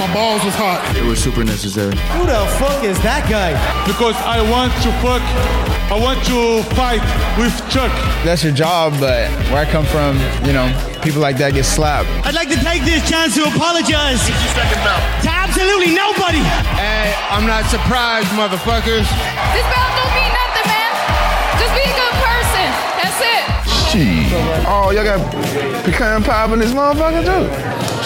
My 0.00 0.08
balls 0.14 0.44
was 0.44 0.54
hot 0.54 0.80
It 0.96 1.04
was 1.04 1.22
super 1.22 1.44
necessary. 1.44 1.96
Who 2.16 2.24
the 2.26 2.40
fuck 2.60 2.84
is 2.84 3.00
that 3.02 3.28
guy? 3.28 3.52
because 3.86 4.16
I 4.24 4.40
want 4.50 4.72
to 4.84 4.90
fuck. 5.04 5.20
I 5.90 5.98
want 5.98 6.22
to 6.30 6.62
fight 6.78 7.02
with 7.34 7.50
Chuck. 7.68 7.90
That's 8.22 8.44
your 8.44 8.52
job, 8.54 8.94
but 9.00 9.26
where 9.50 9.58
I 9.58 9.66
come 9.66 9.84
from, 9.84 10.14
you 10.46 10.52
know, 10.54 10.70
people 11.02 11.20
like 11.20 11.36
that 11.42 11.52
get 11.52 11.64
slapped. 11.64 12.08
I'd 12.22 12.34
like 12.34 12.48
to 12.48 12.60
take 12.62 12.86
this 12.86 13.02
chance 13.10 13.34
to 13.34 13.42
apologize 13.44 14.22
to 14.22 15.28
absolutely 15.28 15.90
nobody. 15.90 16.38
Hey, 16.78 17.10
I'm 17.28 17.44
not 17.44 17.66
surprised, 17.66 18.30
motherfuckers. 18.38 19.04
This 19.52 19.66
belt 19.66 19.90
don't 19.98 20.14
mean 20.14 20.30
nothing, 20.30 20.66
man. 20.70 20.92
Just 21.58 21.72
be 21.74 21.82
a 21.82 21.94
good 21.98 22.16
person. 22.22 22.66
That's 23.02 23.18
it. 23.20 23.44
Shit. 23.90 24.30
Oh, 24.70 24.94
y'all 24.94 25.02
got 25.02 25.18
pecan 25.82 26.22
pie 26.22 26.46
in 26.52 26.58
this 26.62 26.70
motherfucker 26.70 27.26
too? 27.26 27.44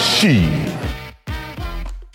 Shit. 0.01 0.64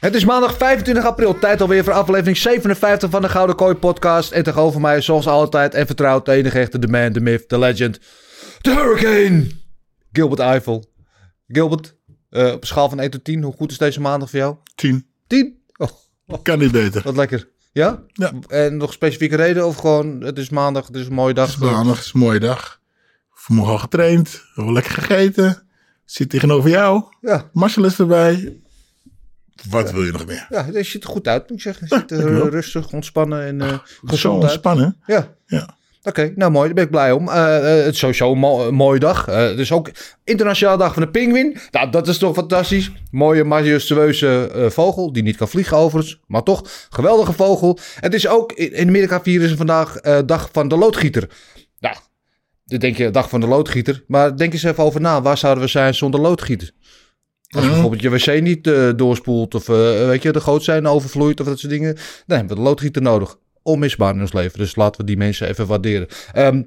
Het 0.01 0.15
is 0.15 0.25
maandag 0.25 0.57
25 0.57 1.05
april, 1.05 1.39
tijd 1.39 1.61
alweer 1.61 1.85
voor 1.85 1.93
aflevering 1.93 2.37
57 2.37 3.11
van 3.11 3.23
de 3.23 3.29
Gouden 3.29 3.57
Kooi 3.57 3.75
podcast. 3.75 4.33
En 4.33 4.43
tegenover 4.43 4.81
mij, 4.81 5.01
zoals 5.01 5.27
altijd 5.27 5.75
en 5.75 5.87
vertrouwd, 5.87 6.25
de 6.25 6.33
enige 6.33 6.59
echte, 6.59 6.79
de 6.79 6.89
man, 6.89 7.13
de 7.13 7.21
myth, 7.21 7.49
de 7.49 7.59
legend, 7.59 8.01
de 8.61 8.71
hurricane, 8.71 9.47
Gilbert 10.13 10.41
Eiffel. 10.41 10.85
Gilbert, 11.49 11.95
eh, 12.31 12.47
op 12.53 12.61
een 12.61 12.67
schaal 12.67 12.89
van 12.89 13.01
1 13.01 13.11
tot 13.11 13.25
10, 13.25 13.43
hoe 13.43 13.53
goed 13.53 13.71
is 13.71 13.79
deze 13.79 14.01
maandag 14.01 14.31
voor 14.31 14.39
jou? 14.39 14.57
10. 14.75 15.07
10? 15.27 15.59
Oh, 15.77 15.89
Kan 16.43 16.59
niet 16.59 16.73
beter. 16.73 17.03
wat 17.03 17.17
lekker. 17.17 17.49
Ja? 17.73 18.03
Ja. 18.13 18.33
En 18.49 18.77
nog 18.77 18.93
specifieke 18.93 19.37
reden 19.37 19.67
of 19.67 19.77
gewoon, 19.77 20.21
het 20.21 20.39
is 20.39 20.51
maandag, 20.51 20.87
het 20.87 20.97
is 20.97 21.07
een 21.07 21.13
mooie 21.13 21.35
dag? 21.35 21.47
Het 21.47 21.55
is 21.55 21.61
maandag, 21.71 21.97
het 21.97 22.05
is 22.05 22.13
een 22.13 22.21
mooie 22.21 22.41
dag. 22.41 22.81
Vanmorgen 23.35 23.73
al 23.75 23.79
getraind, 23.81 24.45
wel 24.55 24.73
lekker 24.73 24.93
gegeten. 24.93 25.69
Zit 26.05 26.31
tegenover 26.31 26.71
jou. 26.71 27.05
Ja, 27.21 27.51
Marcel 27.53 27.85
is 27.85 27.99
erbij. 27.99 28.60
Wat 29.69 29.93
wil 29.93 30.05
je 30.05 30.13
nog 30.13 30.27
meer? 30.27 30.47
ja, 30.51 30.65
het 30.73 30.87
ziet 30.87 31.03
er 31.05 31.09
goed 31.11 31.29
uit, 31.29 31.41
moet 31.49 31.57
ik 31.57 31.63
zeggen. 31.63 31.89
Ziet 31.89 32.11
er 32.11 32.43
eh, 32.43 32.49
rustig, 32.49 32.93
ontspannen 32.93 33.43
en 33.47 33.61
Zo 33.69 33.79
gezond 34.05 34.35
uit. 34.35 34.43
ontspannen. 34.53 34.97
Ja. 35.07 35.35
Ja. 35.47 35.79
Oké, 36.03 36.33
nou 36.37 36.51
mooi, 36.51 36.67
daar 36.67 36.75
ben 36.75 36.85
ik 36.85 36.91
blij 36.91 37.13
om. 37.13 37.29
Eh, 37.29 37.59
het 37.61 37.93
is 37.93 37.99
sowieso 37.99 38.33
een, 38.33 38.39
mo- 38.39 38.67
een 38.69 38.75
mooie 38.75 38.99
dag. 38.99 39.27
Het 39.27 39.59
is 39.59 39.73
ook 39.73 39.91
Internationale 40.25 40.79
Dag 40.79 40.93
van 40.95 41.03
de 41.03 41.09
Pinguïn. 41.11 41.57
Nou, 41.71 41.91
dat 41.91 42.09
is 42.09 42.19
toch 42.19 42.35
fantastisch. 42.35 42.91
Mooie, 43.11 43.45
majestueuze 43.45 44.51
vogel, 44.73 45.13
die 45.13 45.23
niet 45.23 45.37
kan 45.37 45.49
vliegen 45.49 45.77
overigens. 45.77 46.21
Maar 46.27 46.43
toch, 46.43 46.63
geweldige 46.91 47.33
vogel. 47.33 47.79
Het 48.01 48.15
is 48.15 48.29
ook, 48.29 48.53
in, 48.53 48.89
Amerika 48.89 49.21
vieren 49.23 49.49
ze 49.49 49.57
vandaag 49.57 50.01
Dag 50.27 50.49
van 50.53 50.69
de 50.69 50.77
Loodgieter. 50.77 51.29
Nou, 51.79 51.97
dan 52.65 52.79
denk 52.79 52.97
je 52.97 53.11
Dag 53.11 53.29
van 53.29 53.41
de 53.41 53.47
Loodgieter. 53.47 54.05
Maar 54.07 54.37
denk 54.37 54.53
eens 54.53 54.63
even 54.63 54.85
over 54.85 55.01
na, 55.01 55.23
waar 55.23 55.39
zouden 55.39 55.65
we 55.65 55.71
zijn 55.71 55.95
zonder 55.95 56.21
loodgieter? 56.21 56.71
Als 57.51 57.65
je 57.65 57.71
bijvoorbeeld 57.71 58.03
je 58.03 58.11
wc 58.11 58.43
niet 58.43 58.67
eh, 58.67 58.89
doorspoelt 58.97 59.55
of 59.55 59.69
eh, 59.69 59.75
weet 60.07 60.23
je, 60.23 60.33
de 60.33 60.41
gootsteen 60.41 60.87
overvloeit 60.87 61.41
of 61.41 61.47
dat 61.47 61.59
soort 61.59 61.73
dingen. 61.73 61.95
Dan 62.27 62.37
hebben 62.39 62.49
we 62.49 62.63
de 62.63 62.69
loodgieter 62.69 63.03
nodig. 63.03 63.37
Onmisbaar 63.63 64.15
in 64.15 64.21
ons 64.21 64.33
leven. 64.33 64.59
Dus 64.59 64.77
laten 64.77 65.01
we 65.01 65.07
die 65.07 65.17
mensen 65.17 65.49
even 65.49 65.67
waarderen. 65.67 66.09
Ehm, 66.33 66.63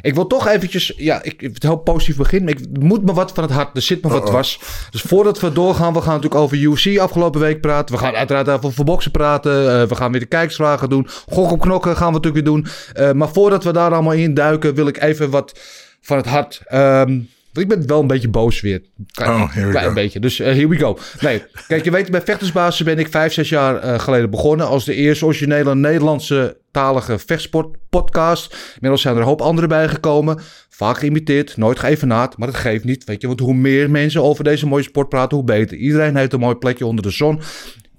ik 0.00 0.14
wil 0.14 0.26
toch 0.26 0.46
eventjes, 0.46 0.92
ja, 0.96 1.22
ik, 1.22 1.42
ik 1.42 1.62
heel 1.62 1.76
positief 1.76 2.16
beginnen. 2.16 2.48
Ik 2.48 2.80
moet 2.80 3.04
me 3.04 3.12
wat 3.12 3.32
van 3.32 3.44
het 3.44 3.52
hart, 3.52 3.76
er 3.76 3.82
zit 3.82 4.02
me 4.02 4.10
wat 4.10 4.26
dwars. 4.26 4.60
Dus 4.90 5.02
voordat 5.02 5.40
we 5.40 5.52
doorgaan, 5.52 5.92
we 5.92 6.00
gaan 6.00 6.14
natuurlijk 6.14 6.40
over 6.40 6.56
UFC 6.56 6.98
afgelopen 6.98 7.40
week 7.40 7.60
praten. 7.60 7.94
We 7.94 8.00
gaan 8.00 8.14
uiteraard 8.14 8.48
over 8.48 8.72
verboksen 8.72 9.10
praten. 9.10 9.80
Eh, 9.80 9.88
we 9.88 9.94
gaan 9.94 10.10
weer 10.10 10.20
de 10.20 10.26
kijkersvragen 10.26 10.88
doen. 10.88 11.06
Gok 11.28 11.50
op 11.50 11.60
knokken 11.60 11.96
gaan 11.96 12.12
we 12.12 12.20
natuurlijk 12.20 12.44
weer 12.44 12.54
doen. 12.54 13.16
Maar 13.16 13.28
voordat 13.28 13.64
we 13.64 13.72
daar 13.72 13.92
allemaal 13.92 14.12
in 14.12 14.34
duiken, 14.34 14.74
wil 14.74 14.86
ik 14.86 15.00
even 15.00 15.30
wat 15.30 15.60
van 16.00 16.16
het 16.16 16.26
hart. 16.26 16.60
Ehm, 16.64 17.18
want 17.58 17.72
ik 17.72 17.78
ben 17.78 17.88
wel 17.88 18.00
een 18.00 18.06
beetje 18.06 18.28
boos 18.28 18.60
weer. 18.60 18.82
Klein, 19.12 19.30
Oh, 19.30 19.52
here 19.52 19.66
we 19.66 19.70
klein 19.72 19.86
go. 19.88 19.92
beetje. 19.94 20.20
Dus 20.20 20.40
eh, 20.40 20.52
here 20.52 20.68
we 20.68 20.76
go. 20.76 20.98
Nee, 21.20 21.42
kijk, 21.66 21.84
je 21.84 21.90
weet, 21.90 22.10
bij 22.10 22.22
Vechtersbasis 22.22 22.86
ben 22.86 22.98
ik 22.98 23.08
vijf, 23.08 23.32
zes 23.32 23.48
jaar 23.48 23.76
eh, 23.76 23.98
geleden 23.98 24.30
begonnen. 24.30 24.66
Als 24.66 24.84
de 24.84 24.94
eerste 24.94 25.24
originele 25.24 25.74
Nederlandse 25.74 26.56
talige 26.70 27.18
vechtsportpodcast. 27.18 28.56
Inmiddels 28.74 29.02
zijn 29.02 29.14
er 29.14 29.20
een 29.20 29.26
hoop 29.26 29.40
anderen 29.40 29.68
bijgekomen. 29.68 30.38
Vaak 30.68 30.98
geïmiteerd, 30.98 31.56
nooit 31.56 31.78
geëvenaard. 31.78 32.36
Maar 32.36 32.48
dat 32.48 32.56
geeft 32.56 32.84
niet, 32.84 33.04
weet 33.04 33.20
je. 33.20 33.26
Want 33.26 33.40
hoe 33.40 33.54
meer 33.54 33.90
mensen 33.90 34.22
over 34.22 34.44
deze 34.44 34.66
mooie 34.66 34.82
sport 34.82 35.08
praten, 35.08 35.36
hoe 35.36 35.46
beter. 35.46 35.76
Iedereen 35.76 36.16
heeft 36.16 36.32
een 36.32 36.40
mooi 36.40 36.54
plekje 36.54 36.86
onder 36.86 37.02
de 37.04 37.10
zon. 37.10 37.40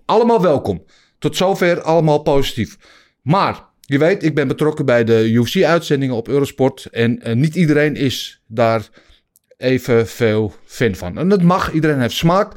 Allemaal 0.05 0.41
welkom. 0.41 0.83
Tot 1.19 1.35
zover 1.37 1.81
allemaal 1.81 2.19
positief. 2.21 2.77
Maar, 3.21 3.63
je 3.81 3.97
weet, 3.97 4.23
ik 4.23 4.35
ben 4.35 4.47
betrokken 4.47 4.85
bij 4.85 5.03
de 5.03 5.29
UFC-uitzendingen 5.31 6.15
op 6.15 6.27
Eurosport. 6.27 6.85
En 6.85 7.21
eh, 7.21 7.35
niet 7.35 7.55
iedereen 7.55 7.95
is 7.95 8.41
daar 8.47 8.89
even 9.59 10.07
veel 10.07 10.53
fan 10.65 10.95
van. 10.95 11.17
En 11.17 11.29
dat 11.29 11.41
mag, 11.41 11.71
iedereen 11.71 12.01
heeft 12.01 12.15
smaak. 12.15 12.53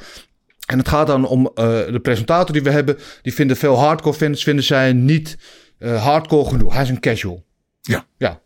En 0.67 0.79
het 0.79 0.89
gaat 0.89 1.07
dan 1.07 1.27
om 1.27 1.51
eh, 1.55 1.65
de 1.65 2.01
presentator 2.03 2.53
die 2.53 2.63
we 2.63 2.71
hebben. 2.71 2.99
Die 3.23 3.35
vinden 3.35 3.57
veel 3.57 3.79
hardcore 3.79 4.17
fans 4.17 4.43
vinden 4.43 4.65
zij 4.65 4.93
niet 4.93 5.39
eh, 5.79 6.05
hardcore 6.05 6.49
genoeg. 6.49 6.73
Hij 6.73 6.83
is 6.83 6.89
een 6.89 7.01
casual. 7.01 7.45
Ja. 7.81 8.07
Ja, 8.17 8.41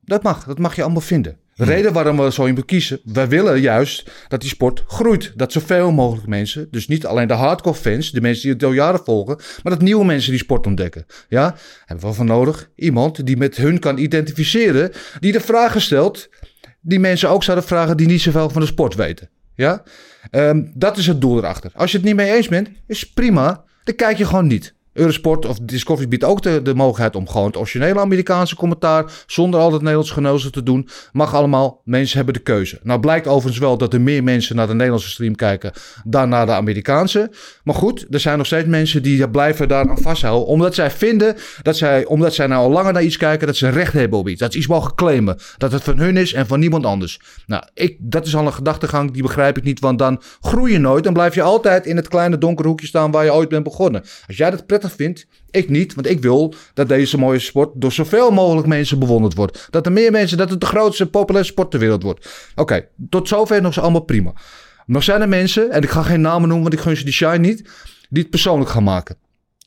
dat 0.00 0.22
mag. 0.22 0.44
Dat 0.44 0.58
mag 0.58 0.76
je 0.76 0.82
allemaal 0.82 1.00
vinden. 1.00 1.38
De 1.54 1.64
reden 1.64 1.92
waarom 1.92 2.16
we 2.16 2.32
zo 2.32 2.44
in 2.44 2.54
bekiezen, 2.54 3.00
wij 3.04 3.28
willen 3.28 3.60
juist 3.60 4.10
dat 4.28 4.40
die 4.40 4.48
sport 4.48 4.84
groeit. 4.86 5.32
Dat 5.36 5.52
zoveel 5.52 5.92
mogelijk 5.92 6.26
mensen, 6.26 6.68
dus 6.70 6.88
niet 6.88 7.06
alleen 7.06 7.28
de 7.28 7.34
hardcore 7.34 7.76
fans, 7.76 8.10
de 8.10 8.20
mensen 8.20 8.42
die 8.42 8.52
het 8.52 8.64
al 8.64 8.72
jaren 8.72 9.00
volgen, 9.04 9.36
maar 9.62 9.72
dat 9.72 9.82
nieuwe 9.82 10.04
mensen 10.04 10.30
die 10.30 10.40
sport 10.40 10.66
ontdekken. 10.66 11.06
Ja, 11.28 11.56
hebben 11.84 12.08
we 12.08 12.14
voor 12.14 12.24
nodig 12.24 12.70
iemand 12.74 13.26
die 13.26 13.36
met 13.36 13.56
hun 13.56 13.78
kan 13.78 13.98
identificeren, 13.98 14.92
die 15.20 15.32
de 15.32 15.40
vragen 15.40 15.80
stelt 15.80 16.28
die 16.80 17.00
mensen 17.00 17.28
ook 17.28 17.44
zouden 17.44 17.66
vragen 17.66 17.96
die 17.96 18.06
niet 18.06 18.20
zoveel 18.20 18.50
van 18.50 18.60
de 18.60 18.66
sport 18.66 18.94
weten. 18.94 19.30
Ja, 19.54 19.82
Ehm, 20.30 20.64
dat 20.74 20.96
is 20.96 21.06
het 21.06 21.20
doel 21.20 21.38
erachter. 21.38 21.70
Als 21.74 21.90
je 21.90 21.96
het 21.96 22.06
niet 22.06 22.16
mee 22.16 22.32
eens 22.32 22.48
bent, 22.48 22.68
is 22.86 23.12
prima. 23.12 23.64
Dan 23.84 23.94
kijk 23.94 24.18
je 24.18 24.26
gewoon 24.26 24.46
niet. 24.46 24.74
Eurosport 24.98 25.46
of 25.46 25.58
Discovery 25.58 26.08
biedt 26.08 26.24
ook 26.24 26.42
de, 26.42 26.62
de 26.62 26.74
mogelijkheid 26.74 27.16
om 27.16 27.28
gewoon 27.28 27.46
het 27.46 27.56
originele 27.56 28.00
Amerikaanse 28.00 28.56
commentaar 28.56 29.12
zonder 29.26 29.60
al 29.60 29.72
het 29.72 29.80
Nederlands 29.80 30.10
geneuzel 30.10 30.50
te 30.50 30.62
doen. 30.62 30.88
Mag 31.12 31.34
allemaal. 31.34 31.80
Mensen 31.84 32.16
hebben 32.16 32.34
de 32.34 32.40
keuze. 32.40 32.78
Nou 32.82 33.00
blijkt 33.00 33.26
overigens 33.26 33.58
wel 33.58 33.78
dat 33.78 33.92
er 33.92 34.00
meer 34.00 34.24
mensen 34.24 34.56
naar 34.56 34.66
de 34.66 34.72
Nederlandse 34.72 35.08
stream 35.08 35.34
kijken 35.34 35.72
dan 36.04 36.28
naar 36.28 36.46
de 36.46 36.52
Amerikaanse. 36.52 37.30
Maar 37.64 37.74
goed, 37.74 38.06
er 38.10 38.20
zijn 38.20 38.38
nog 38.38 38.46
steeds 38.46 38.66
mensen 38.66 39.02
die 39.02 39.28
blijven 39.28 39.68
daar 39.68 39.88
aan 39.88 39.98
vasthouden. 39.98 40.46
Omdat 40.46 40.74
zij 40.74 40.90
vinden 40.90 41.36
dat 41.62 41.76
zij, 41.76 42.04
omdat 42.04 42.34
zij 42.34 42.46
nou 42.46 42.62
al 42.62 42.70
langer 42.70 42.92
naar 42.92 43.02
iets 43.02 43.16
kijken, 43.16 43.46
dat 43.46 43.56
ze 43.56 43.68
recht 43.68 43.92
hebben 43.92 44.18
op 44.18 44.28
iets. 44.28 44.40
Dat 44.40 44.52
ze 44.52 44.58
iets 44.58 44.66
mogen 44.66 44.94
claimen. 44.94 45.36
Dat 45.56 45.72
het 45.72 45.82
van 45.82 45.98
hun 45.98 46.16
is 46.16 46.32
en 46.32 46.46
van 46.46 46.60
niemand 46.60 46.84
anders. 46.84 47.20
Nou, 47.46 47.62
ik, 47.74 47.96
dat 48.00 48.26
is 48.26 48.36
al 48.36 48.46
een 48.46 48.52
gedachtegang, 48.52 49.12
die 49.12 49.22
begrijp 49.22 49.56
ik 49.56 49.64
niet. 49.64 49.80
Want 49.80 49.98
dan 49.98 50.20
groei 50.40 50.72
je 50.72 50.78
nooit. 50.78 51.04
Dan 51.04 51.12
blijf 51.12 51.34
je 51.34 51.42
altijd 51.42 51.86
in 51.86 51.96
het 51.96 52.08
kleine 52.08 52.38
donkere 52.38 52.68
hoekje 52.68 52.86
staan 52.86 53.10
waar 53.10 53.24
je 53.24 53.32
ooit 53.32 53.48
bent 53.48 53.64
begonnen. 53.64 54.02
Als 54.26 54.36
jij 54.36 54.50
dat 54.50 54.66
prettig 54.66 54.87
vindt, 54.90 55.26
ik 55.50 55.68
niet. 55.68 55.94
Want 55.94 56.06
ik 56.06 56.20
wil 56.20 56.54
dat 56.74 56.88
deze 56.88 57.18
mooie 57.18 57.38
sport 57.38 57.70
door 57.74 57.92
zoveel 57.92 58.30
mogelijk 58.30 58.66
mensen 58.66 58.98
bewonderd 58.98 59.34
wordt. 59.34 59.66
Dat 59.70 59.86
er 59.86 59.92
meer 59.92 60.10
mensen, 60.10 60.38
dat 60.38 60.50
het 60.50 60.60
de 60.60 60.66
grootste 60.66 61.06
populaire 61.06 61.48
sport 61.50 61.70
ter 61.70 61.80
wereld 61.80 62.02
wordt. 62.02 62.50
Oké, 62.54 62.88
tot 63.10 63.28
zover 63.28 63.62
nog 63.62 63.74
zo 63.74 63.80
allemaal 63.80 64.00
prima. 64.00 64.32
Nog 64.86 65.02
zijn 65.02 65.20
er 65.20 65.28
mensen, 65.28 65.70
en 65.70 65.82
ik 65.82 65.90
ga 65.90 66.02
geen 66.02 66.20
namen 66.20 66.48
noemen, 66.48 66.62
want 66.62 66.74
ik 66.74 66.80
gun 66.80 66.96
ze 66.96 67.04
die 67.04 67.12
shine 67.12 67.38
niet, 67.38 67.68
die 68.08 68.22
het 68.22 68.30
persoonlijk 68.30 68.70
gaan 68.70 68.84
maken. 68.84 69.16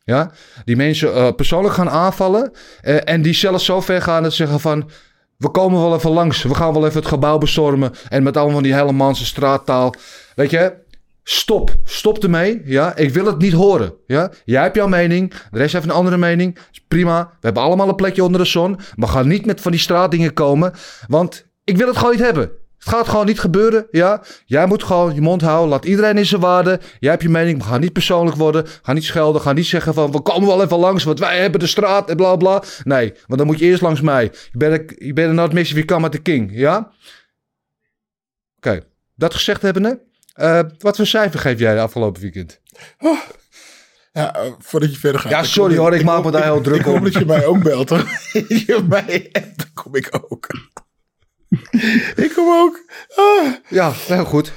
Ja, 0.04 0.32
die 0.66 0.76
mensen 0.76 1.14
eh, 1.14 1.32
persoonlijk 1.36 1.74
gaan 1.74 1.90
aanvallen. 1.90 2.52
eh, 2.82 2.98
en 3.04 3.22
die 3.22 3.34
zelfs 3.34 3.66
zo 3.66 3.82
ver 3.82 4.02
gaan 4.02 4.24
dat 4.24 4.32
ze 4.32 4.38
zeggen 4.38 4.60
van. 4.60 4.90
We 5.38 5.50
komen 5.50 5.82
wel 5.82 5.96
even 5.96 6.12
langs. 6.12 6.44
We 6.44 6.56
gaan 6.56 6.74
wel 6.74 6.86
even 6.86 7.00
het 7.00 7.08
gebouw 7.08 7.38
bestormen. 7.38 7.92
En 8.10 8.24
met 8.24 8.36
allemaal 8.38 8.54
van 8.54 8.64
die 8.64 8.74
Hellemanse 8.74 9.26
straattaal. 9.26 9.94
Weet 10.36 10.50
je, 10.50 10.74
stop. 11.24 11.76
Stop 11.84 12.24
ermee. 12.24 12.62
Ja, 12.66 12.96
ik 12.96 13.10
wil 13.14 13.26
het 13.26 13.38
niet 13.38 13.54
horen. 13.54 13.94
Ja, 14.08 14.32
jij 14.46 14.62
hebt 14.62 14.76
jouw 14.76 14.88
mening. 14.88 15.34
De 15.52 15.58
rest 15.58 15.74
heeft 15.74 15.86
een 15.86 15.92
andere 15.92 16.18
mening. 16.18 16.58
Prima. 16.88 17.24
We 17.24 17.38
hebben 17.40 17.64
allemaal 17.64 17.90
een 17.90 17.96
plekje 17.96 18.24
onder 18.24 18.42
de 18.42 18.48
zon. 18.48 18.80
Maar 18.96 19.10
ga 19.10 19.24
niet 19.24 19.46
met 19.46 19.62
van 19.62 19.72
die 19.72 19.80
straatdingen 19.80 20.34
komen. 20.34 20.74
Want 21.08 21.46
ik 21.64 21.78
wil 21.78 21.88
het 21.88 21.98
gewoon 21.98 22.12
niet 22.12 22.22
hebben. 22.22 22.52
Het 22.78 22.90
gaat 22.90 23.08
gewoon 23.08 23.26
niet 23.26 23.40
gebeuren, 23.40 23.88
ja. 23.92 24.24
Jij 24.46 24.66
moet 24.66 24.84
gewoon 24.84 25.14
je 25.14 25.22
mond 25.22 25.42
houden. 25.42 25.70
Laat 25.70 25.86
iedereen 25.86 26.18
in 26.18 26.26
zijn 26.26 26.42
waarde. 26.42 26.80
Jij 27.00 27.12
hebt 27.12 27.24
je 27.24 27.30
mening, 27.30 27.58
maar 27.58 27.68
ga 27.68 27.78
niet 27.78 27.94
persoonlijk 27.94 28.38
worden. 28.38 28.66
Ga 28.82 28.94
niet 28.94 29.04
schelden. 29.04 29.42
Ga 29.42 29.54
niet 29.54 29.66
zeggen 29.66 29.94
van, 29.94 30.12
we 30.12 30.22
komen 30.22 30.48
wel 30.48 30.64
even 30.64 30.78
langs, 30.78 31.04
want 31.04 31.20
wij 31.20 31.40
hebben 31.40 31.60
de 31.60 31.68
straat 31.68 32.10
en 32.10 32.16
bla 32.16 32.36
bla. 32.36 32.64
Nee, 32.84 33.14
want 33.28 33.38
dan 33.38 33.46
moet 33.46 33.60
je 33.60 33.66
eerst 33.66 33.82
langs 33.82 34.02
mij. 34.02 34.24
Je 34.52 34.58
bent 34.58 34.94
je 34.98 35.14
bent 35.14 35.34
not 35.34 35.54
miss 35.54 35.70
if 35.70 35.76
you 35.76 35.86
come 35.86 36.06
at 36.06 36.12
the 36.12 36.22
king, 36.22 36.52
ja? 36.54 36.92
Oké, 38.58 38.82
dat 39.16 39.34
gezegd 39.34 39.62
hebbende. 39.62 39.90
eh 39.90 40.11
wat 40.78 40.96
voor 40.96 41.06
cijfer 41.06 41.40
geef 41.40 41.60
jij 41.60 41.74
de 41.74 41.82
afgelopen 41.82 42.22
weekend? 42.22 42.60
Ja, 44.14 44.36
eh, 44.36 44.52
voordat 44.60 44.94
je 44.94 45.00
verder 45.00 45.22
gaat. 45.22 45.32
Ja, 45.32 45.40
ik 45.40 45.46
sorry 45.46 45.78
hoor, 45.78 45.96
ik 45.96 46.04
maak 46.04 46.24
me 46.24 46.32
daar 46.32 46.44
heel 46.44 46.62
druk 46.62 46.80
ik 46.80 46.86
hoop 46.86 46.96
om. 46.96 47.04
dat 47.04 47.14
je 47.14 47.26
mij 47.26 47.46
ook 47.46 47.64
belt, 47.64 47.90
hoor. 47.90 48.20
je 48.68 48.86
mij 48.90 49.30
appt, 49.32 49.58
dan 49.58 49.74
kom 49.74 49.96
ik 49.96 50.10
ook. 50.12 50.48
ik 52.16 52.32
kom 52.36 52.50
ook. 52.50 52.86
Ah. 53.16 53.54
Ja, 53.68 53.92
heel 53.92 54.26
goed. 54.26 54.52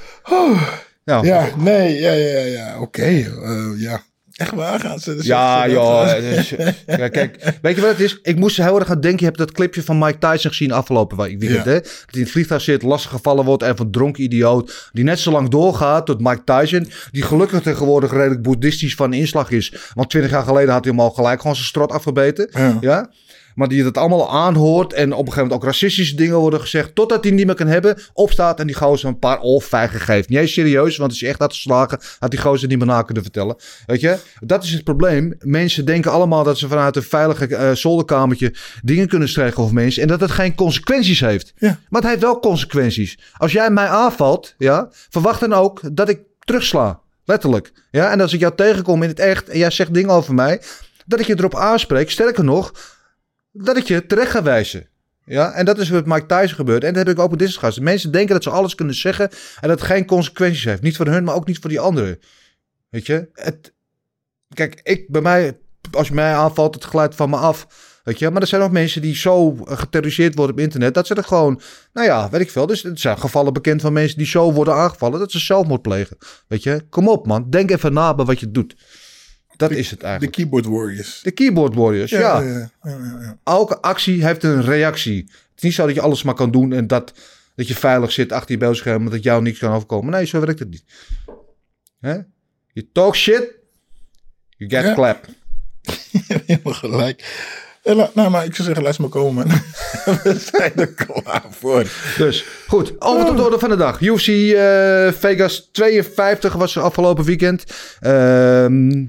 Ja, 1.03 1.21
Ja, 1.21 1.49
nee, 1.55 1.99
ja, 1.99 2.11
ja, 2.11 2.39
ja, 2.39 2.45
ja. 2.45 2.79
Oké, 2.79 3.01
eh, 3.01 3.81
ja. 3.81 4.03
Echt 4.35 4.51
waar 4.53 4.79
gaan 4.79 4.99
ze? 4.99 5.15
dus 5.15 5.25
Ja, 5.25 5.69
joh. 5.69 6.19
dus, 6.19 6.49
ja, 6.87 7.07
kijk, 7.07 7.53
weet 7.61 7.75
je 7.75 7.81
wat 7.81 7.89
het 7.89 7.99
is? 7.99 8.19
Ik 8.21 8.39
moest 8.39 8.57
heel 8.57 8.79
erg 8.79 8.89
aan 8.89 9.01
denken. 9.01 9.19
Je 9.19 9.25
hebt 9.25 9.37
dat 9.37 9.51
clipje 9.51 9.83
van 9.83 9.97
Mike 9.97 10.17
Tyson 10.17 10.49
gezien 10.49 10.71
afgelopen 10.71 11.17
weekend. 11.17 11.51
Ja. 11.51 11.63
Hè? 11.63 11.79
Dat 11.79 11.83
hij 11.83 12.05
in 12.11 12.19
het 12.21 12.31
vliegtuig 12.31 12.61
zit, 12.61 12.83
lastig 12.83 13.11
gevallen 13.11 13.45
wordt. 13.45 13.63
En 13.63 13.75
van 13.75 13.91
dronken 13.91 14.23
idioot. 14.23 14.89
Die 14.93 15.03
net 15.03 15.19
zo 15.19 15.31
lang 15.31 15.49
doorgaat 15.49 16.05
tot 16.05 16.19
Mike 16.19 16.41
Tyson. 16.43 16.89
Die 17.11 17.23
gelukkig 17.23 17.61
tegenwoordig 17.61 18.11
redelijk 18.11 18.41
boeddhistisch 18.41 18.95
van 18.95 19.13
inslag 19.13 19.51
is. 19.51 19.73
Want 19.93 20.09
twintig 20.09 20.31
jaar 20.31 20.43
geleden 20.43 20.73
had 20.73 20.83
hij 20.83 20.93
hem 20.93 21.01
al 21.01 21.11
gelijk 21.11 21.41
gewoon 21.41 21.55
zijn 21.55 21.67
strot 21.67 21.91
afgebeten. 21.91 22.49
Ja. 22.53 22.77
Ja? 22.81 23.09
Maar 23.55 23.67
die 23.67 23.83
het 23.83 23.97
allemaal 23.97 24.31
aanhoort. 24.31 24.93
En 24.93 25.03
op 25.03 25.09
een 25.11 25.17
gegeven 25.17 25.41
moment 25.41 25.61
ook 25.61 25.69
racistische 25.69 26.15
dingen 26.15 26.37
worden 26.37 26.59
gezegd. 26.59 26.95
Totdat 26.95 27.23
hij 27.23 27.33
niet 27.33 27.45
meer 27.45 27.55
kan 27.55 27.67
hebben. 27.67 27.97
Opstaat 28.13 28.59
en 28.59 28.67
die 28.67 28.75
gozer 28.75 29.07
een 29.07 29.19
paar 29.19 29.41
oorvijgen 29.41 29.99
geeft. 29.99 30.29
Eens 30.29 30.53
serieus, 30.53 30.97
want 30.97 31.11
als 31.11 31.19
je 31.19 31.27
echt 31.27 31.39
had 31.39 31.53
geslagen. 31.53 31.99
Had 32.19 32.31
die 32.31 32.39
gozer 32.39 32.67
niet 32.67 32.77
meer 32.77 32.87
na 32.87 33.01
kunnen 33.01 33.23
vertellen. 33.23 33.55
Weet 33.85 34.01
je? 34.01 34.17
Dat 34.39 34.63
is 34.63 34.71
het 34.71 34.83
probleem. 34.83 35.35
Mensen 35.39 35.85
denken 35.85 36.11
allemaal 36.11 36.43
dat 36.43 36.57
ze 36.57 36.67
vanuit 36.67 36.95
een 36.95 37.03
veilige 37.03 37.55
eh, 37.55 37.71
zolderkamertje. 37.71 38.53
dingen 38.83 39.07
kunnen 39.07 39.29
strijken 39.29 39.63
over 39.63 39.73
mensen. 39.73 40.01
En 40.01 40.07
dat 40.07 40.19
het 40.19 40.31
geen 40.31 40.55
consequenties 40.55 41.19
heeft. 41.19 41.53
Ja. 41.57 41.79
Maar 41.89 42.01
het 42.01 42.09
heeft 42.09 42.21
wel 42.21 42.39
consequenties. 42.39 43.19
Als 43.37 43.51
jij 43.51 43.69
mij 43.69 43.87
aanvalt. 43.87 44.55
Ja, 44.57 44.87
verwacht 45.09 45.39
dan 45.39 45.53
ook 45.53 45.81
dat 45.91 46.09
ik 46.09 46.19
terugsla. 46.39 46.99
Letterlijk. 47.25 47.71
Ja, 47.91 48.11
en 48.11 48.21
als 48.21 48.33
ik 48.33 48.39
jou 48.39 48.55
tegenkom 48.55 49.03
in 49.03 49.09
het 49.09 49.19
echt. 49.19 49.49
en 49.49 49.57
jij 49.57 49.71
zegt 49.71 49.93
dingen 49.93 50.09
over 50.09 50.33
mij. 50.33 50.61
dat 51.05 51.19
ik 51.19 51.25
je 51.25 51.37
erop 51.37 51.55
aanspreek. 51.55 52.11
Sterker 52.11 52.43
nog 52.43 52.71
dat 53.63 53.77
ik 53.77 53.87
je 53.87 54.05
terecht 54.05 54.31
ga 54.31 54.43
wijzen. 54.43 54.87
Ja, 55.25 55.51
en 55.51 55.65
dat 55.65 55.77
is 55.77 55.89
wat 55.89 56.05
Mike 56.05 56.25
Tyson 56.25 56.55
gebeurt. 56.55 56.83
En 56.83 56.93
dat 56.93 57.07
heb 57.07 57.15
ik 57.15 57.23
ook 57.23 57.29
met 57.29 57.39
dit 57.39 57.57
gast. 57.57 57.79
Mensen 57.79 58.11
denken 58.11 58.33
dat 58.33 58.43
ze 58.43 58.49
alles 58.49 58.75
kunnen 58.75 58.95
zeggen 58.95 59.29
en 59.31 59.69
dat 59.69 59.79
het 59.79 59.81
geen 59.81 60.05
consequenties 60.05 60.63
heeft. 60.63 60.81
Niet 60.81 60.97
voor 60.97 61.07
hun, 61.07 61.23
maar 61.23 61.35
ook 61.35 61.47
niet 61.47 61.59
voor 61.59 61.69
die 61.69 61.79
anderen. 61.79 62.19
Weet 62.89 63.05
je? 63.05 63.29
Het, 63.33 63.73
kijk, 64.53 64.79
ik, 64.83 65.09
bij 65.09 65.21
mij, 65.21 65.57
als 65.91 66.07
je 66.07 66.13
mij 66.13 66.33
aanvalt, 66.33 66.75
het 66.75 66.83
glijdt 66.83 67.15
van 67.15 67.29
me 67.29 67.37
af. 67.37 67.67
Weet 68.03 68.19
je? 68.19 68.29
Maar 68.29 68.41
er 68.41 68.47
zijn 68.47 68.61
ook 68.61 68.71
mensen 68.71 69.01
die 69.01 69.15
zo 69.15 69.55
geterroriseerd 69.55 70.35
worden 70.35 70.55
op 70.55 70.61
internet, 70.61 70.93
dat 70.93 71.07
ze 71.07 71.15
er 71.15 71.23
gewoon, 71.23 71.61
nou 71.93 72.07
ja, 72.07 72.29
weet 72.29 72.41
ik 72.41 72.51
veel. 72.51 72.65
Dus 72.65 72.83
er 72.83 72.97
zijn 72.97 73.17
gevallen 73.17 73.53
bekend 73.53 73.81
van 73.81 73.93
mensen 73.93 74.17
die 74.17 74.27
zo 74.27 74.53
worden 74.53 74.73
aangevallen, 74.73 75.19
dat 75.19 75.31
ze 75.31 75.39
zelfmoord 75.39 75.81
plegen. 75.81 76.17
Weet 76.47 76.63
je? 76.63 76.85
Kom 76.89 77.07
op 77.07 77.27
man, 77.27 77.49
denk 77.49 77.71
even 77.71 77.93
na 77.93 78.15
bij 78.15 78.25
wat 78.25 78.39
je 78.39 78.51
doet. 78.51 78.75
Dat 79.57 79.71
is 79.71 79.89
het 79.89 79.99
De 79.99 80.05
eigenlijk. 80.05 80.35
keyboard 80.35 80.65
warriors. 80.65 81.19
De 81.23 81.31
keyboard 81.31 81.75
warriors, 81.75 82.11
ja. 82.11 82.19
ja, 82.19 82.41
ja, 82.41 82.69
ja, 82.83 83.17
ja. 83.21 83.37
Elke 83.43 83.81
actie 83.81 84.25
heeft 84.25 84.43
een 84.43 84.61
reactie. 84.63 85.21
Het 85.23 85.55
is 85.55 85.61
niet 85.63 85.73
zo 85.73 85.85
dat 85.85 85.95
je 85.95 86.01
alles 86.01 86.23
maar 86.23 86.33
kan 86.33 86.51
doen 86.51 86.73
en 86.73 86.87
dat, 86.87 87.13
dat 87.55 87.67
je 87.67 87.75
veilig 87.75 88.11
zit 88.11 88.31
achter 88.31 88.51
je 88.51 88.57
beeldscherm 88.57 89.09
dat 89.09 89.23
jou 89.23 89.41
niks 89.41 89.59
kan 89.59 89.73
overkomen. 89.73 90.11
Nee, 90.11 90.25
zo 90.25 90.39
werkt 90.39 90.59
het 90.59 90.69
niet. 90.69 90.83
Hè? 91.99 92.17
You 92.73 92.89
talk 92.91 93.15
shit, 93.15 93.55
you 94.49 94.69
get 94.69 94.93
clap. 94.93 95.25
Helemaal 96.45 96.73
gelijk. 96.73 97.23
Ja, 97.83 98.09
nou, 98.13 98.29
maar 98.29 98.45
ik 98.45 98.55
zou 98.55 98.67
zeggen, 98.67 98.83
laat 98.83 98.95
ze 98.95 99.01
maar 99.01 99.09
komen. 99.09 99.47
We 100.23 100.39
zijn 100.51 100.71
er 100.75 100.93
klaar 100.93 101.43
voor. 101.49 101.85
Dus 102.17 102.45
goed, 102.67 103.01
over 103.01 103.25
tot 103.25 103.37
de 103.37 103.43
orde 103.43 103.59
van 103.59 103.69
de 103.69 103.75
dag. 103.75 104.01
UFC 104.01 104.27
eh, 104.27 105.11
Vegas 105.11 105.69
52 105.71 106.53
was 106.53 106.75
er 106.75 106.81
afgelopen 106.81 107.23
weekend. 107.23 107.63
Ehm, 107.99 109.05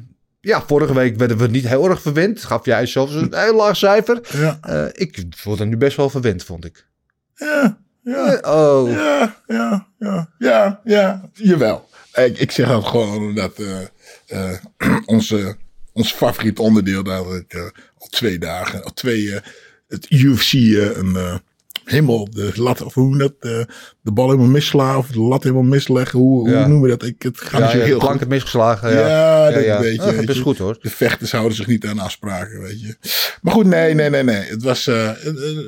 ja, 0.46 0.62
vorige 0.66 0.94
week 0.94 1.16
werden 1.16 1.36
we 1.38 1.46
niet 1.46 1.68
heel 1.68 1.88
erg 1.90 2.02
verwend. 2.02 2.44
Gaf 2.44 2.64
jij 2.64 2.86
zelfs 2.86 3.14
een 3.14 3.34
heel 3.34 3.54
laag 3.56 3.76
cijfer. 3.76 4.20
Ja, 4.32 4.58
Eh, 4.60 4.86
ik 4.92 5.24
word 5.44 5.60
er 5.60 5.66
nu 5.66 5.76
best 5.76 5.96
wel 5.96 6.10
verwend, 6.10 6.44
vond 6.44 6.64
ik. 6.64 6.86
ja, 7.34 7.78
ja. 8.02 8.32
Eh, 8.34 8.52
oh. 8.56 8.90
Ja, 8.90 9.36
ja, 9.46 9.86
ja, 9.98 10.30
ja, 10.38 10.80
ja, 10.84 11.30
jawel. 11.32 11.88
Ik, 12.14 12.38
ik 12.38 12.50
zeg 12.50 12.68
dat 12.68 12.86
gewoon 12.86 13.16
omdat 13.18 13.58
eh, 14.26 14.52
onze, 15.06 15.56
ons 15.92 16.12
favoriet 16.12 16.58
onderdeel, 16.58 17.02
dat 17.02 17.34
ik 17.34 17.54
al 17.98 18.08
twee 18.08 18.38
dagen, 18.38 18.84
al 18.84 18.92
twee, 18.92 19.40
het 19.88 20.10
UFC 20.10 20.52
een 20.52 21.40
helemaal 21.90 22.30
de 22.30 22.50
lat, 22.54 22.82
of 22.82 22.94
hoe 22.94 23.18
dat, 23.18 23.32
eh, 23.40 23.50
de 24.00 24.12
bal 24.12 24.26
helemaal 24.26 24.50
misslaan 24.50 24.96
of 24.96 25.06
de 25.08 25.20
lat 25.20 25.42
helemaal 25.42 25.62
misleggen, 25.64 26.18
hoe, 26.18 26.48
Ja. 26.50 26.58
hoe 26.58 26.66
noemen 26.68 26.90
we 26.90 26.96
dat? 26.96 27.08
Ik, 27.08 27.22
het 27.22 27.40
gaat 27.40 27.50
Ja, 27.52 27.58
niet 27.60 27.70
zo 27.70 27.78
ja, 27.78 27.84
heel 27.84 27.98
de 27.98 28.04
goed. 28.06 28.18
heeft 28.18 28.30
misgeslagen. 28.30 28.92
Ja, 28.92 28.98
Ja, 29.48 29.50
dat 30.22 30.36
je. 30.36 30.42
goed 30.42 30.58
hoor. 30.58 30.78
De 30.80 30.90
vechters 30.90 31.32
houden 31.32 31.56
zich 31.56 31.66
niet 31.66 31.86
aan 31.86 31.98
afspraken, 31.98 32.60
weet 32.60 32.80
je. 32.80 32.96
Maar 33.42 33.52
goed, 33.52 33.66
nee, 33.66 33.94
nee, 33.94 34.10
nee, 34.10 34.22
nee. 34.22 34.36
Het 34.44 34.62
was 34.62 34.86
eh, 34.86 35.08
eh, 35.08 35.16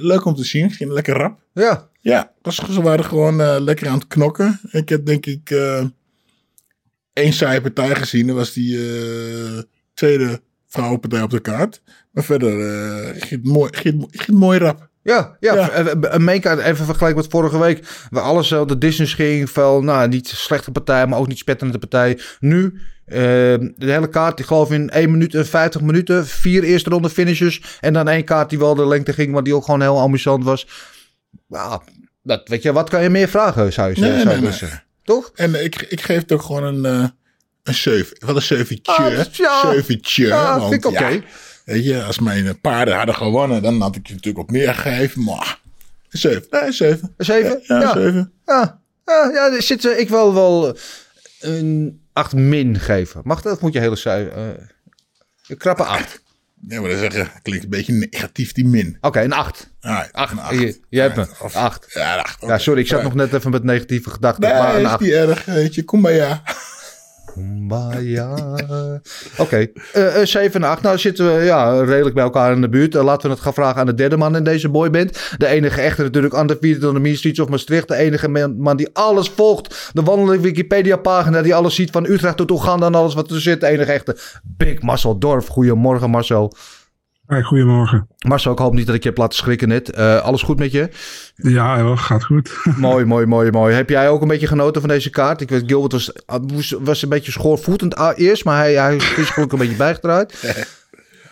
leuk 0.00 0.24
om 0.24 0.34
te 0.34 0.44
zien. 0.44 0.62
Het 0.66 0.76
ging 0.76 0.90
lekker 0.92 1.14
rap. 1.16 1.38
Ja, 1.52 1.88
Ja, 2.00 2.32
was, 2.42 2.54
ze 2.70 2.82
waren 2.82 3.04
gewoon 3.04 3.62
lekker 3.62 3.88
aan 3.88 3.98
het 3.98 4.06
knokken. 4.06 4.60
Ik 4.70 4.88
heb 4.88 5.06
denk 5.06 5.26
ik 5.26 5.50
één 7.12 7.32
saaie 7.32 7.60
partij 7.60 7.94
gezien. 7.94 8.26
Dat 8.26 8.36
was 8.36 8.52
die 8.52 8.78
tweede 9.94 10.40
vrouwenpartij 10.68 11.22
op 11.22 11.30
de 11.30 11.40
kaart. 11.40 11.82
Maar 12.10 12.24
verder 12.24 12.50
ging, 13.14 13.42
het 13.42 13.52
mooi, 13.52 13.70
ging, 13.76 14.00
het- 14.00 14.10
ging 14.10 14.26
het 14.26 14.36
mooi 14.36 14.58
rap. 14.58 14.87
Ja, 15.08 15.36
ja, 15.40 15.54
Ja. 15.54 15.76
een- 15.78 16.14
een 16.14 16.24
make 16.24 16.62
even 16.62 16.84
vergelijken 16.84 17.20
met 17.20 17.30
vorige 17.30 17.58
week. 17.58 18.06
Waar 18.10 18.22
alles 18.22 18.48
de 18.48 18.78
distance 18.78 19.14
ging. 19.14 19.50
Veel, 19.50 19.82
nou, 19.82 20.08
niet 20.08 20.28
slechte 20.28 20.70
partij, 20.70 21.06
maar 21.06 21.18
ook 21.18 21.26
niet 21.28 21.38
spetterende 21.38 21.78
partij. 21.78 22.18
Nu, 22.40 22.80
eh, 23.04 23.16
de 23.16 23.72
hele 23.76 24.08
kaart, 24.08 24.38
ik 24.38 24.46
geloof 24.46 24.70
in 24.72 24.90
1 24.92 25.10
minuut 25.10 25.34
en 25.34 25.46
50 25.46 25.80
minuten. 25.80 26.26
Vier 26.26 26.62
eerste 26.62 26.90
ronde 26.90 27.10
finishes. 27.10 27.60
En 27.80 27.92
dan 27.92 28.08
één 28.08 28.24
kaart 28.24 28.50
die 28.50 28.58
wel 28.58 28.74
de 28.74 28.86
lengte 28.86 29.12
ging, 29.12 29.32
maar 29.32 29.42
die 29.42 29.54
ook 29.54 29.64
gewoon 29.64 29.80
heel 29.80 30.00
amusant 30.00 30.44
was. 30.44 30.66
Ja, 31.48 31.82
dat, 32.22 32.48
weet 32.48 32.62
je, 32.62 32.72
wat 32.72 32.90
kan 32.90 33.02
je 33.02 33.08
meer 33.10 33.28
vragen, 33.28 33.72
zou 33.72 33.94
je, 33.94 34.00
Nee, 34.00 34.08
zou 34.08 34.18
je 34.20 34.24
nee, 34.24 34.34
willen 34.34 34.50
nee. 34.50 34.58
zeggen. 34.58 34.82
Toch? 35.04 35.30
En 35.34 35.54
eh, 35.54 35.64
ik, 35.64 35.82
ik 35.88 36.00
geef 36.00 36.20
het 36.20 36.32
ook 36.32 36.42
gewoon 36.42 36.64
een, 36.64 36.84
eh 36.84 37.08
een 37.62 37.74
7. 37.74 38.16
Wat 38.26 38.36
een 38.36 38.42
7 38.42 38.78
Ah, 38.82 39.24
ja. 39.32 39.70
Zeventje. 39.72 40.26
Ja, 40.26 40.58
want 40.58 40.70
vind 40.70 40.84
ik 40.84 40.90
oké. 40.90 41.06
ja, 41.08 41.20
weet 41.74 41.84
je, 41.84 42.02
als 42.02 42.18
mijn 42.18 42.46
eh, 42.46 42.54
paarden 42.60 42.96
hadden 42.96 43.14
gewonnen, 43.14 43.62
dan 43.62 43.80
had 43.80 43.96
ik 43.96 44.06
je 44.06 44.12
natuurlijk 44.14 44.44
ook 44.44 44.50
meer 44.50 44.74
gegeven. 44.74 45.22
Maar 45.24 45.58
7. 46.08 46.46
Nee, 46.50 46.62
een 46.62 46.72
7. 46.72 47.14
Een 47.16 47.24
zeven? 47.24 47.60
Ja, 47.62 47.80
Ja. 47.80 47.92
7. 47.92 48.32
Ja, 48.46 48.80
ja, 49.06 49.30
ja 49.34 49.52
er 49.54 49.62
zit, 49.62 49.84
eh, 49.84 49.98
ik 49.98 50.08
wil 50.08 50.34
wel 50.34 50.68
eh, 50.74 50.80
een 51.40 52.00
8 52.12 52.32
min 52.34 52.78
geven. 52.78 53.20
Mag 53.24 53.42
dat? 53.42 53.52
Of 53.56 53.60
moet 53.60 53.72
je 53.72 53.80
hele 53.80 53.96
cijfer... 53.96 54.32
eh, 54.32 54.64
een 55.48 55.56
krappe 55.56 55.84
8. 55.84 56.22
Nee, 56.60 56.80
maar 56.80 56.90
dat 56.90 56.98
zeggen, 56.98 57.30
klinkt 57.42 57.64
een 57.64 57.70
beetje 57.70 57.92
negatief, 57.92 58.52
die 58.52 58.64
min. 58.66 58.96
Oké, 59.00 59.20
een 59.20 59.32
8. 59.32 59.70
Ah, 59.80 60.00
Acht. 60.12 60.32
een 60.32 60.38
acht. 60.40 60.78
Je, 60.88 61.00
hebt 61.00 61.16
me. 61.16 61.26
Of- 61.42 61.54
Acht. 61.56 61.86
Ja, 61.94 62.16
acht. 62.16 62.40
Ja, 62.46 62.58
sorry, 62.58 62.80
ik 62.80 62.86
zat 62.86 63.02
nog 63.02 63.14
net 63.14 63.32
even 63.32 63.50
met 63.50 63.62
negatieve 63.64 64.10
gedachten. 64.10 64.42
Nee, 64.48 64.52
maar 64.58 64.74
een 64.74 64.80
is 64.80 64.86
acht. 64.86 65.00
niet 65.00 65.10
erg, 65.12 65.44
weet 65.44 65.74
je. 65.74 65.84
Kom 65.84 66.00
maar 66.00 66.12
ja. 66.12 66.42
Kumbaya. 67.38 68.36
Oké, 69.36 69.66
eh, 69.92 70.20
eh, 70.20 70.26
7 70.26 70.62
en 70.62 70.68
8. 70.68 70.82
Nou 70.82 70.98
zitten 70.98 71.36
we 71.36 71.44
ja, 71.44 71.80
redelijk 71.84 72.14
bij 72.14 72.24
elkaar 72.24 72.52
in 72.52 72.60
de 72.60 72.68
buurt. 72.68 72.94
Eh, 72.94 73.04
laten 73.04 73.28
we 73.28 73.34
het 73.34 73.44
gaan 73.44 73.54
vragen 73.54 73.80
aan 73.80 73.86
de 73.86 73.94
derde 73.94 74.16
man 74.16 74.36
in 74.36 74.44
deze 74.44 74.68
boyband. 74.68 75.34
De 75.36 75.46
enige 75.46 75.80
echte 75.80 76.02
natuurlijk 76.02 76.34
undefeated 76.34 76.84
on 76.84 76.94
the 76.94 77.00
Mean 77.00 77.16
Streets 77.16 77.40
of 77.40 77.48
Maastricht. 77.48 77.88
De 77.88 77.94
enige 77.94 78.28
man, 78.28 78.56
man 78.56 78.76
die 78.76 78.88
alles 78.92 79.28
volgt. 79.28 79.90
De 79.92 80.02
wandelende 80.02 80.42
Wikipedia 80.42 80.96
pagina 80.96 81.42
die 81.42 81.54
alles 81.54 81.74
ziet 81.74 81.90
van 81.90 82.06
Utrecht 82.06 82.36
tot 82.36 82.50
Oeganda 82.50 82.86
en 82.86 82.94
alles 82.94 83.14
wat 83.14 83.30
er 83.30 83.40
zit. 83.40 83.60
De 83.60 83.66
enige 83.66 83.92
echte 83.92 84.16
Big 84.42 84.82
Marcel 84.82 85.18
Dorf. 85.18 85.46
Goedemorgen 85.46 86.10
Marcel. 86.10 86.52
Hi, 87.28 87.42
goedemorgen. 87.42 88.08
Marcel, 88.26 88.52
ik 88.52 88.58
hoop 88.58 88.74
niet 88.74 88.86
dat 88.86 88.94
ik 88.94 89.02
je 89.02 89.08
heb 89.08 89.18
laten 89.18 89.38
schrikken 89.38 89.68
net. 89.68 89.90
Eh, 89.90 90.20
alles 90.20 90.42
goed 90.42 90.58
met 90.58 90.72
je? 90.72 90.88
Ja, 91.34 91.78
joh, 91.78 91.98
gaat 91.98 92.24
goed. 92.24 92.56
mooi, 92.76 93.04
mooi, 93.04 93.26
mooi, 93.26 93.50
mooi. 93.50 93.74
Heb 93.74 93.88
jij 93.88 94.08
ook 94.08 94.22
een 94.22 94.28
beetje 94.28 94.46
genoten 94.46 94.80
van 94.80 94.90
deze 94.90 95.10
kaart? 95.10 95.40
Ik 95.40 95.48
weet, 95.48 95.62
Gilbert 95.66 95.92
was, 95.92 96.12
was, 96.26 96.74
was 96.80 97.02
een 97.02 97.08
beetje 97.08 97.32
schoorvoetend 97.32 97.96
ah, 97.96 98.18
eerst, 98.18 98.44
maar 98.44 98.56
hij, 98.56 98.74
hij 98.74 98.96
is 98.96 99.30
gelukkig 99.30 99.52
een 99.52 99.66
beetje 99.66 99.76
bijgedraaid. 99.76 100.66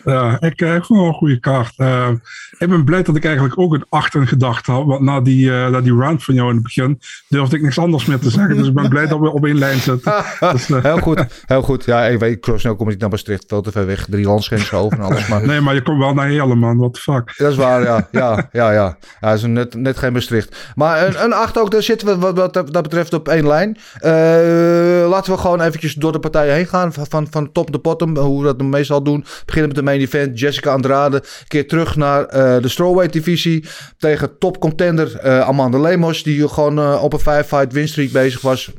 Ja, 0.03 0.41
ik, 0.41 0.61
eh, 0.61 0.75
ik 0.75 0.85
vond 0.85 0.99
wel 0.99 1.07
een 1.07 1.13
goede 1.13 1.39
kaart. 1.39 1.73
Eh, 1.77 2.09
ik 2.57 2.69
ben 2.69 2.83
blij 2.83 3.03
dat 3.03 3.15
ik 3.15 3.25
eigenlijk 3.25 3.59
ook 3.59 3.73
een 3.73 3.85
8 3.89 4.15
in 4.15 4.27
gedacht 4.27 4.65
had. 4.65 4.85
Want 4.85 5.01
na 5.01 5.21
die, 5.21 5.51
eh, 5.51 5.69
na 5.69 5.81
die 5.81 5.93
round 5.93 6.23
van 6.23 6.33
jou 6.33 6.47
in 6.47 6.53
het 6.53 6.63
begin 6.63 7.01
durfde 7.27 7.55
ik 7.55 7.61
niks 7.61 7.79
anders 7.79 8.05
meer 8.05 8.19
te 8.19 8.29
zeggen. 8.29 8.57
Dus 8.57 8.67
ik 8.67 8.73
ben 8.73 8.89
blij 8.89 9.07
dat 9.07 9.19
we 9.19 9.31
op 9.31 9.45
één 9.45 9.57
lijn 9.57 9.79
zitten. 9.79 10.13
Dus, 10.51 10.69
eh, 10.69 10.83
Heel 10.83 10.97
goed, 10.97 11.25
heel 11.45 11.61
goed. 11.61 11.85
Ja, 11.85 12.05
ik 12.05 12.19
weet, 12.19 12.51
snel 12.55 12.75
kom 12.75 12.89
ik 12.89 12.99
naar 12.99 13.09
Maastricht, 13.09 13.45
veel 13.47 13.61
te 13.61 13.71
ver 13.71 13.85
weg. 13.85 14.05
Drie 14.09 14.25
landsgrenzen 14.25 14.77
over 14.77 14.97
en 14.97 15.03
alles. 15.03 15.27
Maar 15.27 15.45
nee, 15.47 15.61
maar 15.61 15.73
je 15.73 15.81
komt 15.81 15.99
wel 15.99 16.13
naar 16.13 16.27
Heerlen, 16.27 16.57
man. 16.57 16.77
What 16.77 16.93
the 16.93 16.99
fuck. 16.99 17.33
dat 17.37 17.51
is 17.51 17.57
waar, 17.57 17.81
ja. 17.81 18.07
Ja, 18.11 18.49
ja, 18.51 18.71
ja. 18.71 18.97
ja 19.21 19.33
is 19.33 19.41
net, 19.41 19.73
net 19.73 19.97
geen 19.97 20.13
Maastricht. 20.13 20.71
Maar 20.75 21.07
een, 21.07 21.23
een 21.23 21.33
8 21.33 21.57
ook, 21.57 21.71
daar 21.71 21.83
zitten 21.83 22.07
we 22.07 22.17
wat, 22.17 22.35
wat 22.35 22.53
dat 22.53 22.83
betreft 22.83 23.13
op 23.13 23.27
één 23.27 23.47
lijn. 23.47 23.77
Eh, 23.99 25.09
laten 25.09 25.33
we 25.33 25.39
gewoon 25.39 25.61
eventjes 25.61 25.93
door 25.93 26.11
de 26.11 26.19
partijen 26.19 26.53
heen 26.53 26.67
gaan. 26.67 26.93
Van, 26.93 27.05
van, 27.09 27.27
van 27.29 27.51
top 27.51 27.69
naar 27.69 27.81
bottom, 27.81 28.17
hoe 28.17 28.41
we 28.41 28.45
dat 28.45 28.61
meestal 28.61 29.03
doen. 29.03 29.25
Beginnen 29.45 29.67
met 29.67 29.77
de 29.77 29.83
main 29.83 29.99
event. 29.99 30.39
Jessica 30.39 30.71
Andrade. 30.71 31.23
Keer 31.47 31.67
terug 31.67 31.95
naar 31.95 32.25
eh, 32.55 32.61
de 32.61 32.67
strawweight 32.67 33.13
divisie. 33.13 33.65
Tegen 33.97 34.37
top 34.37 34.59
contender 34.59 35.17
eh, 35.19 35.39
Amanda 35.39 35.79
Lemos. 35.79 36.23
Die 36.23 36.47
gewoon 36.47 36.79
eh, 36.79 37.03
op 37.03 37.13
een 37.13 37.19
5-fight 37.19 37.73
winstreak 37.73 38.11
bezig 38.11 38.41
was. 38.41 38.71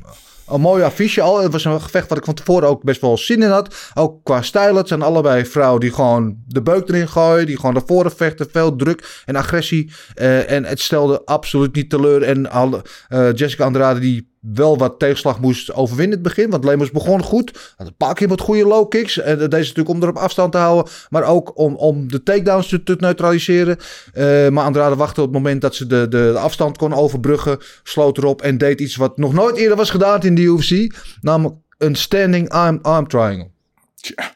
Een 0.48 0.60
mooi 0.60 0.82
affiche 0.82 1.20
al. 1.20 1.42
Het 1.42 1.52
was 1.52 1.64
een 1.64 1.80
gevecht 1.80 2.08
wat 2.08 2.18
ik 2.18 2.24
van 2.24 2.34
tevoren 2.34 2.68
ook 2.68 2.82
best 2.82 3.00
wel 3.00 3.18
zin 3.18 3.42
in 3.42 3.50
had. 3.50 3.74
Ook 3.94 4.24
qua 4.24 4.42
stijl. 4.42 4.76
Het 4.76 4.88
zijn 4.88 5.02
allebei 5.02 5.46
vrouwen 5.46 5.80
die 5.80 5.92
gewoon 5.92 6.36
de 6.46 6.62
beuk 6.62 6.88
erin 6.88 7.08
gooien. 7.08 7.46
Die 7.46 7.56
gewoon 7.56 7.72
naar 7.72 7.82
voren 7.86 8.12
vechten. 8.12 8.48
Veel 8.52 8.76
druk 8.76 9.22
en 9.24 9.36
agressie. 9.36 9.92
En 10.14 10.64
het 10.64 10.80
stelde 10.80 11.22
absoluut 11.24 11.74
niet 11.74 11.90
teleur. 11.90 12.22
En 12.22 12.50
eh, 12.50 13.32
Jessica 13.34 13.64
Andrade 13.64 14.00
die 14.00 14.36
wel 14.54 14.78
wat 14.78 14.98
tegenslag 14.98 15.40
moest 15.40 15.72
overwinnen 15.72 16.18
in 16.18 16.24
het 16.24 16.34
begin. 16.34 16.50
Want 16.50 16.64
Lemos 16.64 16.90
begon 16.90 17.22
goed. 17.22 17.74
Had 17.76 17.86
een 17.86 17.96
paar 17.96 18.14
keer 18.14 18.28
wat 18.28 18.40
goede 18.40 18.66
low 18.66 18.88
kicks. 18.88 19.18
En 19.18 19.38
dat 19.38 19.50
deed 19.50 19.62
ze 19.64 19.68
natuurlijk 19.68 19.88
om 19.88 20.02
er 20.02 20.08
op 20.08 20.16
afstand 20.16 20.52
te 20.52 20.58
houden. 20.58 20.92
Maar 21.10 21.22
ook 21.22 21.58
om, 21.58 21.74
om 21.74 22.10
de 22.10 22.22
takedowns 22.22 22.68
te, 22.68 22.82
te 22.82 22.96
neutraliseren. 22.98 23.76
Eh, 24.12 24.48
maar 24.48 24.64
Andrade 24.64 24.96
wachtte 24.96 25.20
op 25.20 25.26
het 25.26 25.36
moment 25.36 25.60
dat 25.60 25.74
ze 25.74 25.86
de, 25.86 26.08
de, 26.08 26.30
de 26.32 26.38
afstand 26.38 26.76
kon 26.76 26.94
overbruggen. 26.94 27.58
Sloot 27.82 28.18
erop 28.18 28.42
en 28.42 28.58
deed 28.58 28.80
iets 28.80 28.96
wat 28.96 29.16
nog 29.18 29.32
nooit 29.32 29.56
eerder 29.56 29.76
was 29.76 29.90
gedaan 29.90 30.22
in 30.22 30.34
de 30.34 30.42
UFC. 30.42 30.94
Namelijk 31.20 31.56
een 31.78 31.94
standing 31.94 32.48
arm, 32.48 32.78
arm 32.82 33.08
triangle. 33.08 33.50
Tja, 33.94 34.34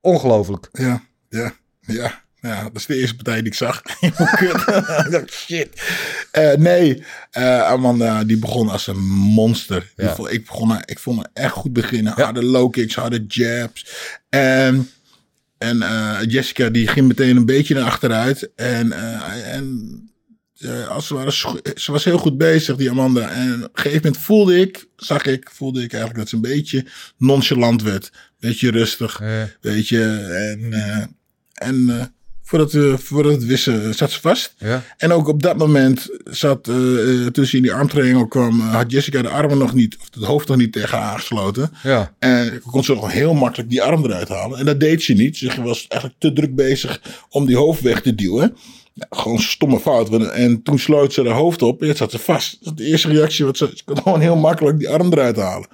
Ongelooflijk. 0.00 0.68
ja, 0.72 1.02
ja, 1.28 1.52
ja. 1.80 2.26
Ja, 2.40 2.62
dat 2.62 2.74
is 2.76 2.86
de 2.86 2.96
eerste 2.96 3.14
partij 3.14 3.36
die 3.38 3.46
ik 3.46 3.54
zag. 3.54 3.82
Ik 4.00 5.10
dacht, 5.10 5.30
shit. 5.32 5.82
Eh, 6.30 6.52
nee, 6.52 7.04
eh, 7.30 7.62
Amanda 7.62 8.24
die 8.24 8.36
begon 8.38 8.68
als 8.68 8.86
een 8.86 9.02
monster. 9.10 9.92
Ja. 9.96 10.14
vond- 10.14 10.32
ik, 10.32 10.46
begon, 10.46 10.78
ik 10.84 10.98
vond 10.98 11.18
haar 11.18 11.30
echt 11.32 11.52
goed 11.52 11.72
beginnen. 11.72 12.12
Harde 12.12 12.44
low 12.44 12.70
kicks, 12.72 12.94
harde 12.94 13.24
jabs. 13.28 13.86
En, 14.28 14.90
en 15.58 15.82
eh, 15.82 16.18
Jessica 16.26 16.68
die 16.68 16.88
ging 16.88 17.08
meteen 17.08 17.36
een 17.36 17.46
beetje 17.46 17.74
naar 17.74 17.84
achteruit. 17.84 18.50
En, 18.56 18.92
en 19.44 20.02
als 20.88 21.06
ze, 21.06 21.14
waren, 21.14 21.32
ze 21.74 21.92
was 21.92 22.04
heel 22.04 22.18
goed 22.18 22.38
bezig, 22.38 22.76
die 22.76 22.90
Amanda. 22.90 23.28
En 23.30 23.54
op 23.54 23.62
een 23.62 23.82
gegeven 23.82 24.02
moment 24.04 24.22
voelde 24.22 24.60
ik, 24.60 24.86
zag 24.96 25.24
ik, 25.24 25.50
voelde 25.52 25.82
ik 25.82 25.92
eigenlijk 25.92 26.20
dat 26.20 26.28
ze 26.28 26.34
een 26.34 26.56
beetje 26.56 26.86
nonchalant 27.16 27.82
werd. 27.82 28.12
Beetje 28.40 28.70
rustig. 28.70 29.20
Weet 29.60 29.88
je, 29.88 30.02
en, 30.52 30.72
en 31.54 32.12
voordat, 32.48 32.72
we, 32.72 32.98
voordat 32.98 33.32
we 33.32 33.38
het 33.38 33.46
wisten, 33.46 33.94
zat 33.94 34.10
ze 34.10 34.20
vast. 34.20 34.54
Ja. 34.58 34.82
En 34.96 35.12
ook 35.12 35.28
op 35.28 35.42
dat 35.42 35.56
moment 35.56 36.08
zat, 36.24 36.68
eh, 36.68 36.74
eh, 36.74 37.26
toen 37.26 37.46
ze 37.46 37.56
in 37.56 37.62
die 37.62 37.72
armtriangle 37.72 38.28
kwam, 38.28 38.60
eh, 38.60 38.74
had 38.74 38.90
Jessica 38.90 39.22
de 39.22 39.28
armen 39.28 39.58
nog 39.58 39.74
niet, 39.74 39.96
of 40.00 40.08
het 40.14 40.24
hoofd 40.24 40.48
nog 40.48 40.56
niet 40.56 40.72
tegen 40.72 40.98
haar 40.98 41.12
aangesloten. 41.12 41.70
Ja. 41.82 42.14
En 42.18 42.60
kon 42.70 42.84
ze 42.84 42.94
nog 42.94 43.12
heel 43.12 43.34
makkelijk 43.34 43.70
die 43.70 43.82
arm 43.82 44.04
eruit 44.04 44.28
halen. 44.28 44.58
En 44.58 44.64
dat 44.64 44.80
deed 44.80 45.02
ze 45.02 45.12
niet. 45.12 45.36
Ze 45.36 45.62
was 45.62 45.86
eigenlijk 45.88 46.20
te 46.20 46.32
druk 46.32 46.54
bezig 46.54 47.00
om 47.30 47.46
die 47.46 47.56
hoofd 47.56 47.80
weg 47.80 48.00
te 48.00 48.14
duwen. 48.14 48.56
Ja, 48.92 49.06
gewoon 49.10 49.38
stomme 49.40 49.80
fout. 49.80 50.30
En 50.30 50.62
toen 50.62 50.78
sloot 50.78 51.12
ze 51.12 51.24
haar 51.24 51.36
hoofd 51.36 51.62
op 51.62 51.82
en 51.82 51.88
het 51.88 51.96
zat 51.96 52.10
ze 52.10 52.18
vast. 52.18 52.76
De 52.76 52.84
eerste 52.84 53.08
reactie. 53.08 53.44
Want 53.44 53.56
ze, 53.56 53.70
ze 53.74 53.84
kon 53.84 54.02
gewoon 54.02 54.20
heel 54.20 54.36
makkelijk 54.36 54.78
die 54.78 54.88
arm 54.88 55.12
eruit 55.12 55.36
halen. 55.36 55.68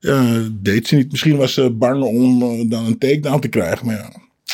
Ja, 0.00 0.42
deed 0.52 0.86
ze 0.86 0.94
niet. 0.94 1.10
Misschien 1.10 1.36
was 1.36 1.54
ze 1.54 1.70
bang 1.70 2.02
om 2.04 2.42
eh, 2.42 2.70
dan 2.70 2.86
een 2.86 2.98
takedown 2.98 3.40
te 3.40 3.48
krijgen. 3.48 3.86
Maar 3.86 3.96
ja, 3.96 4.10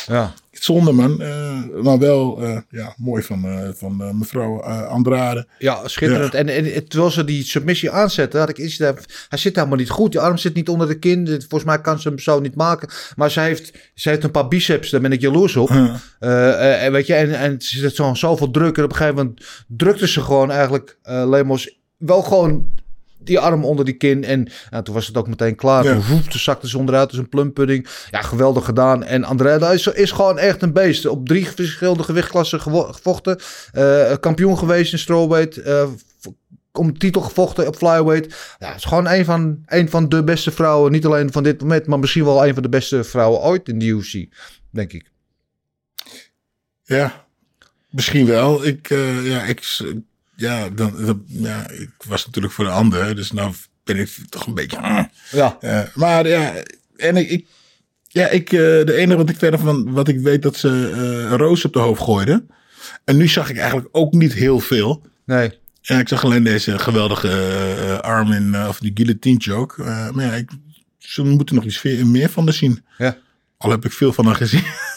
Ja. 0.07 0.33
Zonde 0.63 0.91
man. 0.91 1.21
Eh, 1.21 1.61
maar 1.81 1.99
wel 1.99 2.41
eh, 2.41 2.57
ja, 2.69 2.93
mooi 2.97 3.23
van, 3.23 3.45
eh, 3.45 3.69
van 3.73 4.17
mevrouw 4.17 4.61
Andrade. 4.63 5.47
Ja, 5.57 5.87
schitterend. 5.87 6.33
En, 6.33 6.47
en 6.49 6.87
terwijl 6.87 7.11
ze 7.11 7.23
die 7.23 7.43
submissie 7.43 7.91
aanzetten, 7.91 8.39
had 8.39 8.49
ik 8.49 8.57
iets. 8.57 8.77
Hij 8.77 8.95
zit 9.29 9.55
helemaal 9.55 9.77
niet 9.77 9.89
goed. 9.89 10.11
Die 10.11 10.21
arm 10.21 10.37
zit 10.37 10.53
niet 10.53 10.69
onder 10.69 10.87
de 10.87 10.99
kin. 10.99 11.27
Volgens 11.27 11.63
mij 11.63 11.81
kan 11.81 11.99
ze 11.99 12.07
hem 12.07 12.19
zo 12.19 12.39
niet 12.39 12.55
maken. 12.55 12.89
Maar 13.15 13.31
ze 13.31 13.39
heeft, 13.39 13.91
ze 13.93 14.09
heeft 14.09 14.23
een 14.23 14.31
paar 14.31 14.47
biceps, 14.47 14.89
daar 14.89 15.01
ben 15.01 15.11
ik 15.11 15.21
jaloers 15.21 15.55
op. 15.55 15.69
Eh, 15.69 16.87
weet 16.87 17.07
je, 17.07 17.13
en, 17.13 17.39
en 17.39 17.61
ze 17.61 17.79
zit 17.79 17.95
zo, 17.95 18.13
zoveel 18.13 18.51
druk. 18.51 18.77
En 18.77 18.83
op 18.83 18.89
een 18.89 18.95
gegeven 18.95 19.17
moment 19.17 19.45
drukte 19.67 20.07
ze 20.07 20.21
gewoon 20.21 20.51
eigenlijk 20.51 20.97
Lemos 21.03 21.77
wel 21.97 22.21
gewoon 22.21 22.65
die 23.23 23.39
arm 23.39 23.65
onder 23.65 23.85
die 23.85 23.93
kin. 23.93 24.23
En 24.23 24.47
nou, 24.69 24.83
toen 24.83 24.93
was 24.93 25.07
het 25.07 25.17
ook 25.17 25.27
meteen 25.27 25.55
klaar. 25.55 25.83
Ja. 25.83 25.99
Toen, 26.07 26.23
zakte 26.29 26.69
ze 26.69 26.77
onderuit 26.77 27.09
als 27.09 27.17
een 27.17 27.29
plumpudding. 27.29 27.87
Ja, 28.11 28.21
geweldig 28.21 28.65
gedaan. 28.65 29.03
En 29.03 29.23
Andrade 29.23 29.73
is, 29.73 29.87
is 29.87 30.11
gewoon 30.11 30.37
echt 30.39 30.61
een 30.61 30.73
beest. 30.73 31.05
Op 31.05 31.27
drie 31.27 31.47
verschillende 31.47 32.03
gewichtklassen 32.03 32.61
gevochten. 32.61 33.39
Eh, 33.71 34.13
kampioen 34.19 34.57
geweest 34.57 34.91
in 34.93 34.99
strawweight. 34.99 35.55
v- 35.63 36.27
om 36.71 36.97
titel 36.97 37.21
gevochten 37.21 37.67
op 37.67 37.75
flyweight. 37.75 38.55
Ja, 38.59 38.67
het 38.67 38.77
is 38.77 38.83
gewoon 38.83 39.07
een 39.07 39.25
van, 39.25 39.63
een 39.65 39.89
van 39.89 40.09
de 40.09 40.23
beste 40.23 40.51
vrouwen. 40.51 40.91
Niet 40.91 41.05
alleen 41.05 41.31
van 41.31 41.43
dit 41.43 41.61
moment, 41.61 41.87
maar 41.87 41.99
misschien 41.99 42.23
wel 42.25 42.45
een 42.47 42.53
van 42.53 42.63
de 42.63 42.69
beste 42.69 43.03
vrouwen 43.03 43.41
ooit 43.41 43.67
in 43.69 43.79
de 43.79 43.85
UFC. 43.85 44.25
Denk 44.71 44.93
ik. 44.93 45.11
Ja, 46.83 47.25
misschien 47.89 48.25
wel. 48.25 48.65
Ik, 48.65 48.89
eh, 48.89 49.27
ja, 49.27 49.43
ik, 49.43 49.79
ja, 50.43 50.69
dan, 50.69 51.05
dan- 51.05 51.23
ja, 51.27 51.69
ik 51.69 51.89
was 52.07 52.25
natuurlijk 52.25 52.53
voor 52.53 52.65
de 52.65 52.71
ander. 52.71 53.15
Dus 53.15 53.31
nou 53.31 53.53
ben 53.83 53.97
ik 53.97 54.09
toch 54.29 54.45
een 54.47 54.53
beetje... 54.53 54.77
ah. 54.77 55.03
Ja. 55.31 55.57
Eh, 55.59 55.81
maar 55.93 56.27
ja, 56.27 56.53
en 56.97 57.17
ik, 57.17 57.29
ik 57.29 57.47
ja, 58.07 58.27
ik, 58.27 58.51
eh, 58.51 58.59
de 58.59 58.93
enige 58.93 59.17
wat 59.17 59.29
ik 59.29 59.37
verder 59.37 59.59
van, 59.59 59.91
wat 59.91 60.07
ik 60.07 60.19
weet 60.19 60.41
dat 60.41 60.55
ze 60.57 60.69
eh, 60.93 61.31
een 61.31 61.37
roos 61.37 61.65
op 61.65 61.73
de 61.73 61.79
hoofd 61.79 62.01
gooiden. 62.01 62.49
En 63.03 63.17
nu 63.17 63.27
zag 63.27 63.49
ik 63.49 63.57
eigenlijk 63.57 63.87
ook 63.91 64.13
niet 64.13 64.33
heel 64.33 64.59
veel. 64.59 65.01
Nee. 65.25 65.59
Ja, 65.81 65.99
ik 65.99 66.07
zag 66.07 66.23
alleen 66.23 66.43
deze 66.43 66.79
geweldige 66.79 67.29
eh, 67.29 67.97
arm 67.99 68.31
in, 68.31 68.55
eh, 68.55 68.65
of 68.67 68.79
die 68.79 68.91
guillotine. 68.93 69.67
Eh, 69.77 70.09
maar 70.09 70.25
ja, 70.25 70.33
ik, 70.33 70.49
ze 70.97 71.23
moeten 71.23 71.55
nog 71.55 71.63
iets 71.65 71.81
meer 71.83 72.29
van 72.29 72.43
haar 72.43 72.53
zien. 72.53 72.85
Ja. 72.97 73.17
Al 73.57 73.71
heb 73.71 73.85
ik 73.85 73.91
veel 73.91 74.13
van 74.13 74.25
haar 74.25 74.35
gezien. 74.35 74.63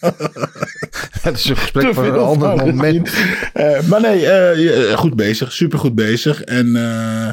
Het 1.22 1.36
is 1.38 1.44
een 1.48 1.56
gesprek 1.56 1.94
voor 1.94 2.04
een 2.04 2.12
ander 2.18 2.56
van 2.58 2.66
moment. 2.66 3.12
Eh, 3.52 3.82
maar 3.88 4.00
nee, 4.00 4.26
eh, 4.26 4.88
ja, 4.90 4.96
goed 4.96 5.16
bezig. 5.16 5.52
Super 5.52 5.78
goed 5.78 5.94
bezig. 5.94 6.42
En 6.42 6.76
eh, 6.76 7.28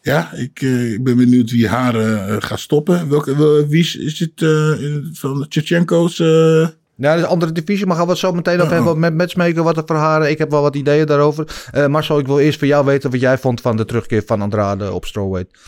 ja, 0.00 0.32
ik, 0.32 0.62
eh, 0.62 0.92
ik 0.92 1.04
ben 1.04 1.16
benieuwd 1.16 1.50
wie 1.50 1.68
haar 1.68 1.94
eh, 1.94 2.36
gaat 2.38 2.60
stoppen. 2.60 3.08
Welke, 3.08 3.36
wel- 3.36 3.66
wie 3.66 3.80
is, 3.80 3.96
is 3.96 4.18
het 4.18 4.42
eh, 4.42 4.96
van 5.12 5.46
Tchechenko's? 5.48 6.18
eh 6.20 6.68
Ja, 6.96 7.08
dat 7.08 7.16
is 7.16 7.22
een 7.22 7.28
andere 7.28 7.52
divisie, 7.52 7.86
maar 7.86 7.96
gaan 7.96 8.04
we 8.04 8.10
het 8.10 8.20
zo 8.20 8.32
meteen 8.32 8.60
over 8.60 8.78
Oh. 8.78 8.84
hebben 8.84 8.98
met 9.00 9.14
matchmaker, 9.16 9.62
wat 9.62 9.76
er 9.76 9.82
voor 9.86 9.96
haar. 9.96 10.30
Ik 10.30 10.38
heb 10.38 10.50
wel 10.50 10.62
wat 10.62 10.76
ideeën 10.76 11.06
daarover. 11.06 11.46
Eh 11.70 11.86
Marcel, 11.86 12.18
ik 12.18 12.26
wil 12.26 12.38
eerst 12.38 12.58
van 12.58 12.68
jou 12.68 12.84
weten 12.84 13.10
wat 13.10 13.20
jij 13.20 13.38
vond 13.38 13.60
van 13.60 13.76
de 13.76 13.84
terugkeer 13.84 14.22
van 14.26 14.40
Andrade 14.42 14.92
op 14.92 15.04
strawweight. 15.04 15.58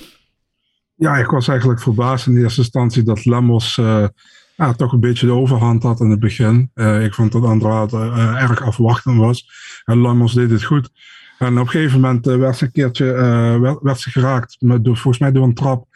Ja, 0.95 1.17
ik 1.17 1.26
was 1.26 1.49
eigenlijk 1.49 1.81
verbaasd 1.81 2.26
in 2.26 2.37
eerste 2.37 2.61
instantie 2.61 3.03
dat 3.03 3.25
Lemos 3.25 3.79
eh, 3.79 4.05
ja, 4.57 4.73
toch 4.73 4.93
een 4.93 5.01
beetje 5.01 5.27
de 5.27 5.33
overhand 5.33 5.83
had 5.83 6.01
in 6.01 6.11
het 6.11 6.21
begin. 6.21 6.71
Eh, 6.75 7.05
ik 7.05 7.15
vond 7.15 7.33
dat 7.33 7.45
Andrade 7.45 7.97
eh, 7.97 8.43
erg 8.43 8.63
afwachtend 8.63 9.17
was. 9.17 9.49
En 9.85 10.01
Lemos 10.03 10.35
deed 10.35 10.51
het 10.51 10.65
goed. 10.65 10.91
En 11.39 11.53
op 11.53 11.65
een 11.65 11.71
gegeven 11.71 12.01
moment 12.01 12.27
eh, 12.27 12.37
werd 12.37 12.57
ze 12.57 12.65
een 12.65 12.73
keertje 12.73 13.05
werd, 13.61 13.79
werd 13.83 14.01
ze 14.01 14.11
geraakt, 14.11 14.57
met, 14.59 14.81
volgens 14.85 15.19
mij 15.19 15.33
door 15.33 15.45
een 15.45 15.55
trap. 15.55 15.87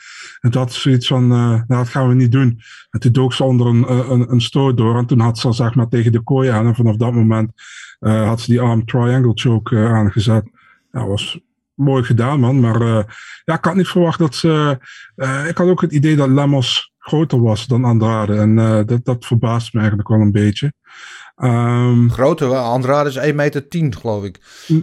En 0.41 0.55
had 0.55 0.73
ze 0.73 0.81
zoiets 0.81 1.07
van, 1.07 1.27
nou, 1.27 1.65
dat 1.67 1.89
gaan 1.89 2.09
we 2.09 2.15
niet 2.15 2.33
doen. 2.33 2.61
En 2.91 3.01
toen 3.01 3.13
dook 3.13 3.33
ze 3.33 3.45
onder 3.45 3.67
een, 3.67 3.93
een, 4.13 4.33
een 4.33 4.41
stoot 4.41 4.77
door. 4.77 4.99
En 4.99 5.07
toen 5.07 5.21
had 5.21 5.39
ze 5.39 5.53
zeg 5.53 5.75
maar 5.75 5.89
tegen 5.89 6.13
de 6.13 6.23
kooi 6.23 6.49
aan. 6.49 6.67
En 6.67 6.75
vanaf 6.75 6.97
dat 6.97 7.13
moment 7.13 7.51
had 7.99 8.41
ze 8.41 8.51
die 8.51 8.61
arm 8.61 8.85
triangle 8.85 9.33
choke 9.35 9.77
aangezet. 9.77 10.51
Ja, 10.93 11.07
was 11.07 11.41
mooi 11.79 12.03
gedaan, 12.05 12.41
man. 12.41 12.61
Maar 12.61 12.81
eh, 12.81 13.03
ja, 13.45 13.55
ik 13.55 13.65
had 13.65 13.75
niet 13.75 13.89
verwacht 13.89 14.19
dat 14.19 14.35
ze. 14.35 14.79
eh, 15.17 15.49
ik 15.49 15.57
had 15.59 15.69
ook 15.69 15.81
het 15.81 15.93
idee 15.93 16.17
dat 16.17 16.29
Lemos 16.29 16.93
groter 16.99 17.43
was 17.43 17.67
dan 17.67 17.85
Andrade. 17.85 18.35
En 18.37 18.59
eh, 18.59 18.81
dat, 18.87 19.05
dat 19.05 19.27
verbaast 19.27 19.73
me 19.73 19.79
eigenlijk 19.79 20.09
wel 20.09 20.21
een 20.21 20.33
beetje. 20.33 20.73
Ehm, 21.37 22.09
Grote, 22.09 22.45
Andrade 22.47 23.09
is 23.09 23.17
1 23.17 23.35
meter 23.37 23.69
10, 23.69 23.95
geloof 23.97 24.25
ik. 24.25 24.39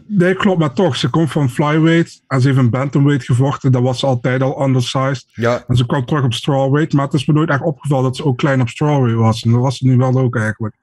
nee, 0.07 0.35
klopt, 0.35 0.59
maar 0.59 0.73
toch. 0.73 0.95
Ze 0.95 1.09
komt 1.09 1.31
van 1.31 1.49
flyweight 1.49 2.21
en 2.27 2.41
ze 2.41 2.47
heeft 2.47 2.59
een 2.59 2.69
bantamweight 2.69 3.25
gevochten. 3.25 3.71
Dat 3.71 3.81
was 3.81 3.99
ze 3.99 4.05
altijd 4.05 4.41
al 4.41 4.63
undersized. 4.63 5.25
Ja, 5.33 5.63
En 5.67 5.75
ze 5.75 5.85
kwam 5.85 6.05
terug 6.05 6.23
op 6.23 6.33
strawweight. 6.33 6.93
Maar 6.93 7.05
het 7.05 7.13
is 7.13 7.25
me 7.25 7.33
nooit 7.33 7.49
echt 7.49 7.61
opgevallen 7.61 8.03
dat 8.03 8.15
ze 8.15 8.25
ook 8.25 8.37
klein 8.37 8.61
op 8.61 8.69
strawweight 8.69 9.19
was. 9.19 9.43
En 9.43 9.51
dat 9.51 9.61
was 9.61 9.77
ze 9.77 9.85
nu 9.87 9.97
wel 9.97 10.17
ook 10.19 10.35
eigenlijk. 10.35 10.75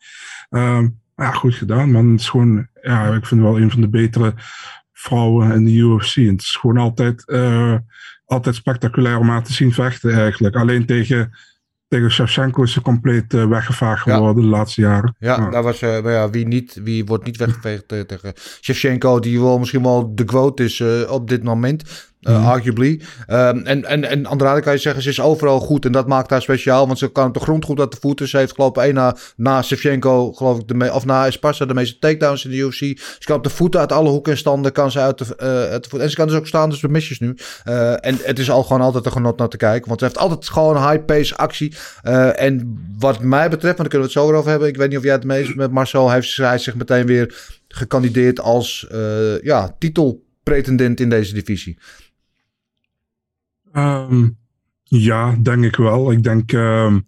Maar 1.14 1.26
ja, 1.26 1.33
goed 1.33 1.54
gedaan, 1.54 1.90
man. 1.90 2.11
Het 2.11 2.21
is 2.21 2.28
gewoon, 2.28 2.69
ja, 2.83 3.07
ik 3.07 3.26
vind 3.26 3.40
het 3.40 3.50
wel 3.50 3.61
een 3.61 3.71
van 3.71 3.81
de 3.81 3.88
betere 3.88 4.35
vrouwen 5.02 5.52
in 5.52 5.64
de 5.64 5.73
UFC. 5.73 6.16
En 6.16 6.26
het 6.26 6.40
is 6.40 6.56
gewoon 6.56 6.76
altijd, 6.76 7.28
eh, 7.28 7.75
altijd 8.25 8.54
spectaculair 8.54 9.18
om 9.18 9.28
haar 9.28 9.42
te 9.42 9.52
zien 9.52 9.73
vechten 9.73 10.14
eigenlijk. 10.14 10.56
Alleen 10.56 10.87
tegen, 10.87 11.38
tegen 11.88 12.11
Shevchenko 12.11 12.62
is 12.62 12.73
ze 12.73 12.80
compleet 12.80 13.35
uh, 13.35 13.47
weggevaagd 13.47 14.02
geworden 14.02 14.42
de 14.42 14.49
laatste 14.49 14.80
jaren. 14.80 15.16
Ja, 15.18 15.37
ja. 15.37 15.50
daar 15.50 15.62
was, 15.62 15.82
uh, 15.82 16.02
ja, 16.02 16.30
wie, 16.30 16.47
niet, 16.47 16.80
wie 16.82 17.04
wordt 17.04 17.25
niet 17.25 17.37
weggeveegd 17.37 17.88
tegen 17.88 18.32
Shevchenko, 18.61 19.21
die 19.21 19.40
wel 19.40 19.59
misschien 19.59 19.82
wel 19.82 20.14
de 20.14 20.25
quote 20.25 20.64
is 20.64 20.80
op 21.09 21.28
dit 21.28 21.42
moment. 21.42 22.12
Uh, 22.29 22.49
Arguably. 22.49 23.00
Um, 23.29 23.67
en, 23.67 23.85
en, 23.85 24.05
en 24.05 24.26
Andrade 24.26 24.61
kan 24.61 24.73
je 24.73 24.79
zeggen, 24.79 25.02
ze 25.02 25.09
is 25.09 25.21
overal 25.21 25.61
goed. 25.61 25.85
En 25.85 25.93
dat 25.93 26.07
maakt 26.07 26.31
haar 26.31 26.43
speciaal. 26.43 26.87
Want 26.87 26.99
ze 26.99 27.12
kan 27.12 27.26
op 27.26 27.35
de 27.35 27.41
grond 27.41 27.64
goed 27.64 27.81
uit 27.81 27.93
de 27.93 27.97
voeten. 28.00 28.29
Ze 28.29 28.37
heeft 28.37 28.55
geloof 28.55 28.71
ik 28.71 28.76
één 28.76 28.95
na, 28.95 29.17
na 29.37 29.62
Shevchenko, 29.62 30.33
geloof 30.33 30.59
ik, 30.59 30.69
de 30.69 30.93
of 30.93 31.05
na 31.05 31.26
Esparza 31.26 31.64
de 31.64 31.75
meeste 31.75 31.99
takedowns 31.99 32.45
in 32.45 32.50
de 32.50 32.57
UFC. 32.57 32.79
Ze 32.79 33.25
kan 33.25 33.37
op 33.37 33.45
de 33.45 33.50
voeten 33.50 33.81
uit 33.81 33.93
alle 33.93 34.09
hoeken 34.09 34.33
en 34.33 34.38
standen. 34.38 34.73
Kan 34.73 34.91
ze 34.91 34.99
uit 34.99 35.19
de, 35.19 35.25
uh, 35.25 35.47
uit 35.49 35.83
de 35.83 35.88
voeten. 35.88 36.00
En 36.00 36.11
ze 36.11 36.17
kan 36.17 36.26
dus 36.26 36.37
ook 36.37 36.47
staan, 36.47 36.71
dus 36.71 36.83
misjes 36.83 37.19
nu. 37.19 37.37
Uh, 37.64 38.07
en 38.07 38.19
het 38.23 38.38
is 38.38 38.50
al 38.50 38.62
gewoon 38.62 38.83
altijd 38.83 39.07
een 39.07 39.12
genot 39.12 39.38
naar 39.38 39.49
te 39.49 39.57
kijken. 39.57 39.88
Want 39.88 40.00
ze 40.00 40.07
heeft 40.07 40.19
altijd 40.19 40.49
gewoon 40.49 40.91
high-pace 40.91 41.37
actie. 41.37 41.75
en 42.35 42.79
wat 42.99 43.21
mij 43.21 43.49
betreft, 43.49 43.76
want 43.76 43.79
daar 43.79 43.88
kunnen 43.88 44.09
we 44.09 44.14
het 44.14 44.26
zo 44.26 44.37
over 44.37 44.50
hebben. 44.50 44.69
Ik 44.69 44.76
weet 44.76 44.88
niet 44.88 44.99
of 44.99 45.05
jij 45.05 45.12
het 45.12 45.25
meest 45.25 45.55
met 45.55 45.71
Marcel 45.71 46.11
heeft 46.11 46.37
hij 46.37 46.59
zich 46.59 46.75
meteen 46.75 47.07
weer 47.07 47.35
gekandideerd 47.69 48.41
als 48.41 48.87
ja, 49.43 49.75
titelpretendent 49.79 51.00
in 51.00 51.09
deze 51.09 51.35
divisie. 51.35 51.79
Um, 53.76 54.37
ja, 54.83 55.37
denk 55.43 55.64
ik 55.64 55.76
wel. 55.76 56.12
Ik 56.12 56.23
denk 56.23 56.52
um, 56.52 57.07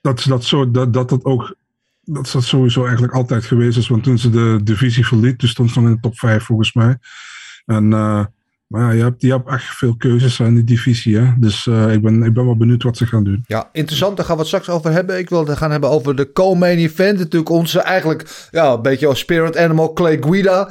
dat, 0.00 0.24
dat, 0.28 0.44
zo, 0.44 0.70
dat, 0.70 0.92
dat 0.92 1.08
dat 1.08 1.24
ook 1.24 1.58
dat 2.04 2.30
dat 2.32 2.44
sowieso 2.44 2.82
eigenlijk 2.82 3.14
altijd 3.14 3.44
geweest 3.44 3.78
is. 3.78 3.88
Want 3.88 4.02
toen 4.02 4.18
ze 4.18 4.30
de 4.30 4.60
divisie 4.62 5.06
verliet, 5.06 5.38
toen 5.38 5.48
stond 5.48 5.70
ze 5.70 5.80
nog 5.80 5.88
in 5.88 5.94
de 5.94 6.00
top 6.00 6.18
5 6.18 6.44
volgens 6.44 6.72
mij. 6.72 6.98
En, 7.66 7.84
uh, 7.84 8.24
maar 8.66 8.82
ja, 8.82 8.90
je 8.90 9.02
hebt, 9.02 9.22
je 9.22 9.30
hebt 9.30 9.48
echt 9.48 9.64
veel 9.64 9.96
keuzes 9.96 10.40
in 10.40 10.54
die 10.54 10.64
divisie. 10.64 11.16
Hè? 11.16 11.32
Dus 11.38 11.66
uh, 11.66 11.92
ik, 11.92 12.02
ben, 12.02 12.22
ik 12.22 12.32
ben 12.32 12.44
wel 12.44 12.56
benieuwd 12.56 12.82
wat 12.82 12.96
ze 12.96 13.06
gaan 13.06 13.24
doen. 13.24 13.44
Ja, 13.46 13.68
interessant. 13.72 14.16
Daar 14.16 14.26
gaan 14.26 14.34
we 14.34 14.40
het 14.40 14.50
straks 14.50 14.68
over 14.68 14.92
hebben. 14.92 15.18
Ik 15.18 15.28
wil 15.28 15.46
het 15.46 15.58
gaan 15.58 15.70
hebben 15.70 15.90
over 15.90 16.16
de 16.16 16.32
co-main 16.32 16.78
event. 16.78 17.18
Natuurlijk 17.18 17.50
onze 17.50 17.80
eigenlijk 17.80 18.48
ja, 18.50 18.72
een 18.72 18.82
beetje 18.82 19.06
als 19.06 19.18
spirit 19.18 19.56
animal 19.56 19.92
Clay 19.92 20.16
Guida 20.20 20.70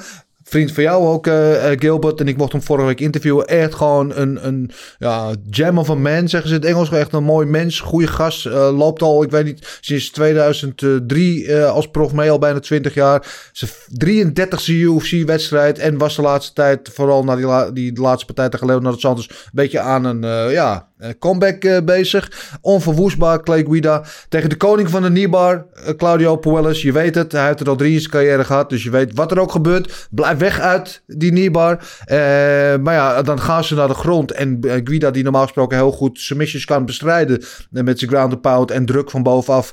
vriend 0.50 0.72
van 0.72 0.84
jou 0.84 1.06
ook, 1.06 1.28
uh, 1.28 1.66
Gilbert. 1.76 2.20
En 2.20 2.28
ik 2.28 2.38
mocht 2.38 2.52
hem 2.52 2.62
vorige 2.62 2.86
week 2.86 3.00
interviewen. 3.00 3.48
Echt 3.48 3.76
gewoon 3.76 4.16
een, 4.16 4.48
een 4.48 4.72
ja, 4.98 5.34
gem 5.50 5.78
of 5.78 5.90
a 5.90 5.96
man, 5.96 6.30
zeggen 6.30 6.50
ze 6.50 6.56
in 6.56 6.62
het 6.62 6.70
Engels. 6.70 6.92
Echt 6.92 7.14
een 7.14 7.24
mooi 7.24 7.48
mens, 7.48 7.80
goede 7.80 8.08
gast. 8.08 8.46
Uh, 8.46 8.78
loopt 8.78 9.02
al, 9.02 9.24
ik 9.24 9.32
weet 9.32 9.46
niet, 9.46 9.78
sinds 9.82 10.12
2003 10.12 11.44
uh, 11.44 11.72
als 11.72 11.90
prof 11.90 12.14
mee, 12.14 12.32
al 12.32 12.40
bijna 12.40 12.60
20 12.60 12.94
jaar. 12.94 13.50
Zijn 13.52 13.72
33e 14.06 14.66
UFC-wedstrijd. 14.66 15.80
En 15.80 15.98
was 15.98 16.16
de 16.16 16.22
laatste 16.22 16.54
tijd, 16.54 16.90
vooral 16.94 17.24
na 17.24 17.36
die, 17.36 17.46
la 17.46 17.72
die 17.72 18.00
laatste 18.02 18.26
partij 18.26 18.50
tegen 18.50 18.68
Leonardo 18.68 18.98
Santos, 18.98 19.30
een 19.30 19.36
beetje 19.52 19.80
aan 19.80 20.04
een, 20.04 20.52
ja, 20.52 20.89
comeback 21.20 21.64
uh, 21.64 21.78
bezig. 21.84 22.32
Onverwoestbaar, 22.62 23.44
Clay 23.44 23.64
Guida. 23.64 24.04
Tegen 24.30 24.50
de 24.50 24.56
koning 24.56 24.90
van 24.90 25.02
de 25.02 25.10
Nibar, 25.10 25.66
uh, 25.76 25.90
Claudio 25.90 26.36
Puelles. 26.36 26.82
Je 26.82 26.92
weet 26.92 27.16
het, 27.16 27.32
hij 27.32 27.46
heeft 27.46 27.60
er 27.60 27.70
al 27.70 27.76
drie 27.76 27.94
in 27.94 28.00
zijn 28.00 28.12
carrière 28.12 28.44
gehad. 28.44 28.70
Dus 28.70 28.84
je 28.84 28.90
weet 28.90 29.14
wat 29.14 29.32
er 29.32 29.40
ook 29.40 29.52
gebeurt. 29.52 30.08
Blijf 30.12 30.38
weg 30.38 30.60
uit 30.60 31.04
die 31.08 31.32
Nibar. 31.32 31.74
Uh, 31.74 32.18
maar 32.78 32.94
ja, 32.94 33.22
dan 33.22 33.40
gaan 33.40 33.64
ze 33.64 33.76
naar 33.76 33.88
de 33.88 33.94
grond. 33.94 34.32
En 34.32 34.58
Guida, 34.62 35.12
die 35.12 35.24
normaal 35.24 35.44
gesproken 35.44 35.78
heel 35.78 35.92
goed 35.92 36.20
submissions 36.20 36.66
kan 36.66 36.86
bestrijden. 36.86 37.44
met 37.70 38.00
zijn 38.00 38.12
ground 38.12 38.42
pound 38.42 38.72
en 38.72 38.86
druk 38.86 39.10
van 39.10 39.24
bovenaf. 39.24 39.72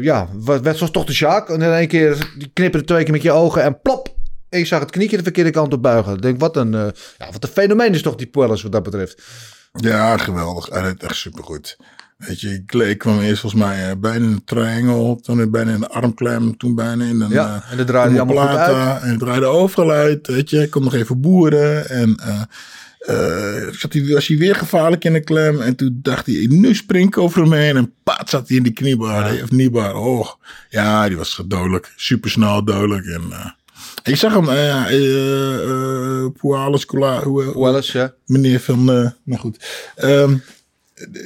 ja, 0.00 0.28
werd 0.44 0.76
zoals 0.76 0.92
toch 0.92 1.04
de 1.04 1.12
Sjaak. 1.12 1.48
En 1.48 1.62
in 1.62 1.72
één 1.72 1.88
keer 1.88 2.30
knipperde 2.52 2.86
twee 2.86 3.02
keer 3.02 3.12
met 3.12 3.22
je 3.22 3.32
ogen 3.32 3.62
en 3.62 3.80
plop. 3.80 4.14
Je 4.48 4.64
zag 4.64 4.80
het 4.80 4.90
knietje 4.90 5.16
de 5.16 5.22
verkeerde 5.22 5.50
kant 5.50 5.72
op 5.72 5.82
buigen. 5.82 6.14
Ik 6.14 6.22
denk, 6.22 6.40
wat 6.40 6.56
een, 6.56 6.72
ja, 7.18 7.30
wat 7.32 7.42
een 7.42 7.48
fenomeen 7.48 7.94
is 7.94 8.02
toch 8.02 8.14
die 8.14 8.26
Puelles 8.26 8.62
wat 8.62 8.72
dat 8.72 8.82
betreft. 8.82 9.22
Ja, 9.80 10.16
geweldig. 10.16 10.68
Hij 10.68 10.82
deed 10.82 11.02
echt 11.02 11.16
supergoed. 11.16 11.76
Weet 12.16 12.40
je, 12.40 12.64
ik 12.88 12.98
kwam 12.98 13.20
eerst 13.20 13.40
volgens 13.40 13.62
mij 13.62 13.90
uh, 13.90 13.96
bijna 13.96 14.24
in 14.24 14.32
een 14.32 14.44
triangle, 14.44 15.20
toen 15.20 15.50
bijna 15.50 15.70
in 15.70 15.82
een 15.82 15.88
armklem, 15.88 16.56
toen 16.56 16.74
bijna 16.74 17.04
in 17.04 17.20
een 17.20 17.30
ja, 17.30 17.46
uh, 17.46 17.72
en 17.72 17.78
het 17.78 17.86
draaide 17.86 18.20
allemaal 18.20 18.48
goed 18.48 18.56
uit. 18.56 19.02
En 19.02 19.10
het 19.10 19.18
draaide 19.18 19.46
overal 19.46 19.90
uit, 19.90 20.26
weet 20.26 20.50
je. 20.50 20.62
Ik 20.62 20.70
kon 20.70 20.82
nog 20.82 20.94
even 20.94 21.20
boeren 21.20 21.88
en 21.88 22.16
uh, 22.20 23.68
zat 23.70 23.92
hij, 23.92 24.06
was 24.06 24.26
hij 24.26 24.36
weer 24.36 24.54
gevaarlijk 24.54 25.04
in 25.04 25.12
de 25.12 25.20
klem. 25.20 25.60
En 25.60 25.76
toen 25.76 25.98
dacht 26.02 26.26
hij, 26.26 26.46
nu 26.50 26.74
spring 26.74 27.06
ik 27.06 27.18
over 27.18 27.42
hem 27.42 27.52
heen 27.52 27.76
en 27.76 27.92
paat 28.02 28.28
zat 28.30 28.48
hij 28.48 28.56
in 28.56 28.62
die 28.62 28.72
kniebar, 28.72 29.34
ja. 29.34 29.42
of 29.42 29.48
kniebar. 29.48 29.94
Oh, 29.94 30.28
ja, 30.68 31.08
die 31.08 31.16
was 31.16 31.42
dodelijk. 31.46 31.92
Super 31.96 32.30
snel 32.30 32.64
dodelijk 32.64 33.06
en... 33.06 33.54
Ik 34.04 34.16
zag 34.16 34.34
hem, 34.34 34.48
uh, 34.48 34.90
uh, 34.92 36.26
Pualis, 36.40 36.84
Pualis, 36.84 37.92
ja. 37.92 38.14
Meneer 38.26 38.60
van, 38.60 38.84
nou 39.24 39.40
goed. 39.40 39.92
Um, 39.96 40.42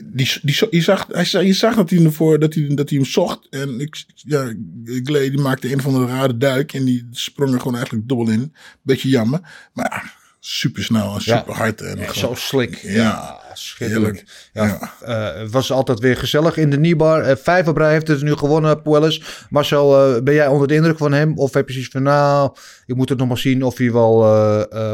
die, 0.05 0.39
die, 0.43 0.67
je, 0.71 0.81
zag, 0.81 1.07
hij, 1.11 1.47
je 1.47 1.53
zag 1.53 1.75
dat 1.75 1.91
hij, 1.91 2.05
ervoor, 2.05 2.39
dat, 2.39 2.55
hij, 2.55 2.75
dat 2.75 2.89
hij 2.89 2.99
hem 2.99 3.07
zocht. 3.07 3.47
En 3.51 3.81
ik, 3.81 4.05
ja, 4.15 4.55
Glee, 4.85 5.31
die 5.31 5.41
maakte 5.41 5.73
een 5.73 5.81
van 5.81 5.95
de 5.95 6.07
rare 6.07 6.37
duik. 6.37 6.73
En 6.73 6.85
die 6.85 7.09
sprong 7.11 7.53
er 7.53 7.59
gewoon 7.59 7.77
eigenlijk 7.77 8.09
dubbel 8.09 8.31
in. 8.31 8.55
Beetje 8.83 9.09
jammer. 9.09 9.41
Maar 9.73 10.17
super 10.41 10.83
snel 10.83 11.15
en 11.15 11.21
super 11.21 11.55
hard. 11.55 11.81
En 11.81 11.99
ja, 11.99 12.13
zo 12.13 12.35
slik. 12.35 12.77
Ja, 12.77 12.91
ja 12.93 13.41
schitterend. 13.55 14.25
Ja, 14.53 14.65
ja. 15.03 15.41
Uh, 15.43 15.49
was 15.51 15.73
altijd 15.73 15.99
weer 15.99 16.17
gezellig 16.17 16.57
in 16.57 16.71
de 16.71 16.79
Nibar. 16.79 17.29
Uh, 17.29 17.37
vijf 17.37 17.69
op 17.69 17.77
rij 17.77 17.93
heeft 17.93 18.09
het 18.09 18.23
nu 18.23 18.35
gewonnen, 18.35 18.83
Puelles. 18.83 19.47
Marcel, 19.51 20.17
uh, 20.17 20.23
ben 20.23 20.35
jij 20.35 20.47
onder 20.47 20.69
de 20.69 20.75
indruk 20.75 20.99
van 20.99 21.13
hem? 21.13 21.39
Of 21.39 21.55
heb 21.55 21.67
je 21.67 21.73
zoiets 21.73 21.93
van, 21.93 22.03
nou, 22.03 22.57
ik 22.87 22.97
moet 22.97 23.09
het 23.09 23.19
nog 23.19 23.29
maar 23.29 23.39
zien 23.39 23.63
of 23.63 23.79
hij 23.79 23.93
wel 23.93 24.27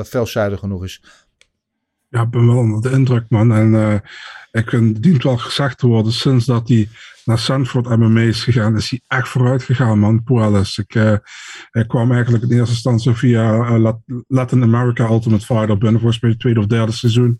veelzijdig 0.04 0.58
genoeg 0.58 0.84
is? 0.84 1.02
Ja, 2.08 2.22
ik 2.22 2.30
ben 2.30 2.46
wel 2.46 2.56
onder 2.56 2.82
de 2.82 2.90
indruk, 2.90 3.24
man. 3.28 3.52
En 3.52 4.02
ik 4.52 4.68
vind, 4.68 4.94
het 4.94 5.02
dient 5.02 5.22
wel 5.22 5.36
gezegd 5.36 5.78
te 5.78 5.86
worden, 5.86 6.12
sinds 6.12 6.44
dat 6.44 6.68
hij 6.68 6.88
naar 7.24 7.38
Sanford 7.38 7.96
MMA 7.96 8.20
is 8.20 8.44
gegaan, 8.44 8.76
is 8.76 8.90
hij 8.90 9.00
echt 9.06 9.28
vooruit 9.28 9.62
gegaan, 9.62 9.98
man. 9.98 10.22
Puelles. 10.22 10.78
Ik, 10.78 10.94
uh, 10.94 11.12
ik 11.70 11.88
kwam 11.88 12.12
eigenlijk 12.12 12.44
in 12.44 12.50
eerste 12.50 12.72
instantie 12.72 13.12
via 13.12 13.54
uh, 13.54 13.92
Latin 14.28 14.62
America 14.62 15.08
Ultimate 15.08 15.44
Fighter 15.44 15.78
binnen. 15.78 16.00
Volgens 16.00 16.20
mij 16.20 16.30
het 16.30 16.40
tweede 16.40 16.60
of 16.60 16.66
derde 16.66 16.92
seizoen 16.92 17.38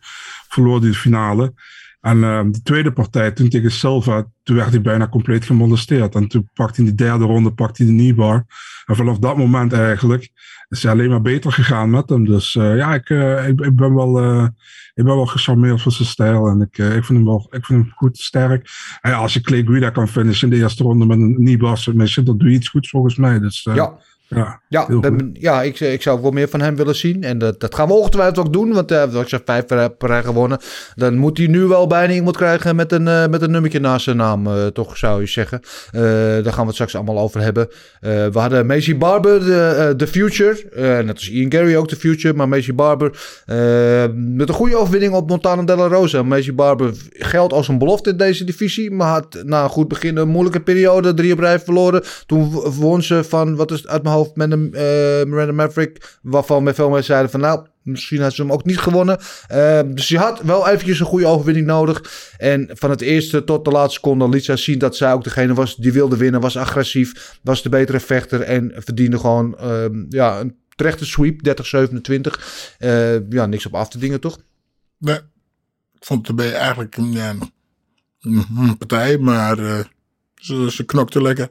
verloor 0.48 0.80
hij 0.80 0.88
de 0.88 0.94
finale. 0.94 1.54
En 2.00 2.18
uh, 2.18 2.40
de 2.50 2.62
tweede 2.62 2.92
partij, 2.92 3.30
toen 3.30 3.48
tegen 3.48 3.70
Silva, 3.70 4.26
toen 4.42 4.56
werd 4.56 4.70
hij 4.70 4.80
bijna 4.80 5.08
compleet 5.08 5.44
gemolesteerd. 5.44 6.14
En 6.14 6.28
toen 6.28 6.48
pakte 6.54 6.80
hij 6.80 6.90
in 6.90 6.96
de 6.96 7.04
derde 7.04 7.24
ronde 7.24 7.52
pakte 7.52 7.82
hij 7.82 7.92
de 7.92 7.98
kneebar. 7.98 8.44
En 8.86 8.96
vanaf 8.96 9.18
dat 9.18 9.36
moment 9.36 9.72
eigenlijk 9.72 10.30
is 10.68 10.82
hij 10.82 10.92
alleen 10.92 11.10
maar 11.10 11.20
beter 11.20 11.52
gegaan 11.52 11.90
met 11.90 12.08
hem. 12.08 12.24
Dus 12.24 12.52
ja, 12.52 12.94
ik, 12.94 13.08
ik, 13.48 13.60
ik, 13.60 13.76
ben 13.76 13.94
wel 13.94 14.50
ik 14.94 15.04
ben 15.04 15.14
wel 15.14 15.26
gecharmeerd 15.26 15.82
van 15.82 15.92
zijn 15.92 16.08
stijl. 16.08 16.46
En 16.46 16.60
ik, 16.60 16.78
uh, 16.78 16.96
ik, 16.96 17.04
vind 17.04 17.18
hem 17.18 17.24
wel, 17.24 17.46
ik 17.50 17.66
vind 17.66 17.82
hem 17.82 17.92
goed 17.96 18.18
sterk. 18.18 18.68
En 19.00 19.14
als 19.14 19.32
je 19.32 19.40
Clay 19.40 19.64
Guida 19.64 19.90
kan 19.90 20.08
finishen 20.08 20.48
in 20.48 20.54
de 20.54 20.62
eerste 20.62 20.82
ronde 20.82 21.06
met 21.06 21.18
een 21.18 21.34
knee 21.34 21.76
submission, 21.76 22.24
dan 22.24 22.38
doe 22.38 22.48
je 22.48 22.56
iets 22.56 22.68
goeds 22.68 22.90
volgens 22.90 23.16
mij. 23.16 23.38
Dus, 23.38 23.64
uh, 23.64 23.74
ja. 23.74 23.98
Ja, 24.34 24.60
ja, 24.68 25.00
ben, 25.00 25.30
ja 25.32 25.62
ik, 25.62 25.80
ik 25.80 26.02
zou 26.02 26.16
ook 26.16 26.22
wel 26.22 26.30
meer 26.30 26.48
van 26.48 26.60
hem 26.60 26.76
willen 26.76 26.96
zien. 26.96 27.22
En 27.22 27.38
dat, 27.38 27.60
dat 27.60 27.74
gaan 27.74 27.86
we 27.86 27.94
ongetwijfeld 27.94 28.38
ook 28.38 28.52
doen. 28.52 28.72
Want 28.72 28.92
uh, 28.92 29.02
als 29.02 29.14
ik 29.14 29.28
zeg 29.28 29.40
vijf 29.44 29.66
per, 29.66 29.90
per 29.90 30.22
gewonnen. 30.22 30.58
Dan 30.94 31.16
moet 31.16 31.38
hij 31.38 31.46
nu 31.46 31.66
wel 31.66 31.86
bijna 31.86 32.12
iemand 32.12 32.36
krijgen 32.36 32.76
met 32.76 32.92
een, 32.92 33.06
uh, 33.06 33.26
met 33.26 33.42
een 33.42 33.50
nummertje 33.50 33.80
naast 33.80 34.04
zijn 34.04 34.16
naam. 34.16 34.46
Uh, 34.46 34.66
toch 34.66 34.96
zou 34.96 35.20
je 35.20 35.26
zeggen. 35.26 35.60
daar 35.92 36.52
gaan 36.52 36.60
we 36.60 36.66
het 36.66 36.74
straks 36.74 36.94
allemaal 36.94 37.18
over 37.18 37.40
hebben. 37.40 37.68
we 38.00 38.38
hadden 38.38 38.66
Macy 38.66 38.96
Barber, 38.96 39.40
de, 39.40 39.94
The 39.96 40.06
Future. 40.06 41.02
net 41.02 41.14
als 41.14 41.28
Ian 41.28 41.52
Gary 41.52 41.76
ook 41.76 41.88
The 41.88 41.96
Future. 41.96 42.34
Maar 42.34 42.48
Macy 42.48 42.74
Barber 42.74 43.10
met 44.14 44.48
een 44.48 44.54
goede 44.54 44.76
overwinning 44.76 45.12
op 45.12 45.28
Montana 45.28 45.62
de 45.62 45.76
la 45.76 45.86
Rosa. 45.86 46.22
Macy 46.22 46.54
Barber 46.54 46.92
geldt 47.10 47.52
als 47.52 47.68
een 47.68 47.78
belofte 47.78 48.10
in 48.10 48.16
deze 48.16 48.44
divisie. 48.44 48.90
Maar 48.90 49.08
had 49.08 49.42
na 49.44 49.62
een 49.62 49.68
goed 49.68 49.88
begin 49.88 50.16
een 50.16 50.28
moeilijke 50.28 50.60
periode. 50.60 51.14
Drie 51.14 51.32
op 51.32 51.38
rij 51.38 51.60
verloren. 51.60 52.02
Toen 52.26 52.50
won 52.50 53.02
ze 53.02 53.24
van, 53.24 53.56
wat 53.56 53.70
is 53.70 53.78
het 53.78 53.88
uit 53.88 54.02
mijn 54.02 54.14
hoofd 54.14 54.23
met 54.34 54.52
een 54.52 54.70
uh, 54.74 54.80
Miranda 55.24 55.52
Maverick. 55.52 56.18
Waarvan 56.22 56.62
met 56.62 56.74
veel 56.74 56.88
mensen 56.88 57.06
zeiden 57.06 57.30
van 57.30 57.40
nou, 57.40 57.66
misschien 57.82 58.20
had 58.20 58.32
ze 58.32 58.42
hem 58.42 58.52
ook 58.52 58.64
niet 58.64 58.78
gewonnen. 58.78 59.18
Uh, 59.52 59.80
dus 59.86 60.08
je 60.08 60.18
had 60.18 60.42
wel 60.42 60.68
eventjes 60.68 61.00
een 61.00 61.06
goede 61.06 61.26
overwinning 61.26 61.66
nodig. 61.66 62.02
En 62.38 62.70
van 62.72 62.90
het 62.90 63.00
eerste 63.00 63.44
tot 63.44 63.64
de 63.64 63.70
laatste 63.70 63.94
seconde 63.94 64.28
liet 64.28 64.44
zij 64.44 64.56
zien 64.56 64.78
dat 64.78 64.96
zij 64.96 65.12
ook 65.12 65.24
degene 65.24 65.54
was 65.54 65.76
die 65.76 65.92
wilde 65.92 66.16
winnen. 66.16 66.40
Was 66.40 66.56
agressief, 66.56 67.38
was 67.42 67.62
de 67.62 67.68
betere 67.68 68.00
vechter 68.00 68.40
en 68.40 68.72
verdiende 68.74 69.18
gewoon 69.18 69.58
uh, 69.60 69.84
ja, 70.08 70.40
een 70.40 70.56
terechte 70.76 71.04
sweep. 71.04 71.40
30-27. 71.48 71.50
Uh, 72.78 73.30
ja, 73.30 73.46
niks 73.46 73.66
op 73.66 73.74
af 73.74 73.88
te 73.88 73.98
dingen 73.98 74.20
toch? 74.20 74.38
Nee, 74.98 75.18
ik 75.94 76.04
vond 76.04 76.20
het 76.20 76.28
erbij 76.28 76.54
eigenlijk 76.54 76.96
ja, 76.96 77.34
een 78.20 78.76
partij, 78.78 79.18
maar 79.18 79.56
ze, 80.34 80.70
ze 80.70 80.84
knokte 80.84 81.22
lekker. 81.22 81.48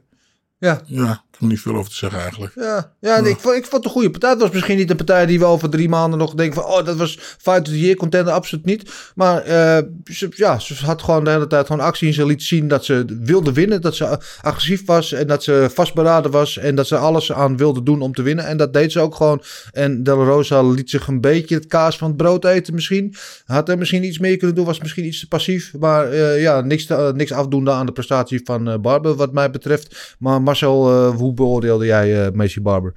Ja. 0.57 0.81
Ja, 0.85 1.23
niet 1.47 1.59
veel 1.61 1.75
over 1.75 1.89
te 1.89 1.95
zeggen 1.95 2.19
eigenlijk. 2.19 2.51
Ja, 2.55 2.91
ja 2.99 3.17
ik, 3.17 3.37
vond, 3.39 3.55
ik 3.55 3.61
vond 3.65 3.71
het 3.71 3.85
een 3.85 3.91
goede 3.91 4.09
partij. 4.09 4.29
Het 4.29 4.39
was 4.39 4.51
misschien 4.51 4.77
niet 4.77 4.89
een 4.89 4.95
partij 4.95 5.25
die 5.25 5.39
we 5.39 5.45
over 5.45 5.69
drie 5.69 5.89
maanden 5.89 6.19
nog 6.19 6.33
denken 6.33 6.61
van... 6.61 6.71
oh, 6.71 6.85
dat 6.85 6.95
was 6.95 7.17
fight 7.37 7.59
of 7.59 7.65
the 7.67 7.79
year 7.79 7.95
contender, 7.95 8.33
absoluut 8.33 8.65
niet. 8.65 8.91
Maar 9.15 9.41
eh, 9.43 9.83
ze, 10.11 10.27
ja, 10.29 10.59
ze 10.59 10.85
had 10.85 11.01
gewoon 11.03 11.23
de 11.23 11.29
hele 11.29 11.47
tijd 11.47 11.65
gewoon 11.67 11.85
actie 11.85 12.07
en 12.07 12.13
ze 12.13 12.25
liet 12.25 12.43
zien 12.43 12.67
dat 12.67 12.85
ze 12.85 13.05
wilde 13.21 13.53
winnen. 13.53 13.81
Dat 13.81 13.95
ze 13.95 14.19
agressief 14.41 14.85
was 14.85 15.11
en 15.11 15.27
dat 15.27 15.43
ze 15.43 15.69
vastberaden 15.73 16.31
was. 16.31 16.57
En 16.57 16.75
dat 16.75 16.87
ze 16.87 16.97
alles 16.97 17.31
aan 17.31 17.57
wilde 17.57 17.83
doen 17.83 18.01
om 18.01 18.13
te 18.13 18.21
winnen. 18.21 18.45
En 18.45 18.57
dat 18.57 18.73
deed 18.73 18.91
ze 18.91 18.99
ook 18.99 19.15
gewoon. 19.15 19.43
En 19.71 20.03
De 20.03 20.15
La 20.15 20.23
Rosa 20.23 20.61
liet 20.61 20.89
zich 20.89 21.07
een 21.07 21.21
beetje 21.21 21.55
het 21.55 21.67
kaas 21.67 21.97
van 21.97 22.07
het 22.07 22.17
brood 22.17 22.45
eten 22.45 22.73
misschien. 22.73 23.15
Had 23.45 23.69
er 23.69 23.77
misschien 23.77 24.03
iets 24.03 24.19
mee 24.19 24.37
kunnen 24.37 24.55
doen, 24.55 24.65
was 24.65 24.79
misschien 24.79 25.05
iets 25.05 25.19
te 25.19 25.27
passief. 25.27 25.73
Maar 25.79 26.11
eh, 26.11 26.41
ja, 26.41 26.61
niks, 26.61 26.85
te- 26.85 26.95
eh, 26.95 27.11
niks 27.11 27.31
afdoende 27.31 27.71
aan 27.71 27.85
de 27.85 27.91
prestatie 27.91 28.41
van 28.43 28.81
Barber 28.81 29.15
wat 29.15 29.33
mij 29.33 29.49
betreft. 29.49 30.15
Maar 30.19 30.41
Marcel, 30.41 30.89
eh, 30.91 31.15
hoe 31.33 31.45
beoordeelde 31.45 31.85
jij 31.85 32.25
eh 32.25 32.31
Macy 32.33 32.61
Barber? 32.61 32.93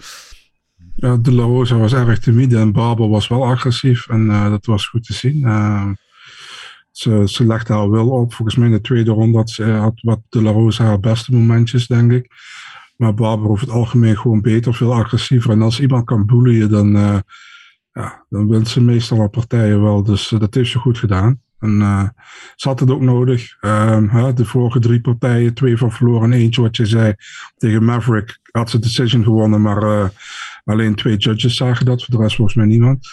Ja, 0.95 1.17
de 1.17 1.33
La 1.33 1.43
Rosa 1.43 1.77
was 1.77 1.93
erg 1.93 2.19
timide 2.19 2.59
en 2.59 2.73
Barber 2.73 3.09
was 3.09 3.29
wel 3.29 3.47
agressief. 3.47 4.09
En 4.09 4.31
eh, 4.31 4.51
dat 4.51 4.67
was 4.67 4.89
goed 4.89 5.05
te 5.05 5.13
zien. 5.13 5.45
Eh, 5.45 5.91
ze, 6.91 7.23
ze 7.27 7.47
legde 7.47 7.73
haar 7.73 7.91
wel 7.91 8.09
op. 8.09 8.33
Volgens 8.33 8.57
mij 8.57 8.67
in 8.67 8.73
de 8.73 8.81
tweede 8.81 9.11
ronde 9.11 9.37
had, 9.37 9.51
ze, 9.51 9.65
had 9.65 10.01
wat 10.03 10.21
de 10.29 10.43
La 10.43 10.51
Rosa 10.51 10.85
haar 10.85 11.01
beste 11.01 11.33
momentjes, 11.33 11.87
denk 11.87 12.13
ik. 12.13 12.31
Maar 12.97 13.15
Barber 13.15 13.49
over 13.51 13.67
het 13.67 13.75
algemeen 13.75 14.17
gewoon 14.17 14.41
beter, 14.41 14.75
veel 14.75 14.95
agressiever. 14.95 15.51
En 15.51 15.63
als 15.63 15.81
iemand 15.81 16.05
kan 16.05 16.27
bullyen, 16.27 16.71
dan, 16.71 16.97
eh, 16.97 17.19
ja, 17.93 18.25
dan 18.29 18.49
wint 18.49 18.69
ze 18.69 18.81
meestal 18.81 19.21
al 19.21 19.29
partijen 19.29 19.83
wel. 19.83 20.03
Dus 20.03 20.33
eh, 20.33 20.41
dat 20.41 20.55
heeft 20.55 20.71
ze 20.71 20.79
goed 20.79 20.99
gedaan. 20.99 21.41
En 21.59 21.81
eh, 21.81 22.09
ze 22.57 22.69
had 22.69 22.81
het 22.81 22.91
ook 22.91 23.01
nodig. 23.01 23.57
Ehm, 23.61 24.09
hè, 24.09 24.33
de 24.33 24.45
vorige 24.45 24.79
drie 24.79 25.01
partijen, 25.01 25.55
twee 25.55 25.77
van 25.77 25.93
verloren 25.93 26.33
en 26.33 26.39
eentje 26.39 26.63
wat 26.63 26.77
je 26.77 26.87
zei. 26.87 27.15
Tegen 27.57 27.85
Maverick 27.85 28.39
had 28.51 28.71
ze 28.71 28.79
decision 28.79 29.25
gewonnen, 29.25 29.63
maar 29.63 29.83
eh, 29.83 30.09
alleen 30.65 30.95
twee 30.95 31.17
judges 31.17 31.57
zagen 31.57 31.87
dat. 31.87 32.05
Voor 32.05 32.17
de 32.17 32.23
rest 32.23 32.37
volgens 32.37 32.57
mij 32.57 32.67
niemand. 32.67 33.09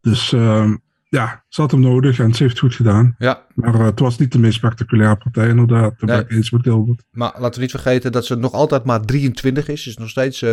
Dus 0.00 0.32
ehm, 0.32 0.76
ja, 1.08 1.44
ze 1.48 1.60
had 1.60 1.70
hem 1.70 1.80
nodig 1.80 2.18
en 2.18 2.34
ze 2.34 2.42
heeft 2.42 2.54
het 2.54 2.62
goed 2.64 2.74
gedaan. 2.74 3.14
Ja, 3.18 3.46
Maar 3.54 3.74
eh, 3.74 3.84
het 3.84 4.00
was 4.00 4.18
niet 4.18 4.32
de 4.32 4.38
meest 4.38 4.56
spectaculaire 4.56 5.16
partij 5.16 5.48
inderdaad. 5.48 5.94
Daar 5.98 6.16
ben 6.16 6.20
ik 6.20 6.30
eens 6.30 6.50
met 6.50 6.66
maar 7.10 7.32
laten 7.38 7.54
we 7.54 7.60
niet 7.60 7.70
vergeten 7.70 8.12
dat 8.12 8.26
ze 8.26 8.34
nog 8.34 8.52
altijd 8.52 8.84
maar 8.84 9.00
23 9.00 9.68
is. 9.68 9.82
Ze 9.82 9.88
is 9.88 9.96
nog 9.96 10.08
steeds 10.08 10.44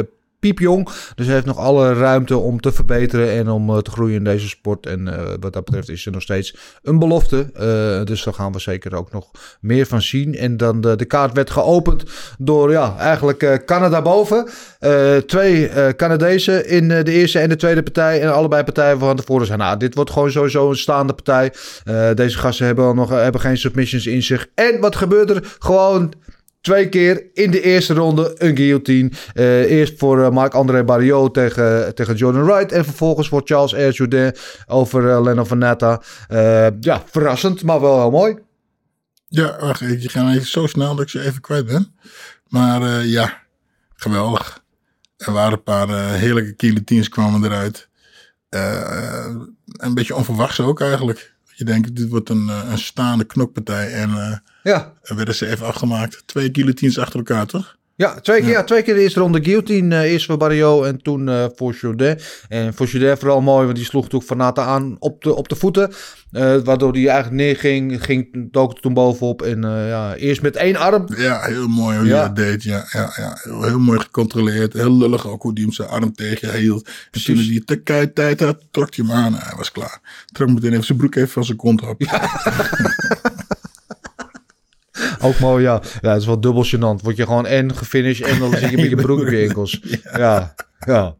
piepjong. 0.46 0.90
Dus 1.16 1.26
ze 1.26 1.32
heeft 1.32 1.46
nog 1.46 1.58
alle 1.58 1.94
ruimte 1.94 2.38
om 2.38 2.60
te 2.60 2.72
verbeteren 2.72 3.32
en 3.32 3.50
om 3.50 3.70
eh, 3.70 3.78
te 3.78 3.92
groeien 3.92 4.16
in 4.16 4.24
deze 4.24 4.48
sport. 4.48 4.86
En 4.86 5.08
eh, 5.08 5.34
wat 5.40 5.54
dat 5.54 5.66
betreft 5.66 5.90
is 5.90 6.02
ze 6.02 6.10
nog 6.10 6.22
steeds 6.22 6.56
een 6.84 7.00
belofte. 7.00 7.50
Eh, 7.54 8.06
dus 8.06 8.24
daar 8.24 8.34
gaan 8.34 8.52
we 8.52 8.60
zeker 8.60 8.96
ook 8.96 9.12
nog 9.12 9.32
meer 9.60 9.86
van 9.86 10.02
zien. 10.02 10.36
En 10.36 10.58
dan 10.58 10.82
de, 10.82 11.06
kaart 11.08 11.34
werd 11.34 11.50
geopend 11.50 12.04
door 12.38 12.72
ja, 12.72 12.96
eigenlijk 12.98 13.62
Canada 13.66 14.02
boven. 14.02 14.50
Twee 15.26 15.70
Canadezen 15.96 16.68
in 16.68 16.88
de 16.88 17.12
eerste 17.12 17.40
en 17.40 17.50
de 17.50 17.56
tweede 17.56 17.84
partij. 17.84 18.22
En 18.22 18.34
allebei 18.34 18.64
partijen 18.64 19.00
van 19.00 19.16
tevoren 19.16 19.46
zijn. 19.46 19.60
Nou, 19.60 19.78
dit 19.78 19.96
wordt 19.96 20.12
gewoon 20.12 20.32
sowieso 20.32 20.70
een 20.70 20.76
staande 20.76 21.14
partij. 21.14 21.54
Deze 22.14 22.38
gasten 22.38 22.66
hebben, 22.66 22.86
al 22.86 22.94
nog, 22.94 23.10
hebben 23.10 23.42
geen 23.42 23.58
submissions 23.58 24.06
in 24.08 24.24
zich. 24.24 24.48
En 24.56 24.80
wat 24.80 24.96
gebeurt 24.96 25.30
er? 25.30 25.56
Gewoon 25.60 26.14
Twee 26.66 26.90
keer 26.90 27.26
in 27.34 27.52
de 27.52 27.62
eerste 27.62 27.94
ronde 27.94 28.36
een 28.38 28.56
guillotine. 28.56 29.12
Eh, 29.34 29.72
eerst 29.72 29.94
voor 29.98 30.24
eh, 30.24 30.30
Marc-André 30.30 30.84
Barriot 30.84 31.34
tegen, 31.34 31.96
tegen 31.96 32.16
Jordan 32.16 32.44
Wright. 32.44 32.72
En 32.72 32.84
vervolgens 32.84 33.28
voor 33.28 33.42
Charles 33.46 33.74
Air 33.74 33.92
Jourdain 33.92 34.36
over 34.68 35.04
uh, 35.04 35.22
Leno 35.22 35.44
Vanetta. 35.44 36.02
Uh, 36.30 36.68
ja, 36.80 37.04
verrassend, 37.06 37.64
maar 37.64 37.82
wel 37.82 38.00
heel 38.00 38.12
mooi. 38.12 38.38
Ja, 39.28 39.58
wacht, 39.60 39.80
je 39.80 40.10
gaat 40.10 40.34
even 40.34 40.48
zo 40.48 40.68
snel 40.68 40.96
dat 40.96 41.04
ik 41.04 41.10
ze 41.10 41.22
even 41.22 41.42
kwijt 41.42 41.66
ben. 41.66 41.96
Maar 42.48 43.06
ja, 43.06 43.42
geweldig. 43.96 44.64
Er 45.18 45.32
waren 45.32 45.54
een 45.54 45.64
paar 45.64 46.14
heerlijke 46.14 46.54
guillotines 46.58 47.10
kwamen 47.10 47.44
eruit. 47.44 47.90
Een 49.78 49.94
beetje 49.94 50.16
onverwachts 50.16 50.60
ook 50.60 50.82
eigenlijk. 50.82 51.34
Je 51.56 51.66
denkt, 51.66 51.96
dit 51.96 52.10
wordt 52.10 52.30
een, 52.30 52.48
een 52.48 52.78
staande 52.78 53.24
knokpartij. 53.24 53.94
En 53.94 54.42
ja. 54.74 54.94
werden 55.02 55.36
ze 55.36 55.48
even 55.48 55.66
afgemaakt. 55.66 56.24
Twee 56.26 56.50
guillotines 56.52 57.00
achter 57.00 57.20
elkaar, 57.20 57.46
toch? 57.46 57.78
Ja, 57.98 58.20
twee 58.20 58.40
keer, 58.40 58.50
ja. 58.50 58.58
ja 58.58 58.64
twee 58.64 58.82
keer 58.82 58.94
de 58.94 59.02
eerste 59.02 59.20
ronde 59.20 59.44
guillotine. 59.44 59.96
Uh, 59.96 60.12
eerst 60.12 60.26
voor 60.26 60.38
Barrio 60.38 60.84
en 60.84 61.02
toen 61.02 61.28
uh, 61.28 61.46
voor 61.56 61.74
Jourdain. 61.74 62.20
En 62.50 62.74
voor 62.74 62.88
Jourdain 62.88 63.18
vooral 63.18 63.42
mooi, 63.42 63.66
want 63.66 63.76
die 63.76 63.86
sloeg 63.86 64.04
natuurlijk 64.04 64.32
Vanata 64.32 64.66
aan 64.66 64.96
op 65.00 65.24
de, 65.24 65.36
op 65.36 65.50
de 65.50 65.56
voeten. 65.56 65.94
Uh, 66.32 66.58
waardoor 66.58 66.92
hij 66.94 67.08
eigenlijk 67.08 67.36
neerging, 67.36 68.04
ging, 68.04 68.52
dook 68.52 68.80
toen 68.80 68.94
bovenop. 68.94 69.42
En 69.42 69.62
ja, 69.62 70.16
eerst 70.16 70.42
met 70.42 70.56
één 70.56 70.76
arm. 70.76 71.06
Ja, 71.18 71.42
heel 71.42 71.68
mooi 71.68 71.98
hoe 71.98 72.08
hij 72.08 72.16
ja. 72.16 72.28
dat 72.28 72.36
deed. 72.36 72.64
Ja, 72.64 72.88
ja, 72.92 73.14
ja. 73.16 73.38
Heel, 73.42 73.64
heel, 73.64 73.80
mooi 73.80 74.00
gecontroleerd. 74.00 74.74
Heel 74.74 74.98
lullig 74.98 75.28
ook 75.28 75.42
hoe 75.42 75.52
hij 75.54 75.64
hem 75.64 75.72
zijn 75.72 75.90
arm 75.90 76.14
tegenhield. 76.14 76.90
En 77.12 77.24
toen 77.24 77.36
hij 77.36 77.62
te 77.66 77.76
kei 77.76 78.14
tijd 78.14 78.40
had, 78.40 78.58
trok 78.72 78.96
hij 78.96 79.06
hem 79.06 79.16
aan. 79.16 79.34
Hij 79.34 79.58
was 79.58 79.72
klaar. 79.72 80.26
Trok 80.26 80.50
meteen 80.50 80.72
even 80.72 80.86
zijn 80.86 80.98
broek 80.98 81.16
even 81.16 81.30
van 81.30 81.46
zijn 81.46 81.58
kont 81.58 81.82
op. 81.82 82.02
Ja. 82.02 82.30
Ook 85.26 85.40
mooi, 85.40 85.64
ja. 85.64 85.82
Ja, 86.02 86.10
het 86.12 86.22
is 86.22 86.28
wel 86.28 86.42
dubbel 86.42 86.66
gênant. 86.66 87.02
Word 87.02 87.16
je 87.16 87.26
gewoon 87.26 87.46
en 87.46 87.76
gefinished 87.76 88.28
en 88.28 88.40
dan 88.40 88.52
zit 88.52 88.70
je 88.70 88.78
met 88.78 88.90
je 88.90 88.96
broek 89.06 89.30
je 89.30 89.38
enkels. 89.38 89.82
Ja, 90.14 90.56
ja. 90.80 91.16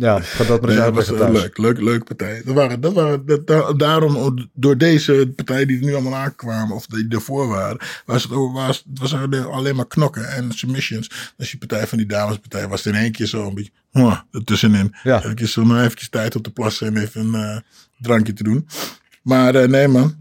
Ja, 0.00 0.20
ga 0.20 0.44
dat 0.44 0.60
maar 0.60 0.96
eens 0.96 1.10
nee. 1.10 1.32
Leuk, 1.32 1.58
leuk, 1.58 1.80
leuk 1.80 2.04
partij. 2.04 2.42
Dat 2.44 2.54
waren, 2.54 2.80
dat 2.80 2.92
waren, 2.92 3.26
dat, 3.26 3.46
da, 3.46 3.72
daarom, 3.72 4.48
door 4.52 4.76
deze 4.76 5.32
partijen 5.36 5.66
die 5.66 5.78
er 5.78 5.84
nu 5.84 5.92
allemaal 5.92 6.14
aankwamen, 6.14 6.76
of 6.76 6.86
die 6.86 7.08
ervoor 7.08 7.48
waren, 7.48 7.78
was 8.04 8.22
het, 8.22 8.32
was, 8.32 8.84
het 8.90 8.98
was 8.98 9.14
alleen 9.46 9.76
maar 9.76 9.86
knokken 9.86 10.28
en 10.28 10.52
submissions. 10.52 11.32
Dus 11.36 11.50
die 11.50 11.58
partij 11.58 11.86
van 11.86 11.98
die 11.98 12.06
damespartij 12.06 12.68
was 12.68 12.86
in 12.86 12.94
één 12.94 13.12
keer 13.12 13.26
zo 13.26 13.46
een 13.46 13.54
beetje, 13.54 13.70
huh, 13.90 14.18
ertussenin. 14.30 14.94
Ja. 15.02 15.24
Even 15.24 15.48
zo 15.48 15.64
maar 15.64 15.84
even 15.84 16.10
tijd 16.10 16.36
op 16.36 16.42
te 16.42 16.50
plassen 16.50 16.86
en 16.86 16.96
even 16.96 17.34
een 17.34 17.54
uh, 17.54 17.58
drankje 17.98 18.32
te 18.32 18.42
doen. 18.42 18.68
Maar 19.22 19.54
uh, 19.54 19.68
nee 19.68 19.88
man, 19.88 20.14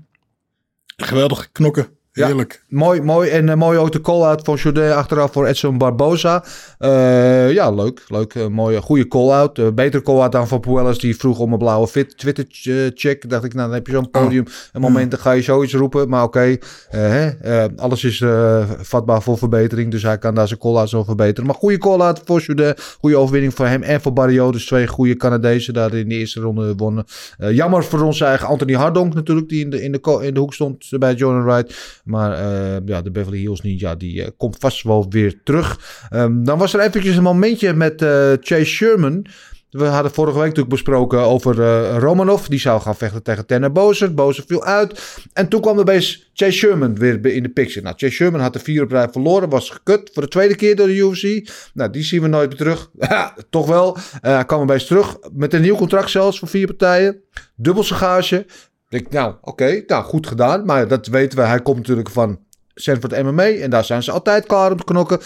geweldig 0.98 1.52
knokken. 1.52 1.88
Heerlijk. 2.26 2.64
Ja, 2.68 2.78
mooi, 2.78 3.02
mooi. 3.02 3.30
En 3.30 3.48
uh, 3.48 3.56
mooi 3.56 3.78
ook 3.78 3.92
de 3.92 4.02
call-out 4.02 4.44
van 4.44 4.56
Jourdain 4.56 4.94
achteraf 4.94 5.32
voor 5.32 5.46
Edson 5.46 5.78
Barbosa. 5.78 6.44
Uh, 6.80 7.52
ja, 7.52 7.72
leuk. 7.72 8.04
Leuk. 8.08 8.34
Uh, 8.34 8.48
mooie, 8.48 8.82
goede 8.82 9.08
call-out. 9.08 9.76
betere 9.76 10.04
call-out 10.04 10.32
dan 10.32 10.48
van 10.48 10.60
Puelles. 10.60 10.98
Die 10.98 11.18
vroeg 11.18 11.40
om 11.40 11.52
een 11.52 11.58
blauwe 11.58 11.88
fit 11.88 12.18
Twitter-check. 12.18 13.30
Dacht 13.30 13.44
ik, 13.44 13.54
nou 13.54 13.66
dan 13.66 13.76
heb 13.76 13.88
je 13.88 13.94
zo'n 13.94 14.10
podium. 14.10 14.46
Een 14.72 14.82
moment 14.82 15.12
dan 15.12 15.20
ga 15.20 15.32
je 15.32 15.42
zoiets 15.42 15.74
roepen. 15.74 16.10
Maar 16.10 16.24
oké, 16.24 16.58
okay, 16.92 17.38
alles 17.76 18.04
is 18.04 18.24
vatbaar 18.82 19.22
voor 19.22 19.38
verbetering. 19.38 19.92
Dus 19.92 20.04
hij 20.04 20.18
kan 20.18 20.36
daar 20.36 20.48
zijn 20.48 20.60
call-out 20.60 20.90
zo 20.90 21.04
verbeteren. 21.04 21.46
Maar 21.46 21.56
goede 21.56 21.78
call-out 21.78 22.22
voor 22.26 22.42
Jourdain. 22.42 22.76
Goede 23.00 23.18
overwinning 23.18 23.54
voor 23.54 23.66
hem 23.66 23.84
en 23.84 24.02
voor 24.02 24.14
Barrio. 24.14 24.52
Dus 24.52 24.66
twee 24.66 24.88
goede 24.88 25.16
Canadezen 25.16 25.74
daar 25.74 25.94
in 25.94 26.10
de 26.10 26.16
eerste 26.16 26.40
ronde 26.40 26.76
wonnen. 26.76 27.06
jammer 27.38 27.84
voor 27.84 28.02
ons 28.02 28.22
eigen 28.22 28.48
Anthony 28.48 28.74
Hardonk 28.74 29.14
natuurlijk. 29.14 29.50
Die 29.50 29.64
in 29.64 29.70
de, 29.70 29.82
in 29.82 29.92
de, 29.92 30.20
in 30.22 30.34
de 30.34 30.40
hoek 30.40 30.54
stond 30.54 30.90
bij 31.00 31.14
Jordan 31.14 31.44
Wright. 31.44 32.02
Maar 32.10 32.39
uh, 32.39 32.78
ja, 32.86 33.02
de 33.02 33.12
Beverly 33.12 33.39
Hills 33.39 33.62
Ninja 33.62 33.95
die 33.95 34.22
uh, 34.22 34.28
komt 34.38 34.58
vast 34.60 34.84
wel 34.84 35.06
weer 35.10 35.41
terug. 35.43 35.80
Um, 36.13 36.43
dan 36.43 36.58
was 36.58 36.74
er 36.74 36.80
eventjes 36.80 37.15
een 37.15 37.24
momentje 37.24 37.74
met 37.74 38.02
uh, 38.02 38.32
Chase 38.39 38.65
Sherman. 38.65 39.26
We 39.69 39.86
hadden 39.86 40.12
vorige 40.12 40.38
week 40.38 40.48
natuurlijk 40.48 40.76
besproken 40.76 41.19
over 41.19 41.56
Romanov. 41.98 42.45
Die 42.45 42.60
zou 42.60 42.82
gaan 42.82 42.95
vechten 42.95 43.24
tegen 43.24 43.45
Tanner 43.45 43.72
Bozer. 43.72 44.13
Bozer 44.13 44.43
viel 44.48 44.63
uit. 44.63 45.19
En 45.34 45.48
toen 45.48 45.62
kwam 45.62 45.76
er 45.76 45.82
opeens 45.82 46.30
Chase 46.34 46.52
Sherman 46.52 46.95
weer 46.95 47.26
in 47.26 47.43
de 47.43 47.50
picture. 47.50 47.82
Nou, 47.82 47.95
Chase 47.98 48.13
Sherman 48.13 48.41
had 48.41 48.54
de 48.54 48.60
vier 48.60 48.84
op 48.84 48.91
rij 48.91 49.10
verloren. 49.12 49.50
Was 49.50 49.69
gekut 49.69 50.10
voor 50.13 50.24
de 50.24 50.30
tweede 50.30 50.56
keer 50.56 50.76
door 50.76 50.88
de 50.88 50.95
UFC. 50.95 51.50
Nou, 51.74 51.91
die 51.91 52.04
zien 52.04 52.22
we 52.22 52.28
nooit 52.28 52.50
meer 52.50 52.58
terug. 52.58 52.89
toch 53.50 53.67
wel. 53.67 53.98
Kwam 54.45 54.62
opeens 54.62 54.86
terug. 54.86 55.17
Met 55.34 55.54
een 55.54 55.62
nieuw 55.62 55.76
contract 55.76 56.10
zelfs 56.10 56.39
voor 56.39 56.48
vier 56.48 56.67
partijen. 56.67 57.22
Dubbel 57.56 57.84
zijn 57.84 58.00
gage. 58.00 58.45
Ik 58.89 59.10
nou, 59.12 59.36
oké, 59.41 59.84
nou, 59.88 60.04
goed 60.04 60.28
gedaan. 60.28 60.65
Maar 60.65 60.88
dat 60.88 61.08
weten 61.08 61.38
we, 61.38 61.45
hij 61.45 61.62
komt 61.62 61.78
natuurlijk 61.78 62.10
van 62.10 62.39
Sanford 62.73 63.23
MMA. 63.23 63.43
En 63.43 63.69
daar 63.69 63.84
zijn 63.84 64.04
ze 64.04 64.12
altijd 64.12 64.45
klaar 64.45 64.71
om 64.71 64.78
te 64.78 64.84
knokken. 64.84 65.19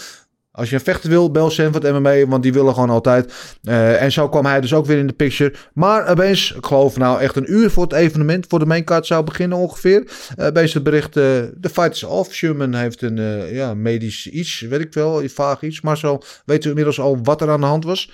Als 0.50 0.68
je 0.68 0.74
een 0.74 0.80
vechter 0.80 1.10
wil, 1.10 1.30
bel 1.30 1.50
Sanford 1.50 1.82
MMA, 1.82 2.26
want 2.26 2.42
die 2.42 2.52
willen 2.52 2.74
gewoon 2.74 2.90
altijd. 2.90 3.58
Uh, 3.62 4.02
en 4.02 4.12
zo 4.12 4.28
kwam 4.28 4.46
hij 4.46 4.60
dus 4.60 4.74
ook 4.74 4.86
weer 4.86 4.98
in 4.98 5.06
de 5.06 5.12
picture. 5.12 5.54
Maar 5.72 6.08
opeens, 6.08 6.52
ik 6.52 6.66
geloof 6.66 6.96
nou 6.96 7.20
echt 7.20 7.36
een 7.36 7.52
uur 7.52 7.70
voor 7.70 7.82
het 7.82 7.92
evenement, 7.92 8.46
voor 8.48 8.58
de 8.58 8.66
maincard 8.66 9.06
zou 9.06 9.24
beginnen 9.24 9.58
ongeveer. 9.58 10.10
Uh, 10.38 10.46
opeens 10.46 10.74
het 10.74 10.82
bericht, 10.82 11.16
uh, 11.16 11.22
de 11.56 11.68
fight 11.72 11.94
is 11.94 12.04
off. 12.04 12.32
Sherman 12.32 12.74
heeft 12.74 13.02
een 13.02 13.16
ja, 13.52 13.74
medisch 13.74 14.30
iets, 14.30 14.60
weet 14.60 14.80
ik 14.80 14.92
wel, 14.92 15.28
vaag 15.28 15.62
iets. 15.62 15.80
Maar 15.80 15.98
zo 15.98 16.18
weten 16.44 16.62
we 16.62 16.68
inmiddels 16.68 17.00
al 17.00 17.18
wat 17.22 17.40
er 17.40 17.50
aan 17.50 17.60
de 17.60 17.66
hand 17.66 17.84
was. 17.84 18.12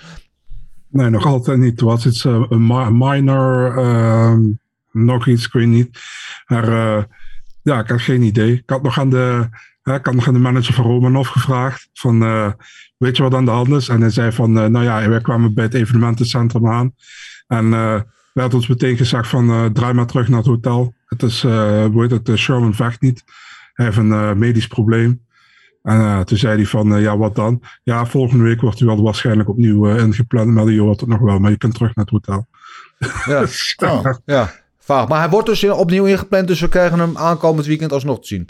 Nee, 0.89 1.09
nog 1.09 1.25
altijd 1.25 1.57
niet. 1.57 1.71
Het 1.71 1.81
was 1.81 2.05
iets, 2.05 2.23
een 2.23 2.97
minor... 2.97 3.77
nog 4.91 5.27
iets, 5.27 5.45
ik 5.45 5.51
weet 5.51 5.67
niet. 5.67 5.99
Maar 6.45 6.69
uh, 6.69 7.03
ja, 7.61 7.79
ik 7.79 7.89
had 7.89 8.01
geen 8.01 8.21
idee. 8.21 8.53
Ik 8.53 8.69
had 8.69 8.83
nog 8.83 8.99
aan 8.99 9.09
de, 9.09 9.49
ik 9.83 10.05
had 10.05 10.13
nog 10.13 10.27
aan 10.27 10.33
de 10.33 10.39
manager 10.39 10.73
van 10.73 10.85
Romanov 10.85 11.29
gevraagd 11.29 11.89
van, 11.93 12.23
uh, 12.23 12.51
weet 12.97 13.17
je 13.17 13.23
wat 13.23 13.33
aan 13.33 13.45
de 13.45 13.51
hand 13.51 13.69
is? 13.69 13.89
En 13.89 14.01
hij 14.01 14.09
zei 14.09 14.31
van, 14.31 14.51
nou 14.51 14.83
ja, 14.83 15.09
wij 15.09 15.21
kwamen 15.21 15.53
bij 15.53 15.63
het 15.63 15.73
evenementencentrum 15.73 16.67
aan. 16.67 16.95
En 17.47 17.69
werd 18.33 18.53
ons 18.53 18.67
meteen 18.67 18.97
gezegd 18.97 19.27
van, 19.27 19.73
draai 19.73 19.93
maar 19.93 20.05
terug 20.05 20.27
naar 20.27 20.37
het 20.37 20.47
hotel. 20.47 20.93
Het 21.05 21.23
is, 21.23 21.41
hoe 21.41 22.07
heet 22.07 22.27
het, 22.27 22.37
Sherman 22.39 22.73
vecht 22.73 23.01
niet. 23.01 23.23
Hij 23.73 23.85
heeft 23.85 23.97
een 23.97 24.37
medisch 24.37 24.67
probleem. 24.67 25.21
En 25.83 25.99
uh, 25.99 26.19
toen 26.19 26.37
zei 26.37 26.55
hij 26.55 26.65
van, 26.65 26.93
uh, 26.93 27.01
ja, 27.01 27.17
wat 27.17 27.35
dan? 27.35 27.61
Ja, 27.83 28.05
volgende 28.05 28.43
week 28.43 28.61
wordt 28.61 28.79
hij 28.79 28.87
wel 28.87 29.03
waarschijnlijk 29.03 29.49
opnieuw 29.49 29.89
uh, 29.89 30.03
ingepland, 30.03 30.49
maar 30.49 30.69
je 30.69 30.81
hoort 30.81 30.99
het 30.99 31.09
nog 31.09 31.19
wel, 31.19 31.39
maar 31.39 31.51
je 31.51 31.57
kunt 31.57 31.73
terug 31.73 31.95
naar 31.95 32.05
het 32.05 32.13
hotel. 32.13 32.47
Ja, 33.25 33.45
oh. 33.91 34.13
ja. 34.25 34.53
Vaag. 34.81 35.07
Maar 35.07 35.19
hij 35.19 35.29
wordt 35.29 35.47
dus 35.47 35.63
opnieuw 35.63 36.05
ingepland, 36.05 36.47
dus 36.47 36.59
we 36.59 36.69
krijgen 36.69 36.99
hem 36.99 37.17
aankomend 37.17 37.65
weekend 37.65 37.93
alsnog 37.93 38.21
te 38.21 38.27
zien. 38.27 38.49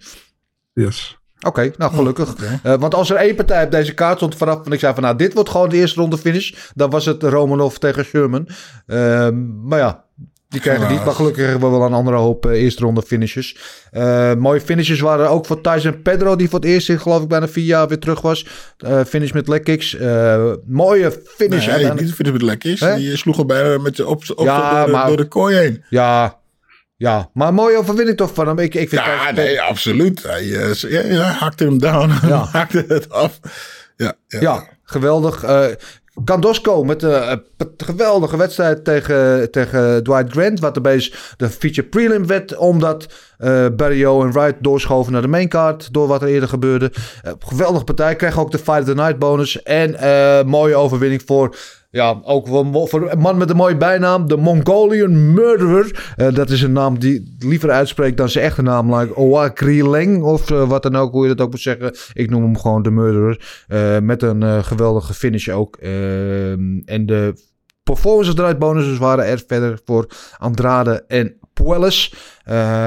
Yes. 0.74 1.20
Oké, 1.38 1.48
okay, 1.48 1.74
nou 1.78 1.94
gelukkig. 1.94 2.28
Oh, 2.28 2.34
okay. 2.34 2.74
uh, 2.74 2.80
want 2.80 2.96
als 2.96 3.10
er 3.10 3.15
één 3.15 3.36
partij 3.36 3.63
op 3.63 3.72
deze 3.72 3.94
kaart 3.94 4.17
stond 4.17 4.36
vanaf... 4.36 4.65
en 4.65 4.72
ik 4.72 4.80
zei 4.80 4.94
van 4.94 5.04
nou, 5.04 5.15
dit 5.15 5.34
wordt 5.34 5.50
gewoon 5.50 5.70
de 5.70 5.76
eerste 5.76 6.00
ronde 6.00 6.17
finish... 6.17 6.54
dan 6.76 6.89
was 6.89 7.06
het 7.06 7.24
Romanov 7.24 7.76
tegen 7.76 8.06
Sherman. 8.06 8.48
Uh, 8.88 9.30
maar 9.63 9.80
ja, 9.80 10.06
die 10.51 10.61
krijgen 10.61 10.91
niet. 10.91 11.05
Maar 11.05 11.13
gelukkig 11.13 11.45
hebben 11.45 11.71
we 11.71 11.77
wel 11.77 11.85
een 11.85 11.93
andere 11.93 12.17
hoop 12.17 12.45
uh, 12.45 12.51
eerste 12.51 12.83
ronde 12.83 13.01
finishes. 13.01 13.57
Uh, 13.91 14.33
mooie 14.33 14.61
finishes 14.61 14.99
waren 14.99 15.29
ook 15.29 15.45
voor 15.45 15.61
Tyson 15.61 16.01
Pedro... 16.01 16.35
die 16.35 16.49
voor 16.49 16.59
het 16.59 16.67
eerst 16.67 16.89
in 16.89 16.99
geloof 16.99 17.21
ik 17.21 17.27
bijna 17.27 17.47
vier 17.47 17.65
jaar 17.65 17.87
weer 17.87 17.99
terug 17.99 18.21
was. 18.21 18.47
Uh, 18.85 19.03
finish 19.03 19.31
met 19.31 19.47
leg 19.47 19.61
kicks. 19.61 19.97
mooie 20.65 21.21
finish. 21.25 21.67
Nee, 21.67 21.93
niet 21.93 22.07
de 22.07 22.13
finish 22.13 22.31
met 22.31 22.41
leg 22.41 22.57
kicks. 22.57 22.79
He? 22.79 22.95
Die 22.95 23.17
sloeg 23.17 23.37
er 23.37 23.45
bijna 23.45 23.77
met 23.77 23.97
je 23.97 24.07
op, 24.07 24.23
op 24.35 24.45
ja, 24.45 24.75
door, 24.75 24.85
de, 24.85 24.91
maar, 24.91 25.07
door 25.07 25.17
de 25.17 25.27
kooi 25.27 25.55
heen. 25.55 25.83
Ja, 25.89 26.39
ja, 27.01 27.29
maar 27.33 27.53
mooie 27.53 27.77
overwinning 27.77 28.17
toch 28.17 28.33
van 28.33 28.47
hem. 28.47 28.59
Ik, 28.59 28.75
ik 28.75 28.89
vind 28.89 29.01
ja, 29.01 29.31
nee, 29.31 29.61
absoluut. 29.61 30.23
Hij, 30.23 30.45
ja, 30.45 31.01
ja, 31.01 31.31
hakte 31.31 31.63
hem 31.63 31.79
down. 31.79 32.11
Ja. 32.27 32.47
hakte 32.51 32.85
het 32.87 33.09
af. 33.09 33.39
Ja, 33.95 34.13
ja. 34.27 34.39
ja 34.39 34.67
geweldig. 34.83 35.43
Uh, 35.43 35.65
Kandosco 36.24 36.84
met 36.84 37.04
een 37.04 37.43
geweldige 37.78 38.38
wedstrijd 38.38 38.84
tegen, 38.86 39.52
tegen 39.52 40.04
Dwight 40.04 40.32
Grant. 40.32 40.60
Wat 40.60 40.76
erbij 40.76 41.12
de 41.38 41.50
feature 41.50 41.88
prelim 41.88 42.28
werd. 42.28 42.58
Omdat 42.58 43.08
uh, 43.39 43.65
Barrio 43.76 44.24
en 44.24 44.32
Wright 44.32 44.63
doorschoven 44.63 45.12
naar 45.12 45.21
de 45.21 45.28
maincard. 45.28 45.93
Door 45.93 46.08
wat 46.08 46.21
er 46.21 46.28
eerder 46.28 46.50
gebeurde. 46.50 46.91
Uh, 47.26 47.32
geweldige 47.39 47.84
partij. 47.84 48.15
Kreeg 48.15 48.39
ook 48.39 48.52
de 48.52 48.58
Fight 48.58 48.80
of 48.80 48.86
the 48.86 48.93
Night 48.93 49.19
bonus. 49.19 49.63
En 49.63 49.93
uh, 49.93 50.43
mooie 50.43 50.76
overwinning 50.76 51.21
voor... 51.26 51.56
Ja, 51.91 52.19
ook 52.23 52.47
voor 52.47 53.12
een 53.12 53.19
man 53.19 53.38
met 53.38 53.49
een 53.49 53.56
mooie 53.56 53.77
bijnaam. 53.77 54.27
De 54.27 54.38
Mongolian 54.38 55.34
Murderer. 55.34 56.13
Uh, 56.17 56.34
dat 56.34 56.49
is 56.49 56.62
een 56.62 56.71
naam 56.71 56.99
die 56.99 57.36
liever 57.39 57.71
uitspreekt 57.71 58.17
dan 58.17 58.30
zijn 58.30 58.45
echte 58.45 58.62
naam. 58.62 58.95
Like 58.95 59.89
Leng 59.89 60.23
of 60.23 60.49
uh, 60.51 60.69
wat 60.69 60.84
dan 60.84 60.95
ook, 60.95 61.12
hoe 61.12 61.27
je 61.27 61.36
dat 61.36 61.45
ook 61.45 61.51
moet 61.51 61.62
zeggen. 61.62 61.95
Ik 62.13 62.30
noem 62.30 62.43
hem 62.43 62.58
gewoon 62.58 62.82
de 62.82 62.91
Murderer. 62.91 63.65
Uh, 63.67 63.99
met 63.99 64.21
een 64.21 64.63
geweldige 64.63 65.13
finish 65.13 65.49
ook. 65.49 65.75
en 65.75 67.04
de 67.06 67.34
performance 67.84 68.32
eruit 68.32 68.60
bonuses 68.60 68.97
waren 68.97 69.25
er 69.25 69.43
verder 69.47 69.80
voor 69.86 70.08
Andrade 70.38 71.04
en 71.08 71.34
Puelles. 71.54 72.13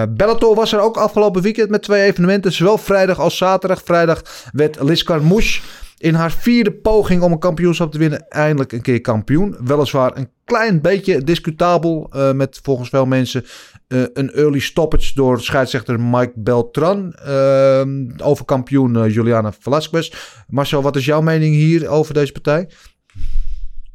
Bellator 0.08 0.54
was 0.54 0.72
er 0.72 0.80
ook 0.80 0.96
afgelopen 0.96 1.42
weekend 1.42 1.70
met 1.70 1.82
twee 1.82 2.02
evenementen. 2.02 2.52
Zowel 2.52 2.78
vrijdag 2.78 3.18
als 3.18 3.36
zaterdag. 3.36 3.82
Vrijdag 3.84 4.22
werd 4.52 4.82
Liz 4.82 5.02
Carmouche 5.02 5.60
in 6.04 6.14
haar 6.14 6.32
vierde 6.32 6.72
poging 6.72 7.22
om 7.22 7.32
een 7.32 7.38
kampioenschap 7.38 7.92
te 7.92 7.98
winnen 7.98 8.28
eindelijk 8.28 8.72
een 8.72 8.82
keer 8.82 9.00
kampioen. 9.00 9.56
Weliswaar 9.64 10.16
een 10.16 10.28
klein 10.44 10.80
beetje 10.80 11.22
discutabel 11.22 12.10
uh, 12.16 12.32
met 12.32 12.60
volgens 12.62 12.88
veel 12.88 13.06
mensen 13.06 13.44
uh, 13.88 14.04
een 14.12 14.32
early 14.32 14.58
stoppage 14.58 15.14
door 15.14 15.40
scheidsrechter 15.40 16.00
Mike 16.00 16.32
Beltran 16.34 17.14
uh, 17.26 17.82
over 18.16 18.44
kampioen 18.44 19.10
Juliana 19.10 19.52
Velasquez. 19.58 20.12
Marcel, 20.48 20.82
wat 20.82 20.96
is 20.96 21.04
jouw 21.04 21.20
mening 21.20 21.54
hier 21.54 21.88
over 21.88 22.14
deze 22.14 22.32
partij? 22.32 22.68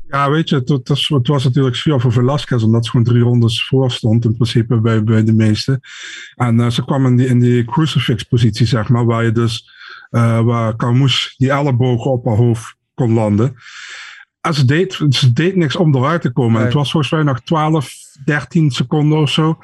Ja, 0.07 0.29
weet 0.29 0.49
je, 0.49 0.55
het, 0.55 0.69
het, 0.69 0.87
was, 0.87 1.07
het 1.07 1.27
was 1.27 1.43
natuurlijk 1.43 1.75
zuur 1.75 1.99
voor 1.99 2.11
Velasquez, 2.11 2.63
omdat 2.63 2.85
ze 2.85 2.91
gewoon 2.91 3.05
drie 3.05 3.21
rondes 3.21 3.67
voor 3.67 3.91
stond, 3.91 4.25
in 4.25 4.35
principe 4.35 4.81
bij, 4.81 5.03
bij 5.03 5.23
de 5.23 5.33
meesten. 5.33 5.79
En 6.35 6.71
ze 6.71 6.85
kwam 6.85 7.05
in 7.05 7.15
die, 7.15 7.27
in 7.27 7.39
die 7.39 7.65
crucifix-positie, 7.65 8.65
zeg 8.65 8.89
maar, 8.89 9.05
waar 9.05 9.23
je 9.23 9.31
dus, 9.31 9.69
uh, 10.11 10.41
waar 10.41 10.75
Carmouche 10.75 11.33
die 11.37 11.51
ellebogen 11.51 12.11
op 12.11 12.25
haar 12.25 12.35
hoofd 12.35 12.75
kon 12.93 13.13
landen. 13.13 13.55
En 14.41 14.53
ze 14.53 14.65
deed, 14.65 14.99
ze 15.09 15.33
deed 15.33 15.55
niks 15.55 15.75
om 15.75 15.95
eruit 15.95 16.21
te 16.21 16.31
komen. 16.31 16.53
Nee. 16.53 16.63
Het 16.63 16.73
was 16.73 16.91
volgens 16.91 17.11
mij 17.11 17.23
nog 17.23 17.41
12, 17.41 17.93
13 18.25 18.71
seconden 18.71 19.19
of 19.19 19.29
zo. 19.29 19.57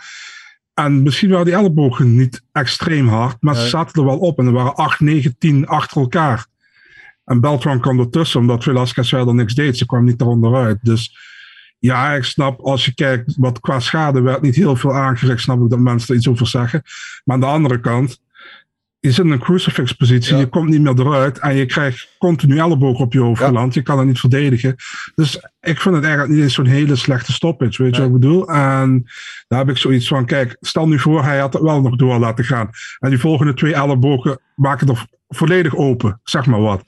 En 0.73 1.03
misschien 1.03 1.29
waren 1.29 1.45
die 1.45 1.53
ellebogen 1.53 2.15
niet 2.15 2.43
extreem 2.51 3.07
hard, 3.07 3.37
maar 3.39 3.53
nee. 3.53 3.63
ze 3.63 3.69
zaten 3.69 4.01
er 4.01 4.07
wel 4.07 4.19
op. 4.19 4.39
En 4.39 4.45
er 4.45 4.51
waren 4.51 4.75
8, 4.75 4.99
9, 4.99 5.37
10 5.37 5.67
achter 5.67 6.01
elkaar. 6.01 6.45
En 7.25 7.39
Beltran 7.39 7.79
kwam 7.79 7.99
ertussen, 7.99 8.39
omdat 8.39 8.63
Velasquez 8.63 9.09
verder 9.09 9.35
niks 9.35 9.55
deed. 9.55 9.77
Ze 9.77 9.85
kwam 9.85 10.03
niet 10.03 10.21
eronder 10.21 10.55
uit. 10.55 10.79
Dus 10.81 11.17
ja, 11.79 12.13
ik 12.13 12.23
snap, 12.23 12.59
als 12.59 12.85
je 12.85 12.93
kijkt 12.93 13.35
wat 13.37 13.59
qua 13.59 13.79
schade 13.79 14.21
werd 14.21 14.41
niet 14.41 14.55
heel 14.55 14.75
veel 14.75 14.93
aangericht, 14.93 15.41
snap 15.41 15.61
ik 15.61 15.69
dat 15.69 15.79
mensen 15.79 16.09
er 16.09 16.15
iets 16.15 16.27
over 16.27 16.47
zeggen. 16.47 16.81
Maar 17.23 17.35
aan 17.35 17.41
de 17.41 17.47
andere 17.47 17.79
kant, 17.79 18.19
je 19.05 19.11
zit 19.11 19.25
in 19.25 19.31
een 19.31 19.39
crucifix 19.39 19.91
positie, 19.91 20.33
ja. 20.33 20.39
je 20.39 20.47
komt 20.47 20.69
niet 20.69 20.81
meer 20.81 20.99
eruit 20.99 21.39
en 21.39 21.55
je 21.55 21.65
krijgt 21.65 22.15
continu 22.17 22.57
elleboog 22.57 22.99
op 22.99 23.13
je 23.13 23.19
hoofd 23.19 23.41
ja. 23.41 23.47
geland. 23.47 23.73
Je 23.73 23.81
kan 23.81 23.97
het 23.97 24.07
niet 24.07 24.19
verdedigen. 24.19 24.75
Dus 25.15 25.35
ik 25.61 25.79
vind 25.79 25.95
het 25.95 26.03
eigenlijk 26.03 26.33
niet 26.33 26.43
eens 26.43 26.53
zo'n 26.53 26.65
hele 26.65 26.95
slechte 26.95 27.33
stoppage, 27.33 27.83
weet 27.83 27.95
je 27.95 28.01
wat 28.01 28.09
ik 28.09 28.19
bedoel? 28.19 28.49
En 28.49 29.03
daar 29.47 29.59
heb 29.59 29.69
ik 29.69 29.77
zoiets 29.77 30.07
van, 30.07 30.25
kijk, 30.25 30.57
stel 30.59 30.87
nu 30.87 30.99
voor, 30.99 31.23
hij 31.23 31.39
had 31.39 31.53
het 31.53 31.61
wel 31.61 31.81
nog 31.81 31.95
door 31.95 32.19
laten 32.19 32.45
gaan. 32.45 32.69
En 32.99 33.09
die 33.09 33.19
volgende 33.19 33.53
twee 33.53 33.73
ellebogen 33.73 34.39
maken 34.55 34.87
er 34.87 35.05
volledig 35.27 35.75
open, 35.75 36.19
zeg 36.23 36.45
maar 36.45 36.61
wat. 36.61 36.83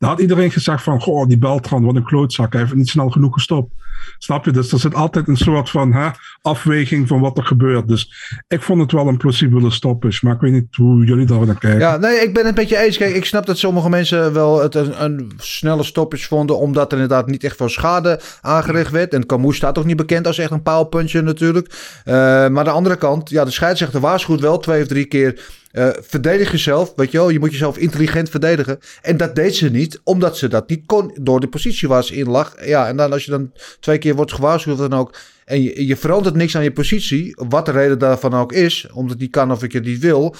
Dan 0.00 0.08
had 0.08 0.20
iedereen 0.20 0.50
gezegd 0.50 0.82
van, 0.82 1.00
goh, 1.00 1.28
die 1.28 1.38
Beltran, 1.38 1.84
wat 1.84 1.94
een 1.94 2.04
klootzak, 2.04 2.52
hij 2.52 2.60
heeft 2.60 2.74
niet 2.74 2.88
snel 2.88 3.10
genoeg 3.10 3.32
gestopt. 3.32 3.72
Snap 4.18 4.44
je? 4.44 4.50
Dus 4.50 4.72
er 4.72 4.78
zit 4.78 4.94
altijd 4.94 5.28
een 5.28 5.36
soort 5.36 5.70
van 5.70 5.92
hè, 5.92 6.08
afweging 6.42 7.08
van 7.08 7.20
wat 7.20 7.38
er 7.38 7.44
gebeurt. 7.44 7.88
Dus 7.88 8.12
ik 8.48 8.62
vond 8.62 8.80
het 8.80 8.92
wel 8.92 9.08
een 9.08 9.16
plausibele 9.16 9.70
stoppage, 9.70 10.18
maar 10.22 10.34
ik 10.34 10.40
weet 10.40 10.52
niet 10.52 10.76
hoe 10.76 11.04
jullie 11.04 11.26
daar 11.26 11.46
naar 11.46 11.58
kijken. 11.58 11.80
Ja, 11.80 11.96
nee, 11.96 12.16
ik 12.16 12.34
ben 12.34 12.46
het 12.46 12.56
met 12.56 12.68
je 12.68 12.76
eens. 12.76 12.96
Kijk, 12.96 13.14
ik 13.14 13.24
snap 13.24 13.46
dat 13.46 13.58
sommige 13.58 13.88
mensen 13.88 14.32
wel 14.32 14.62
het 14.62 14.74
een, 14.74 15.32
snelle 15.36 15.82
stoppage 15.82 16.26
vonden, 16.26 16.58
omdat 16.58 16.92
er 16.92 16.98
inderdaad 16.98 17.26
niet 17.26 17.44
echt 17.44 17.56
veel 17.56 17.68
schade 17.68 18.20
aangericht 18.40 18.90
werd. 18.90 19.14
En 19.14 19.26
Camus 19.26 19.56
staat 19.56 19.74
toch 19.74 19.84
niet 19.84 19.96
bekend 19.96 20.26
als 20.26 20.38
echt 20.38 20.50
een 20.50 20.62
paalpuntje 20.62 21.22
natuurlijk. 21.22 21.66
Uh, 22.04 22.14
maar 22.14 22.58
aan 22.58 22.64
de 22.64 22.70
andere 22.70 22.96
kant, 22.96 23.30
ja, 23.30 23.44
de 23.44 23.50
scheidsrechter 23.50 24.00
waarschuwt 24.00 24.40
wel 24.40 24.58
twee 24.58 24.82
of 24.82 24.88
drie 24.88 25.06
keer 25.06 25.59
uh, 25.72 25.88
verdedig 26.00 26.50
jezelf, 26.50 26.92
weet 26.96 27.10
je 27.10 27.18
wel. 27.18 27.28
Je 27.28 27.38
moet 27.38 27.50
jezelf 27.50 27.78
intelligent 27.78 28.30
verdedigen. 28.30 28.78
En 29.02 29.16
dat 29.16 29.34
deed 29.34 29.54
ze 29.54 29.70
niet, 29.70 30.00
omdat 30.04 30.36
ze 30.36 30.48
dat 30.48 30.68
niet 30.68 30.86
kon 30.86 31.10
door 31.20 31.40
de 31.40 31.48
positie 31.48 31.88
waar 31.88 32.04
ze 32.04 32.16
in 32.16 32.28
lag. 32.28 32.66
Ja, 32.66 32.88
en 32.88 32.96
dan 32.96 33.12
als 33.12 33.24
je 33.24 33.30
dan 33.30 33.52
twee 33.80 33.98
keer 33.98 34.14
wordt 34.14 34.32
gewaarschuwd 34.32 34.78
dan 34.78 34.94
ook... 34.94 35.14
en 35.44 35.62
je, 35.62 35.86
je 35.86 35.96
verandert 35.96 36.34
niks 36.34 36.56
aan 36.56 36.62
je 36.62 36.72
positie, 36.72 37.36
wat 37.48 37.66
de 37.66 37.72
reden 37.72 37.98
daarvan 37.98 38.34
ook 38.34 38.52
is... 38.52 38.86
omdat 38.92 39.18
die 39.18 39.28
kan 39.28 39.52
of 39.52 39.62
ik 39.62 39.72
het 39.72 39.84
niet 39.84 39.98
wil... 39.98 40.34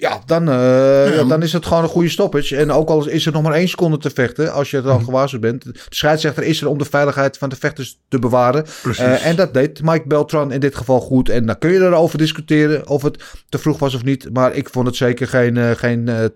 Ja, 0.00 0.20
dan, 0.26 0.48
uh, 0.48 1.16
ja. 1.16 1.24
dan 1.24 1.42
is 1.42 1.52
het 1.52 1.66
gewoon 1.66 1.82
een 1.82 1.88
goede 1.88 2.08
stoppage. 2.08 2.56
En 2.56 2.70
ook 2.70 2.88
al 2.88 3.08
is 3.08 3.26
er 3.26 3.32
nog 3.32 3.42
maar 3.42 3.52
één 3.52 3.68
seconde 3.68 3.98
te 3.98 4.10
vechten, 4.10 4.52
als 4.52 4.70
je 4.70 4.76
er 4.76 4.90
al 4.90 4.98
mm. 4.98 5.04
gewaarschuwd 5.04 5.40
bent. 5.40 5.64
De 5.64 5.74
scheidsrechter 5.88 6.42
is 6.42 6.60
er 6.60 6.68
om 6.68 6.78
de 6.78 6.84
veiligheid 6.84 7.38
van 7.38 7.48
de 7.48 7.56
vechters 7.56 7.98
te 8.08 8.18
bewaren. 8.18 8.64
Uh, 8.86 9.26
en 9.26 9.36
dat 9.36 9.54
deed 9.54 9.82
Mike 9.82 10.06
Beltran 10.06 10.52
in 10.52 10.60
dit 10.60 10.76
geval 10.76 11.00
goed. 11.00 11.28
En 11.28 11.46
dan 11.46 11.58
kun 11.58 11.70
je 11.70 11.78
erover 11.78 12.18
discussiëren 12.18 12.88
of 12.88 13.02
het 13.02 13.24
te 13.48 13.58
vroeg 13.58 13.78
was 13.78 13.94
of 13.94 14.04
niet. 14.04 14.32
Maar 14.32 14.54
ik 14.54 14.70
vond 14.70 14.86
het 14.86 14.96
zeker 14.96 15.28
geen, 15.28 15.56
uh, 15.56 15.70
geen 15.70 16.32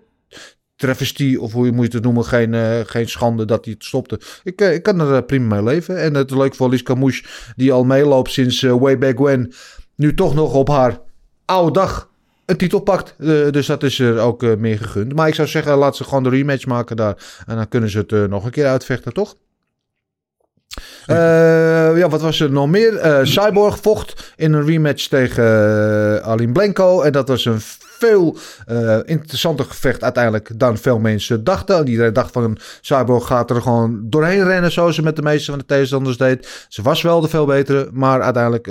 travestie, 0.75 1.41
of 1.41 1.51
hoe 1.51 1.65
je 1.65 1.71
moet 1.71 1.93
het 1.93 2.03
noemen, 2.03 2.25
geen, 2.25 2.53
uh, 2.53 2.79
geen 2.85 3.09
schande 3.09 3.45
dat 3.45 3.65
hij 3.65 3.73
het 3.73 3.85
stopte. 3.85 4.19
Ik, 4.43 4.61
uh, 4.61 4.73
ik 4.73 4.83
kan 4.83 4.99
er 4.99 5.11
uh, 5.11 5.25
prima 5.25 5.55
mee 5.55 5.63
leven. 5.63 6.01
En 6.01 6.13
het 6.13 6.31
leuk 6.31 6.55
voor 6.55 6.69
Lies 6.69 6.83
Camouche, 6.83 7.23
die 7.55 7.71
al 7.71 7.83
meeloopt 7.83 8.31
sinds 8.31 8.61
way 8.61 8.97
back 8.97 9.17
when, 9.17 9.53
nu 9.95 10.13
toch 10.13 10.33
nog 10.33 10.53
op 10.53 10.67
haar 10.67 10.99
oude 11.45 11.71
dag 11.71 12.13
een 12.45 12.57
titel 12.57 12.79
pakt. 12.79 13.13
dus 13.53 13.65
dat 13.65 13.83
is 13.83 13.99
er 13.99 14.19
ook 14.19 14.57
meer 14.57 14.77
gegund. 14.77 15.15
Maar 15.15 15.27
ik 15.27 15.35
zou 15.35 15.47
zeggen, 15.47 15.77
laat 15.77 15.95
ze 15.95 16.03
gewoon 16.03 16.23
de 16.23 16.29
rematch 16.29 16.65
maken 16.65 16.95
daar. 16.95 17.15
En 17.45 17.55
dan 17.55 17.67
kunnen 17.67 17.89
ze 17.89 18.05
het 18.07 18.29
nog 18.29 18.45
een 18.45 18.51
keer 18.51 18.67
uitvechten, 18.67 19.13
toch? 19.13 19.35
Ja, 21.05 22.09
wat 22.09 22.21
was 22.21 22.39
er 22.39 22.51
nog 22.51 22.69
meer? 22.69 23.19
Cyborg 23.23 23.77
vocht 23.77 24.33
in 24.35 24.53
een 24.53 24.65
rematch 24.65 25.07
tegen 25.07 26.23
Aline 26.23 26.51
Blanco. 26.51 27.01
En 27.01 27.11
dat 27.11 27.27
was 27.27 27.45
een 27.45 27.59
veel 27.99 28.37
interessanter 29.05 29.65
gevecht 29.65 30.03
uiteindelijk 30.03 30.59
dan 30.59 30.77
veel 30.77 30.99
mensen 30.99 31.43
dachten. 31.43 31.87
Iedereen 31.87 32.13
dacht 32.13 32.31
van 32.31 32.57
Cyborg 32.81 33.27
gaat 33.27 33.49
er 33.49 33.61
gewoon 33.61 33.99
doorheen 34.03 34.43
rennen 34.43 34.71
zoals 34.71 34.95
ze 34.95 35.01
met 35.01 35.15
de 35.15 35.21
meeste 35.21 35.49
van 35.49 35.59
de 35.59 35.65
tegenstanders 35.65 36.17
deed. 36.17 36.65
Ze 36.69 36.81
was 36.81 37.01
wel 37.01 37.21
de 37.21 37.27
veel 37.27 37.45
betere, 37.45 37.89
maar 37.91 38.21
uiteindelijk 38.21 38.69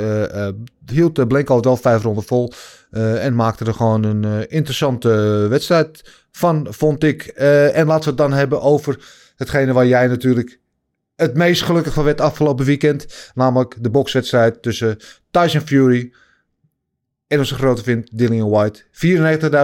hield 0.86 1.28
Blanco 1.28 1.56
het 1.56 1.64
wel 1.64 1.76
vijf 1.76 2.02
ronden 2.02 2.24
vol. 2.24 2.52
en 2.94 3.34
maakte 3.34 3.64
er 3.64 3.74
gewoon 3.74 4.04
een 4.04 4.48
interessante 4.48 5.08
wedstrijd 5.50 6.24
van, 6.30 6.66
vond 6.70 7.04
ik. 7.04 7.22
en 7.22 7.86
laten 7.86 8.04
we 8.04 8.08
het 8.08 8.16
dan 8.16 8.32
hebben 8.32 8.62
over 8.62 8.98
hetgene 9.36 9.72
waar 9.72 9.86
jij 9.86 10.06
natuurlijk 10.06 10.60
het 11.16 11.36
meest 11.36 11.62
gelukkig 11.62 11.92
van 11.94 12.04
werd 12.04 12.20
afgelopen 12.20 12.64
weekend. 12.64 13.30
Namelijk 13.34 13.76
de 13.80 13.90
bokswedstrijd 13.90 14.62
tussen 14.62 14.98
Tyson 15.30 15.60
Fury 15.60 16.12
En 17.26 17.38
onze 17.38 17.54
grote 17.54 17.82
vriend 17.82 18.18
Dillian 18.18 18.50
White. 18.50 18.82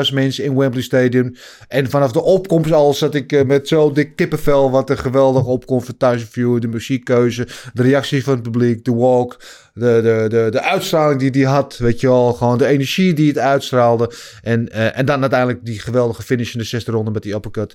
94.000 0.08 0.14
mensen 0.14 0.44
in 0.44 0.56
Wembley 0.56 0.82
Stadium. 0.82 1.34
En 1.68 1.90
vanaf 1.90 2.12
de 2.12 2.22
opkomst 2.22 2.72
al 2.72 2.94
zat 2.94 3.14
ik 3.14 3.32
eh, 3.32 3.44
met 3.44 3.68
zo 3.68 3.92
dik 3.92 4.16
kippenvel. 4.16 4.70
Wat 4.70 4.90
een 4.90 4.98
geweldige 4.98 5.46
opkomst 5.46 5.92
van 5.98 6.18
Fury. 6.18 6.60
De 6.60 6.68
muziekkeuze, 6.68 7.48
de 7.72 7.82
reactie 7.82 8.24
van 8.24 8.34
het 8.34 8.42
publiek, 8.42 8.84
de 8.84 8.94
walk. 8.94 9.40
De, 9.74 10.00
de, 10.02 10.26
de, 10.28 10.46
de 10.50 10.62
uitstraling 10.62 11.20
die 11.20 11.42
hij 11.42 11.52
had. 11.52 11.76
Weet 11.76 12.00
je 12.00 12.06
wel, 12.06 12.32
gewoon 12.32 12.58
de 12.58 12.66
energie 12.66 13.14
die 13.14 13.28
het 13.28 13.38
uitstraalde. 13.38 14.12
En, 14.42 14.68
eh, 14.68 14.98
en 14.98 15.06
dan 15.06 15.20
uiteindelijk 15.20 15.64
die 15.64 15.78
geweldige 15.78 16.22
finish 16.22 16.52
in 16.52 16.58
de 16.58 16.64
zesde 16.64 16.90
ronde 16.90 17.10
met 17.10 17.22
die 17.22 17.34
uppercut. 17.34 17.74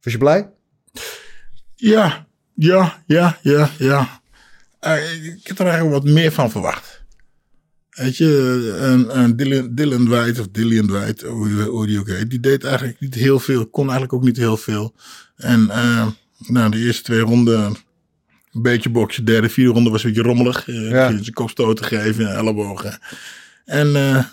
Was 0.00 0.12
je 0.12 0.18
blij? 0.18 0.50
Ja, 1.76 2.26
ja, 2.54 3.02
ja, 3.06 3.38
ja, 3.42 3.70
ja. 3.78 4.20
Eh, 4.80 5.24
ik 5.24 5.46
heb 5.46 5.58
er 5.58 5.66
eigenlijk 5.66 6.02
wat 6.02 6.12
meer 6.12 6.32
van 6.32 6.50
verwacht. 6.50 6.99
Weet 8.00 8.16
je, 8.16 8.26
een, 8.80 9.18
een 9.18 9.36
Dylan, 9.36 9.74
Dylan 9.74 10.08
White 10.08 10.40
of 10.40 10.48
Dillian 10.52 10.86
White, 10.86 11.26
hoe, 11.26 11.62
hoe 11.62 11.86
die 11.86 11.98
ook 11.98 12.08
heet, 12.08 12.30
die 12.30 12.40
deed 12.40 12.64
eigenlijk 12.64 13.00
niet 13.00 13.14
heel 13.14 13.38
veel, 13.38 13.66
kon 13.66 13.82
eigenlijk 13.82 14.12
ook 14.12 14.22
niet 14.22 14.36
heel 14.36 14.56
veel. 14.56 14.94
En 15.36 15.60
uh, 15.60 16.06
nou, 16.38 16.70
de 16.70 16.78
eerste 16.78 17.02
twee 17.02 17.20
ronden 17.20 17.76
een 18.52 18.62
beetje 18.62 18.90
boksen, 18.90 19.24
derde, 19.24 19.48
vierde 19.48 19.72
ronde 19.72 19.90
was 19.90 20.04
een 20.04 20.12
beetje 20.12 20.28
rommelig. 20.28 20.66
Uh, 20.66 20.90
ja. 20.90 21.08
Zijn 21.08 21.32
kopstoten 21.32 21.84
geven, 21.84 22.34
ellebogen. 22.34 22.98
En, 23.64 23.86
uh, 23.86 24.24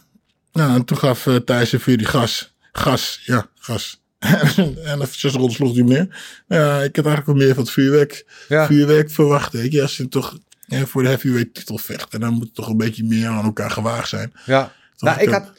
nou, 0.51 0.75
en 0.75 0.85
toen 0.85 0.97
gaf 0.97 1.25
uh, 1.25 1.35
Thijs 1.35 1.69
voor 1.77 1.97
die 1.97 2.05
gas, 2.05 2.55
gas, 2.71 3.21
ja, 3.25 3.49
gas. 3.55 4.01
en 4.83 4.99
de 4.99 5.07
zes 5.11 5.33
ronden 5.33 5.51
sloeg 5.51 5.73
hij 5.73 5.83
meer. 5.83 6.07
Ja, 6.47 6.81
ik 6.81 6.95
had 6.95 7.05
eigenlijk 7.05 7.25
wel 7.25 7.35
meer 7.35 7.53
van 7.53 7.63
het 7.63 7.71
vuurwerk, 7.71 8.25
ja. 8.47 8.65
vuurwerk 8.65 9.11
verwacht. 9.11 9.53
Weet 9.53 9.71
je, 9.71 9.81
als 9.81 9.97
je 9.97 10.07
toch 10.07 10.37
en 10.67 10.87
voor 10.87 11.01
de 11.01 11.07
heavyweight 11.07 11.53
titel 11.53 11.77
vechten. 11.77 12.19
Dan 12.19 12.33
moet 12.33 12.43
het 12.43 12.55
toch 12.55 12.67
een 12.67 12.77
beetje 12.77 13.03
meer 13.03 13.27
aan 13.27 13.45
elkaar 13.45 13.71
gewaagd 13.71 14.09
zijn. 14.09 14.33
Ja, 14.45 14.71
nou, 14.97 15.21
ik 15.21 15.29
had 15.29 15.51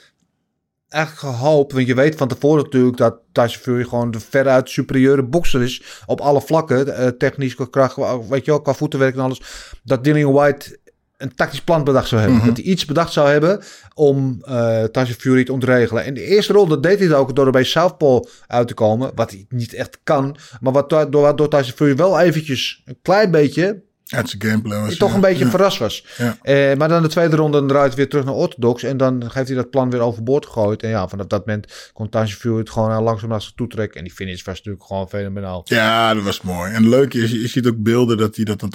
eigenlijk 0.89 1.37
gehoopt, 1.37 1.73
want 1.73 1.87
je 1.87 1.95
weet 1.95 2.17
van 2.17 2.29
tevoren 2.29 2.65
natuurlijk 2.65 2.97
dat 2.97 3.19
Tyson 3.33 3.63
Fury 3.63 3.85
gewoon 3.85 4.11
de 4.11 4.21
veruit 4.21 4.71
superieure 4.71 5.23
bokser 5.23 5.63
is 5.63 6.03
op 6.07 6.21
alle 6.21 6.41
vlakken, 6.41 6.87
uh, 6.89 7.07
technisch, 7.07 7.55
qua 7.55 7.67
kracht, 7.71 7.97
weet 8.29 8.45
je 8.45 8.51
wel, 8.51 8.61
qua 8.61 8.75
voetenwerk 8.75 9.15
en 9.15 9.21
alles. 9.21 9.41
Dat 9.83 10.05
Dillian 10.05 10.33
White 10.33 10.79
een 11.17 11.35
tactisch 11.35 11.63
plan 11.63 11.85
bedacht 11.85 12.09
zou 12.09 12.21
hebben. 12.21 12.39
Mhm. 12.39 12.47
Dat 12.47 12.57
hij 12.57 12.67
iets 12.67 12.85
bedacht 12.85 13.13
zou 13.13 13.29
hebben 13.29 13.63
om 13.95 14.43
uh, 14.49 14.85
Tyson 14.85 15.15
Fury 15.15 15.45
te 15.45 15.53
ontregelen. 15.53 16.05
En 16.05 16.15
de 16.15 16.23
eerste 16.23 16.53
ronde 16.53 16.81
deed 16.81 16.99
hij 16.99 17.09
dat 17.09 17.19
ook 17.19 17.37
door 17.37 17.47
er 17.47 17.53
bij 17.53 17.65
Southpaw 17.65 18.25
uit 18.47 18.69
te 18.69 18.75
komen. 18.75 19.11
Wat 19.15 19.31
hij 19.31 19.47
niet 19.49 19.75
echt 19.75 19.99
kan. 20.03 20.37
Maar 20.61 20.73
wat 20.73 20.91
door, 20.91 21.37
door 21.37 21.49
Tyson 21.49 21.75
Fury 21.75 21.97
wel 21.97 22.21
eventjes 22.21 22.83
een 22.85 22.99
klein 23.03 23.31
beetje 23.31 23.83
uit 24.09 24.29
zijn 24.29 24.43
gameplay 24.43 24.81
was. 24.81 24.97
Toch 24.97 25.15
een 25.15 25.21
beetje 25.21 25.47
verrast 25.47 25.79
was. 25.79 26.05
Ja. 26.17 26.39
Eh, 26.43 26.77
maar 26.77 26.89
dan 26.89 27.03
de 27.03 27.09
tweede 27.09 27.37
ronde 27.37 27.67
draait 27.67 27.95
weer 27.95 28.09
terug 28.09 28.25
naar 28.25 28.35
Orthodox. 28.35 28.83
En 28.83 28.97
dan 28.97 29.23
heeft 29.23 29.49
hij 29.49 29.57
dat 29.57 29.71
plan 29.71 29.91
weer 29.91 30.01
overboord 30.01 30.47
gegooid. 30.47 30.83
En 30.83 30.89
ja, 30.89 31.09
vanaf 31.09 31.27
dat 31.27 31.47
moment 31.47 31.91
kon 31.93 32.09
Fury 32.27 32.59
het 32.59 32.71
gewoon 32.71 33.03
langzaam 33.03 33.29
naar 33.29 33.43
zich 33.43 33.53
toe 33.55 33.69
trekken. 33.69 33.99
En 33.99 34.05
die 34.05 34.15
finish 34.15 34.43
was 34.43 34.57
natuurlijk 34.57 34.85
gewoon 34.85 35.09
fenomenaal. 35.09 35.63
Ja, 35.65 36.15
dat 36.15 36.23
was 36.23 36.41
mooi. 36.41 36.73
En 36.73 36.89
leuk 36.89 37.15
is, 37.15 37.31
je 37.31 37.49
ziet 37.49 37.67
ook 37.67 37.83
beelden 37.83 38.17
dat 38.17 38.37
hij 38.37 38.45
dat 38.45 38.63
aan 38.63 38.69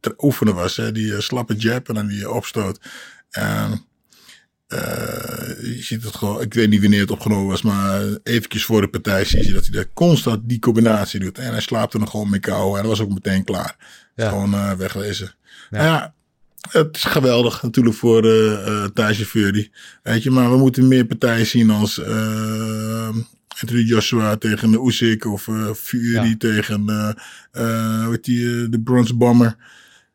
het 0.00 0.14
oefenen 0.22 0.54
was. 0.54 0.76
Hè? 0.76 0.92
Die 0.92 1.12
uh, 1.12 1.18
slappe 1.18 1.54
jab 1.54 1.88
en 1.88 1.94
dan 1.94 2.06
die 2.06 2.30
opstoot. 2.30 2.80
En, 3.30 3.86
uh, 4.68 4.78
je 5.62 5.82
ziet 5.82 6.04
het 6.04 6.16
gewoon, 6.16 6.40
ik 6.40 6.54
weet 6.54 6.68
niet 6.68 6.80
wanneer 6.80 7.00
het 7.00 7.10
opgenomen 7.10 7.46
was, 7.46 7.62
maar 7.62 8.02
eventjes 8.22 8.64
voor 8.64 8.80
de 8.80 8.88
partij 8.88 9.24
zie 9.24 9.46
je 9.46 9.52
dat 9.52 9.62
hij 9.62 9.72
daar 9.72 9.92
constant 9.94 10.48
die 10.48 10.58
combinatie 10.58 11.20
doet. 11.20 11.38
En 11.38 11.50
hij 11.50 11.60
slaapt 11.60 11.94
er 11.94 12.00
nog 12.00 12.10
gewoon 12.10 12.30
mee 12.30 12.40
kou 12.40 12.76
en 12.76 12.82
dat 12.82 12.90
was 12.90 13.00
ook 13.00 13.14
meteen 13.14 13.44
klaar. 13.44 13.76
Ja. 14.16 14.28
Gewoon 14.28 14.54
uh, 14.54 14.72
wegwezen. 14.72 15.34
Ja. 15.70 15.84
ja. 15.84 16.14
het 16.70 16.96
is 16.96 17.04
geweldig 17.04 17.62
natuurlijk 17.62 17.96
voor 17.96 18.24
uh, 18.24 19.10
Fury. 19.10 19.70
Weet 20.02 20.22
je, 20.22 20.30
maar 20.30 20.50
we 20.50 20.56
moeten 20.56 20.88
meer 20.88 21.06
partijen 21.06 21.46
zien 21.46 21.70
als 21.70 21.98
uh, 21.98 23.08
Joshua 23.64 24.36
tegen 24.36 24.70
de 24.70 24.86
Usyk 24.86 25.24
of 25.24 25.46
uh, 25.46 25.72
Fury 25.72 26.28
ja. 26.28 26.34
tegen 26.38 26.84
uh, 27.52 28.14
die, 28.20 28.68
de 28.68 28.80
Bronze 28.80 29.14
Bomber. 29.14 29.56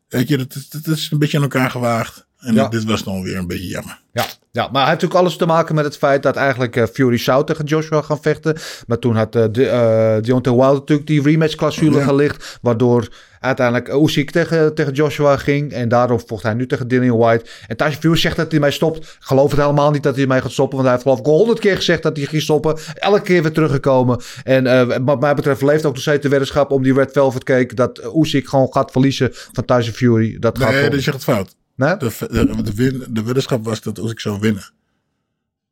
Weet 0.08 0.28
je, 0.28 0.38
dat, 0.38 0.54
dat, 0.70 0.84
dat, 0.84 0.98
is 0.98 1.10
een 1.12 1.20
beetje 1.20 1.38
aan 1.38 1.44
elkaar 1.44 1.72
gewaagd. 1.72 2.28
En 2.42 2.54
ja. 2.54 2.68
dit 2.68 2.84
was 2.84 3.04
dan 3.04 3.24
weer 3.24 3.38
een 3.38 3.48
beetje 3.48 3.68
jammer. 3.68 4.00
Ja, 4.14 4.26
ja, 4.52 4.62
maar 4.62 4.82
hij 4.82 4.90
heeft 4.90 5.02
natuurlijk 5.02 5.20
alles 5.20 5.38
te 5.38 5.46
maken 5.46 5.76
met 5.76 5.86
het 5.86 5.98
feit 5.98 6.24
dat 6.24 6.36
eigenlijk 6.36 6.76
uh, 6.76 6.84
Fury 6.94 7.18
zou 7.18 7.46
tegen 7.46 7.66
Joshua 7.66 8.02
gaan 8.02 8.22
vechten. 8.22 8.58
Maar 8.88 9.00
toen 9.00 9.16
had 9.16 9.36
uh, 9.36 9.46
de, 9.52 9.66
uh, 9.66 10.24
Deontay 10.24 10.54
Wilder 10.54 10.74
natuurlijk 10.74 11.08
die 11.08 11.22
rematch 11.22 11.56
clausule 11.56 11.98
ja. 11.98 12.04
gelicht. 12.04 12.60
Waardoor 12.62 13.08
uiteindelijk 13.40 13.94
Usyk 13.94 14.32
tegen, 14.32 14.76
tegen 14.76 14.94
Joshua 14.94 15.38
ging. 15.38 15.72
En 15.72 15.90
daarom 15.90 16.20
vocht 16.26 16.44
hij 16.44 16.54
nu 16.54 16.68
tegen 16.68 16.88
Dillian 16.88 17.18
White. 17.18 17.46
En 17.68 17.78
Tyson 17.78 18.02
Fury 18.02 18.18
zegt 18.18 18.36
dat 18.36 18.52
hij 18.52 18.60
mij 18.60 18.72
stopt. 18.72 18.98
Ik 18.98 19.16
geloof 19.20 19.52
het 19.52 19.60
helemaal 19.60 19.92
niet 19.92 20.04
dat 20.04 20.16
hij 20.16 20.28
mij 20.28 20.42
gaat 20.42 20.52
stoppen. 20.52 20.78
Want 20.78 20.90
hij 20.90 20.92
heeft 20.92 21.08
geloof 21.08 21.20
ik 21.20 21.26
honderd 21.26 21.60
keer 21.60 21.76
gezegd 21.76 22.04
dat 22.04 22.18
hij 22.18 22.26
ging 22.26 22.42
stoppen. 22.42 22.78
Elke 22.94 23.22
keer 23.22 23.42
weer 23.42 23.52
teruggekomen. 23.52 24.22
En 24.44 24.66
uh, 24.66 24.98
wat 25.02 25.20
mij 25.20 25.34
betreft 25.34 25.62
leeft 25.62 25.86
ook 25.86 25.94
nog 25.94 26.02
steeds 26.02 26.22
de 26.22 26.30
weddenschap 26.30 26.72
om 26.72 26.84
die 26.84 26.94
Red 26.94 27.12
Velvet 27.12 27.44
Cake. 27.44 27.76
Dat 27.76 28.14
Usyk 28.16 28.48
gewoon 28.48 28.68
gaat 28.72 28.92
verliezen 28.92 29.30
van 29.32 29.66
Tyson 29.66 29.94
Fury. 29.94 30.40
Dat 30.40 30.58
nee, 30.58 30.68
gaat 30.68 30.82
dat 30.82 30.94
is 30.94 31.08
echt 31.08 31.24
fout. 31.24 31.60
Nee? 31.76 31.98
De, 31.98 32.16
de, 32.20 32.62
de, 32.64 32.74
win, 32.74 33.06
de 33.10 33.24
weddenschap 33.24 33.66
was 33.66 33.82
dat 33.82 33.98
Usyk 33.98 34.20
zou 34.20 34.40
winnen. 34.40 34.64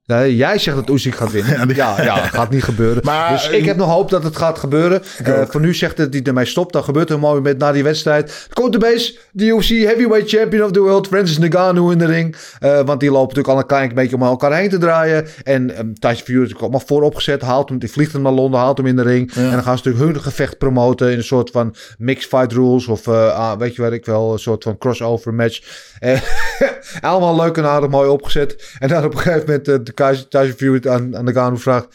Nee, 0.10 0.36
jij 0.36 0.58
zegt 0.58 0.78
dat 0.78 0.90
Usyk 0.90 1.16
gaat 1.16 1.32
winnen. 1.32 1.58
Ja, 1.60 1.96
die... 1.96 2.06
ja, 2.06 2.16
gaat 2.16 2.50
niet 2.50 2.64
gebeuren. 2.64 3.02
Maar, 3.06 3.32
dus 3.32 3.50
ik 3.50 3.66
heb 3.66 3.78
nog 3.78 3.90
hoop 3.90 4.10
dat 4.10 4.24
het 4.24 4.38
gaat 4.38 4.60
gebeuren. 4.60 5.02
Uh, 5.28 5.42
voor 5.48 5.62
nu 5.62 5.74
zegt 5.74 5.98
dat 5.98 6.14
hij 6.14 6.24
ermee 6.24 6.46
stopt. 6.46 6.74
Dan 6.74 6.84
gebeurt 6.84 7.10
er 7.10 7.16
een 7.16 7.22
mooi 7.22 7.36
moment 7.36 7.58
na 7.58 7.72
die 7.72 7.84
wedstrijd. 7.84 8.48
Komt 8.54 8.74
de 8.74 8.78
base, 8.78 9.18
de 9.32 9.46
UFC 9.46 9.70
Heavyweight 9.70 10.30
Champion 10.30 10.64
of 10.64 10.72
the 10.72 10.80
World, 10.80 11.08
Francis 11.08 11.38
Ngannou 11.40 11.92
in 11.92 11.98
de 11.98 12.06
ring. 12.06 12.36
Uh, 12.60 12.82
want 12.82 13.00
die 13.00 13.12
lopen 13.12 13.28
natuurlijk 13.28 13.48
al 13.48 13.58
een 13.58 13.66
klein 13.66 13.94
beetje 13.94 14.16
om 14.16 14.22
elkaar 14.22 14.54
heen 14.54 14.70
te 14.70 14.78
draaien. 14.78 15.28
En 15.44 15.80
um, 15.80 16.00
Tyson 16.00 16.26
Fury 16.26 16.46
is 16.46 16.58
allemaal 16.58 16.84
vooropgezet. 16.86 17.42
Haalt 17.42 17.70
hem, 17.70 17.80
die 17.80 17.92
vliegt 17.92 18.14
hem 18.14 18.22
naar 18.22 18.32
Londen, 18.32 18.60
haalt 18.60 18.78
hem 18.78 18.88
in 18.88 18.96
de 18.96 19.02
ring. 19.02 19.32
Ja. 19.34 19.42
En 19.42 19.52
dan 19.52 19.64
gaan 19.64 19.78
ze 19.78 19.84
natuurlijk 19.84 20.14
hun 20.14 20.24
gevecht 20.24 20.58
promoten 20.58 21.12
in 21.12 21.18
een 21.18 21.24
soort 21.24 21.50
van 21.50 21.76
mixed 21.98 22.30
fight 22.30 22.52
rules. 22.52 22.88
Of 22.88 23.08
uh, 23.08 23.34
ah, 23.34 23.60
weet 23.60 23.76
je 23.76 23.82
wat 23.82 23.92
ik 23.92 24.06
wel, 24.06 24.34
een 24.34 24.40
soort 24.40 24.64
van 24.64 24.78
crossover 24.78 25.34
match. 25.34 25.88
allemaal 27.02 27.36
leuk 27.36 27.58
en 27.58 27.66
aardig 27.66 27.90
mooi 27.90 28.10
opgezet. 28.10 28.76
En 28.80 28.88
dan 28.88 29.04
op 29.04 29.14
een 29.14 29.20
gegeven 29.20 29.62
moment 29.66 29.96
Tyson 30.30 30.58
Fury 30.58 30.88
aan, 30.88 31.18
aan 31.18 31.26
de 31.26 31.34
Gano 31.34 31.56
vraagt... 31.56 31.88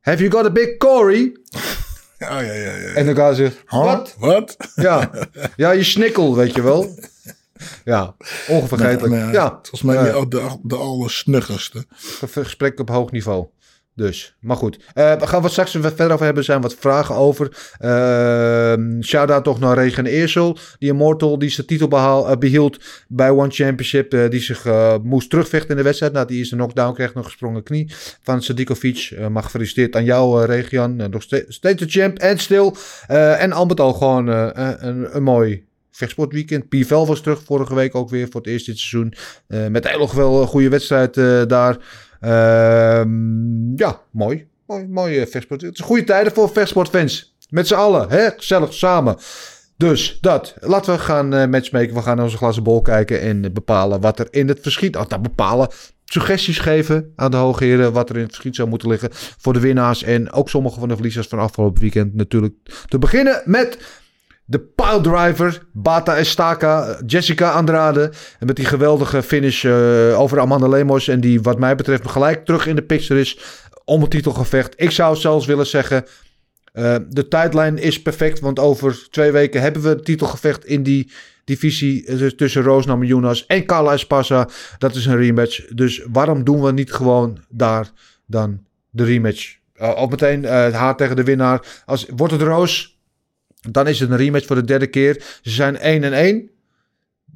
Have 0.00 0.18
you 0.18 0.30
got 0.30 0.44
a 0.44 0.50
big 0.50 0.76
Corey? 0.76 1.32
Ja, 2.18 2.40
ja, 2.40 2.52
ja. 2.52 2.76
ja. 2.76 2.92
En 2.92 3.06
de 3.06 3.14
Gano 3.14 3.34
zegt... 3.34 3.62
Wat? 3.66 4.14
Wat? 4.18 4.56
Ja. 4.74 5.10
ja, 5.56 5.70
je 5.70 5.84
snikkel, 5.84 6.36
weet 6.36 6.54
je 6.54 6.62
wel. 6.62 6.86
Ja, 7.84 8.16
onvergetelijk. 8.48 9.14
Nee, 9.14 9.22
nee, 9.22 9.32
ja. 9.32 9.48
Volgens 9.48 9.82
mij 9.82 10.12
de, 10.12 10.28
de, 10.28 10.58
de 10.62 10.76
allersnuggerste. 10.76 11.84
Gesprek 12.30 12.80
op 12.80 12.88
hoog 12.88 13.10
niveau. 13.10 13.46
Dus, 13.96 14.36
maar 14.40 14.56
goed. 14.56 14.76
Uh, 14.76 15.14
we 15.18 15.26
gaan 15.26 15.42
wat 15.42 15.50
straks 15.50 15.70
verder 15.70 16.12
over 16.12 16.24
hebben. 16.24 16.36
Er 16.36 16.44
zijn 16.44 16.60
wat 16.60 16.74
vragen 16.74 17.14
over. 17.14 17.74
Uh, 17.80 19.02
Shout-out 19.02 19.44
toch 19.44 19.60
naar 19.60 19.78
Regen 19.78 20.06
Eersel. 20.06 20.58
Die 20.78 20.90
Immortal 20.90 21.38
die 21.38 21.50
zijn 21.50 21.66
titel 21.66 21.88
uh, 21.92 22.36
behield 22.38 22.78
bij 23.08 23.30
One 23.30 23.50
Championship. 23.50 24.14
Uh, 24.14 24.30
die 24.30 24.40
zich 24.40 24.64
moest 25.02 25.30
terugvechten 25.30 25.70
in 25.70 25.76
de 25.76 25.82
wedstrijd. 25.82 26.12
Na 26.12 26.24
die 26.24 26.38
eerste 26.38 26.54
knockdown 26.54 26.94
kreeg 26.94 27.14
nog 27.14 27.24
gesprongen 27.24 27.62
knie 27.62 27.92
van 28.22 28.42
Sadikovic. 28.42 29.16
mag 29.30 29.44
gefeliciteerd 29.44 29.96
aan 29.96 30.04
jou, 30.04 30.44
Region. 30.44 30.96
nog 30.96 31.22
steeds 31.48 31.82
de 31.82 31.88
champ 31.88 32.18
en 32.18 32.38
stil. 32.38 32.76
en 33.06 33.52
al 33.52 33.66
met 33.66 33.80
al 33.80 33.92
gewoon 33.92 34.26
een, 34.26 35.16
een 35.16 35.22
mooi 35.22 35.64
vechtsportweekend. 35.90 36.68
Pivel 36.68 37.06
was 37.06 37.20
terug 37.20 37.42
vorige 37.44 37.74
week 37.74 37.94
ook 37.94 38.10
weer 38.10 38.28
voor 38.30 38.40
het 38.40 38.50
eerst 38.50 38.66
dit 38.66 38.78
seizoen. 38.78 39.14
met 39.70 39.88
heel 39.88 39.98
nog 39.98 40.12
wel 40.12 40.40
een 40.40 40.46
goede 40.46 40.68
wedstrijd 40.68 41.14
daar. 41.48 41.76
Uh, 42.20 43.04
ja, 43.76 44.00
mooi. 44.10 44.46
Mooi, 44.66 44.86
mooie 44.88 45.26
vechtsport. 45.26 45.60
Het 45.60 45.74
is 45.78 45.84
goede 45.84 46.04
tijden 46.04 46.32
voor 46.32 46.50
vechtsportfans. 46.50 47.34
Met 47.48 47.66
z'n 47.66 47.74
allen, 47.74 48.10
hè? 48.10 48.30
gezellig 48.36 48.72
samen. 48.72 49.16
Dus 49.76 50.18
dat. 50.20 50.54
Laten 50.60 50.94
we 50.94 50.98
gaan 50.98 51.34
uh, 51.34 51.46
matchmaken. 51.46 51.94
We 51.94 52.02
gaan 52.02 52.16
naar 52.16 52.24
onze 52.24 52.36
glazen 52.36 52.62
bol 52.62 52.82
kijken 52.82 53.20
en 53.20 53.52
bepalen 53.52 54.00
wat 54.00 54.18
er 54.18 54.26
in 54.30 54.48
het 54.48 54.58
verschiet... 54.60 54.96
Oh, 54.96 55.06
nou, 55.06 55.22
bepalen. 55.22 55.68
Suggesties 56.04 56.58
geven 56.58 57.12
aan 57.16 57.30
de 57.30 57.36
hoge 57.36 57.64
heren 57.64 57.92
wat 57.92 58.10
er 58.10 58.16
in 58.16 58.22
het 58.22 58.30
verschiet 58.30 58.56
zou 58.56 58.68
moeten 58.68 58.88
liggen 58.88 59.08
voor 59.12 59.52
de 59.52 59.60
winnaars. 59.60 60.02
En 60.02 60.32
ook 60.32 60.48
sommige 60.48 60.78
van 60.78 60.88
de 60.88 60.94
verliezers 60.94 61.26
van 61.26 61.38
afgelopen 61.38 61.80
weekend 61.80 62.14
natuurlijk. 62.14 62.54
Te 62.88 62.98
beginnen 62.98 63.42
met 63.44 63.78
de 64.46 64.60
piledriver, 64.60 65.62
Bata 65.72 66.16
Estaka, 66.16 67.00
Jessica 67.06 67.50
Andrade. 67.50 68.10
En 68.38 68.46
met 68.46 68.56
die 68.56 68.64
geweldige 68.64 69.22
finish 69.22 69.64
uh, 69.64 70.20
over 70.20 70.40
Amanda 70.40 70.68
Lemos. 70.68 71.08
En 71.08 71.20
die 71.20 71.40
wat 71.40 71.58
mij 71.58 71.74
betreft 71.74 72.08
gelijk 72.08 72.44
terug 72.44 72.66
in 72.66 72.76
de 72.76 72.82
picture 72.82 73.20
is 73.20 73.38
om 73.84 74.00
het 74.00 74.10
titelgevecht. 74.10 74.74
Ik 74.76 74.90
zou 74.90 75.16
zelfs 75.16 75.46
willen 75.46 75.66
zeggen, 75.66 76.04
uh, 76.74 76.96
de 77.08 77.28
tijdlijn 77.28 77.78
is 77.78 78.02
perfect. 78.02 78.40
Want 78.40 78.58
over 78.58 79.06
twee 79.10 79.30
weken 79.30 79.60
hebben 79.60 79.82
we 79.82 79.88
het 79.88 80.04
titelgevecht 80.04 80.64
in 80.64 80.82
die 80.82 81.12
divisie 81.44 82.34
tussen 82.34 82.62
Roos 82.62 82.86
Namajunas 82.86 83.46
en 83.46 83.66
Carla 83.66 83.92
Espasa. 83.92 84.48
Dat 84.78 84.94
is 84.94 85.06
een 85.06 85.16
rematch. 85.16 85.64
Dus 85.64 86.06
waarom 86.12 86.44
doen 86.44 86.62
we 86.62 86.72
niet 86.72 86.92
gewoon 86.92 87.38
daar 87.48 87.90
dan 88.26 88.60
de 88.90 89.04
rematch? 89.04 89.56
Uh, 89.76 89.92
of 89.96 90.10
meteen 90.10 90.42
het 90.42 90.74
haar 90.74 90.96
tegen 90.96 91.16
de 91.16 91.24
winnaar. 91.24 91.82
Als, 91.84 92.06
wordt 92.16 92.32
het 92.32 92.42
Roos... 92.42 92.95
Dan 93.70 93.88
is 93.88 94.00
het 94.00 94.10
een 94.10 94.16
rematch 94.16 94.46
voor 94.46 94.56
de 94.56 94.64
derde 94.64 94.86
keer. 94.86 95.22
Ze 95.42 95.50
zijn 95.50 95.76
1 95.78 96.04
en 96.04 96.12
1. 96.12 96.50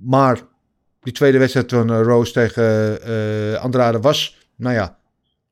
Maar 0.05 0.39
Die 1.03 1.13
tweede 1.13 1.39
wedstrijd 1.39 1.71
van 1.73 1.91
eh, 1.91 2.01
Rose 2.03 2.33
tegen 2.33 3.03
eh, 3.03 3.61
Andrade 3.63 4.01
was, 4.01 4.37
nou 4.57 4.75
ja, 4.75 4.97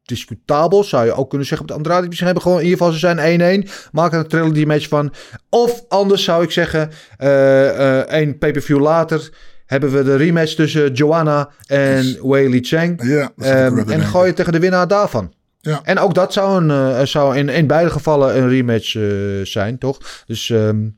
discutabel. 0.02 0.84
Zou 0.84 1.04
je 1.04 1.12
ook 1.12 1.28
kunnen 1.28 1.46
zeggen 1.46 1.66
op 1.66 1.72
de 1.72 1.78
Andrade. 1.78 2.06
Misschien 2.06 2.26
hebben 2.26 2.44
gewoon 2.44 2.58
in 2.58 2.64
ieder 2.64 2.78
geval, 2.78 2.92
ze 2.92 2.98
zijn 2.98 3.64
1-1. 3.64 3.68
Maak 3.92 4.12
er 4.12 4.18
een 4.18 4.26
trilogy 4.28 4.64
match 4.64 4.88
van. 4.88 5.12
Of 5.48 5.84
anders 5.88 6.24
zou 6.24 6.42
ik 6.42 6.50
zeggen, 6.50 6.90
eh, 7.16 7.98
één 7.98 8.38
pay-per-view 8.38 8.80
later 8.80 9.30
hebben 9.66 9.90
we 9.92 10.02
de 10.02 10.16
rematch 10.16 10.54
tussen 10.54 10.92
Joanna 10.92 11.50
en 11.66 12.28
Wei 12.28 12.48
Li 12.48 12.60
Cheng. 12.64 13.02
Ja, 13.02 13.32
Ehm, 13.36 13.78
en 13.78 14.00
gooi 14.00 14.26
je 14.26 14.32
tegen 14.34 14.52
de 14.52 14.58
winnaar 14.58 14.88
daarvan. 14.88 15.32
En 15.82 15.98
ook 15.98 16.14
dat 16.14 16.32
zou, 16.32 16.64
een, 16.64 16.96
eh, 16.98 17.06
zou 17.06 17.36
in, 17.36 17.48
in 17.48 17.66
beide 17.66 17.90
gevallen 17.90 18.36
een 18.36 18.48
rematch 18.48 18.94
eh, 18.94 19.02
zijn, 19.42 19.78
toch? 19.78 20.24
Dus 20.26 20.50
ehm, 20.50 20.88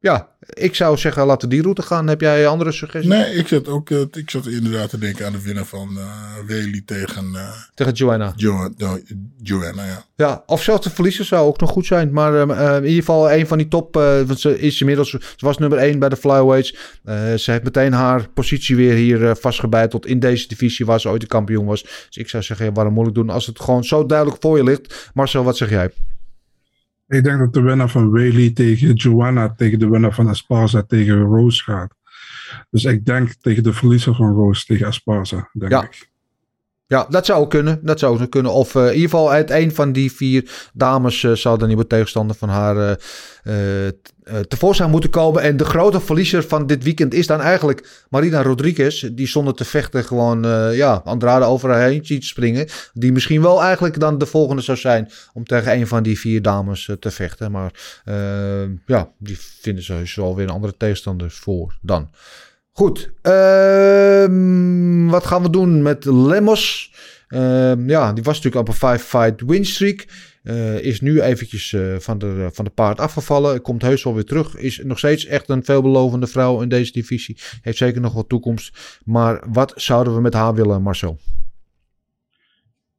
ja, 0.00 0.28
ik 0.48 0.74
zou 0.74 0.96
zeggen, 0.96 1.26
laten 1.26 1.48
we 1.48 1.54
die 1.54 1.62
route 1.62 1.82
gaan. 1.82 2.06
Heb 2.06 2.20
jij 2.20 2.46
andere 2.46 2.72
suggesties? 2.72 3.12
Nee, 3.12 3.34
ik 3.34 3.48
zat 3.48 3.68
ook 3.68 3.90
eh, 3.90 4.00
ik 4.12 4.30
zat 4.30 4.46
inderdaad 4.46 4.90
te 4.90 4.98
denken 4.98 5.26
aan 5.26 5.32
de 5.32 5.42
winnaar 5.42 5.64
van 5.64 5.98
Wely 6.46 6.82
tegen 6.86 7.34
eh 7.34 7.52
Tegen 7.74 7.92
Joanna. 7.92 8.32
Jo 8.36 8.68
no, 8.76 8.98
Joanna. 9.42 9.84
Ja. 9.84 10.04
Ja, 10.16 10.42
of 10.46 10.62
zelfs 10.62 10.84
de 10.84 10.90
verliezer 10.90 11.24
zou 11.24 11.46
ook 11.46 11.60
nog 11.60 11.70
goed 11.70 11.86
zijn. 11.86 12.12
Maar 12.12 12.40
ehm, 12.40 12.50
eh, 12.50 12.76
in 12.76 12.84
ieder 12.84 12.98
geval 12.98 13.32
een 13.32 13.46
van 13.46 13.58
die 13.58 13.68
top. 13.68 13.94
want 13.94 14.40
ze 14.40 14.60
is 14.60 14.80
inmiddels. 14.80 15.10
Ze 15.10 15.20
was 15.38 15.58
nummer 15.58 15.78
1 15.78 15.98
bij 15.98 16.08
de 16.08 16.16
flyweights. 16.16 16.76
Ze 17.36 17.50
heeft 17.50 17.64
meteen 17.64 17.92
haar 17.92 18.28
positie 18.28 18.76
weer 18.76 18.94
hier 18.94 19.36
vastgebeiteld. 19.36 20.06
In 20.06 20.20
deze 20.20 20.48
divisie 20.48 20.86
waar 20.86 21.00
ze 21.00 21.08
ooit 21.08 21.20
de 21.20 21.26
kampioen 21.26 21.66
was. 21.66 21.82
Dus 21.82 22.16
ik 22.16 22.28
zou 22.28 22.42
zeggen, 22.42 22.66
ja, 22.66 22.72
waarom 22.72 22.92
moeilijk 22.92 23.16
doen 23.16 23.30
als 23.30 23.46
het 23.46 23.60
gewoon 23.60 23.84
zo 23.84 24.06
duidelijk 24.06 24.42
voor 24.42 24.56
je 24.56 24.64
ligt. 24.64 25.10
Marcel, 25.14 25.44
wat 25.44 25.56
zeg 25.56 25.70
jij? 25.70 25.90
Ik 27.08 27.24
denk 27.24 27.38
dat 27.38 27.52
de 27.52 27.60
winnaar 27.60 27.88
van 27.88 28.10
Whaley 28.10 28.50
tegen 28.50 28.92
Joanna 28.94 29.54
tegen 29.54 29.78
de 29.78 29.88
winnaar 29.88 30.14
van 30.14 30.28
Esparza 30.28 30.82
tegen 30.82 31.20
Rose 31.20 31.62
gaat. 31.62 31.94
Dus 32.70 32.84
ik 32.84 33.04
denk 33.04 33.32
tegen 33.32 33.62
de 33.62 33.72
verliezer 33.72 34.14
van 34.14 34.34
Rose 34.34 34.64
tegen 34.64 34.86
Esparza, 34.86 35.50
denk 35.52 35.72
Ja. 35.72 35.82
ik. 35.82 36.10
Ja, 36.88 37.06
dat 37.10 37.26
zou 37.26 37.48
kunnen. 37.48 37.78
Dat 37.82 37.98
zou 37.98 38.26
kunnen. 38.26 38.52
Of 38.52 38.74
eh, 38.74 38.82
in 38.82 38.92
ieder 38.92 39.10
geval 39.10 39.30
uit 39.30 39.50
een 39.50 39.74
van 39.74 39.92
die 39.92 40.12
vier 40.12 40.68
dames 40.72 41.24
eh, 41.24 41.32
zou 41.32 41.58
de 41.58 41.66
nieuwe 41.66 41.86
tegenstander 41.86 42.36
van 42.36 42.48
haar 42.48 42.98
eh, 43.42 43.54
tevoorschijn 44.48 44.90
moeten 44.90 45.10
komen. 45.10 45.42
En 45.42 45.56
de 45.56 45.64
grote 45.64 46.00
verliezer 46.00 46.42
van 46.42 46.66
dit 46.66 46.82
weekend 46.82 47.14
is 47.14 47.26
dan 47.26 47.40
eigenlijk 47.40 48.04
Marina 48.10 48.42
Rodriguez. 48.42 49.00
Die 49.12 49.26
zonder 49.26 49.54
te 49.54 49.64
vechten 49.64 50.04
gewoon 50.04 50.42
ja, 50.72 51.00
Andrade 51.04 51.44
over 51.44 51.70
haar 51.70 51.88
heen 51.88 52.06
ziet 52.06 52.24
springen. 52.24 52.66
Die 52.92 53.12
misschien 53.12 53.42
wel 53.42 53.62
eigenlijk 53.62 54.00
dan 54.00 54.18
de 54.18 54.26
volgende 54.26 54.62
zou 54.62 54.78
zijn 54.78 55.10
om 55.32 55.44
tegen 55.44 55.72
een 55.72 55.86
van 55.86 56.02
die 56.02 56.18
vier 56.18 56.42
dames 56.42 56.90
te 57.00 57.10
vechten. 57.10 57.50
Maar 57.50 57.72
ja, 58.86 59.10
die 59.18 59.38
vinden 59.60 59.84
ze 59.84 59.92
heus 59.92 60.14
wel 60.14 60.36
weer 60.36 60.44
een 60.44 60.54
andere 60.54 60.74
tegenstander 60.76 61.30
voor 61.30 61.76
dan. 61.80 62.10
Goed, 62.78 63.12
ehm, 63.22 65.06
wat 65.06 65.26
gaan 65.26 65.42
we 65.42 65.50
doen 65.50 65.82
met 65.82 66.04
Lemos? 66.04 66.92
Ehm, 67.28 67.88
ja, 67.88 68.12
die 68.12 68.24
was 68.24 68.36
natuurlijk 68.36 68.68
op 68.68 68.68
een 68.68 68.98
5-fight 68.98 69.40
win 69.40 69.64
streak. 69.64 70.06
Eh, 70.42 70.78
is 70.80 71.00
nu 71.00 71.20
eventjes 71.20 71.72
eh, 71.72 71.96
van, 71.98 72.18
de, 72.18 72.48
van 72.52 72.64
de 72.64 72.70
paard 72.70 73.00
afgevallen. 73.00 73.62
Komt 73.62 73.82
heus 73.82 74.04
wel 74.04 74.14
weer 74.14 74.24
terug. 74.24 74.56
Is 74.56 74.80
nog 74.84 74.98
steeds 74.98 75.26
echt 75.26 75.48
een 75.48 75.64
veelbelovende 75.64 76.26
vrouw 76.26 76.62
in 76.62 76.68
deze 76.68 76.92
divisie. 76.92 77.36
Heeft 77.62 77.78
zeker 77.78 78.00
nog 78.00 78.12
wat 78.12 78.28
toekomst. 78.28 79.00
Maar 79.04 79.42
wat 79.50 79.72
zouden 79.76 80.14
we 80.14 80.20
met 80.20 80.34
haar 80.34 80.54
willen, 80.54 80.82
Marcel? 80.82 81.18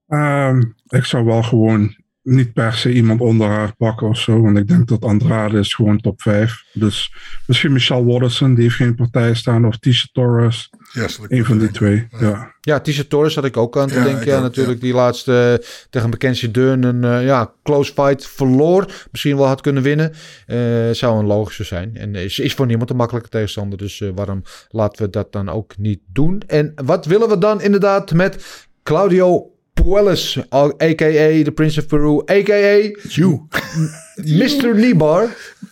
Ehm, 0.08 0.62
ik 0.88 1.06
zou 1.06 1.26
wel 1.26 1.44
gewoon 1.44 1.96
niet 2.30 2.54
per 2.54 2.74
se 2.74 2.94
iemand 2.94 3.22
onder 3.22 3.48
haar 3.48 3.76
pakken 3.76 4.08
of 4.08 4.18
zo. 4.18 4.42
Want 4.42 4.58
ik 4.58 4.68
denk 4.68 4.88
dat 4.88 5.04
Andrade 5.04 5.60
is 5.60 5.74
gewoon 5.74 6.02
top 6.02 6.22
5. 6.22 6.64
Dus 6.74 7.14
misschien 7.46 7.72
Michelle 7.72 8.04
Watterson, 8.04 8.54
die 8.54 8.64
heeft 8.64 8.76
geen 8.76 8.96
partij 8.96 9.34
staan. 9.34 9.66
Of 9.66 9.78
Tisha 9.78 10.08
Torres. 10.12 10.70
Ik 10.94 11.26
Een 11.28 11.46
van 11.46 11.58
die 11.58 11.72
twee. 11.72 12.08
Ja. 12.20 12.54
Ja, 12.62 12.80
Tisha 12.80 13.04
Torres 13.08 13.36
had 13.36 13.46
ik 13.46 13.58
ook 13.58 13.78
aan 13.78 13.88
te 13.88 13.94
Ja, 13.94 14.04
denken. 14.04 14.26
Ja, 14.26 14.36
ook, 14.38 14.42
natuurlijk 14.42 14.82
die 14.82 14.94
laatste 14.94 15.60
eh, 15.62 15.68
tegen 15.90 16.10
Mackenzie 16.10 16.52
Dern 16.52 16.84
een 16.84 17.04
eh, 17.04 17.26
ja, 17.26 17.54
close 17.64 17.94
fight 17.94 18.28
verloor. 18.28 18.92
Misschien 19.12 19.38
wel 19.38 19.48
had 19.48 19.62
kunnen 19.62 19.84
winnen. 19.84 20.14
Eh, 20.46 20.58
zou 20.92 21.20
een 21.20 21.26
logische 21.26 21.64
zijn. 21.64 21.98
En 21.98 22.16
is, 22.16 22.40
is 22.40 22.54
voor 22.54 22.66
niemand 22.66 22.90
een 22.90 22.96
makkelijke 22.96 23.30
tegenstander. 23.30 23.78
Dus 23.78 24.04
waarom 24.16 24.44
laten 24.70 25.06
we 25.06 25.10
dat 25.10 25.32
dan 25.32 25.50
ook 25.50 25.78
niet 25.78 26.00
doen? 26.14 26.42
En 26.48 26.74
wat 26.86 27.06
willen 27.06 27.30
we 27.30 27.38
dan 27.38 27.62
inderdaad 27.62 28.14
met 28.14 28.68
Claudio 28.84 29.52
Puelles, 29.84 30.38
a.k.a. 30.54 31.44
de 31.44 31.52
Prince 31.54 31.80
of 31.80 31.88
Peru, 31.88 32.22
a.k.a. 32.32 32.92
You. 33.10 33.48
Mr. 34.40 34.76
Nibar. 34.76 35.24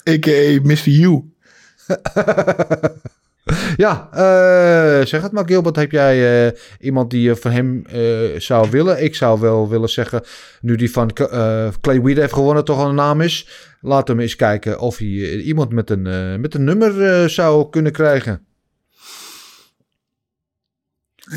A.k.a. 0.10 0.60
Mr. 0.64 0.90
You. 0.90 1.24
Ja, 3.78 4.10
eh, 4.12 5.06
zeg 5.06 5.22
het 5.22 5.32
maar 5.32 5.46
Gilbert. 5.46 5.76
Heb 5.76 5.92
jij 5.92 6.48
eh, 6.48 6.60
iemand 6.80 7.10
die 7.10 7.22
je 7.22 7.36
van 7.36 7.52
hem 7.52 7.86
eh, 7.86 8.40
zou 8.40 8.70
willen? 8.70 9.04
Ik 9.04 9.16
zou 9.16 9.40
wel 9.40 9.70
willen 9.70 9.90
zeggen, 9.90 10.24
nu 10.62 10.76
die 10.76 10.92
van 10.92 11.10
eh, 11.10 11.68
Clay 11.82 12.02
Weed 12.02 12.18
heeft 12.18 12.34
gewonnen 12.34 12.66
toch 12.66 12.80
al 12.80 12.90
een 12.90 12.96
naam 12.96 13.22
is. 13.22 13.48
Laten 13.82 14.16
we 14.16 14.22
eens 14.22 14.36
kijken 14.36 14.80
of 14.80 14.98
hij 14.98 15.08
eh, 15.08 15.46
iemand 15.48 15.72
met 15.72 15.90
een, 15.90 16.08
eh, 16.08 16.36
met 16.36 16.54
een 16.54 16.64
nummer 16.64 17.04
eh, 17.04 17.28
zou 17.28 17.70
kunnen 17.70 17.92
krijgen. 17.92 18.46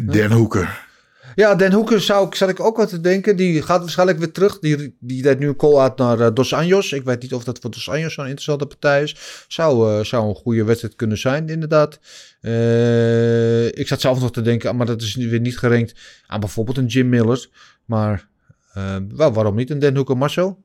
Dan 0.04 0.32
Hoeker. 0.32 0.88
Ja, 1.34 1.54
Den 1.54 1.72
Hoeker 1.72 2.00
zou 2.00 2.26
ik, 2.26 2.34
zat 2.34 2.48
ik 2.48 2.60
ook 2.60 2.76
wat 2.76 2.88
te 2.88 3.00
denken. 3.00 3.36
Die 3.36 3.62
gaat 3.62 3.80
waarschijnlijk 3.80 4.18
weer 4.18 4.32
terug. 4.32 4.58
Die, 4.58 4.96
die 5.00 5.22
deed 5.22 5.38
nu 5.38 5.48
een 5.48 5.56
call 5.56 5.76
uit 5.76 5.96
naar 5.96 6.20
eh, 6.20 6.34
Dos 6.34 6.54
Anjos. 6.54 6.92
Ik 6.92 7.04
weet 7.04 7.22
niet 7.22 7.34
of 7.34 7.44
dat 7.44 7.58
voor 7.58 7.70
Dos 7.70 7.88
Anjos 7.88 8.14
zo'n 8.14 8.24
interessante 8.24 8.66
partij 8.66 9.02
is. 9.02 9.44
Zou, 9.48 9.98
eh, 9.98 10.04
zou 10.04 10.28
een 10.28 10.34
goede 10.34 10.64
wedstrijd 10.64 10.96
kunnen 10.96 11.18
zijn, 11.18 11.48
inderdaad. 11.48 12.00
Eh, 12.40 13.66
ik 13.66 13.88
zat 13.88 14.00
zelf 14.00 14.20
nog 14.20 14.32
te 14.32 14.42
denken, 14.42 14.76
maar 14.76 14.86
dat 14.86 15.02
is 15.02 15.14
weer 15.14 15.40
niet 15.40 15.58
gerenkt 15.58 15.94
aan 16.26 16.40
bijvoorbeeld 16.40 16.76
een 16.76 16.86
Jim 16.86 17.08
Miller. 17.08 17.48
Maar 17.84 18.28
wel, 19.08 19.32
waarom 19.32 19.54
niet 19.54 19.70
een 19.70 19.78
Den 19.78 19.96
Hoeker 19.96 20.16
Marcel? 20.16 20.62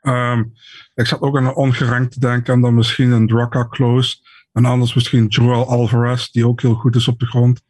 Ehm, 0.00 0.42
ik 0.94 1.06
zat 1.06 1.20
ook 1.20 1.36
aan 1.36 1.44
een 1.44 1.54
ongerankt 1.54 2.12
te 2.12 2.20
denken. 2.20 2.54
En 2.54 2.60
dan 2.60 2.74
misschien 2.74 3.10
een 3.10 3.26
Draka 3.26 3.68
Close. 3.68 4.16
En 4.52 4.64
anders 4.64 4.94
misschien 4.94 5.26
Joel 5.26 5.68
Alvarez, 5.68 6.30
die 6.30 6.46
ook 6.46 6.60
heel 6.60 6.74
goed 6.74 6.96
is 6.96 7.08
op 7.08 7.18
de 7.18 7.26
grond. 7.26 7.62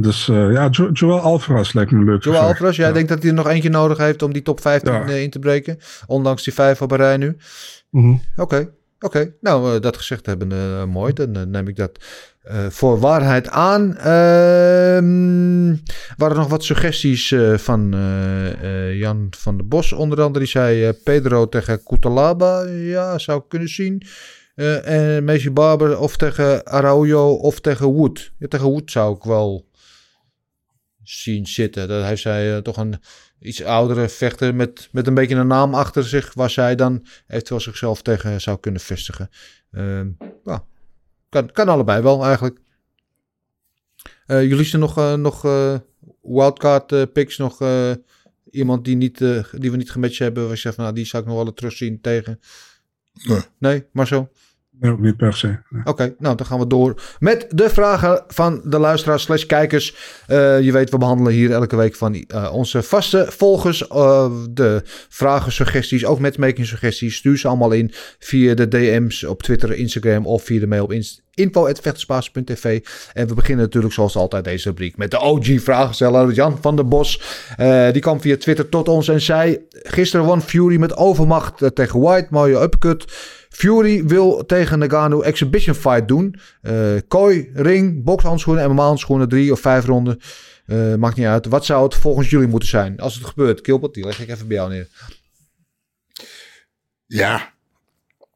Dus 0.00 0.28
eh, 0.28 0.52
ja, 0.52 0.68
jo 0.70 0.90
Joel 0.90 1.20
Alvarez 1.20 1.72
lijkt 1.72 1.90
me 1.90 2.04
leuk. 2.04 2.24
Joel 2.24 2.38
Alvarez, 2.38 2.76
jij 2.76 2.92
denkt 2.92 3.08
dat 3.08 3.18
hij 3.18 3.28
er 3.28 3.34
nog 3.36 3.48
eentje 3.48 3.68
nodig 3.70 3.98
heeft 3.98 4.22
om 4.22 4.32
die 4.32 4.42
top 4.42 4.60
15 4.60 4.92
Ja. 4.92 5.06
eh, 5.06 5.22
in 5.22 5.30
te 5.30 5.38
breken. 5.38 5.78
Ondanks 6.06 6.44
die 6.44 6.54
vijf 6.54 6.82
op 6.82 6.90
een 6.90 6.96
rij 6.96 7.16
nu. 7.16 7.36
Mhm. 7.90 8.14
Oké, 8.36 8.70
oké. 9.00 9.32
Nou, 9.40 9.74
eh, 9.74 9.80
dat 9.80 9.96
gezegd 9.96 10.26
hebben, 10.26 10.52
eh, 10.52 10.84
mooi. 10.84 11.12
Dan 11.12 11.50
neem 11.50 11.68
ik 11.68 11.76
dat 11.76 11.98
eh, 12.42 12.66
voor 12.68 12.98
waarheid 13.00 13.48
aan. 13.48 13.96
Ehm 13.96 15.76
waren 16.16 16.34
er 16.36 16.40
nog 16.42 16.48
wat 16.48 16.64
suggesties 16.64 17.32
eh, 17.32 17.54
van 17.56 17.94
eh, 17.94 18.88
eh, 18.88 18.98
Jan 18.98 19.26
van 19.30 19.56
der 19.56 19.66
Bos. 19.68 19.92
Onder 19.92 20.20
andere 20.22 20.38
die 20.38 20.48
zei 20.52 20.84
eh, 20.84 20.92
Pedro 21.04 21.48
tegen 21.48 21.82
Coutalaba. 21.82 22.62
Ja, 22.68 23.18
zou 23.18 23.38
ik 23.38 23.44
kunnen 23.48 23.68
zien. 23.68 24.02
Eh 24.54 25.16
en 25.16 25.24
Messi 25.24 25.50
Barber 25.50 25.98
of 25.98 26.16
tegen 26.16 26.66
Araujo 26.66 27.32
of 27.32 27.60
tegen 27.60 27.86
Wood. 27.86 28.32
Ja, 28.38 28.46
tegen 28.48 28.66
Wood 28.66 28.90
zou 28.90 29.16
ik 29.16 29.22
wel 29.22 29.66
zien 31.08 31.46
zitten. 31.46 31.88
Dat 31.88 32.04
heeft 32.04 32.22
zij 32.22 32.54
eh, 32.54 32.62
toch 32.62 32.76
een 32.76 33.00
iets 33.40 33.62
oudere 33.62 34.08
vechter 34.08 34.54
met, 34.54 34.88
met 34.92 35.06
een 35.06 35.14
beetje 35.14 35.34
een 35.34 35.46
naam 35.46 35.74
achter 35.74 36.04
zich, 36.04 36.34
waar 36.34 36.50
zij 36.50 36.74
dan 36.74 37.06
eventueel 37.26 37.60
zichzelf 37.60 38.02
tegen 38.02 38.40
zou 38.40 38.58
kunnen 38.60 38.80
vestigen. 38.80 39.30
Ja, 40.44 40.64
kan, 41.28 41.52
kan 41.52 41.68
allebei 41.68 42.02
wel 42.02 42.24
eigenlijk. 42.24 42.58
Eh, 44.26 44.42
jullie 44.42 44.64
zijn 44.64 44.82
nog, 44.82 44.98
eh, 44.98 45.14
nog 45.14 45.42
wildcard 46.22 47.12
picks, 47.12 47.36
nog 47.36 47.62
iemand 48.50 48.84
die, 48.84 48.96
niet, 48.96 49.18
die 49.52 49.70
we 49.70 49.76
niet 49.76 49.90
gematcht 49.90 50.18
hebben, 50.18 50.42
waar 50.42 50.52
je 50.52 50.58
zegt 50.58 50.74
van 50.74 50.84
nou, 50.84 50.96
die 50.96 51.06
zou 51.06 51.22
ik 51.22 51.28
nog 51.28 51.42
wel 51.42 51.52
terugzien 51.52 52.00
tegen. 52.00 52.40
Nee. 53.12 53.40
Nee, 53.58 53.86
Marcel? 53.92 54.32
Nee, 54.80 54.92
ook 54.92 55.00
niet 55.00 55.16
per 55.16 55.34
se. 55.34 55.58
Oké, 55.84 56.14
nou 56.18 56.36
dan 56.36 56.46
gaan 56.46 56.58
we 56.58 56.66
door 56.66 57.02
met 57.18 57.46
de 57.48 57.70
vragen 57.70 58.24
van 58.28 58.60
de 58.64 58.78
luisteraars 58.78 59.22
slash 59.22 59.44
kijkers. 59.44 59.94
Eh, 60.26 60.60
je 60.60 60.72
weet, 60.72 60.90
we 60.90 60.98
behandelen 60.98 61.32
hier 61.32 61.50
elke 61.50 61.76
week 61.76 61.94
van 61.94 62.14
eh, 62.14 62.50
onze 62.52 62.82
vaste 62.82 63.26
volgers 63.28 63.88
uh, 63.92 64.30
de 64.50 64.82
vragen, 65.08 65.52
suggesties, 65.52 66.04
ook 66.04 66.18
met 66.18 66.38
making 66.38 66.66
suggesties. 66.66 67.16
Stuur 67.16 67.38
ze 67.38 67.48
allemaal 67.48 67.72
in 67.72 67.92
via 68.18 68.54
de 68.54 68.68
DM's 68.68 69.24
op 69.24 69.42
Twitter, 69.42 69.72
Instagram 69.74 70.26
of 70.26 70.42
via 70.42 70.60
de 70.60 70.66
mail 70.66 70.84
op 70.84 70.92
info.vechterspaas.tv. 71.34 72.80
En 73.12 73.28
we 73.28 73.34
beginnen 73.34 73.64
natuurlijk 73.64 73.94
zoals 73.94 74.16
altijd 74.16 74.44
deze 74.44 74.68
rubriek 74.68 74.96
met 74.96 75.10
de 75.10 75.20
OG-vragensteller 75.20 76.32
Jan 76.32 76.58
van 76.60 76.76
der 76.76 76.88
Bos. 76.88 77.22
Die 77.92 78.00
kwam 78.00 78.20
via 78.20 78.36
Twitter 78.36 78.68
tot 78.68 78.88
ons 78.88 79.08
en 79.08 79.20
zei... 79.20 79.66
Gisteren 79.70 80.26
won 80.26 80.42
Fury 80.42 80.76
met 80.76 80.96
overmacht 80.96 81.74
tegen 81.74 82.00
White, 82.00 82.26
mooie 82.30 82.60
uppercut. 82.60 83.04
Fury 83.48 84.04
wil 84.04 84.46
tegen 84.46 84.78
Nagano 84.78 85.20
exhibition 85.20 85.74
fight 85.74 86.08
doen. 86.08 86.34
Uh, 86.62 86.98
kooi, 87.08 87.50
ring, 87.54 88.04
bokshandschoenen, 88.04 88.70
MMA-handschoenen, 88.70 89.28
drie 89.28 89.52
of 89.52 89.60
vijf 89.60 89.84
ronden. 89.84 90.20
Uh, 90.66 90.94
maakt 90.94 91.16
niet 91.16 91.26
uit. 91.26 91.46
Wat 91.46 91.64
zou 91.64 91.84
het 91.84 91.94
volgens 91.94 92.30
jullie 92.30 92.48
moeten 92.48 92.68
zijn 92.68 93.00
als 93.00 93.14
het 93.14 93.24
gebeurt? 93.24 93.60
Kilbert, 93.60 93.94
die 93.94 94.04
leg 94.04 94.20
ik 94.20 94.28
even 94.28 94.48
bij 94.48 94.56
jou 94.56 94.70
neer. 94.70 94.88
Ja, 97.06 97.52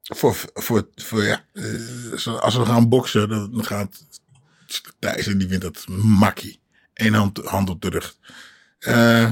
voor, 0.02 0.36
voor, 0.54 0.88
voor 0.94 1.22
ja, 1.22 1.44
uh, 1.52 2.40
als 2.40 2.56
we 2.56 2.64
gaan 2.64 2.88
boksen, 2.88 3.28
dan 3.28 3.64
gaat 3.64 4.04
Thijssen 4.98 5.38
die 5.38 5.48
wint 5.48 5.62
dat 5.62 5.84
makkie. 5.88 6.60
Eén 6.94 7.14
hand, 7.14 7.38
hand 7.44 7.70
op 7.70 7.82
de 7.82 7.88
rug. 7.88 8.16
Eh, 8.78 9.22
eh, 9.22 9.30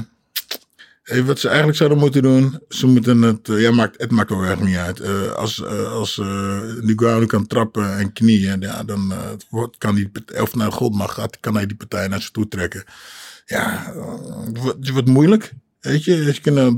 wat 1.25 1.39
ze 1.39 1.47
eigenlijk 1.47 1.77
zouden 1.77 1.99
moeten 1.99 2.21
doen, 2.21 2.59
ze 2.69 2.87
moeten 2.87 3.21
het, 3.21 3.49
eh, 3.49 3.61
ja, 3.61 3.71
maakt, 3.71 4.01
het 4.01 4.11
maakt 4.11 4.31
ook 4.31 4.43
echt 4.43 4.61
niet 4.63 4.75
uit. 4.75 4.99
Eh, 4.99 5.31
als 5.31 5.63
als 5.65 6.17
uh, 6.17 6.61
Ngannou 6.81 7.25
kan 7.25 7.47
trappen 7.47 7.97
en 7.97 8.13
knieën, 8.13 8.61
ja, 8.61 8.83
dan 8.83 9.13
wordt- 9.49 9.77
kan 9.77 9.95
die, 9.95 10.11
of 10.41 10.55
nou 10.55 10.71
God 10.71 10.93
mag, 10.95 11.13
gaat, 11.13 11.39
kan 11.39 11.55
hij 11.55 11.65
die 11.65 11.77
partij 11.77 12.07
naar 12.07 12.21
zich 12.21 12.31
toe 12.31 12.47
trekken. 12.47 12.83
Ja, 13.45 13.93
het 14.45 14.57
wordt- 14.57 14.77
het 14.95 15.07
moeilijk. 15.07 15.53
Weet 15.79 16.03
je, 16.03 16.15
je 16.15 16.31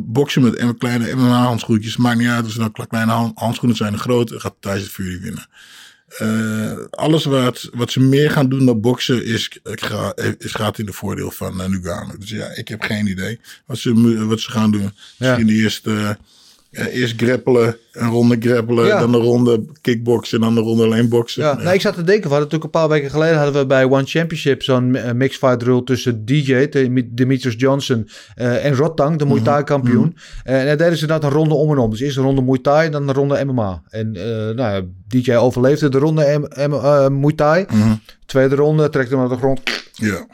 boksen 0.06 0.42
met 0.42 0.56
kleine 0.78 1.14
MMA-handschoentjes. 1.16 1.98
Maakt 1.98 2.18
niet 2.18 2.28
uit 2.28 2.46
of 2.46 2.52
ze 2.52 2.60
nou 2.60 2.72
kleine 2.88 3.12
han- 3.12 3.32
handschoenen 3.36 3.78
zijn 3.78 3.94
of 3.94 4.00
groot. 4.00 4.32
Gaat 4.36 4.56
Tyson 4.60 4.88
Fury 4.90 5.20
winnen. 5.22 5.48
Eh, 6.18 6.72
alles 6.90 7.26
wat, 7.26 7.70
wat 7.74 7.92
ze 7.92 8.00
meer 8.00 8.32
gaan 8.32 8.50
doen 8.50 8.66
dan 8.66 8.82
boksen 8.82 9.26
is, 9.26 9.60
ga- 9.64 10.14
is 10.38 10.52
gaat 10.52 10.80
in 10.80 10.86
de 10.86 10.94
voordeel 10.94 11.32
van 11.32 11.56
uh. 11.56 12.20
Dus 12.20 12.30
ja, 12.30 12.48
ik 12.56 12.68
heb 12.68 12.82
geen 12.82 13.08
idee 13.08 13.40
wat 13.66 13.78
ze, 13.78 14.26
wat 14.28 14.40
ze 14.40 14.52
gaan 14.52 14.72
doen. 14.72 14.92
Misschien 15.20 15.50
eerst, 15.50 15.88
eh, 15.88 16.10
eh, 16.74 16.96
eerst 17.02 17.22
grappelen, 17.22 17.78
een 17.92 18.10
ronde 18.10 18.36
grappelen, 18.40 18.86
Ja. 18.86 19.00
dan 19.00 19.14
een 19.14 19.22
ronde 19.22 19.66
kickboksen 19.82 20.38
en 20.38 20.44
dan 20.44 20.58
een 20.58 20.64
ronde 20.64 20.84
alleen 20.84 21.10
boksen. 21.10 21.44
Ja, 21.44 21.54
nou, 21.54 21.74
ik 21.74 21.82
zat 21.82 21.94
te 21.96 22.04
denken, 22.04 22.24
we 22.30 22.36
hadden 22.36 22.44
natuurlijk 22.52 22.64
een 22.64 22.80
paar 22.82 22.90
weken 22.90 23.10
geleden 23.10 23.38
hadden 23.38 23.62
we 23.62 23.66
bij 23.68 23.84
One 23.86 24.04
Championship 24.06 24.64
zo'n 24.64 24.96
eh, 24.96 25.12
mixed 25.12 25.40
fight 25.40 25.64
rule 25.64 25.84
tussen 25.84 26.26
DJ, 26.26 26.68
Dem- 26.70 27.10
Demetrius 27.16 27.56
Johnson 27.58 28.10
eh, 28.36 28.66
en 28.66 28.76
Rotang, 28.76 29.18
de 29.20 29.26
Muay 29.26 29.42
Thai 29.42 29.64
kampioen. 29.64 30.18
Eh, 30.44 30.60
en 30.60 30.66
daar 30.66 30.78
deden 30.78 30.96
ze 30.98 31.02
inderdaad 31.02 31.32
een 31.32 31.38
ronde 31.38 31.54
om 31.54 31.72
en 31.72 31.78
om. 31.78 31.90
Dus 31.90 32.00
eerst 32.00 32.18
een 32.18 32.24
ronde 32.24 32.42
Muay 32.42 32.60
Thai, 32.60 32.90
dan 32.90 33.08
een 33.08 33.14
ronde 33.16 33.46
MMA. 33.46 33.82
En 33.90 34.12
nou, 34.56 34.88
DJ 35.08 35.34
overleefde 35.36 35.90
de 35.90 35.98
ronde 35.98 36.40
M 36.40 36.72
M 36.72 37.20
Muay 37.20 37.34
Thai. 37.36 37.66
Mhm. 37.70 37.94
Tweede 38.26 38.56
ronde, 38.56 38.90
trekt 38.90 39.10
hem 39.10 39.20
naar 39.20 39.30
de 39.30 39.36
grond, 39.38 39.62
ja. 39.94 40.26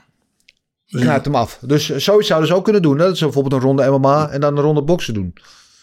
knijpt 0.86 1.26
hem 1.26 1.36
af. 1.36 1.60
Dus 1.66 1.96
zoiets 1.96 2.28
zouden 2.28 2.50
ze 2.50 2.56
ook 2.56 2.64
kunnen 2.64 2.82
doen. 2.82 3.00
Hè? 3.00 3.06
Dat 3.06 3.18
ze 3.18 3.24
bijvoorbeeld 3.24 3.54
een 3.62 3.68
ronde 3.68 3.90
MMA 3.90 4.30
en 4.30 4.42
dan 4.42 4.58
een 4.58 4.64
ronde 4.64 4.82
boksen 4.82 5.14
doen. 5.14 5.34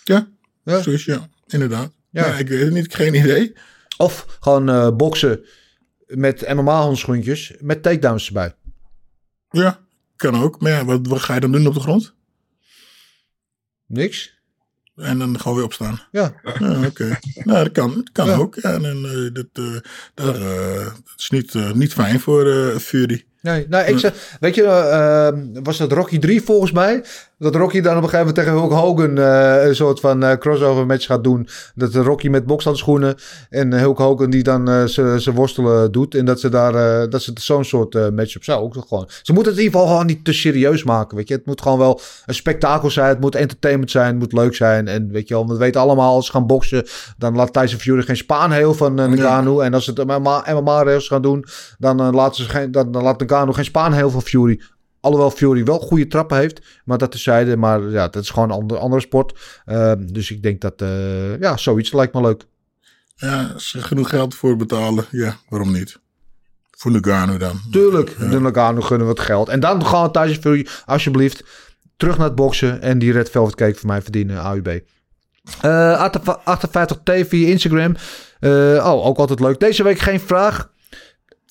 Ja, 0.04 0.26
Ja. 0.74 0.82
zo 0.82 0.90
is 0.90 1.04
ja, 1.04 1.28
inderdaad. 1.46 1.92
Ja. 2.10 2.26
Ja. 2.26 2.34
ik 2.34 2.48
weet 2.48 2.60
het 2.60 2.72
niet, 2.72 2.94
geen 2.94 3.14
idee. 3.14 3.52
Of 3.96 4.38
gewoon 4.40 4.68
eh, 4.68 4.90
boksen 4.96 5.44
met 6.06 6.54
MMA-handschoentjes 6.54 7.52
met 7.60 7.82
takedowns 7.82 8.26
erbij. 8.26 8.54
Ja, 9.50 9.80
kan 10.16 10.42
ook. 10.42 10.60
Maar 10.60 10.70
ja, 10.72 10.84
wat, 10.84 11.06
wat 11.06 11.20
ga 11.20 11.34
je 11.34 11.40
dan 11.40 11.52
doen 11.52 11.66
op 11.66 11.74
de 11.74 11.80
grond? 11.80 12.14
Niks. 13.86 14.34
En 14.96 15.18
dan 15.18 15.40
gewoon 15.40 15.56
weer 15.56 15.64
opstaan. 15.66 16.00
Ja. 16.10 16.34
Ja, 16.58 16.86
oké. 16.86 17.18
nou, 17.44 17.64
dat 17.64 17.72
kan, 17.72 17.94
dat 17.94 18.12
kan 18.12 18.26
Ja. 18.26 18.34
ook. 18.36 18.54
Ja, 18.54 18.72
en, 18.74 19.04
eh, 19.04 19.34
dat, 19.34 19.46
eh, 19.52 19.76
daar, 20.14 20.34
eh, 20.34 20.84
dat 20.84 21.14
is 21.16 21.30
niet, 21.30 21.74
niet 21.74 21.92
fijn 21.92 22.20
voor 22.20 22.46
eh, 22.50 22.76
Fury. 22.76 23.24
Nee, 23.42 23.66
nou, 23.68 23.86
ik 23.86 23.98
zeg, 23.98 24.36
weet 24.40 24.54
je, 24.54 24.62
was 25.62 25.76
dat 25.76 25.92
Rocky 25.92 26.18
3 26.18 26.42
volgens 26.42 26.72
mij? 26.72 27.04
Dat 27.38 27.54
Rocky 27.54 27.80
dan 27.80 27.96
op 27.96 28.02
een 28.02 28.08
gegeven 28.08 28.26
moment 28.26 28.34
tegen 28.34 28.52
Hulk 28.52 28.72
Hogan 28.72 29.18
eh, 29.18 29.66
een 29.66 29.76
soort 29.76 30.00
van 30.00 30.22
eh, 30.22 30.36
crossover 30.36 30.86
match 30.86 31.06
gaat 31.06 31.24
doen. 31.24 31.48
Dat 31.74 31.94
Rocky 31.94 32.28
met 32.28 32.46
bokshandschoenen 32.46 33.14
en 33.50 33.72
Hulk 33.72 33.98
Hogan 33.98 34.30
die 34.30 34.42
dan 34.42 34.68
eh, 34.68 34.84
zijn 34.84 35.34
worstelen 35.34 35.92
doet. 35.92 36.14
En 36.14 36.24
dat 36.24 36.40
ze 36.40 36.48
daar, 36.48 37.08
dat 37.10 37.22
ze 37.22 37.32
zo'n 37.34 37.64
soort 37.64 38.14
match 38.14 38.36
op 38.36 38.44
zou 38.44 38.62
ook 38.62 38.76
gewoon. 38.88 39.08
Ze 39.22 39.32
moeten 39.32 39.52
het 39.52 39.60
in 39.60 39.66
ieder 39.66 39.80
geval 39.80 39.86
gewoon 39.86 40.06
niet 40.06 40.24
te 40.24 40.32
serieus 40.32 40.84
maken, 40.84 41.16
weet 41.16 41.28
je. 41.28 41.34
Het 41.34 41.46
moet 41.46 41.62
gewoon 41.62 41.78
wel 41.78 42.00
een 42.26 42.34
spektakel 42.34 42.90
zijn, 42.90 43.08
het 43.08 43.20
moet 43.20 43.34
entertainment 43.34 43.90
zijn, 43.90 44.06
het 44.06 44.18
moet 44.18 44.32
leuk 44.32 44.54
zijn. 44.54 44.88
En 44.88 45.10
weet 45.10 45.28
je 45.28 45.34
wel, 45.34 45.48
we 45.48 45.56
weten 45.56 45.80
allemaal, 45.80 46.14
als 46.14 46.26
ze 46.26 46.32
gaan 46.32 46.46
boksen, 46.46 46.84
dan 47.18 47.36
laat 47.36 47.52
Tyson 47.52 47.78
Fury 47.78 48.02
geen 48.02 48.16
spaanheel 48.16 48.74
van 48.74 49.00
uh, 49.00 49.06
Ngannou. 49.06 49.64
En 49.64 49.74
als 49.74 49.84
ze 49.84 49.90
het 49.94 50.06
MMA-rails 50.06 51.08
gaan 51.08 51.22
doen, 51.22 51.44
dan, 51.78 52.14
laten 52.14 52.44
ze 52.44 52.50
geen, 52.50 52.70
dan, 52.70 52.92
dan 52.92 53.02
laat 53.02 53.20
Ngannou 53.20 53.54
geen 53.54 53.64
spaanheel 53.64 54.10
van 54.10 54.22
Fury. 54.22 54.60
Alhoewel 55.00 55.30
Fury 55.30 55.64
wel 55.64 55.78
goede 55.78 56.06
trappen 56.06 56.36
heeft. 56.36 56.60
Maar 56.84 56.98
dat 56.98 57.10
terzijde. 57.10 57.56
Maar 57.56 57.82
ja, 57.82 58.08
dat 58.08 58.22
is 58.22 58.30
gewoon 58.30 58.50
een 58.50 58.56
andere, 58.56 58.80
andere 58.80 59.00
sport. 59.00 59.38
Uh, 59.66 59.92
dus 59.98 60.30
ik 60.30 60.42
denk 60.42 60.60
dat... 60.60 60.82
Uh, 60.82 61.40
ja, 61.40 61.56
zoiets 61.56 61.92
lijkt 61.92 62.14
me 62.14 62.20
leuk. 62.20 62.44
Ja, 63.14 63.50
als 63.54 63.68
ze 63.68 63.82
genoeg 63.82 64.08
geld 64.08 64.34
voor 64.34 64.56
betalen. 64.56 65.04
Ja, 65.10 65.36
waarom 65.48 65.72
niet? 65.72 65.98
Voor 66.70 66.90
Ngannou 66.90 67.38
dan. 67.38 67.60
Tuurlijk. 67.70 68.16
Ja. 68.18 68.28
De 68.28 68.40
Ngannou 68.40 68.82
gunnen 68.82 69.06
we 69.06 69.12
het 69.12 69.22
geld. 69.22 69.48
En 69.48 69.60
dan 69.60 69.86
gaan 69.86 70.02
we 70.04 70.10
Tyson 70.10 70.42
Fury 70.42 70.66
alsjeblieft 70.84 71.44
terug 71.96 72.16
naar 72.16 72.26
het 72.26 72.34
boksen. 72.34 72.80
En 72.82 72.98
die 72.98 73.12
Red 73.12 73.30
Velvet 73.30 73.54
Cake 73.54 73.74
voor 73.74 73.88
mij 73.88 74.02
verdienen, 74.02 74.36
AUB. 74.36 74.80
Uh, 75.64 76.08
58T 76.40 77.26
via 77.28 77.48
Instagram. 77.48 77.96
Uh, 78.40 78.50
oh, 78.86 79.06
ook 79.06 79.18
altijd 79.18 79.40
leuk. 79.40 79.60
Deze 79.60 79.82
week 79.82 79.98
geen 79.98 80.20
vraag. 80.20 80.70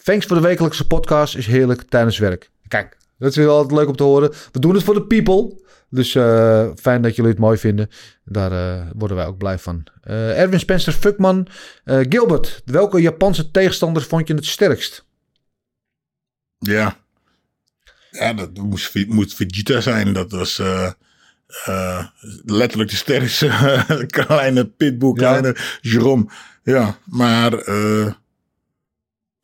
Thanks 0.03 0.25
voor 0.25 0.35
de 0.35 0.41
wekelijkse 0.41 0.87
podcast. 0.87 1.35
Is 1.35 1.47
heerlijk 1.47 1.81
tijdens 1.81 2.17
werk. 2.17 2.49
Kijk, 2.67 2.97
dat 3.17 3.29
is 3.29 3.35
wel 3.35 3.55
altijd 3.55 3.79
leuk 3.79 3.87
om 3.87 3.95
te 3.95 4.03
horen. 4.03 4.33
We 4.51 4.59
doen 4.59 4.73
het 4.73 4.83
voor 4.83 4.93
de 4.93 5.05
people. 5.05 5.63
Dus 5.89 6.15
uh, 6.15 6.67
fijn 6.75 7.01
dat 7.01 7.15
jullie 7.15 7.31
het 7.31 7.39
mooi 7.39 7.57
vinden. 7.57 7.89
Daar 8.23 8.51
uh, 8.51 8.85
worden 8.95 9.17
wij 9.17 9.25
ook 9.25 9.37
blij 9.37 9.59
van. 9.59 9.83
Uh, 10.07 10.39
Erwin 10.39 10.59
Spencer 10.59 10.93
Fuckman. 10.93 11.47
Gilbert, 11.85 12.61
welke 12.65 13.01
Japanse 13.01 13.51
tegenstander 13.51 14.03
vond 14.03 14.27
je 14.27 14.33
het 14.33 14.45
sterkst? 14.45 15.05
Ja. 16.57 16.97
Ja, 18.11 18.33
dat 18.33 18.57
moest, 18.57 19.07
moet 19.07 19.33
Vegeta 19.33 19.81
zijn. 19.81 20.13
Dat 20.13 20.31
was 20.31 20.61
letterlijk 22.45 22.89
de 22.89 22.95
sterkste 22.95 23.49
kleine 24.25 24.65
pitbull, 24.65 25.13
kleine 25.13 25.47
ja. 25.47 25.61
Jerome. 25.81 26.25
Ja, 26.63 26.97
maar... 27.05 27.63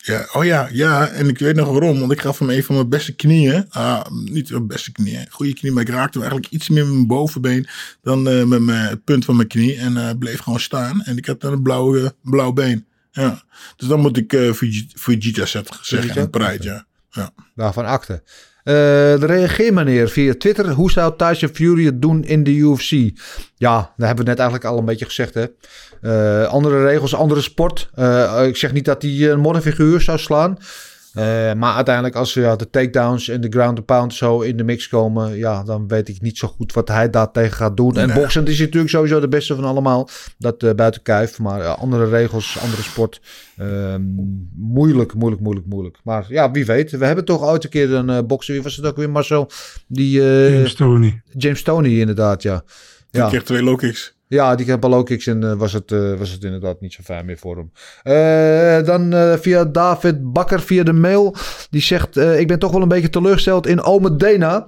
Ja, 0.03 0.27
oh 0.33 0.45
ja, 0.45 0.69
ja, 0.71 1.07
en 1.07 1.27
ik 1.27 1.39
weet 1.39 1.55
nog 1.55 1.67
waarom. 1.67 1.99
Want 1.99 2.11
ik 2.11 2.21
gaf 2.21 2.39
hem 2.39 2.49
een 2.49 2.63
van 2.63 2.75
mijn 2.75 2.89
beste 2.89 3.15
knieën. 3.15 3.65
Ah, 3.69 4.05
niet 4.11 4.49
mijn 4.49 4.67
beste 4.67 4.91
knieën, 4.91 5.25
goede 5.29 5.53
knie. 5.53 5.71
Maar 5.71 5.83
ik 5.83 5.89
raakte 5.89 6.19
hem 6.19 6.27
eigenlijk 6.27 6.53
iets 6.53 6.69
meer 6.69 6.83
met 6.83 6.93
mijn 6.93 7.07
bovenbeen 7.07 7.67
dan 8.01 8.27
uh, 8.27 8.43
met 8.43 8.61
mijn, 8.61 8.87
het 8.87 9.03
punt 9.03 9.25
van 9.25 9.35
mijn 9.35 9.47
knie. 9.47 9.77
En 9.77 9.93
uh, 9.93 10.09
bleef 10.19 10.39
gewoon 10.39 10.59
staan. 10.59 11.01
En 11.01 11.17
ik 11.17 11.25
had 11.25 11.41
dan 11.41 11.53
een 11.53 11.61
blauw, 11.61 11.95
uh, 11.95 12.09
blauw 12.21 12.51
been. 12.51 12.85
Ja. 13.11 13.43
Dus 13.75 13.87
dan 13.87 13.99
moet 13.99 14.17
ik 14.17 14.33
uh, 14.33 14.53
Fujita 14.95 15.45
zeggen 15.81 16.15
en 16.15 16.29
Pride, 16.29 16.63
ja. 16.63 16.85
ja. 17.09 17.33
Daarvan 17.55 17.85
akte. 17.85 18.23
Uh, 18.63 18.73
de 18.73 19.25
reageermanier 19.25 20.09
via 20.09 20.33
Twitter. 20.37 20.69
Hoe 20.69 20.91
zou 20.91 21.13
Tyson 21.17 21.49
Fury 21.53 21.85
het 21.85 22.01
doen 22.01 22.23
in 22.23 22.43
de 22.43 22.51
UFC? 22.51 22.91
Ja, 23.57 23.93
daar 23.97 24.07
hebben 24.07 24.25
we 24.25 24.29
net 24.29 24.39
eigenlijk 24.39 24.69
al 24.69 24.77
een 24.77 24.85
beetje 24.85 25.05
gezegd. 25.05 25.33
Hè? 25.33 25.45
Uh, 26.01 26.47
andere 26.47 26.85
regels, 26.85 27.15
andere 27.15 27.41
sport. 27.41 27.89
Uh, 27.99 28.45
ik 28.47 28.57
zeg 28.57 28.73
niet 28.73 28.85
dat 28.85 29.01
hij 29.01 29.31
een 29.31 29.39
modderfiguur 29.39 30.01
zou 30.01 30.17
slaan. 30.17 30.57
Uh, 31.17 31.53
maar 31.53 31.75
uiteindelijk 31.75 32.15
als 32.15 32.33
ja, 32.33 32.55
de 32.55 32.69
takedowns 32.69 33.27
en 33.27 33.41
de 33.41 33.49
ground 33.49 33.77
and 33.77 33.85
pound 33.85 34.13
zo 34.13 34.41
in 34.41 34.57
de 34.57 34.63
mix 34.63 34.87
komen... 34.87 35.37
ja, 35.37 35.63
dan 35.63 35.87
weet 35.87 36.09
ik 36.09 36.21
niet 36.21 36.37
zo 36.37 36.47
goed 36.47 36.73
wat 36.73 36.87
hij 36.87 37.09
daar 37.09 37.31
tegen 37.31 37.57
gaat 37.57 37.77
doen. 37.77 37.97
En 37.97 38.07
nee. 38.07 38.15
boksend 38.15 38.49
is 38.49 38.59
natuurlijk 38.59 38.89
sowieso 38.91 39.19
de 39.19 39.27
beste 39.27 39.55
van 39.55 39.63
allemaal. 39.63 40.09
Dat 40.37 40.63
uh, 40.63 40.71
buiten 40.73 41.01
kijf. 41.01 41.39
Maar 41.39 41.63
andere 41.63 42.09
regels, 42.09 42.59
andere 42.59 42.81
sport. 42.81 43.21
Ehm, 43.57 44.01
moeilijk, 44.55 45.13
moeilijk, 45.13 45.41
moeilijk, 45.41 45.65
moeilijk. 45.65 45.97
Maar 46.03 46.25
ja, 46.27 46.51
wie 46.51 46.65
weet. 46.65 46.91
We 46.91 47.05
hebben 47.05 47.25
toch 47.25 47.43
ooit 47.43 47.63
een 47.63 47.69
keer 47.69 47.93
een 47.93 48.09
uh, 48.09 48.19
bokser. 48.27 48.53
Wie 48.53 48.63
was 48.63 48.75
het 48.75 48.85
ook 48.85 48.97
weer, 48.97 49.09
Marcel? 49.09 49.49
Die, 49.87 50.21
James 50.21 50.75
Tony. 50.75 51.21
James 51.37 51.63
Tony, 51.63 51.99
inderdaad, 51.99 52.41
ja. 52.41 52.63
Die 53.11 53.21
ja. 53.21 53.27
kreeg 53.27 53.43
twee 53.43 53.63
low 53.63 53.77
kicks. 53.77 54.19
Ja, 54.31 54.55
die 54.55 54.65
kreeg 54.65 54.81
low 54.81 55.05
kicks 55.05 55.27
en 55.27 55.41
uh, 55.41 55.53
was, 55.53 55.73
het, 55.73 55.91
uh, 55.91 56.17
was 56.17 56.31
het 56.31 56.43
inderdaad 56.43 56.81
niet 56.81 56.93
zo 56.93 57.01
fijn 57.03 57.25
meer 57.25 57.37
voor 57.37 57.57
hem. 57.57 57.71
Uh, 58.03 58.85
dan 58.85 59.37
via 59.39 59.65
David 59.65 60.33
Bakker 60.33 60.61
via 60.61 60.83
de 60.83 60.93
mail. 60.93 61.35
Die 61.69 61.81
zegt, 61.81 62.17
ik 62.17 62.47
ben 62.47 62.59
toch 62.59 62.71
wel 62.71 62.81
een 62.81 62.87
beetje 62.87 63.09
teleurgesteld 63.09 63.67
in 63.67 63.81
Ome 63.81 64.15
Dena. 64.15 64.67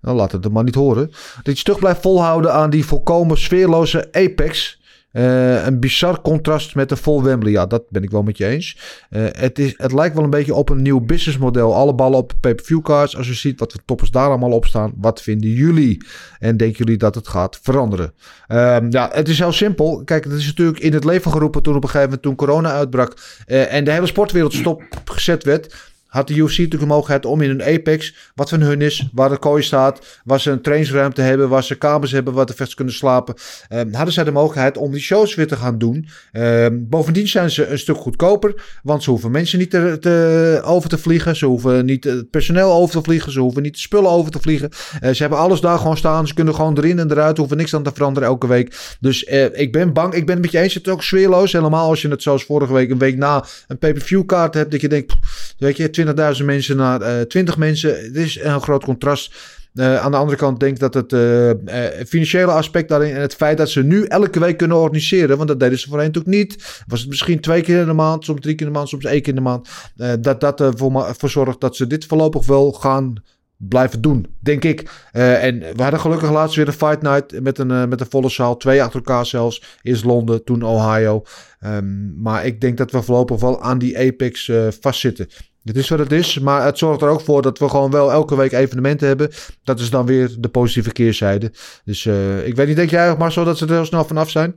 Nou, 0.00 0.16
laat 0.16 0.32
het 0.32 0.44
er 0.44 0.52
maar 0.52 0.64
niet 0.64 0.74
horen. 0.74 1.10
Dat 1.42 1.58
je 1.58 1.64
toch 1.64 1.78
blijft 1.78 2.00
volhouden 2.00 2.52
aan 2.52 2.70
die 2.70 2.86
volkomen 2.86 3.38
sfeerloze 3.38 4.08
Apex. 4.12 4.80
Uh, 5.14 5.66
een 5.66 5.80
bizar 5.80 6.20
contrast 6.20 6.74
met 6.74 6.88
de 6.88 6.96
vol 6.96 7.22
Wembley. 7.22 7.52
Ja, 7.52 7.66
dat 7.66 7.82
ben 7.88 8.02
ik 8.02 8.10
wel 8.10 8.22
met 8.22 8.38
je 8.38 8.46
eens. 8.46 8.78
Uh, 9.10 9.26
het, 9.30 9.58
is, 9.58 9.74
het 9.76 9.92
lijkt 9.92 10.14
wel 10.14 10.24
een 10.24 10.30
beetje 10.30 10.54
op 10.54 10.68
een 10.68 10.82
nieuw 10.82 11.00
businessmodel. 11.00 11.74
Alle 11.74 11.94
ballen 11.94 12.18
op 12.18 12.32
pay-per-view 12.40 12.82
cards. 12.82 13.16
Als 13.16 13.26
je 13.26 13.34
ziet 13.34 13.58
wat 13.58 13.72
de 13.72 13.78
toppers 13.84 14.10
daar 14.10 14.28
allemaal 14.28 14.50
op 14.50 14.66
staan. 14.66 14.92
Wat 14.96 15.22
vinden 15.22 15.50
jullie? 15.50 16.06
En 16.38 16.56
denken 16.56 16.84
jullie 16.84 16.98
dat 16.98 17.14
het 17.14 17.28
gaat 17.28 17.58
veranderen? 17.62 18.14
Uh, 18.48 18.76
ja, 18.90 19.10
het 19.12 19.28
is 19.28 19.38
heel 19.38 19.52
simpel. 19.52 20.02
Kijk, 20.04 20.24
het 20.24 20.32
is 20.32 20.46
natuurlijk 20.46 20.78
in 20.78 20.92
het 20.92 21.04
leven 21.04 21.30
geroepen 21.30 21.62
toen 21.62 21.76
op 21.76 21.82
een 21.82 21.88
gegeven 21.88 22.08
moment 22.08 22.22
toen 22.22 22.34
corona 22.34 22.72
uitbrak. 22.72 23.16
Uh, 23.46 23.72
en 23.72 23.84
de 23.84 23.90
hele 23.90 24.06
sportwereld 24.06 24.52
stopgezet 24.52 25.44
werd 25.44 25.92
had 26.14 26.28
de 26.28 26.34
UFC 26.34 26.58
natuurlijk 26.58 26.80
de 26.80 26.86
mogelijkheid 26.86 27.26
om 27.26 27.40
in 27.40 27.50
een 27.50 27.62
Apex, 27.62 28.14
wat 28.34 28.48
van 28.48 28.60
hun 28.60 28.80
is, 28.80 29.08
waar 29.12 29.28
de 29.28 29.38
kooi 29.38 29.62
staat, 29.62 30.20
waar 30.24 30.40
ze 30.40 30.50
een 30.50 30.60
trainingsruimte 30.60 31.20
hebben, 31.20 31.48
waar 31.48 31.64
ze 31.64 31.74
kamers 31.74 32.12
hebben, 32.12 32.34
waar 32.34 32.46
de 32.46 32.52
vechters 32.52 32.74
kunnen 32.74 32.94
slapen, 32.94 33.34
uh, 33.72 33.80
hadden 33.92 34.14
zij 34.14 34.24
de 34.24 34.30
mogelijkheid 34.30 34.76
om 34.76 34.92
die 34.92 35.00
shows 35.00 35.34
weer 35.34 35.46
te 35.46 35.56
gaan 35.56 35.78
doen. 35.78 36.08
Uh, 36.32 36.66
bovendien 36.72 37.28
zijn 37.28 37.50
ze 37.50 37.66
een 37.66 37.78
stuk 37.78 37.96
goedkoper, 37.96 38.78
want 38.82 39.02
ze 39.02 39.10
hoeven 39.10 39.30
mensen 39.30 39.58
niet 39.58 39.70
te, 39.70 39.96
te, 40.00 40.60
over 40.64 40.88
te 40.88 40.98
vliegen, 40.98 41.36
ze 41.36 41.46
hoeven 41.46 41.84
niet 41.84 42.04
het 42.04 42.30
personeel 42.30 42.72
over 42.72 42.94
te 42.94 43.02
vliegen, 43.02 43.32
ze 43.32 43.40
hoeven 43.40 43.62
niet 43.62 43.74
de 43.74 43.80
spullen 43.80 44.10
over 44.10 44.30
te 44.30 44.40
vliegen. 44.40 44.70
Uh, 45.02 45.10
ze 45.10 45.20
hebben 45.20 45.38
alles 45.38 45.60
daar 45.60 45.78
gewoon 45.78 45.96
staan, 45.96 46.26
ze 46.26 46.34
kunnen 46.34 46.54
gewoon 46.54 46.78
erin 46.78 46.98
en 46.98 47.10
eruit, 47.10 47.36
hoeven 47.36 47.56
niks 47.56 47.74
aan 47.74 47.82
te 47.82 47.92
veranderen 47.94 48.28
elke 48.28 48.46
week. 48.46 48.96
Dus 49.00 49.24
eh, 49.24 49.60
ik 49.60 49.72
ben 49.72 49.92
bang, 49.92 50.14
ik 50.14 50.26
ben 50.26 50.34
het 50.34 50.44
met 50.44 50.52
je 50.52 50.60
eens, 50.60 50.74
het 50.74 50.86
is 50.86 50.92
ook 50.92 51.02
sfeerloos, 51.02 51.52
helemaal 51.52 51.88
als 51.88 52.02
je 52.02 52.08
het 52.08 52.22
zoals 52.22 52.44
vorige 52.44 52.72
week, 52.72 52.90
een 52.90 52.98
week 52.98 53.16
na 53.16 53.44
een 53.68 53.78
pay-per-view 53.78 54.26
kaart 54.26 54.54
hebt, 54.54 54.70
dat 54.70 54.80
je 54.80 54.88
denkt, 54.88 55.14
weet 55.58 55.76
je, 55.76 55.90
20.000 56.38 56.44
mensen 56.44 56.76
naar 56.76 57.00
eh 57.00 57.20
20 57.20 57.56
mensen. 57.56 57.90
Het 57.90 58.16
is 58.16 58.40
een 58.40 58.60
groot 58.60 58.84
contrast. 58.84 59.34
Eh, 59.74 59.96
aan 59.96 60.10
de 60.10 60.16
andere 60.16 60.38
kant 60.38 60.60
denk 60.60 60.72
ik 60.72 60.78
dat 60.80 60.94
het 60.94 61.12
eh, 61.12 61.50
eh, 61.50 62.06
financiële 62.06 62.50
aspect 62.50 62.88
daarin 62.88 63.14
en 63.14 63.20
het 63.20 63.34
feit 63.34 63.58
dat 63.58 63.68
ze 63.70 63.82
nu 63.82 64.04
elke 64.04 64.40
week 64.40 64.56
kunnen 64.56 64.76
organiseren, 64.76 65.36
want 65.36 65.48
dat 65.48 65.60
deden 65.60 65.78
ze 65.78 65.88
voorheen 65.88 66.06
natuurlijk 66.06 66.36
niet. 66.36 66.82
Was 66.86 67.00
het 67.00 67.08
misschien 67.08 67.40
twee 67.40 67.62
keer 67.62 67.80
in 67.80 67.86
de 67.86 67.92
maand, 67.92 68.24
soms 68.24 68.40
drie 68.40 68.54
keer 68.54 68.66
in 68.66 68.72
de 68.72 68.78
maand, 68.78 68.90
soms 68.90 69.04
één 69.04 69.22
keer 69.22 69.28
in 69.28 69.34
de 69.34 69.40
maand. 69.40 69.68
eh, 69.96 70.12
dat 70.20 70.40
dat 70.40 70.60
ervoor 70.60 71.14
voor 71.18 71.30
zorgt 71.30 71.60
dat 71.60 71.76
ze 71.76 71.86
dit 71.86 72.04
voorlopig 72.06 72.46
wel 72.46 72.72
gaan 72.72 73.22
blijven 73.56 74.00
doen, 74.00 74.26
denk 74.40 74.64
ik. 74.64 74.90
Eh, 75.12 75.44
en 75.44 75.58
we 75.58 75.82
hadden 75.82 76.00
gelukkig 76.00 76.30
laatst 76.30 76.56
weer 76.56 76.66
een 76.66 76.72
fight 76.72 77.02
night 77.02 77.40
met 77.40 77.58
een, 77.58 77.70
eh, 77.70 77.84
met 77.84 78.00
een 78.00 78.06
volle 78.10 78.28
zaal. 78.28 78.56
Twee 78.56 78.82
achter 78.82 78.98
elkaar 78.98 79.26
zelfs. 79.26 79.62
Eerst 79.82 80.04
Londen, 80.04 80.44
toen 80.44 80.62
Ohio. 80.62 81.22
Ehm, 81.60 82.22
maar 82.22 82.46
ik 82.46 82.60
denk 82.60 82.76
dat 82.76 82.90
we 82.90 83.02
voorlopig 83.02 83.40
wel 83.40 83.62
aan 83.62 83.78
die 83.78 83.98
Apex 83.98 84.48
eh, 84.48 84.66
vastzitten. 84.80 85.28
Het 85.64 85.76
is 85.76 85.88
wat 85.88 85.98
het 85.98 86.12
is, 86.12 86.38
maar 86.38 86.64
het 86.64 86.78
zorgt 86.78 87.02
er 87.02 87.08
ook 87.08 87.20
voor 87.20 87.42
dat 87.42 87.58
we 87.58 87.68
gewoon 87.68 87.90
wel 87.90 88.12
elke 88.12 88.36
week 88.36 88.52
evenementen 88.52 89.06
hebben. 89.06 89.30
Dat 89.62 89.80
is 89.80 89.90
dan 89.90 90.06
weer 90.06 90.30
de 90.38 90.48
positieve 90.48 90.92
keerzijde. 90.92 91.52
Dus 91.84 92.06
eh, 92.06 92.46
ik 92.46 92.56
weet 92.56 92.66
niet, 92.66 92.76
denk 92.76 92.90
jij 92.90 93.16
Marcel 93.16 93.44
dat 93.44 93.58
ze 93.58 93.66
er 93.66 93.72
heel 93.72 93.84
snel 93.84 94.04
vanaf 94.04 94.30
zijn? 94.30 94.54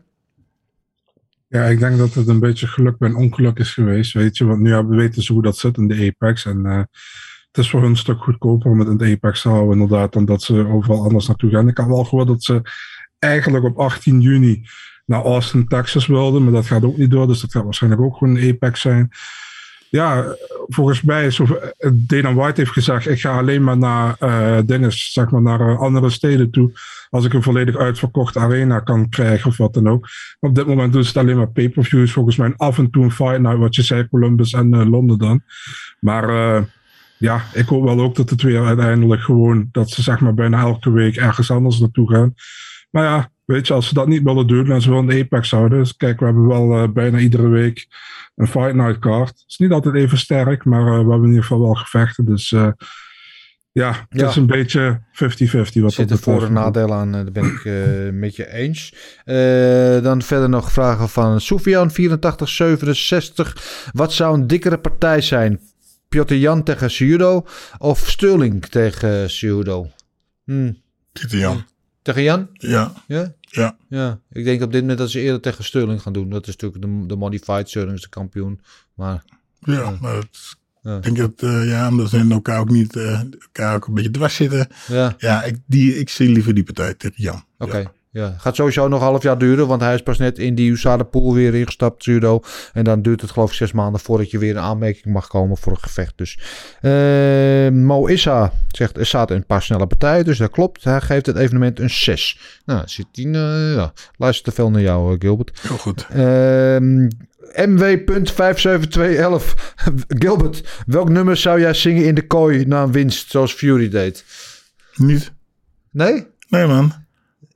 Ja, 1.47 1.63
ik 1.63 1.79
denk 1.79 1.97
dat 1.97 2.13
het 2.13 2.27
een 2.27 2.39
beetje 2.39 2.67
geluk 2.67 2.97
bij 2.97 3.09
een 3.09 3.15
ongeluk 3.15 3.59
is 3.59 3.73
geweest, 3.73 4.13
weet 4.13 4.37
je. 4.37 4.45
Want 4.45 4.61
nu 4.61 4.71
hebben- 4.71 4.97
weten 4.97 5.21
ze 5.23 5.33
hoe 5.33 5.41
dat 5.41 5.57
zit 5.57 5.77
in 5.77 5.87
de 5.87 6.13
Apex. 6.19 6.45
En 6.45 6.65
eh, 6.65 6.77
het 7.47 7.57
is 7.65 7.69
voor 7.69 7.81
hun 7.81 7.89
een 7.89 7.97
stuk 7.97 8.17
goedkoper 8.19 8.71
om 8.71 8.79
het 8.79 8.87
in 8.87 8.97
de 8.97 9.11
Apex 9.11 9.41
te 9.41 9.49
houden, 9.49 9.79
inderdaad, 9.79 10.13
dan 10.13 10.25
dat 10.25 10.41
ze 10.41 10.67
overal 10.67 11.03
anders 11.03 11.27
naartoe 11.27 11.49
gaan. 11.49 11.67
Ik 11.67 11.77
had 11.77 11.87
wel 11.87 12.03
gehoord 12.03 12.27
dat 12.27 12.43
ze 12.43 12.61
eigenlijk 13.19 13.65
op 13.65 13.77
18 13.79 14.21
juni 14.21 14.65
naar 15.05 15.23
Austin, 15.23 15.67
Texas 15.67 16.07
wilden, 16.07 16.43
maar 16.43 16.53
dat 16.53 16.65
gaat 16.65 16.83
ook 16.83 16.97
niet 16.97 17.11
door. 17.11 17.27
Dus 17.27 17.41
dat 17.41 17.51
gaat 17.51 17.63
waarschijnlijk 17.63 18.01
ook 18.01 18.17
gewoon 18.17 18.35
een 18.35 18.49
Apex 18.53 18.81
zijn. 18.81 19.09
Ja, 19.89 20.35
volgens 20.67 21.01
mij 21.01 21.25
is 21.25 21.39
of, 21.39 21.51
eh, 21.51 21.91
Dana 21.93 22.33
White 22.33 22.61
heeft 22.61 22.73
gezegd, 22.73 23.07
ik 23.07 23.19
ga 23.19 23.38
alleen 23.38 23.63
maar 23.63 23.77
naar 23.77 24.15
eh 24.19 24.57
dinges, 24.65 25.13
zeg 25.13 25.29
maar 25.29 25.41
naar 25.41 25.59
eh, 25.59 25.79
andere 25.79 26.09
steden 26.09 26.51
toe. 26.51 26.71
Als 27.09 27.25
ik 27.25 27.33
een 27.33 27.43
volledig 27.43 27.75
uitverkochte 27.75 28.39
arena 28.39 28.79
kan 28.79 29.09
krijgen 29.09 29.49
of 29.49 29.57
wat 29.57 29.73
dan 29.73 29.89
ook. 29.89 30.07
Op 30.39 30.55
dit 30.55 30.67
moment 30.67 30.93
doen 30.93 31.03
ze 31.03 31.07
het 31.07 31.17
alleen 31.17 31.38
maar 31.38 31.49
pay-per-views. 31.49 32.11
Volgens 32.11 32.35
mij 32.35 32.53
af 32.57 32.77
en 32.77 32.91
toe 32.91 33.03
een 33.03 33.11
fight 33.11 33.39
night, 33.39 33.57
wat 33.57 33.75
je 33.75 33.81
zei, 33.81 34.07
Columbus 34.07 34.53
en 34.53 34.89
Londen 34.89 35.17
dan. 35.17 35.41
Maar 35.99 36.29
ja, 37.17 37.43
ik 37.53 37.67
hoop 37.67 37.83
wel 37.83 37.99
ook 37.99 38.15
dat 38.15 38.29
het 38.29 38.41
weer 38.41 38.65
uiteindelijk 38.65 39.21
gewoon, 39.21 39.69
dat 39.71 39.89
ze 39.89 40.01
zeg 40.01 40.19
maar 40.19 40.33
bijna 40.33 40.59
elke 40.59 40.91
week 40.91 41.15
ergens 41.15 41.51
anders 41.51 41.79
naartoe 41.79 42.09
gaan. 42.09 42.33
Maar 42.89 43.03
ja, 43.03 43.29
weet 43.47 43.67
je, 43.67 43.73
als 43.73 43.87
ze 43.87 43.93
dat 43.93 44.07
niet 44.07 44.23
willen 44.23 44.47
doen 44.47 44.71
en 44.71 44.81
ze 44.81 44.89
willen 44.89 45.05
de 45.05 45.19
Apex 45.23 45.51
houden. 45.51 45.77
Dus 45.77 45.95
kijk, 45.95 46.19
we 46.19 46.25
hebben 46.25 46.47
wel 46.47 46.77
eh, 46.83 46.89
bijna 46.89 47.17
iedere 47.19 47.47
week 47.47 47.87
een 48.35 48.47
fight 48.47 48.73
night 48.75 48.99
card. 48.99 49.29
Het 49.29 49.43
is 49.47 49.57
niet 49.57 49.71
altijd 49.71 49.95
even 49.95 50.17
sterk, 50.17 50.65
maar 50.65 50.81
eh, 50.87 50.91
we 50.91 50.97
hebben 50.97 51.21
in 51.23 51.27
ieder 51.27 51.41
geval 51.43 51.61
wel 51.61 51.73
gevechten. 51.73 52.25
Dus 52.25 52.51
eh, 52.51 52.67
ja, 53.71 54.05
het 54.09 54.19
Ja. 54.21 54.27
is 54.29 54.35
een 54.35 54.45
beetje 54.45 55.01
50-50 55.11 55.11
wat 55.51 55.75
Er 55.75 55.81
dat 55.81 55.93
zitten 55.93 56.17
voor- 56.19 56.45
en 56.45 56.53
nadelen 56.53 56.95
aan, 56.97 57.11
daar 57.11 57.31
ben 57.31 57.45
ik 57.45 57.65
eh, 57.65 57.73
met 58.11 58.35
je 58.35 58.51
eens. 58.53 58.93
Eh, 59.25 60.03
dan 60.03 60.21
verder 60.21 60.49
nog 60.49 60.71
vragen 60.71 61.09
van 61.09 61.41
Soufian 61.41 61.89
8467. 61.91 63.89
Wat 63.93 64.13
zou 64.13 64.33
een 64.39 64.47
dikkere 64.47 64.77
partij 64.77 65.21
zijn? 65.21 65.59
Piotr 66.09 66.33
Jan 66.33 66.63
tegen 66.63 66.91
Ciudo 66.91 67.45
of 67.77 67.99
Sterling 68.09 68.65
tegen 68.65 69.29
Ciudo? 69.29 69.89
Hmm. 70.43 70.77
Pieter 71.11 71.37
Jan. 71.39 71.63
Tegen 72.01 72.23
Jan? 72.23 72.47
Ja. 72.53 72.91
Ja? 73.07 73.33
Ja. 73.49 73.77
Ja, 73.89 74.19
ik 74.31 74.43
denk 74.43 74.61
op 74.61 74.71
dit 74.71 74.81
moment 74.81 74.99
dat 74.99 75.09
ze 75.09 75.19
eerder 75.19 75.41
tegen 75.41 75.63
Sterling 75.63 76.01
gaan 76.01 76.13
doen. 76.13 76.29
Dat 76.29 76.47
is 76.47 76.55
natuurlijk 76.55 76.81
de, 76.81 77.05
de 77.07 77.15
modified 77.15 77.69
Sterling 77.69 77.95
is 77.95 78.01
de 78.01 78.09
kampioen. 78.09 78.61
Maar 78.93 79.23
Ja, 79.59 79.97
maar 80.01 80.15
het, 80.15 80.55
Ja. 80.81 80.97
ik 80.97 81.03
denk 81.03 81.17
dat, 81.17 81.31
eh, 81.51 81.67
ja, 81.69 81.87
omdat 81.89 82.09
ze 82.09 82.17
in 82.17 82.31
elkaar 82.31 82.59
ook 82.59 82.69
niet, 82.69 82.95
eh, 82.95 83.19
elkaar 83.39 83.75
ook 83.75 83.87
een 83.87 83.93
beetje 83.93 84.11
dwars 84.11 84.35
zitten. 84.35 84.67
Ja. 84.87 85.15
Ja, 85.17 85.43
ik, 85.43 85.57
die, 85.65 85.95
ik 85.99 86.09
zie 86.09 86.29
liever 86.29 86.53
die 86.53 86.63
partij 86.63 86.93
tegen 86.93 87.23
Jan. 87.23 87.43
Oké. 87.57 87.77
Ja. 87.77 87.91
Gaat 88.38 88.55
sowieso 88.55 88.88
nog 88.88 88.99
een 88.99 89.05
half 89.05 89.24
jaar 89.24 89.38
duren, 89.38 89.68
want 89.68 89.82
hij 89.82 89.93
is 89.93 90.03
pas 90.03 90.18
net 90.18 90.39
in 90.39 90.55
die 90.55 90.72
USADA 90.72 91.03
pool 91.03 91.34
weer 91.34 91.55
ingestapt, 91.55 92.05
judo. 92.05 92.39
En 92.74 92.84
dan 92.84 93.01
duurt 93.01 93.22
het 93.22 93.32
geloof 93.32 93.49
ik 93.49 93.55
zes 93.55 93.72
maanden 93.72 93.99
voordat 93.99 94.32
je 94.32 94.38
weer 94.38 94.49
in 94.49 94.59
aanmerking 94.59 95.05
mag 95.05 95.28
komen 95.28 95.57
voor 95.57 95.72
een 95.72 95.80
gevecht. 95.80 96.13
Dus 96.15 96.39
eh, 96.82 97.70
Mo 97.70 98.05
Issa 98.05 98.53
zegt, 98.68 98.97
er 98.97 99.05
zaten 99.05 99.36
een 99.36 99.45
paar 99.45 99.61
snelle 99.61 99.88
partijen, 99.88 100.26
dus 100.26 100.38
dat 100.38 100.51
klopt. 100.51 100.84
Hij 100.84 101.01
geeft 101.01 101.26
het 101.26 101.38
evenement 101.38 101.80
een 101.80 101.89
6. 101.89 102.39
Nou, 102.65 102.82
zit 102.86 103.07
hij, 103.11 103.26
eh, 103.26 103.76
ja, 103.76 103.93
luister 104.18 104.43
te 104.43 104.51
veel 104.51 104.72
naar 104.72 104.82
jou, 104.82 105.13
eh, 105.13 105.20
Gilbert. 105.20 105.59
Heel 105.61 105.78
goed. 105.78 106.07
Ehm 106.09 107.07
MW.57211. 107.57 109.74
Gilbert, 110.22 110.84
welk 110.86 111.09
nummer 111.09 111.38
zou 111.38 111.59
jij 111.59 111.74
zingen 111.74 112.05
in 112.05 112.15
de 112.15 112.28
kooi 112.28 112.65
na 112.65 112.84
een 112.84 112.91
winst, 112.91 113.32
zoals 113.32 113.53
Fury 113.53 113.89
deed? 113.89 114.26
Niet. 114.95 115.32
Nee? 115.91 116.28
Nee, 116.49 116.68
man. 116.68 117.05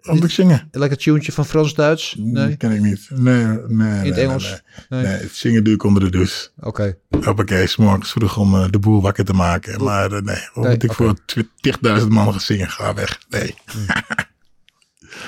Ik 0.02 0.30
zingen? 0.30 0.68
Lekker 0.72 0.98
tuentje 0.98 1.32
van 1.32 1.46
Frans-Duits? 1.46 2.16
Nee? 2.20 2.48
Dat 2.48 2.58
ken 2.58 2.72
ik 2.72 2.82
niet. 2.82 3.10
Nee, 3.10 3.46
nee. 3.46 3.58
In 3.68 4.06
het 4.06 4.16
nee, 4.16 4.26
Engels? 4.26 4.50
Nee, 4.50 5.02
Nee. 5.02 5.12
nee. 5.12 5.22
het 5.22 5.36
zingen 5.36 5.64
doe 5.64 5.74
ik 5.74 5.84
onder 5.84 6.04
de 6.04 6.10
douche. 6.10 6.50
Oké. 6.60 6.98
Hoppakee, 7.24 7.68
s 7.68 7.76
morgens 7.76 8.12
vroeg 8.12 8.38
om 8.38 8.56
eh, 8.56 8.70
de 8.70 8.80
boel 8.80 9.02
wakker 9.02 9.26
te 9.26 9.34
maken. 9.34 9.84
Maar 9.84 10.12
eh, 10.12 10.22
nee, 10.22 10.50
wat 10.54 10.64
Nee, 10.64 10.74
moet 10.74 10.84
ik 10.84 10.94
voor 10.94 11.16
20.000 12.02 12.08
man 12.08 12.32
gaan 12.32 12.42
zingen? 12.42 12.70
Ga 12.70 12.94
weg. 12.94 13.20
Nee. 13.30 13.56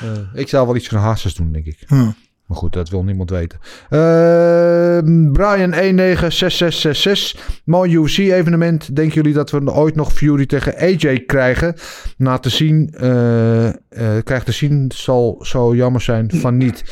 Eh, 0.02 0.42
ik 0.42 0.50
zou 0.50 0.66
wel 0.66 0.76
iets 0.76 0.88
van 0.88 0.98
Hazes 0.98 1.36
doen, 1.36 1.52
denk 1.52 1.66
ik. 1.66 1.84
Hm. 1.88 2.10
Goed, 2.54 2.74
dat 2.74 2.90
wil 2.90 3.04
niemand 3.04 3.30
weten. 3.30 3.60
Ehm 3.90 5.32
Brian 5.32 5.72
196666. 5.72 7.62
Mooi 7.66 7.94
UFC-evenement. 7.94 8.96
Denken 8.96 9.16
jullie 9.16 9.34
dat 9.34 9.52
we 9.52 9.72
ooit 9.72 9.96
nog 9.96 10.14
Fury 10.14 10.46
tegen 10.46 10.78
AJ 10.78 11.20
krijgen? 11.26 11.76
Na 12.18 12.38
te 12.38 12.50
zien, 12.50 12.94
eh 12.94 13.68
eh, 13.68 14.24
krijgt 14.24 14.46
te 14.46 14.52
zien, 14.52 14.92
zal 14.96 15.40
zo 15.42 15.76
jammer 15.76 16.02
zijn 16.02 16.32
van 16.34 16.58
niet. 16.58 16.84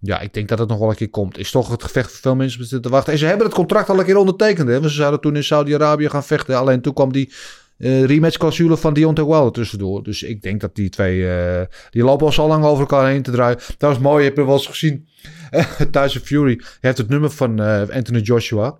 Ja, 0.00 0.20
ik 0.20 0.34
denk 0.34 0.48
dat 0.48 0.58
het 0.58 0.68
nog 0.68 0.78
wel 0.78 0.88
een 0.88 0.94
keer 0.94 1.10
komt. 1.10 1.38
Is 1.38 1.50
toch 1.50 1.70
het 1.70 1.82
gevecht 1.82 2.10
voor 2.10 2.20
veel 2.20 2.36
mensen 2.36 2.82
te 2.82 2.88
wachten. 2.88 3.12
En 3.12 3.18
ze 3.18 3.26
hebben 3.26 3.46
het 3.46 3.54
contract 3.54 3.88
al 3.88 3.98
een 3.98 4.04
keer 4.04 4.16
ondertekend. 4.16 4.68
Hè? 4.68 4.82
Ze 4.82 4.88
zouden 4.88 5.20
toen 5.20 5.36
in 5.36 5.44
Saudi-Arabië 5.44 6.08
gaan 6.08 6.24
vechten. 6.24 6.58
Alleen 6.58 6.80
toen 6.80 6.94
kwam 6.94 7.12
die 7.12 7.32
eh 7.80 8.04
rematch-clausule 8.04 8.76
van 8.76 8.94
Deontay 8.94 9.24
Wilder 9.24 9.52
tussendoor. 9.52 10.02
Dus 10.02 10.22
ik 10.22 10.42
denk 10.42 10.60
dat 10.60 10.74
die 10.74 10.88
twee... 10.88 11.30
eh, 11.30 11.66
die 11.90 12.02
lopen 12.02 12.26
al 12.26 12.32
zo 12.32 12.48
lang 12.48 12.64
over 12.64 12.80
elkaar 12.80 13.08
heen 13.08 13.22
te 13.22 13.30
draaien. 13.30 13.58
Dat 13.78 13.90
was 13.90 13.98
mooi. 13.98 14.24
Heb 14.24 14.36
je 14.36 14.44
wel 14.44 14.54
eens 14.54 14.66
gezien? 14.66 15.08
Tyson 15.90 16.20
Fury 16.22 16.54
hij 16.60 16.76
heeft 16.80 16.98
het 16.98 17.08
nummer 17.08 17.30
van 17.30 17.60
eh, 17.60 17.88
Anthony 17.88 18.20
Joshua. 18.20 18.78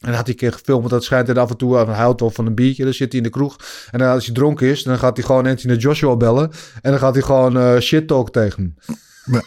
En 0.00 0.12
had 0.14 0.22
hij 0.22 0.28
een 0.28 0.36
keer 0.36 0.52
gefilmd, 0.52 0.90
dat 0.90 1.04
schijnt 1.04 1.26
hij 1.26 1.36
af 1.36 1.50
en 1.50 1.56
toe 1.56 1.78
aan 1.78 1.88
huilt 1.88 2.22
of 2.22 2.34
van 2.34 2.46
een 2.46 2.54
biertje. 2.54 2.84
Dan 2.84 2.92
zit 2.92 3.12
hij 3.12 3.20
in 3.20 3.26
de 3.26 3.32
kroeg. 3.32 3.56
En 3.90 3.98
dan, 3.98 4.08
als 4.08 4.24
hij 4.26 4.34
dronken 4.34 4.66
is, 4.66 4.82
dan 4.82 4.98
gaat 4.98 5.16
hij 5.16 5.26
gewoon 5.26 5.46
Anthony 5.46 5.74
Joshua 5.74 6.16
bellen. 6.16 6.50
En 6.82 6.90
dan 6.90 7.00
gaat 7.00 7.14
hij 7.14 7.22
gewoon 7.22 7.58
eh, 7.58 7.78
shit 7.78 8.06
talk 8.06 8.32
tegen 8.32 8.62
hem. 8.62 8.74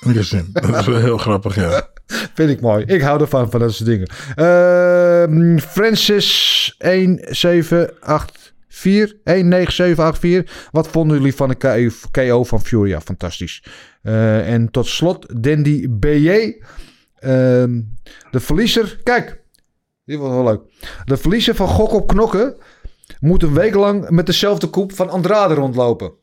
Niet 0.01 0.15
eens 0.15 0.29
zin. 0.29 0.49
Dat 0.51 0.79
is 0.79 0.85
wel 0.85 0.99
heel 0.99 1.17
grappig, 1.17 1.55
ja. 1.55 1.89
Vind 2.35 2.49
ik 2.49 2.61
mooi. 2.61 2.85
Ik 2.85 3.01
hou 3.01 3.21
ervan, 3.21 3.51
van 3.51 3.59
dat 3.59 3.73
soort 3.73 3.89
dingen. 3.89 4.09
Ehm, 4.35 5.57
Francis 5.57 6.75
1784. 6.77 8.40
19784. 8.71 10.69
Wat 10.71 10.87
vonden 10.87 11.17
jullie 11.17 11.35
van 11.35 11.49
de 11.49 11.55
KO, 11.55 11.89
KO 12.11 12.43
van 12.43 12.61
Fury? 12.61 12.89
Ja, 12.89 13.01
fantastisch. 13.01 13.63
Eh, 14.01 14.53
en 14.53 14.71
tot 14.71 14.87
slot 14.87 15.43
Dandy 15.43 15.87
BJ. 15.89 16.61
Ehm, 17.15 17.81
de 18.31 18.39
verliezer. 18.39 18.99
Kijk, 19.03 19.41
die 20.05 20.19
was 20.19 20.29
wel 20.29 20.43
leuk. 20.43 20.61
De 21.05 21.17
verliezer 21.17 21.55
van 21.55 21.67
Gok 21.67 21.91
op 21.91 22.07
Knokken 22.07 22.55
moet 23.19 23.43
een 23.43 23.53
week 23.53 23.73
lang 23.73 24.09
met 24.09 24.25
dezelfde 24.25 24.67
koep 24.67 24.93
van 24.93 25.09
Andrade 25.09 25.53
rondlopen. 25.53 26.13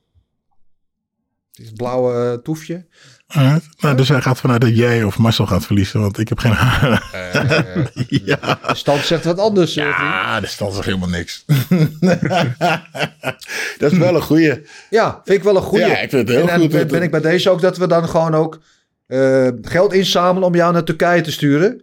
Dit 1.50 1.64
is 1.64 1.66
het 1.66 1.76
blauwe 1.76 2.12
eh, 2.12 2.42
toefje. 2.42 2.86
Nou, 3.80 3.96
dus 3.96 4.08
hij 4.08 4.20
gaat 4.20 4.40
vanuit 4.40 4.60
dat 4.60 4.76
jij 4.76 5.04
of 5.04 5.18
Marcel 5.18 5.46
gaat 5.46 5.66
verliezen, 5.66 6.00
want 6.00 6.18
ik 6.18 6.28
heb 6.28 6.38
geen 6.38 6.52
ja. 8.24 8.58
De 8.66 8.74
stand 8.74 9.00
zegt 9.04 9.24
wat 9.24 9.38
anders. 9.38 9.76
eh. 9.76 9.84
Ja, 9.84 10.40
de 10.40 10.46
stand 10.46 10.78
is 10.78 10.84
helemaal 10.84 11.08
niks. 11.08 11.44
dat 13.78 13.92
is 13.92 13.98
wel 13.98 14.14
een 14.14 14.22
goeie. 14.22 14.62
Ja, 14.90 15.20
vind 15.24 15.38
ik 15.38 15.44
wel 15.44 15.56
een 15.56 15.62
goede. 15.62 15.86
Ja, 15.86 15.98
ik 15.98 16.10
vind 16.10 16.28
het 16.28 16.36
heel 16.36 16.48
en, 16.48 16.60
goed. 16.60 16.72
En 16.72 16.78
ben, 16.78 16.88
ben 16.88 17.02
ik 17.02 17.10
bij 17.10 17.20
deze 17.20 17.50
ook 17.50 17.60
dat 17.60 17.76
we 17.76 17.86
dan 17.86 18.08
gewoon 18.08 18.34
ook 18.34 18.60
eh, 19.06 19.48
geld 19.62 19.92
inzamelen 19.92 20.48
om 20.48 20.54
jou 20.54 20.72
naar 20.72 20.84
Turkije 20.84 21.20
te 21.20 21.32
sturen. 21.32 21.82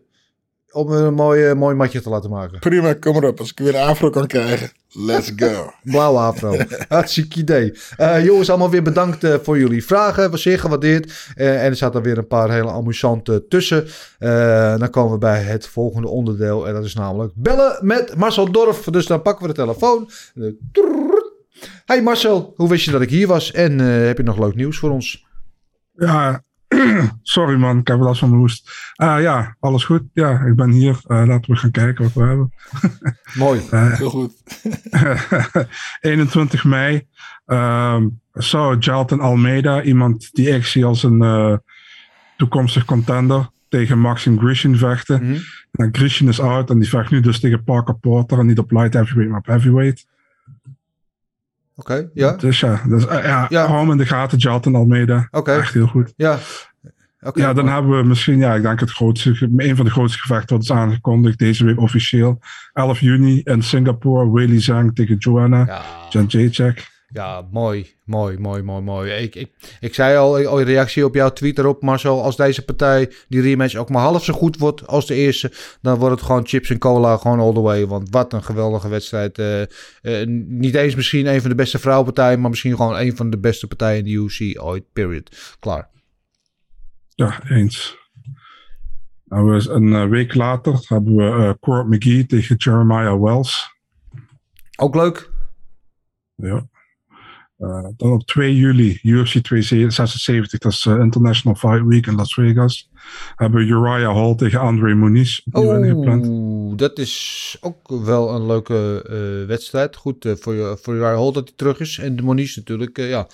Om 0.76 0.92
een 0.92 1.14
mooi, 1.14 1.46
eh, 1.46 1.56
mooi 1.56 1.76
matje 1.76 2.02
te 2.02 2.10
laten 2.10 2.30
maken. 2.30 2.60
Prima, 2.60 2.94
kom 2.94 3.14
maar 3.14 3.24
op. 3.24 3.40
Als 3.40 3.52
ik 3.52 3.60
weer 3.60 3.76
een 3.76 3.88
afro 3.88 4.10
kan 4.10 4.28
krijgen, 4.28 4.72
let's 4.92 5.32
go. 5.36 5.72
Blauwe 5.84 6.20
afro. 6.20 6.58
Hartstikke 6.88 7.40
idee. 7.40 7.74
Eh, 7.98 8.26
jongens, 8.26 8.50
allemaal 8.50 8.70
weer 8.70 8.84
bedankt 8.84 9.24
eh, 9.24 9.36
voor 9.42 9.58
jullie 9.58 9.86
vragen. 9.86 10.32
Was 10.32 10.42
zeer 10.42 10.60
gewaardeerd. 10.60 11.32
Eh, 11.36 11.64
en 11.64 11.70
er 11.70 11.76
zaten 11.76 12.02
weer 12.02 12.18
een 12.18 12.28
paar 12.28 12.52
hele 12.52 12.72
amusante 12.72 13.46
tussen. 13.48 13.88
Eh, 14.20 14.78
dan 14.78 14.90
komen 14.90 15.12
we 15.12 15.18
bij 15.18 15.42
het 15.42 15.68
volgende 15.68 16.08
onderdeel. 16.08 16.68
En 16.68 16.74
dat 16.74 16.84
is 16.84 16.96
namelijk 16.96 17.34
bellen 17.36 17.78
met 17.82 18.16
Marcel 18.16 18.52
Dorf. 18.52 18.84
Dus 18.84 19.06
dan 19.06 19.22
pakken 19.22 19.48
we 19.48 19.54
de 19.54 19.60
telefoon. 19.60 20.10
Hey 21.86 22.02
Marcel, 22.02 22.54
hoe 22.56 22.70
wist 22.70 22.86
je 22.86 22.92
dat 22.92 23.02
ik 23.02 23.10
hier 23.10 23.28
was? 23.28 23.52
En 23.52 23.80
eh, 23.80 24.06
heb 24.06 24.18
je 24.18 24.24
nog 24.24 24.40
leuk 24.40 24.56
nieuws 24.56 24.78
voor 24.78 24.90
ons? 24.90 25.26
Ja, 25.94 26.44
Sorry 27.24 27.56
man, 27.58 27.78
ik 27.78 27.88
heb 27.88 28.00
last 28.00 28.20
van 28.20 28.30
mijn 28.30 28.42
hoest. 28.42 28.72
Ah 28.96 29.22
ja, 29.22 29.56
alles 29.60 29.84
goed. 29.84 30.02
Ja, 30.14 30.40
ik 30.40 30.56
ben 30.56 30.70
hier. 30.70 31.00
Eh, 31.08 31.24
laten 31.26 31.52
we 31.52 31.58
gaan 31.58 31.72
kijken 31.72 32.04
wat 32.04 32.14
we 32.14 32.24
hebben. 32.24 32.54
Mooi. 33.34 33.62
Eh, 33.72 33.98
Heel 33.98 34.10
goed. 34.10 34.34
21 36.00 36.64
mei 36.64 37.08
ehm, 37.46 38.08
zou 38.34 38.78
Jalton 38.78 39.20
Almeida, 39.20 39.82
iemand 39.82 40.30
die 40.32 40.50
ik 40.50 40.66
zie 40.66 40.86
als 40.86 41.04
een 41.04 41.22
eh, 41.22 41.58
toekomstig 42.38 42.86
contender, 42.86 43.50
tegen 43.70 44.00
Maxim 44.00 44.40
Grishin 44.40 44.78
vechten. 44.78 45.24
Mhm. 45.24 45.40
En 45.72 45.90
Grishin 45.92 46.28
is 46.28 46.40
out 46.40 46.70
en 46.70 46.80
die 46.80 46.90
vecht 46.90 47.12
nu 47.12 47.20
dus 47.20 47.40
tegen 47.40 47.64
Parker 47.64 47.96
Porter 47.96 48.40
en 48.40 48.46
niet 48.46 48.60
op 48.60 48.72
light 48.72 48.94
heavyweight, 48.94 49.30
maar 49.30 49.40
op 49.40 49.46
heavyweight. 49.46 50.06
Oké, 51.76 52.10
ja. 52.14 52.32
Dus 52.32 52.60
ja, 52.60 52.82
dus, 52.88 53.04
ja, 53.04 53.46
Ja. 53.50 53.66
hou 53.68 53.80
hem 53.80 53.92
in 53.92 53.98
de 53.98 54.06
gaten, 54.06 54.38
Jalton 54.38 54.76
Almeida. 54.76 55.28
Oké. 55.32 55.52
Echt 55.52 55.74
heel 55.74 55.88
goed. 55.88 56.14
Ja. 56.16 56.38
Oké. 57.22 57.40
Ja, 57.42 57.54
dan 57.54 57.68
hebben 57.68 57.98
we 57.98 58.04
misschien, 58.04 58.38
ja, 58.38 58.54
ik 58.56 58.62
denk 58.62 58.80
het 58.80 58.92
grootste, 58.92 59.50
een 59.58 59.76
van 59.76 59.86
de 59.86 59.92
grootste 59.92 60.20
gevechten 60.20 60.56
wat 60.56 60.64
is 60.66 60.72
aangekondigd 60.72 61.38
deze 61.40 61.66
week 61.66 61.80
officieel. 61.80 62.40
11 62.74 63.00
juni 63.00 63.42
in 63.44 63.62
Singapore, 63.64 64.32
Weili 64.32 64.60
Zhang 64.62 64.96
tegen 64.96 65.16
Joanna, 65.18 65.66
Ja. 65.66 65.82
Jan 66.10 66.26
Jacek. 66.26 66.94
Ja, 67.08 67.48
mooi, 67.52 67.96
mooi, 68.04 68.38
mooi, 68.38 68.62
mooi, 68.62 68.82
mooi. 68.82 69.12
Ik, 69.12 69.36
ik, 69.36 69.52
ik 69.80 69.94
zei 69.94 70.18
al, 70.18 70.60
in 70.60 70.66
reactie 70.66 71.06
op 71.06 71.16
jouw 71.16 71.30
tweet 71.30 71.58
erop, 71.58 71.82
Marcel, 71.82 72.24
als 72.24 72.36
deze 72.36 72.66
partij, 72.66 73.12
die 73.28 73.42
rematch, 73.42 73.76
ook 73.76 73.90
maar 73.90 74.02
half 74.02 74.24
zo 74.24 74.34
goed 74.34 74.58
wordt 74.58 74.88
als 74.88 75.08
de 75.08 75.16
eerste, 75.16 75.52
dan 75.82 75.98
wordt 75.98 76.16
het 76.16 76.26
gewoon 76.26 76.48
chips 76.48 76.70
en 76.70 76.78
cola, 76.78 77.18
gewoon 77.18 77.40
all 77.40 77.54
the 77.54 77.62
way. 77.62 77.88
Want 77.88 78.10
wat 78.10 78.34
een 78.34 78.44
geweldige 78.44 78.88
wedstrijd. 78.88 79.38
Eh, 79.38 79.62
eh, 79.62 80.28
niet 80.48 80.76
eens 80.76 80.96
misschien 80.96 81.26
een 81.26 81.42
van 81.42 81.50
de 81.50 81.56
beste 81.56 81.80
vrouwenpartijen, 81.80 82.42
maar 82.42 82.50
misschien 82.50 82.76
gewoon 82.76 82.98
een 82.98 83.16
van 83.16 83.30
de 83.30 83.38
beste 83.38 83.68
partijen 83.68 83.98
in 83.98 84.04
de 84.04 84.12
UFC 84.12 84.62
ooit, 84.62 84.84
period. 84.94 85.56
Klaar. 85.60 85.90
Ja, 87.16 87.50
eens. 87.50 87.98
Nou, 89.26 89.70
een 89.70 89.94
eh, 89.94 90.08
week 90.08 90.34
later 90.34 90.86
hebben 90.88 91.16
we 91.16 91.24
eh 91.24 91.54
Court 91.60 91.88
McGee 91.88 92.26
tegen 92.26 92.56
Jeremiah 92.56 93.22
Wells. 93.22 93.74
Ook 94.76 94.96
leuk. 94.96 95.30
Ja. 96.36 96.68
Eh, 97.58 97.88
dan 97.98 98.12
op 98.12 98.26
2 98.26 98.56
juli, 98.56 99.00
UFC 99.04 99.38
276, 99.38 100.60
dat 100.60 100.72
is 100.72 100.86
eh, 100.86 101.00
International 101.00 101.56
Fight 101.56 101.86
Week 101.86 102.08
in 102.08 102.16
Las 102.16 102.34
Vegas. 102.34 102.90
Hebben 103.36 103.60
we 103.60 103.66
Uriah 103.66 104.14
Hall 104.14 104.36
tegen 104.36 104.60
Andre 104.60 104.96
Muniz 104.96 105.40
opnieuw 105.46 105.84
ingepland. 105.84 106.26
Oeh, 106.28 106.78
dat 106.78 107.00
is 107.00 107.58
ook 107.62 107.90
wel 108.06 108.36
een 108.36 108.46
leuke 108.46 109.04
eh, 109.10 109.48
wedstrijd. 109.48 109.96
Goed 109.96 110.28
voor, 110.40 110.78
voor 110.82 110.94
Uriah 110.94 111.18
Hall 111.18 111.32
dat 111.32 111.48
hij 111.48 111.54
terug 111.56 111.80
is. 111.80 111.98
En 111.98 112.16
de 112.16 112.24
Moniz 112.24 112.56
natuurlijk, 112.56 112.98
ja, 112.98 113.28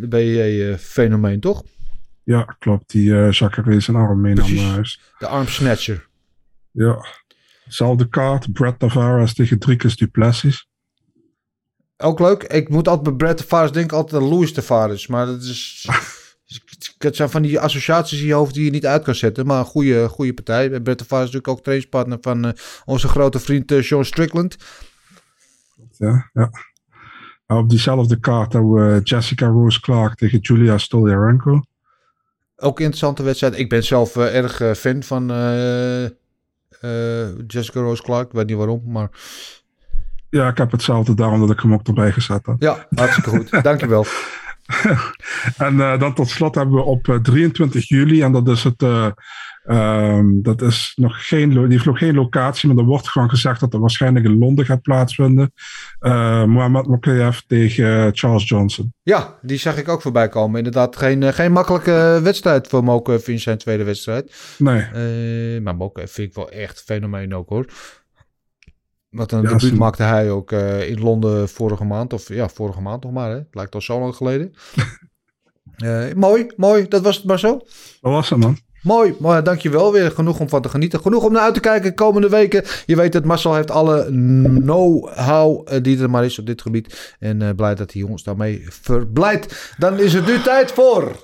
de 0.00 0.06
BJ-fenomeen, 0.08 1.40
toch? 1.40 1.62
Ja, 2.22 2.56
klopt. 2.58 2.90
Die 2.90 3.16
eh 3.16 3.30
Jacare 3.30 3.80
zijn 3.80 3.96
arm 3.96 4.20
mee 4.20 4.34
naar 4.34 4.56
huis. 4.56 5.00
De 5.18 5.26
armsnatcher. 5.26 6.08
Ja. 6.70 7.06
Zelfde 7.68 8.08
kaart, 8.08 8.52
Brett 8.52 8.78
Tavares 8.78 9.34
tegen 9.34 9.58
Dricus 9.58 9.96
Duplessis. 9.96 10.68
Ook 11.96 12.18
leuk. 12.18 12.42
Ik 12.42 12.68
moet 12.68 12.88
altijd 12.88 13.02
bij 13.02 13.16
Brett 13.16 13.36
Tavares 13.38 13.72
denken 13.72 13.96
altijd 13.96 14.22
aan 14.22 14.28
Louis 14.28 14.52
Tavares. 14.52 15.06
Maar 15.06 15.26
dat 15.26 15.42
is... 15.42 15.88
Het 16.98 17.16
zijn 17.16 17.30
van 17.30 17.42
die 17.42 17.60
associaties 17.60 18.20
in 18.20 18.26
je 18.26 18.32
hoofd 18.32 18.54
die 18.54 18.64
je 18.64 18.70
niet 18.70 18.86
uit 18.86 19.04
kan 19.04 19.14
zetten. 19.14 19.46
Maar 19.46 19.58
een 19.58 19.64
goede, 19.64 20.08
goede 20.08 20.34
partij. 20.34 20.68
Brett 20.68 20.98
Tavares 20.98 21.26
is 21.26 21.32
natuurlijk 21.32 21.48
ook 21.48 21.62
trainingspartner 21.62 22.18
van 22.20 22.44
eh, 22.44 22.52
onze 22.84 23.08
grote 23.08 23.38
vriend 23.38 23.72
eh, 23.72 23.82
Sean 23.82 24.04
Strickland. 24.04 24.56
Ja, 25.96 26.30
ja. 26.32 26.50
Nou, 27.46 27.62
op 27.62 27.70
diezelfde 27.70 28.20
kaart 28.20 28.52
hebben 28.52 28.72
we 28.72 29.00
Jessica 29.02 29.46
Rose 29.46 29.80
Clark 29.80 30.14
tegen 30.14 30.38
Julia 30.38 30.78
Stolyarenko. 30.78 31.62
Ook 32.56 32.78
een 32.78 32.84
interessante 32.84 33.22
wedstrijd. 33.22 33.58
Ik 33.58 33.68
ben 33.68 33.84
zelf 33.84 34.16
eh, 34.16 34.36
erg 34.36 34.60
eh, 34.60 34.72
fan 34.72 35.02
van 35.02 35.30
eh, 35.30 36.04
eh, 36.04 37.38
Jessica 37.46 37.80
Rose 37.80 38.02
Clark. 38.02 38.26
Ik 38.26 38.32
weet 38.32 38.46
niet 38.46 38.56
waarom, 38.56 38.82
maar 38.86 39.10
Ja, 40.36 40.48
ik 40.48 40.58
heb 40.58 40.70
hetzelfde 40.70 41.14
daarom 41.14 41.40
dat 41.40 41.50
ik 41.50 41.60
hem 41.60 41.72
ook 41.72 41.86
erbij 41.86 42.12
gezet 42.12 42.46
heb. 42.46 42.56
ja, 42.58 42.86
hartstikke 42.94 43.30
goed. 43.30 43.50
Dankjewel. 43.62 44.06
En 45.56 45.80
eh, 45.80 45.98
dan 45.98 46.14
tot 46.14 46.28
slot 46.28 46.54
hebben 46.54 46.74
we 46.74 46.82
op 46.82 47.08
eh, 47.08 47.16
23 47.16 47.88
juli, 47.88 48.22
en 48.22 48.32
dat 48.32 48.48
is 48.48 48.64
het. 48.64 48.82
eh, 48.82 49.06
ehm, 49.64 50.24
dat 50.42 50.62
is 50.62 50.92
nog 50.96 51.28
geen, 51.28 51.48
die 51.50 51.66
heeft 51.68 51.84
nog 51.84 51.98
geen 51.98 52.14
locatie, 52.14 52.68
maar 52.68 52.76
er 52.78 52.84
wordt 52.90 53.08
gewoon 53.08 53.28
gezegd 53.30 53.60
dat 53.60 53.74
er 53.74 53.80
waarschijnlijk 53.80 54.24
in 54.24 54.38
Londen 54.38 54.64
gaat 54.64 54.82
plaatsvinden. 54.82 55.52
Uh, 56.00 56.44
Mohamed 56.44 56.86
Mokayev 56.86 57.38
tegen 57.46 58.04
eh, 58.04 58.08
Charles 58.12 58.48
Johnson. 58.48 58.92
Ja, 59.02 59.34
die 59.42 59.58
zag 59.58 59.76
ik 59.76 59.88
ook 59.88 60.02
voorbij 60.02 60.28
komen. 60.28 60.56
Inderdaad, 60.58 60.96
geen, 60.96 61.22
eh, 61.22 61.32
geen 61.32 61.52
makkelijke 61.52 62.20
wedstrijd 62.22 62.68
voor 62.68 62.84
Moke 62.84 63.20
in 63.24 63.40
zijn 63.40 63.58
tweede 63.58 63.84
wedstrijd. 63.84 64.54
Nee, 64.58 64.80
Eh, 64.82 65.62
maar 65.62 65.76
Moke 65.76 66.06
vind 66.08 66.28
ik 66.28 66.34
wel 66.34 66.50
echt 66.50 66.82
fenomeen 66.86 67.34
ook 67.34 67.48
hoor. 67.48 67.66
Wat 69.16 69.32
een 69.32 69.42
Ja, 69.42 69.48
debuut 69.48 69.78
maakte 69.78 70.02
hij 70.02 70.30
ook 70.30 70.52
eh, 70.52 70.88
in 70.88 71.00
Londen 71.00 71.48
vorige 71.48 71.84
maand. 71.84 72.12
Of 72.12 72.28
ja, 72.28 72.48
vorige 72.48 72.80
maand 72.80 73.02
nog 73.02 73.12
maar. 73.12 73.30
Hè? 73.30 73.36
Het 73.36 73.46
lijkt 73.54 73.74
al 73.74 73.80
zo 73.80 74.00
lang 74.00 74.14
geleden. 74.14 74.52
Eh, 75.76 76.12
mooi, 76.14 76.46
mooi. 76.56 76.88
Dat 76.88 77.02
was 77.02 77.16
het 77.16 77.24
maar 77.24 77.38
zo. 77.38 77.60
dat 78.00 78.12
was 78.12 78.30
het 78.30 78.38
man. 78.38 78.58
Mooi, 78.86 79.14
maar 79.18 79.44
dankjewel 79.44 79.92
weer. 79.92 80.10
Genoeg 80.10 80.40
om 80.40 80.48
van 80.48 80.62
te 80.62 80.68
genieten. 80.68 81.00
Genoeg 81.00 81.24
om 81.24 81.32
naar 81.32 81.42
uit 81.42 81.54
te 81.54 81.60
kijken 81.60 81.94
komende 81.94 82.28
weken. 82.28 82.64
Je 82.86 82.96
weet 82.96 83.14
het, 83.14 83.24
Marcel 83.24 83.54
heeft 83.54 83.70
alle 83.70 84.04
know-how 84.62 85.68
eh, 85.68 85.82
die 85.82 86.00
er 86.00 86.10
maar 86.10 86.24
is 86.24 86.38
op 86.38 86.46
dit 86.46 86.62
gebied. 86.62 87.14
En 87.18 87.42
eh, 87.42 87.48
blij 87.56 87.74
dat 87.74 87.92
hij 87.92 88.02
ons 88.02 88.22
daarmee 88.22 88.66
verblijdt. 88.68 89.74
Dan 89.78 89.98
is 89.98 90.12
het 90.12 90.26
nu 90.26 90.40
tijd 90.42 90.72
voor 90.72 91.16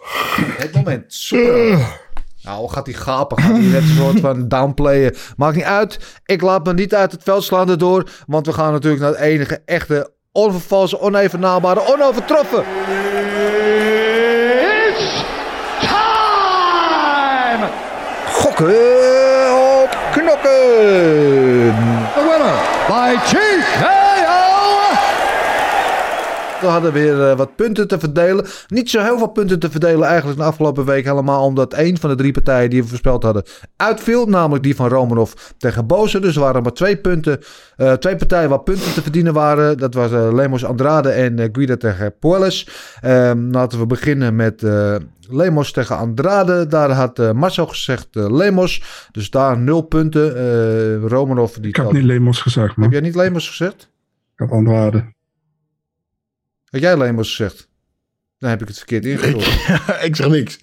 het 0.57 0.75
moment. 0.75 1.05
Super. 1.07 2.01
Nou, 2.43 2.69
gaat 2.69 2.87
hij 2.87 2.95
gapen? 2.95 3.39
Gaat 3.43 3.51
hij 3.53 3.61
net 3.61 3.83
een 3.83 3.97
soort 3.97 4.21
van 4.21 4.49
downplayen? 4.49 5.15
Maakt 5.37 5.57
niet 5.57 5.65
uit. 5.65 5.99
Ik 6.25 6.43
laat 6.43 6.65
me 6.65 6.75
niet 6.75 6.95
uit 6.95 7.13
het 7.13 7.23
veld 7.23 7.45
slaan 7.45 7.69
erdoor. 7.71 8.11
Want 8.27 8.47
we 8.47 8.53
gaan 8.53 8.73
natuurlijk 8.73 9.03
naar 9.03 9.11
het 9.11 9.21
enige 9.21 9.63
echte, 9.65 10.11
onvervalse, 10.33 11.01
onevenaalbare, 11.01 11.93
onovertroffen. 11.93 12.65
Gokken 18.27 18.75
op 19.83 19.97
knokken. 20.13 20.51
The 22.15 22.23
winner 22.29 22.59
by 22.89 23.17
TKO. 23.25 24.02
We 26.63 26.69
hadden 26.69 26.93
weer 26.93 27.31
eh, 27.31 27.37
wat 27.37 27.57
punten 27.57 27.89
te 27.89 27.99
verdelen. 27.99 28.47
Niet 28.69 28.91
zo 28.91 29.01
heel 29.03 29.19
veel 29.19 29.27
punten 29.27 29.59
te 29.59 29.71
verdelen 29.71 30.09
eigenlijk 30.09 30.39
de 30.39 30.45
afgelopen 30.45 30.85
week. 30.85 31.05
Helemaal 31.05 31.45
omdat 31.45 31.73
één 31.75 31.99
van 31.99 32.11
de 32.11 32.17
drie 32.17 32.33
partijen 32.33 32.71
die 32.71 32.83
we 32.83 32.89
voorspeld 32.89 33.23
hadden 33.23 33.43
uitviel. 33.77 34.27
Namelijk 34.27 34.63
die 34.65 34.77
van 34.77 34.89
Romanov 34.89 35.33
tegen 35.59 35.87
Boze. 35.87 36.21
Dus 36.21 36.35
er 36.35 36.41
waren 36.41 36.63
maar 36.63 36.73
twee 36.73 36.97
punten. 36.97 37.39
eh, 37.77 37.93
twee 37.93 38.17
partijen 38.17 38.49
waar 38.49 38.63
punten 38.63 38.93
te 38.93 39.03
verdienen 39.03 39.33
waren. 39.33 39.79
Dat 39.79 39.95
was 39.95 40.13
eh, 40.13 40.33
Lemos 40.33 40.65
Andrade 40.65 41.09
en 41.09 41.49
Guida 41.53 41.77
tegen 41.77 42.15
Puelles. 42.19 42.69
Ehm, 43.01 43.51
laten 43.51 43.79
we 43.79 43.87
beginnen 43.87 44.37
met 44.37 44.65
Lemos 45.31 45.73
tegen 45.73 45.97
Andrade. 45.97 46.67
Daar 46.67 46.91
had 46.91 47.19
eh, 47.19 47.33
Marcel 47.33 47.67
gezegd 47.67 48.09
Lemos. 48.13 48.83
Dus 49.13 49.31
daar 49.31 49.59
nul 49.59 49.81
punten. 49.83 50.37
Eh 50.37 51.09
Romanov 51.09 51.53
die 51.55 51.69
Ik 51.69 51.77
heb 51.77 51.85
telt- 51.85 51.97
niet 51.97 52.05
Lemos 52.05 52.41
gezegd, 52.41 52.77
man. 52.77 52.83
Heb 52.85 52.93
jij 52.93 53.01
niet 53.01 53.15
Lemos 53.15 53.49
gezegd? 53.49 53.75
Ik 54.33 54.39
heb 54.39 54.51
Andrade. 54.51 55.05
Had 56.73 56.81
jij 56.81 56.97
Lemos 56.97 57.29
gezegd? 57.29 57.69
Dan 58.39 58.51
heb 58.51 58.61
ik 58.63 58.69
het 58.69 58.77
verkeerd 58.77 59.05
ingevuld. 59.05 59.47
ik 60.09 60.17
zeg 60.17 60.29
niks. 60.29 60.59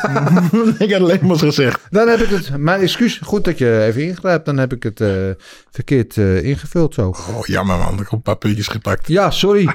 ik 0.84 0.92
had 0.92 1.00
alleen 1.00 1.26
maar 1.26 1.38
gezegd. 1.38 1.80
Dan 1.90 2.08
heb 2.08 2.18
ik 2.18 2.28
het, 2.28 2.56
mijn 2.56 2.80
excuus, 2.80 3.20
goed 3.22 3.44
dat 3.44 3.58
je 3.58 3.82
even 3.82 4.02
ingrijpt. 4.02 4.44
Dan 4.44 4.58
heb 4.58 4.72
ik 4.72 4.82
het 4.82 5.00
eh, 5.00 5.30
verkeerd 5.70 6.16
eh, 6.16 6.42
ingevuld 6.42 6.94
zo. 6.94 7.08
Oh, 7.08 7.46
jammer 7.46 7.78
man. 7.78 7.92
Ik 7.92 7.98
heb 7.98 8.12
een 8.12 8.22
paar 8.22 8.36
puntjes 8.36 8.66
gepakt. 8.66 9.08
Ja, 9.08 9.30
sorry. 9.30 9.68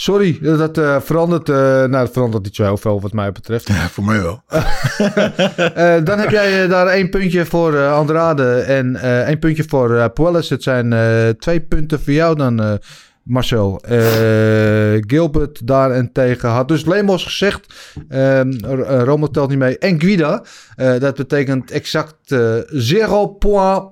Sorry, 0.00 0.38
dat 0.40 0.78
eh, 0.78 1.00
verandert, 1.00 1.48
eh, 1.48 1.56
nou 1.56 1.90
dat 1.90 2.12
verandert 2.12 2.44
niet 2.44 2.54
zo 2.54 2.62
heel 2.62 2.76
veel 2.76 3.00
wat 3.00 3.12
mij 3.12 3.32
betreft. 3.32 3.68
Ja, 3.68 3.88
voor 3.88 4.04
mij 4.04 4.22
wel. 4.22 4.42
Dan 6.04 6.18
heb 6.18 6.30
jij 6.30 6.68
daar 6.68 6.86
één 6.86 7.10
puntje 7.10 7.46
voor 7.46 7.86
Andrade 7.86 8.60
en 8.60 8.96
één 9.26 9.38
puntje 9.38 9.64
voor 9.68 9.96
eh 9.96 10.04
Puelles. 10.14 10.48
Het 10.48 10.62
zijn 10.62 10.94
twee 11.38 11.60
punten 11.60 12.00
voor 12.00 12.12
jou 12.12 12.36
dan, 12.36 12.80
Marcel. 13.28 13.80
Eh, 13.80 15.02
Gilbert 15.06 15.66
daarentegen 15.66 16.48
had 16.48 16.68
dus 16.68 16.84
Lemos 16.84 17.24
gezegd. 17.24 17.74
Eh, 18.08 18.40
Rommel 19.04 19.30
telt 19.30 19.48
niet 19.48 19.58
mee. 19.58 19.78
En 19.78 20.00
Guida. 20.00 20.42
Eh, 20.76 20.98
dat 20.98 21.16
betekent 21.16 21.70
exact 21.70 22.32
eh 22.32 22.56
zero 22.66 23.26
point 23.26 23.82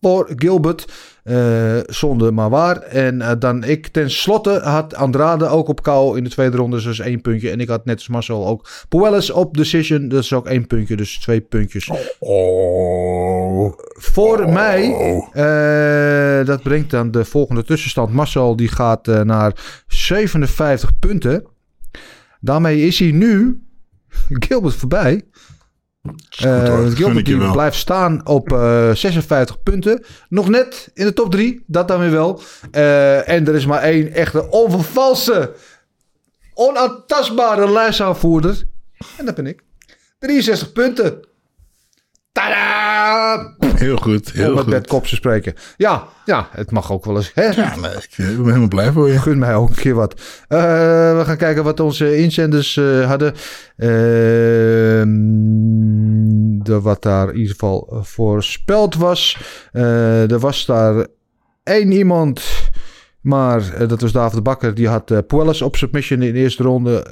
voor 0.00 0.32
Gilbert. 0.36 0.84
Eh, 1.26 1.78
zonde 1.86 2.30
maar 2.30 2.50
waar. 2.50 2.76
En 2.76 3.22
eh, 3.22 3.32
dan 3.38 3.64
ik 3.64 3.86
ten 3.86 4.10
slotte 4.10 4.60
had 4.62 4.94
Andrade 4.94 5.46
ook 5.46 5.68
op 5.68 5.82
kou 5.82 6.16
in 6.16 6.24
de 6.24 6.30
tweede 6.30 6.56
ronde. 6.56 6.82
Dus 6.82 6.98
één 6.98 7.20
puntje. 7.20 7.50
En 7.50 7.60
ik 7.60 7.68
had 7.68 7.84
net 7.84 7.96
als 7.96 8.08
Marcel 8.08 8.46
ook 8.46 8.68
Puelles 8.88 9.30
op 9.30 9.56
decision. 9.56 10.08
Dat 10.08 10.22
is 10.22 10.32
ook 10.32 10.46
één 10.46 10.66
puntje. 10.66 10.96
Dus 10.96 11.18
twee 11.18 11.40
puntjes. 11.40 11.90
Oh. 12.18 13.72
Voor 13.88 14.52
mij, 14.52 14.90
eh, 15.32 16.46
dat 16.46 16.62
brengt 16.62 16.90
dan 16.90 17.10
de 17.10 17.24
volgende 17.24 17.64
tussenstand. 17.64 18.12
Marcel 18.12 18.56
die 18.56 18.68
gaat 18.68 19.06
naar 19.06 19.82
57 19.86 20.98
punten. 20.98 21.44
Daarmee 22.40 22.86
is 22.86 22.98
hij 22.98 23.10
nu 23.10 23.62
Gilbert 24.46 24.74
voorbij. 24.74 25.22
Eh, 26.36 26.86
gun 26.86 27.26
Gilbert 27.26 27.52
blijft 27.52 27.76
staan 27.76 28.26
op 28.26 28.52
eh, 28.52 28.90
56 28.94 29.62
punten. 29.62 30.04
Nog 30.28 30.48
net 30.48 30.90
in 30.94 31.04
de 31.04 31.12
top 31.12 31.30
3, 31.30 31.64
dat 31.66 31.88
dan 31.88 32.00
weer 32.00 32.10
wel. 32.10 32.40
Eh, 32.70 33.28
en 33.28 33.46
er 33.48 33.54
is 33.54 33.66
maar 33.66 33.82
één 33.82 34.12
echte 34.12 34.50
onvervalse, 34.50 35.52
onaantastbare 36.54 37.70
lijstaanvoerder. 37.70 38.62
En 39.16 39.24
dat 39.24 39.34
ben 39.34 39.46
ik. 39.46 39.62
63 40.18 40.72
punten. 40.72 41.20
Tadaa! 42.36 43.54
Heel 43.74 43.96
goed, 43.96 44.26
Om 44.26 44.40
heel 44.40 44.54
met 44.54 44.62
goed. 44.62 44.70
Bert 44.70 44.86
Kops 44.86 45.08
te 45.08 45.14
spreken. 45.14 45.54
Ja, 45.76 46.08
ja, 46.24 46.48
het 46.50 46.70
mag 46.70 46.92
ook 46.92 47.04
wel 47.04 47.16
eens. 47.16 47.30
Hè? 47.34 47.44
Ja, 47.44 47.76
nee, 47.76 47.90
ik 47.92 48.16
ben 48.16 48.44
helemaal 48.44 48.68
blij 48.68 48.92
voor 48.92 49.10
je. 49.10 49.18
Gun 49.18 49.38
mij 49.38 49.54
ook 49.54 49.68
een 49.68 49.74
keer 49.74 49.94
wat. 49.94 50.20
Eh, 50.48 50.58
we 51.18 51.22
gaan 51.24 51.36
kijken 51.36 51.64
wat 51.64 51.80
onze 51.80 52.16
inzenders 52.16 52.76
eh, 52.76 53.06
hadden. 53.08 53.34
Ehm, 53.76 55.08
de, 56.64 56.80
wat 56.80 57.02
daar 57.02 57.28
in 57.28 57.36
ieder 57.36 57.52
geval 57.52 57.98
voorspeld 58.02 58.94
was. 58.94 59.40
Eh, 59.72 60.30
er 60.30 60.38
was 60.38 60.66
daar 60.66 61.06
één 61.62 61.92
iemand. 61.92 62.42
Maar 63.20 63.86
dat 63.88 64.00
was 64.00 64.12
David 64.12 64.34
de 64.34 64.42
Bakker. 64.42 64.74
Die 64.74 64.88
had 64.88 65.26
Puelles 65.26 65.62
op 65.62 65.76
submission 65.76 66.22
in 66.22 66.32
de 66.32 66.38
eerste 66.38 66.62
ronde. 66.62 67.06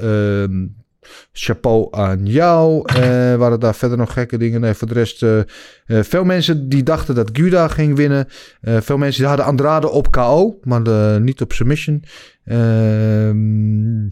Chapeau 1.32 1.88
aan 1.90 2.26
jou. 2.26 2.82
Eh, 2.84 3.34
waren 3.34 3.60
daar 3.60 3.74
verder 3.74 3.98
nog 3.98 4.12
gekke 4.12 4.38
dingen? 4.38 4.60
Nee, 4.60 4.74
voor 4.74 4.88
de 4.88 4.94
rest... 4.94 5.22
eh, 5.22 5.38
eh, 5.38 5.44
veel 5.86 6.24
mensen 6.24 6.68
die 6.68 6.82
dachten 6.82 7.14
dat 7.14 7.30
Guda 7.32 7.68
ging 7.68 7.96
winnen. 7.96 8.28
Veel 8.62 8.96
mensen 8.96 9.20
die 9.20 9.28
hadden 9.28 9.46
Andrade 9.46 9.90
op 9.90 10.10
KO. 10.10 10.58
Maar 10.62 10.80
niet 11.20 11.40
op 11.40 11.52
submission. 11.52 12.02
Ehm, 12.44 14.02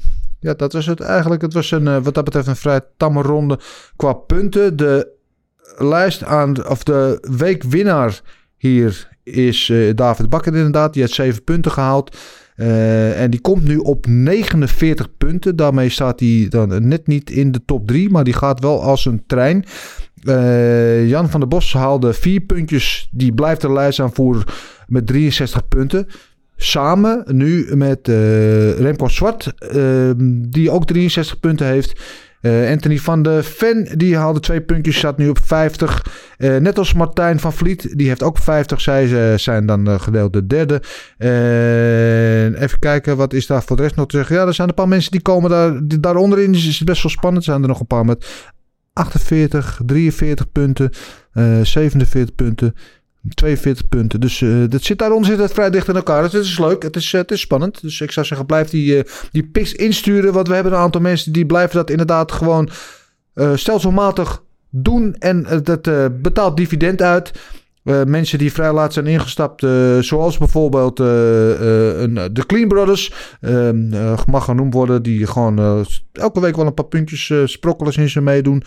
ja, 0.41 0.55
dat 0.57 0.73
was 0.73 0.87
het 0.87 1.01
eigenlijk. 1.01 1.43
Het 1.43 1.53
was 1.53 1.71
een, 1.71 2.03
wat 2.03 2.15
dat 2.15 2.25
betreft 2.25 2.47
een 2.47 2.57
vrij 2.57 2.81
tamme 2.97 3.23
ronde 3.23 3.59
qua 3.97 4.13
punten. 4.13 4.77
De 4.77 5.09
lijst 5.79 6.25
aan... 6.25 6.69
Of 6.69 6.83
de 6.83 7.29
weekwinnaar 7.37 8.21
hier 8.57 9.09
is 9.23 9.73
David 9.95 10.31
Bakker 10.31 10.57
inderdaad. 10.57 10.93
Die 10.93 11.03
heeft 11.03 11.15
zeven 11.15 11.45
punten 11.45 11.73
gehaald. 11.73 12.17
Uh, 12.57 13.21
en 13.21 13.31
die 13.31 13.41
komt 13.41 13.65
nu 13.65 13.77
op 13.77 14.07
49 14.07 15.17
punten. 15.17 15.57
Daarmee 15.57 15.89
staat 15.89 16.21
hij 16.21 16.47
dan 16.49 16.89
net 16.89 17.07
niet 17.07 17.31
in 17.31 17.53
de 17.53 17.61
top 17.65 17.87
3, 17.87 18.11
maar 18.11 18.25
die 18.25 18.35
gaat 18.35 18.61
wel 18.61 18.83
als 18.83 19.05
een 19.05 19.23
trein. 19.27 19.65
Uh, 20.25 21.09
Jan 21.09 21.31
van 21.31 21.41
der 21.41 21.49
Bos 21.49 21.73
haalde 21.73 22.13
vier 22.13 22.41
puntjes. 22.41 23.09
Die 23.11 23.33
blijft 23.33 23.61
de 23.61 23.73
lijst 23.73 24.01
aanvoeren 24.01 24.45
met 24.87 25.07
63 25.07 25.69
punten. 25.69 26.07
Samen 26.57 27.25
nu 27.27 27.77
met 27.77 28.09
uh, 28.09 28.79
Remco 28.79 29.09
Zwart, 29.09 29.53
die 30.51 30.71
ook 30.71 30.87
63 30.87 31.41
punten 31.41 31.67
heeft. 31.67 32.01
Uh, 32.43 32.71
Anthony 32.71 32.99
van 32.99 33.23
de 33.23 33.43
Ven, 33.43 33.89
die 33.99 34.17
haalde 34.17 34.41
twee 34.41 34.61
puntjes, 34.61 34.97
staat 34.97 35.19
nu 35.19 35.29
op 35.29 35.39
50. 35.43 36.07
Uh, 36.39 36.57
net 36.57 36.79
als 36.79 36.93
Martijn 36.93 37.41
van 37.41 37.53
Vliet, 37.53 37.99
die 37.99 38.09
heeft 38.09 38.23
ook 38.23 38.39
50. 38.39 38.81
Zij 38.81 39.07
uh, 39.07 39.39
zijn 39.39 39.67
dan 39.67 40.01
gedeeld 40.01 40.33
de 40.33 40.47
derde. 40.47 40.83
even 42.59 42.79
kijken, 42.79 43.17
wat 43.17 43.33
is 43.33 43.47
daar 43.47 43.63
voor 43.63 43.77
de 43.77 43.83
rest 43.83 43.97
nog 43.97 44.07
te 44.07 44.17
zeggen? 44.17 44.37
Ja, 44.37 44.47
er 44.47 44.55
zijn 44.55 44.69
een 44.69 44.75
paar 44.75 44.89
mensen 44.89 45.11
die 45.11 45.23
komen 45.23 45.51
daar, 45.51 45.87
die, 45.87 46.01
daaronderin. 46.01 46.55
Is 46.55 46.79
het 46.79 46.89
best 46.89 47.03
wel 47.03 47.13
spannend. 47.13 47.45
Er 47.45 47.51
zijn 47.51 47.63
er 47.63 47.69
nog 47.69 47.81
een 47.81 47.87
paar 47.87 48.05
met 48.05 48.27
48, 48.93 49.81
43 49.87 50.53
punten, 50.53 50.91
47 51.63 52.35
punten. 52.35 52.75
42 53.29 53.89
punten. 53.89 54.21
Dus 54.21 54.41
uh, 54.41 54.65
dat 54.69 54.83
zit 54.83 54.99
daaronder 54.99 55.31
zit 55.31 55.39
het 55.39 55.53
vrij 55.53 55.71
dicht 55.71 55.89
in 55.89 55.95
elkaar. 55.95 56.23
Dus 56.23 56.33
het 56.33 56.45
is 56.45 56.59
leuk. 56.59 56.83
Het 56.83 56.97
is, 56.97 57.13
uh, 57.13 57.21
het 57.21 57.31
is 57.31 57.41
spannend. 57.41 57.83
Dus 57.83 58.01
ik 58.01 58.11
zou 58.11 58.27
zeggen, 58.27 58.47
blijf 58.47 58.69
die, 58.69 58.97
uh, 58.97 59.03
die 59.31 59.47
picks 59.47 59.73
insturen. 59.73 60.33
Want 60.33 60.49
we 60.49 60.55
hebben 60.55 60.73
een 60.73 60.79
aantal 60.79 61.01
mensen 61.01 61.33
die 61.33 61.47
blijven 61.47 61.77
dat 61.77 61.91
inderdaad 61.91 62.33
gewoon 62.33 62.71
stelselmatig 63.55 64.43
doen. 64.71 65.17
En 65.19 65.47
dat 65.63 65.83
betaalt 66.23 66.57
dividend 66.57 67.03
uit. 67.03 67.33
mensen 68.07 68.39
die 68.39 68.53
vrij 68.53 68.73
laat 68.73 68.93
zijn 68.93 69.07
ingestapt, 69.07 69.67
zoals 70.01 70.39
bijvoorbeeld 70.39 70.99
een, 70.99 72.15
de 72.33 72.47
Clean 72.47 72.69
Brothers, 72.69 73.13
mag 74.27 74.45
genoemd 74.45 74.75
worden, 74.75 75.03
die 75.03 75.27
gewoon 75.27 75.87
elke 76.13 76.41
week 76.41 76.57
wel 76.57 76.67
een 76.67 76.75
paar 76.75 76.85
puntjes 76.85 77.33
sprokkelers 77.45 77.97
in 77.97 78.09
ze 78.09 78.21
meedoen. 78.21 78.63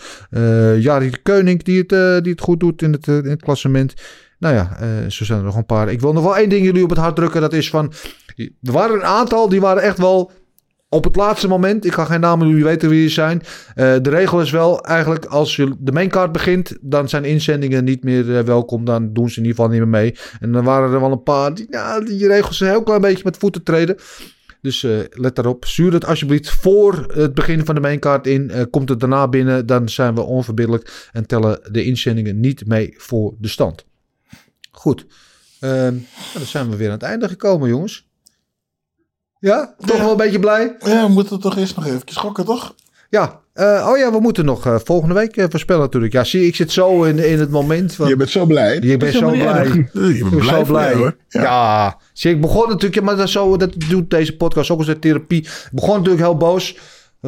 Jari 0.78 1.10
de 1.10 1.18
Keuning, 1.22 1.62
die 1.62 1.78
het, 1.86 2.24
die 2.24 2.32
het 2.32 2.40
goed 2.40 2.60
doet 2.60 2.82
in 2.82 2.92
het, 2.92 3.06
in 3.06 3.30
het 3.30 3.42
klassement. 3.42 3.94
Nou 4.38 4.54
ja, 4.54 4.76
uh, 4.82 5.10
zo 5.10 5.24
zijn 5.24 5.38
er 5.38 5.44
nog 5.44 5.56
een 5.56 5.66
paar. 5.66 5.90
Ik 5.90 6.00
wil 6.00 6.12
nog 6.12 6.22
wel 6.22 6.36
één 6.36 6.48
ding 6.48 6.64
jullie 6.64 6.82
op 6.82 6.90
het 6.90 6.98
hart 6.98 7.16
drukken. 7.16 7.40
Dat 7.40 7.52
is 7.52 7.70
van. 7.70 7.92
Er 8.36 8.72
waren 8.72 8.96
een 8.96 9.04
aantal 9.04 9.48
die 9.48 9.60
waren 9.60 9.82
echt 9.82 9.98
wel. 9.98 10.30
Op 10.88 11.04
het 11.04 11.16
laatste 11.16 11.48
moment. 11.48 11.84
Ik 11.84 11.92
ga 11.92 12.04
geen 12.04 12.20
namen, 12.20 12.48
jullie 12.48 12.64
weten 12.64 12.88
wie 12.88 13.00
die 13.00 13.08
zijn. 13.08 13.42
Uh, 13.42 13.94
de 14.02 14.10
regel 14.10 14.40
is 14.40 14.50
wel 14.50 14.84
eigenlijk. 14.84 15.24
Als 15.24 15.56
je 15.56 15.74
de 15.78 15.92
maincard 15.92 16.32
begint. 16.32 16.76
Dan 16.80 17.08
zijn 17.08 17.24
inzendingen 17.24 17.84
niet 17.84 18.04
meer 18.04 18.24
uh, 18.24 18.40
welkom. 18.40 18.84
Dan 18.84 19.12
doen 19.12 19.30
ze 19.30 19.38
in 19.38 19.46
ieder 19.46 19.56
geval 19.56 19.70
niet 19.70 19.80
meer 19.80 20.00
mee. 20.00 20.14
En 20.40 20.52
dan 20.52 20.64
waren 20.64 20.92
er 20.92 21.00
wel 21.00 21.12
een 21.12 21.22
paar. 21.22 21.54
Die, 21.54 21.66
ja, 21.70 22.00
die 22.00 22.26
regels 22.26 22.60
een 22.60 22.68
heel 22.68 22.82
klein 22.82 23.00
beetje 23.00 23.24
met 23.24 23.36
voeten 23.36 23.62
treden. 23.62 23.96
Dus 24.60 24.86
let 25.10 25.34
daarop. 25.34 25.64
Stuur 25.64 25.92
het 25.92 26.06
alsjeblieft 26.06 26.50
voor 26.50 27.04
het 27.14 27.34
begin 27.34 27.64
van 27.64 27.74
de 27.74 27.80
maincard 27.80 28.26
in. 28.26 28.68
Komt 28.70 28.88
het 28.88 29.00
daarna 29.00 29.28
binnen. 29.28 29.66
Dan 29.66 29.88
zijn 29.88 30.14
we 30.14 30.20
onverbiddelijk. 30.20 31.08
En 31.12 31.26
tellen 31.26 31.60
de 31.70 31.84
inzendingen 31.84 32.40
niet 32.40 32.66
mee 32.66 32.94
voor 32.96 33.34
de 33.38 33.48
stand. 33.48 33.84
Goed. 34.78 35.06
Uh, 35.60 35.70
nou, 35.70 35.94
dan 36.34 36.46
zijn 36.46 36.70
we 36.70 36.76
weer 36.76 36.86
aan 36.88 36.92
het 36.94 37.02
einde 37.02 37.28
gekomen, 37.28 37.68
jongens. 37.68 38.06
Ja? 39.38 39.74
Toch 39.78 39.96
Ja. 39.96 40.02
wel 40.02 40.10
een 40.10 40.16
beetje 40.16 40.38
blij? 40.38 40.76
Ja, 40.78 41.06
we 41.06 41.12
moeten 41.12 41.40
toch 41.40 41.56
eerst 41.56 41.76
nog 41.76 41.86
even 41.86 42.00
schokken, 42.04 42.44
toch? 42.44 42.74
Ja. 43.10 43.40
Uh, 43.54 43.86
oh 43.90 43.96
ja, 43.98 44.12
we 44.12 44.20
moeten 44.20 44.44
nog 44.44 44.66
uh, 44.66 44.76
volgende 44.84 45.14
week 45.14 45.36
uh, 45.36 45.44
voorspellen 45.48 45.82
natuurlijk. 45.82 46.12
Ja, 46.12 46.24
zie, 46.24 46.46
ik 46.46 46.56
zit 46.56 46.72
zo 46.72 47.02
in, 47.04 47.18
in 47.18 47.38
het 47.38 47.50
moment. 47.50 47.94
Van, 47.94 48.08
Je 48.08 48.16
bent 48.16 48.30
zo 48.30 48.46
blij. 48.46 48.78
je 48.80 48.96
bent 48.96 49.14
zo 49.14 49.30
blij. 49.30 49.64
Je 49.66 49.88
bent 49.92 50.16
Ik 50.16 50.30
ben 50.30 50.38
blij 50.38 50.54
zo 50.58 50.62
blij. 50.64 50.94
hoor. 50.94 51.16
ja. 51.28 51.42
Ja. 51.42 51.98
zie, 52.12 52.30
ik 52.34 52.40
begon 52.40 52.68
natuurlijk, 52.68 53.02
maar 53.02 53.16
dat, 53.16 53.28
zo, 53.28 53.56
dat 53.56 53.72
doet 53.88 54.10
deze 54.10 54.36
podcast 54.36 54.70
ook 54.70 54.78
als 54.78 54.88
een 54.88 54.98
therapie. 55.00 55.40
Ik 55.42 55.68
begon 55.72 55.96
natuurlijk 55.96 56.22
heel 56.22 56.36
boos. 56.36 56.76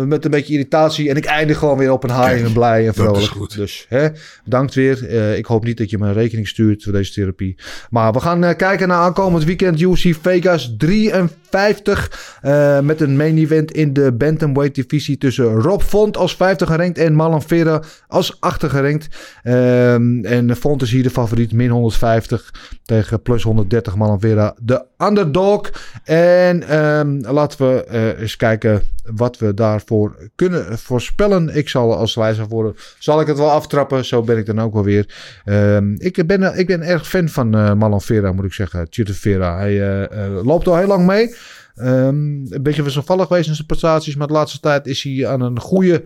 Met 0.07 0.25
een 0.25 0.31
beetje 0.31 0.53
irritatie. 0.53 1.09
En 1.11 1.17
ik 1.17 1.25
eindig 1.25 1.59
gewoon 1.59 1.79
weer 1.79 1.93
op 1.93 2.05
een 2.05 2.11
high 2.11 2.27
Kijk, 2.27 2.45
en 2.45 2.53
blij 2.53 2.81
en 2.81 2.87
dat 2.87 2.95
vrolijk. 2.95 3.17
is 3.23 3.29
goed. 3.29 3.55
Dus 3.57 3.87
hè, 3.89 4.09
bedankt 4.45 4.75
weer. 4.75 5.09
Eh, 5.09 5.37
ik 5.37 5.47
hoop 5.47 5.65
niet 5.65 5.77
dat 5.79 5.91
je 5.91 5.99
me 5.99 6.07
een 6.07 6.13
rekening 6.13 6.49
stuurt 6.49 6.83
voor 6.83 6.93
deze 6.93 7.13
therapie. 7.13 7.57
Maar 7.91 8.13
we 8.13 8.21
gaan 8.21 8.45
eh, 8.45 8.57
kijken 8.57 8.89
naar 8.89 8.99
aankomend 8.99 9.45
weekend 9.45 9.81
UFC 9.81 10.15
Vegas 10.21 10.75
53. 10.79 12.37
eh, 12.43 12.81
met 12.81 13.01
een 13.01 13.17
main 13.17 13.39
event 13.39 13.71
in 13.71 13.93
de 13.93 14.13
Bantamweight 14.13 14.75
divisie 14.75 15.19
tussen 15.19 15.61
Rob 15.61 15.81
Font 15.81 16.17
als 16.17 16.37
50 16.37 16.69
gerankt 16.69 16.99
en 16.99 17.15
Marlon 17.15 17.43
Vera 17.43 17.83
als 18.07 18.37
8 18.41 18.65
gerankt. 18.65 19.09
Ehm, 19.43 20.25
en 20.25 20.57
Font 20.57 20.83
is 20.83 20.91
hier 20.91 21.03
de 21.03 21.11
favoriet, 21.11 21.53
min 21.53 21.71
150 21.71 22.55
tegen 22.85 23.23
plus 23.23 23.43
130 23.43 23.97
Marlon 23.97 24.21
Vera, 24.21 24.55
de 24.63 24.85
underdog. 24.99 25.71
En 26.05 26.63
ehm, 26.63 27.21
laten 27.21 27.59
we 27.59 27.85
eh, 27.85 28.21
eens 28.21 28.37
kijken 28.37 28.83
wat 29.15 29.39
we 29.39 29.55
daarvoor 29.55 30.17
kunnen 30.35 30.79
voorspellen. 30.79 31.57
Ik 31.57 31.69
zal 31.69 31.97
als 31.97 32.17
lijstaanvoerder, 32.17 32.95
zal 32.99 33.21
ik 33.21 33.27
het 33.27 33.39
wel 33.39 33.51
aftrappen. 33.51 34.05
Zo 34.05 34.23
ben 34.23 34.39
ik 34.39 34.47
dan 34.47 34.61
ook 34.61 34.73
wel 34.73 34.85
weer. 34.85 35.15
Ehm, 35.45 35.95
ik, 35.99 36.27
ben, 36.27 36.59
ik 36.59 36.67
ben 36.67 36.83
erg 36.83 37.09
fan 37.09 37.29
van 37.29 37.55
eh 37.55 37.73
Marlon 37.73 38.01
Vera, 38.01 38.33
moet 38.33 38.45
ik 38.45 38.53
zeggen. 38.53 38.87
Chito 38.91 39.13
Vera. 39.13 39.57
Hij 39.57 39.81
eh, 39.81 40.25
eh, 40.25 40.45
loopt 40.45 40.69
al 40.69 40.77
heel 40.77 40.87
lang 40.87 41.07
mee. 41.07 41.35
Ehm, 41.75 42.17
een 42.49 42.63
beetje 42.63 42.83
wisselvallig 42.83 43.27
geweest 43.27 43.49
in 43.49 43.55
zijn 43.55 43.67
prestaties. 43.67 44.17
Maar 44.17 44.27
de 44.27 44.33
laatste 44.33 44.61
tijd 44.61 44.87
is 44.87 45.03
hij 45.03 45.27
aan 45.27 45.41
een 45.41 45.61
goede 45.61 46.05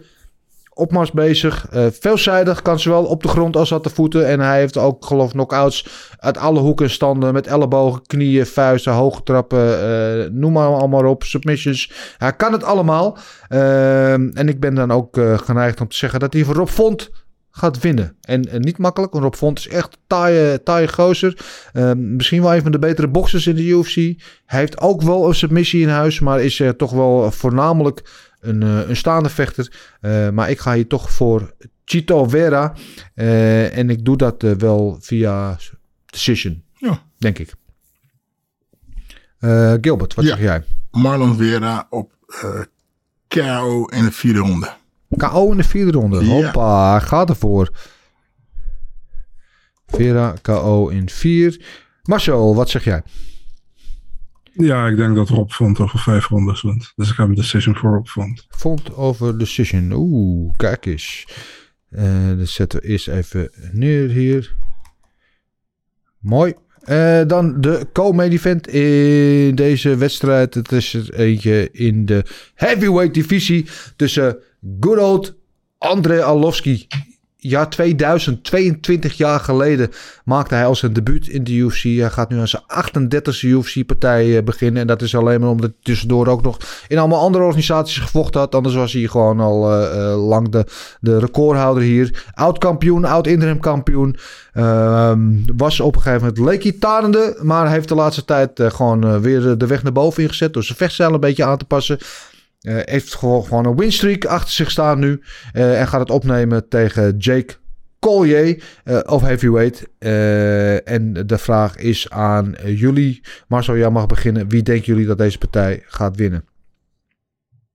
opmars 0.74 1.12
bezig. 1.12 1.66
Eh, 1.70 1.86
veelzijdig, 2.00 2.62
kan 2.62 2.80
zowel 2.80 3.04
op 3.04 3.22
de 3.22 3.28
grond 3.28 3.56
als 3.56 3.72
aan 3.72 3.82
de 3.82 3.90
voeten. 3.90 4.26
En 4.26 4.40
hij 4.40 4.58
heeft 4.58 4.76
ook, 4.76 5.04
geloof 5.04 5.30
knockouts 5.30 5.86
uit 6.18 6.38
alle 6.38 6.60
hoeken 6.60 6.84
en 6.84 6.90
standen. 6.90 7.32
Met 7.32 7.46
ellebogen, 7.46 8.02
knieën, 8.06 8.46
vuisten, 8.46 8.92
hoge 8.92 9.22
trappen. 9.22 9.60
eh, 9.82 10.30
noem 10.30 10.52
maar 10.52 10.66
allemaal 10.66 11.06
op. 11.06 11.24
Submissions. 11.24 11.92
Hij 12.18 12.32
kan 12.32 12.52
het 12.52 12.64
allemaal. 12.64 13.18
Ehm, 13.48 14.28
en 14.34 14.48
ik 14.48 14.60
ben 14.60 14.74
dan 14.74 14.90
ook 14.90 15.16
eh, 15.16 15.38
geneigd 15.38 15.80
om 15.80 15.88
te 15.88 15.96
zeggen 15.96 16.20
dat 16.20 16.32
hij 16.32 16.44
voor 16.44 16.54
Rob 16.54 16.68
Font 16.68 17.10
gaat 17.50 17.80
winnen. 17.80 18.16
En, 18.20 18.48
niet 18.50 18.78
makkelijk, 18.78 19.12
want 19.12 19.24
Rob 19.24 19.34
Font 19.34 19.58
is 19.58 19.68
echt 19.68 19.98
taaie, 20.06 20.62
taaie 20.62 20.88
gozer. 20.88 21.36
Ehm, 21.72 22.16
misschien 22.16 22.42
wel 22.42 22.54
een 22.54 22.62
van 22.62 22.72
de 22.72 22.78
betere 22.78 23.08
boxers 23.08 23.46
in 23.46 23.54
de 23.54 23.64
UFC. 23.64 23.94
Hij 24.46 24.60
heeft 24.60 24.80
ook 24.80 25.02
wel 25.02 25.28
een 25.28 25.34
submissie 25.34 25.82
in 25.82 25.88
huis, 25.88 26.20
maar 26.20 26.42
is 26.42 26.58
uh, 26.58 26.68
toch 26.68 26.90
wel 26.90 27.30
voornamelijk 27.30 28.02
een, 28.42 28.60
uh, 28.62 28.88
een 28.88 28.96
staande 28.96 29.28
vechter. 29.28 29.72
Uh, 30.00 30.28
maar 30.30 30.50
ik 30.50 30.58
ga 30.58 30.74
hier 30.74 30.86
toch 30.86 31.10
voor 31.10 31.54
Chito 31.84 32.28
Vera. 32.28 32.74
Uh, 33.14 33.76
en 33.78 33.90
ik 33.90 34.04
doe 34.04 34.16
dat 34.16 34.42
wel 34.58 34.96
via 35.00 35.56
decision, 36.06 36.62
Ja. 36.74 37.02
denk 37.18 37.38
ik. 37.38 37.54
Gilbert, 39.80 40.14
wat 40.14 40.24
Ja. 40.24 40.30
zeg 40.30 40.40
jij? 40.40 40.64
Marlon 40.90 41.36
Vera 41.36 41.86
op 41.90 42.12
eh 42.42 42.60
KO 43.28 43.84
in 43.84 44.04
de 44.04 44.12
vierde 44.12 44.38
ronde. 44.38 44.72
KO 45.16 45.50
in 45.50 45.56
de 45.56 45.64
vierde 45.64 45.92
ronde. 45.92 46.24
Ja. 46.24 46.30
Hoppa, 46.30 46.98
gaat 46.98 47.28
ervoor. 47.28 47.70
Vera, 49.86 50.34
KO 50.42 50.88
in 50.88 51.08
vier. 51.08 51.64
Marcel, 52.02 52.54
wat 52.54 52.70
zeg 52.70 52.84
jij? 52.84 53.02
Ja, 54.54 54.86
ik 54.86 54.96
denk 54.96 55.16
dat 55.16 55.28
Rob 55.28 55.50
Font 55.50 55.80
over 55.80 55.98
vijf 55.98 56.28
rondes 56.28 56.62
wint. 56.62 56.92
Dus 56.96 57.10
ik 57.10 57.16
heb 57.16 57.28
een 57.28 57.34
decision 57.34 57.76
voor 57.76 57.94
Rob 57.94 58.06
Font. 58.06 58.46
Font 58.50 58.94
over 58.94 59.38
decision. 59.38 59.92
Oeh, 59.92 60.56
kijk 60.56 60.86
eens. 60.86 61.26
Uh, 61.90 62.40
zetten 62.42 62.80
we 62.80 62.86
eerst 62.86 63.08
even 63.08 63.50
neer 63.72 64.08
hier. 64.08 64.54
Mooi. 66.18 66.54
Uh, 66.88 67.22
dan 67.26 67.60
de 67.60 67.86
co-main 67.92 68.32
event 68.32 68.68
in 68.68 69.54
deze 69.54 69.96
wedstrijd. 69.96 70.54
Het 70.54 70.72
is 70.72 70.94
er 70.94 71.14
eentje 71.14 71.70
in 71.70 72.06
de 72.06 72.24
heavyweight 72.54 73.14
divisie 73.14 73.66
tussen 73.96 74.38
good 74.80 74.98
old 74.98 75.34
André 75.78 76.22
Arlovski 76.22 76.86
jaar 77.42 77.70
2000, 77.70 78.44
22 78.44 79.16
jaar 79.16 79.40
geleden, 79.40 79.90
maakte 80.24 80.54
hij 80.54 80.66
al 80.66 80.74
zijn 80.74 80.92
debuut 80.92 81.28
in 81.28 81.44
de 81.44 81.52
UFC. 81.52 81.82
Hij 81.82 82.10
gaat 82.10 82.30
nu 82.30 82.38
aan 82.38 82.48
zijn 82.48 82.62
38e 82.62 83.40
UFC-partij 83.40 84.36
eh, 84.36 84.44
beginnen. 84.44 84.80
En 84.80 84.86
dat 84.86 85.02
is 85.02 85.16
alleen 85.16 85.40
maar 85.40 85.50
omdat 85.50 85.70
hij 85.70 85.78
tussendoor 85.82 86.26
ook 86.26 86.42
nog 86.42 86.58
in 86.88 86.98
allemaal 86.98 87.20
andere 87.20 87.44
organisaties 87.44 87.98
gevochten 87.98 88.40
had. 88.40 88.54
Anders 88.54 88.74
was 88.74 88.92
hij 88.92 89.02
gewoon 89.02 89.40
al 89.40 89.82
uh, 89.82 90.28
lang 90.28 90.48
de, 90.48 90.66
de 91.00 91.18
recordhouder 91.18 91.82
hier. 91.82 92.24
Oud-kampioen, 92.34 93.04
oud-interim 93.04 93.60
kampioen. 93.60 94.16
Uh, 94.54 95.12
was 95.56 95.80
op 95.80 95.96
een 95.96 96.02
gegeven 96.02 96.26
moment 96.26 96.62
leek 96.62 96.80
tarende, 96.80 97.38
maar 97.42 97.70
heeft 97.70 97.88
de 97.88 97.94
laatste 97.94 98.24
tijd 98.24 98.50
gewoon 98.54 99.20
weer 99.20 99.58
de 99.58 99.66
weg 99.66 99.82
naar 99.82 99.92
boven 99.92 100.22
ingezet. 100.22 100.52
Door 100.52 100.64
zijn 100.64 100.78
vechtstijl 100.78 101.14
een 101.14 101.20
beetje 101.20 101.44
aan 101.44 101.58
te 101.58 101.64
passen. 101.64 101.98
Uh, 102.62 102.78
heeft 102.80 103.14
gewoon, 103.14 103.66
een 103.66 103.76
winstreak 103.76 104.24
achter 104.24 104.52
zich 104.52 104.70
staan 104.70 104.98
nu. 104.98 105.22
Uh, 105.52 105.80
en 105.80 105.88
gaat 105.88 106.00
het 106.00 106.10
opnemen 106.10 106.68
tegen 106.68 107.16
Jake 107.16 107.54
Collier 108.00 108.62
uh, 108.84 109.00
of 109.06 109.22
Heavyweight. 109.22 109.86
en 110.84 111.12
de 111.26 111.38
vraag 111.38 111.76
is 111.76 112.10
aan 112.10 112.54
jullie. 112.64 113.20
Marcel, 113.48 113.76
jij 113.76 113.90
mag 113.90 114.06
beginnen. 114.06 114.48
Wie 114.48 114.62
denken 114.62 114.86
jullie 114.86 115.06
dat 115.06 115.18
deze 115.18 115.38
partij 115.38 115.82
gaat 115.86 116.16
winnen? 116.16 116.44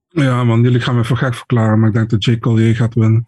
Ja 0.07 0.43
man, 0.43 0.61
jullie 0.61 0.79
gaan 0.79 0.95
me 0.95 1.03
voor 1.03 1.17
gek 1.17 1.35
verklaren. 1.35 1.79
Maar 1.79 1.87
ik 1.87 1.95
denk 1.95 2.09
dat 2.09 2.23
Jake 2.23 2.39
Collier 2.39 2.75
gaat 2.75 2.93
winnen. 2.93 3.27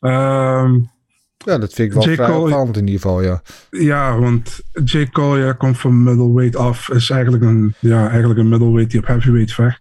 Um, 0.00 0.90
ja, 1.36 1.58
dat 1.58 1.72
vind 1.72 1.88
ik 1.88 1.92
wel 1.92 2.14
vrij 2.14 2.30
opvallend 2.30 2.76
in 2.76 2.86
ieder 2.86 3.00
geval, 3.00 3.22
ja. 3.22 3.42
Ja, 3.70 4.18
want 4.18 4.60
Jake 4.84 5.10
Collier 5.10 5.54
komt 5.54 5.78
van 5.78 6.02
middleweight 6.02 6.56
af. 6.56 6.90
Is 6.90 7.10
eigenlijk 7.10 7.44
een, 7.44 7.74
ja, 7.78 8.08
eigenlijk 8.08 8.40
een 8.40 8.48
middleweight 8.48 8.90
die 8.90 9.00
op 9.00 9.06
heavyweight 9.06 9.52
vecht. 9.52 9.80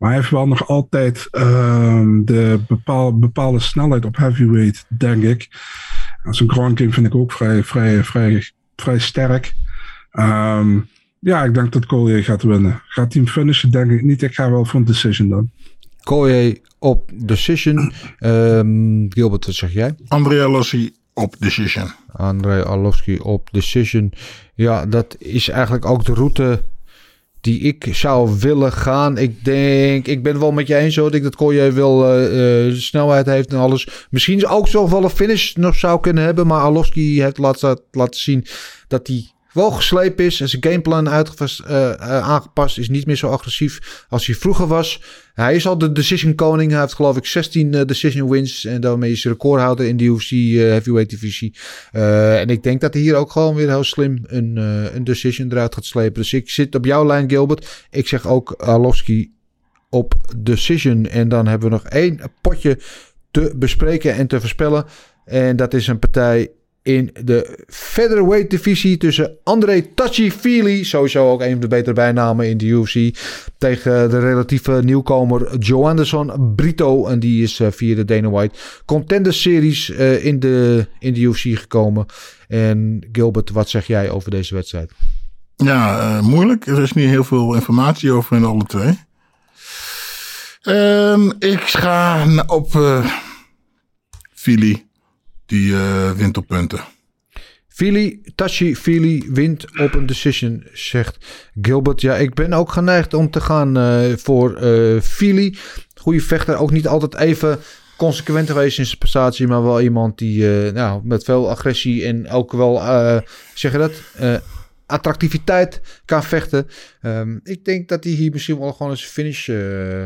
Maar 0.00 0.08
hij 0.10 0.18
heeft 0.18 0.30
wel 0.30 0.48
nog 0.48 0.68
altijd 0.68 1.28
uh, 1.32 2.08
de 2.24 2.60
bepaal, 2.68 3.18
bepaalde 3.18 3.58
snelheid 3.58 4.04
op 4.04 4.16
heavyweight, 4.16 4.84
denk 4.88 5.22
ik. 5.22 5.48
Zijn 6.30 6.50
ground 6.50 6.78
game 6.78 6.92
vind 6.92 7.06
ik 7.06 7.14
ook 7.14 7.32
vrij, 7.32 7.64
vrij, 7.64 8.04
vrij, 8.04 8.50
vrij 8.76 8.98
sterk. 8.98 9.54
Um, 10.12 10.88
ja, 11.18 11.44
ik 11.44 11.54
denk 11.54 11.72
dat 11.72 11.86
Collier 11.86 12.24
gaat 12.24 12.42
winnen. 12.42 12.82
Gaat 12.86 13.12
hij 13.12 13.22
hem 13.22 13.32
finishen? 13.32 13.70
Denk 13.70 13.90
ik 13.90 14.02
niet. 14.02 14.22
Ik 14.22 14.34
ga 14.34 14.50
wel 14.50 14.64
voor 14.64 14.80
een 14.80 14.86
decision 14.86 15.28
dan. 15.28 15.50
Collier 16.02 16.58
op 16.78 17.10
decision. 17.14 17.92
Um, 18.18 19.06
Gilbert, 19.12 19.46
wat 19.46 19.54
zeg 19.54 19.72
jij? 19.72 19.94
André 20.08 20.42
Alossi 20.42 20.92
op 21.14 21.34
decision. 21.38 21.90
André 22.12 22.64
Alossi 22.64 23.18
op 23.18 23.48
decision. 23.52 24.12
Ja, 24.54 24.86
dat 24.86 25.16
is 25.18 25.48
eigenlijk 25.48 25.84
ook 25.84 26.04
de 26.04 26.14
route 26.14 26.62
die 27.40 27.60
ik 27.60 27.86
zou 27.90 28.38
willen 28.38 28.72
gaan. 28.72 29.18
Ik 29.18 29.44
denk, 29.44 30.06
ik 30.06 30.22
ben 30.22 30.38
wel 30.38 30.52
met 30.52 30.66
je 30.66 30.76
eens. 30.76 30.96
Hoor. 30.96 31.14
Ik 31.14 31.22
dat 31.22 31.36
Collier 31.36 31.74
wel 31.74 32.20
uh, 32.20 32.74
snelheid 32.74 33.26
heeft 33.26 33.52
en 33.52 33.58
alles. 33.58 34.06
Misschien 34.10 34.46
ook 34.46 34.68
zo 34.68 34.88
wel 34.88 35.04
een 35.04 35.10
finish 35.10 35.54
nog 35.54 35.74
zou 35.74 36.00
kunnen 36.00 36.24
hebben. 36.24 36.46
Maar 36.46 36.60
Alowski 36.60 37.22
heeft 37.22 37.38
laten, 37.38 37.80
laten 37.90 38.20
zien 38.20 38.46
dat 38.88 39.06
hij 39.06 39.30
wel 39.52 39.70
geslepen 39.70 40.24
is 40.24 40.40
en 40.40 40.48
zijn 40.48 40.64
gameplan 40.64 41.06
uh, 41.06 41.20
uh, 41.68 41.92
aangepast 42.06 42.78
is. 42.78 42.88
Niet 42.88 43.06
meer 43.06 43.16
zo 43.16 43.28
agressief 43.28 44.04
als 44.08 44.26
hij 44.26 44.34
vroeger 44.34 44.66
was. 44.66 45.02
Hij 45.34 45.54
is 45.54 45.66
al 45.66 45.78
de 45.78 45.92
decision 45.92 46.34
koning. 46.34 46.70
Hij 46.70 46.80
heeft 46.80 46.94
geloof 46.94 47.16
ik 47.16 47.26
16 47.26 47.72
uh, 47.72 47.80
decision 47.84 48.30
wins. 48.30 48.64
En 48.64 48.80
daarmee 48.80 49.12
is 49.12 49.22
hij 49.22 49.32
recordhouder 49.32 49.86
in 49.86 49.96
de 49.96 50.04
UFC 50.04 50.30
heavyweight 50.30 51.10
divisie. 51.10 51.54
en 51.90 52.48
ik 52.48 52.62
denk 52.62 52.80
dat 52.80 52.94
hij 52.94 53.02
hier 53.02 53.14
ook 53.14 53.30
gewoon 53.30 53.54
weer 53.54 53.68
heel 53.68 53.84
slim 53.84 54.18
een, 54.26 54.56
een 54.94 55.04
decision 55.04 55.50
eruit 55.50 55.74
gaat 55.74 55.84
slepen. 55.84 56.22
Dus 56.22 56.32
ik 56.32 56.50
zit 56.50 56.74
op 56.74 56.84
jouw 56.84 57.06
lijn 57.06 57.30
Gilbert. 57.30 57.86
Ik 57.90 58.08
zeg 58.08 58.26
ook 58.26 58.52
Arlovski 58.52 59.32
op 59.90 60.14
decision. 60.36 61.06
En 61.06 61.28
dan 61.28 61.46
hebben 61.46 61.68
we 61.68 61.74
nog 61.74 61.84
één 61.84 62.20
potje 62.40 62.78
te 63.30 63.52
bespreken 63.56 64.14
en 64.14 64.26
te 64.26 64.40
voorspellen. 64.40 64.84
En 65.24 65.56
dat 65.56 65.74
is 65.74 65.86
een 65.86 65.98
partij 65.98 66.50
in 66.82 67.10
de 67.24 67.64
featherweight 67.66 68.50
divisie 68.50 68.96
tussen 68.96 69.36
André 69.44 69.82
Tachi-Fili, 69.94 70.84
sowieso 70.84 71.30
ook 71.30 71.40
een 71.40 71.50
van 71.50 71.60
de 71.60 71.68
betere 71.68 71.94
bijnamen 71.94 72.48
in 72.48 72.56
de 72.56 72.66
UFC, 72.66 73.18
tegen 73.58 74.10
de 74.10 74.18
relatieve 74.18 74.80
nieuwkomer 74.84 75.58
Joe 75.58 75.88
Anderson 75.88 76.54
Brito. 76.54 77.06
En 77.06 77.20
die 77.20 77.42
is 77.42 77.60
uh, 77.60 77.68
via 77.70 77.94
de 77.94 78.04
Dana 78.04 78.30
White 78.30 78.58
Contender 78.84 79.34
Series 79.34 79.88
uh, 79.88 80.24
in, 80.24 80.40
de, 80.40 80.86
in 80.98 81.14
de 81.14 81.20
UFC 81.20 81.58
gekomen. 81.58 82.06
En 82.48 83.08
Gilbert, 83.12 83.50
wat 83.50 83.68
zeg 83.68 83.86
jij 83.86 84.10
over 84.10 84.30
deze 84.30 84.54
wedstrijd? 84.54 84.92
Ja, 85.56 86.00
uh, 86.00 86.22
moeilijk. 86.22 86.66
Er 86.66 86.82
is 86.82 86.92
niet 86.92 87.08
heel 87.08 87.24
veel 87.24 87.54
informatie 87.54 88.12
over 88.12 88.36
in 88.36 88.44
alle 88.44 88.64
twee. 88.64 88.98
Um, 90.62 91.32
ik 91.38 91.60
ga 91.60 92.26
op 92.46 92.70
Fili 94.32 94.89
die 95.50 95.70
uh, 95.70 96.10
wint 96.10 96.36
op 96.36 96.46
punten. 96.46 96.80
Fili, 97.68 98.20
Tachi 98.34 98.76
Fili 98.76 99.28
wint 99.32 99.80
op 99.80 99.94
een 99.94 100.06
decision, 100.06 100.66
zegt 100.72 101.16
Gilbert. 101.60 102.00
Ja, 102.00 102.16
ik 102.16 102.34
ben 102.34 102.52
ook 102.52 102.72
geneigd 102.72 103.14
om 103.14 103.30
te 103.30 103.40
gaan 103.40 103.78
uh, 103.78 104.16
voor 104.16 104.62
uh, 104.62 105.00
Fili. 105.00 105.56
Goede 105.94 106.20
vechter, 106.20 106.56
ook 106.56 106.70
niet 106.70 106.86
altijd 106.86 107.14
even 107.14 107.58
consequent 107.96 108.50
geweest 108.50 108.78
in 108.78 108.86
zijn 108.86 108.98
prestatie, 108.98 109.46
maar 109.46 109.62
wel 109.62 109.80
iemand 109.80 110.18
die 110.18 110.44
nou, 110.72 111.00
met 111.04 111.24
veel 111.24 111.50
agressie 111.50 112.04
en 112.04 112.28
ook 112.28 112.52
wel, 112.52 112.80
zeg 113.54 113.72
je 113.72 113.78
dat, 113.78 113.92
attractiviteit 114.86 115.80
kan 116.04 116.22
vechten. 116.22 116.66
Um, 117.02 117.40
ik 117.44 117.64
denk 117.64 117.88
dat 117.88 118.04
hij 118.04 118.12
hier 118.12 118.30
misschien 118.30 118.58
wel 118.58 118.72
gewoon 118.72 118.92
eens 118.92 119.04
finish 119.04 119.50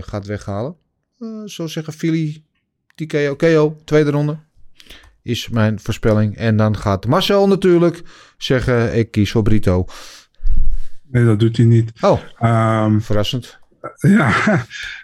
gaat 0.00 0.26
weghalen. 0.26 0.76
zo 1.44 1.66
zeggen 1.66 1.92
Fili, 1.92 2.44
TKO, 2.94 3.36
KO, 3.36 3.76
tweede 3.84 4.10
ronde 4.10 4.38
is 5.24 5.48
mijn 5.48 5.80
voorspelling. 5.80 6.36
En 6.36 6.56
dan 6.56 6.76
gaat 6.76 7.06
Marcel 7.06 7.48
natuurlijk 7.48 8.02
zeggen: 8.38 8.98
ik 8.98 9.10
kies 9.10 9.30
voor 9.30 9.42
Brito. 9.42 9.86
Nee, 11.02 11.24
dat 11.24 11.40
doet 11.40 11.56
hij 11.56 11.66
niet. 11.66 11.92
Oh, 12.00 12.20
um, 12.84 13.02
verrassend. 13.02 13.58
Ja, 13.98 14.32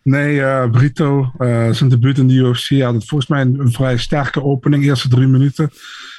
nee, 0.02 0.34
uh, 0.34 0.70
Brito, 0.70 1.32
uh, 1.38 1.70
zijn 1.70 1.90
debuut 1.90 2.18
in 2.18 2.28
de 2.28 2.34
UFC 2.34 2.80
had 2.80 2.94
het 2.94 3.08
volgens 3.08 3.30
mij 3.30 3.40
een, 3.40 3.72
vrij 3.72 3.98
sterke 3.98 4.42
opening, 4.42 4.84
eerste 4.84 5.08
drie 5.08 5.26
minuten. 5.26 5.70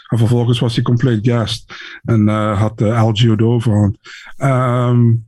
En 0.07 0.17
vervolgens 0.17 0.59
was 0.59 0.75
hij 0.75 0.83
compleet 0.83 1.27
guest 1.27 1.73
en 2.03 2.27
uh, 2.27 2.59
had 2.59 2.77
de 2.77 2.85
LGO 2.85 3.35
de 3.35 3.43
overhand. 3.43 3.97
Um, 4.37 5.25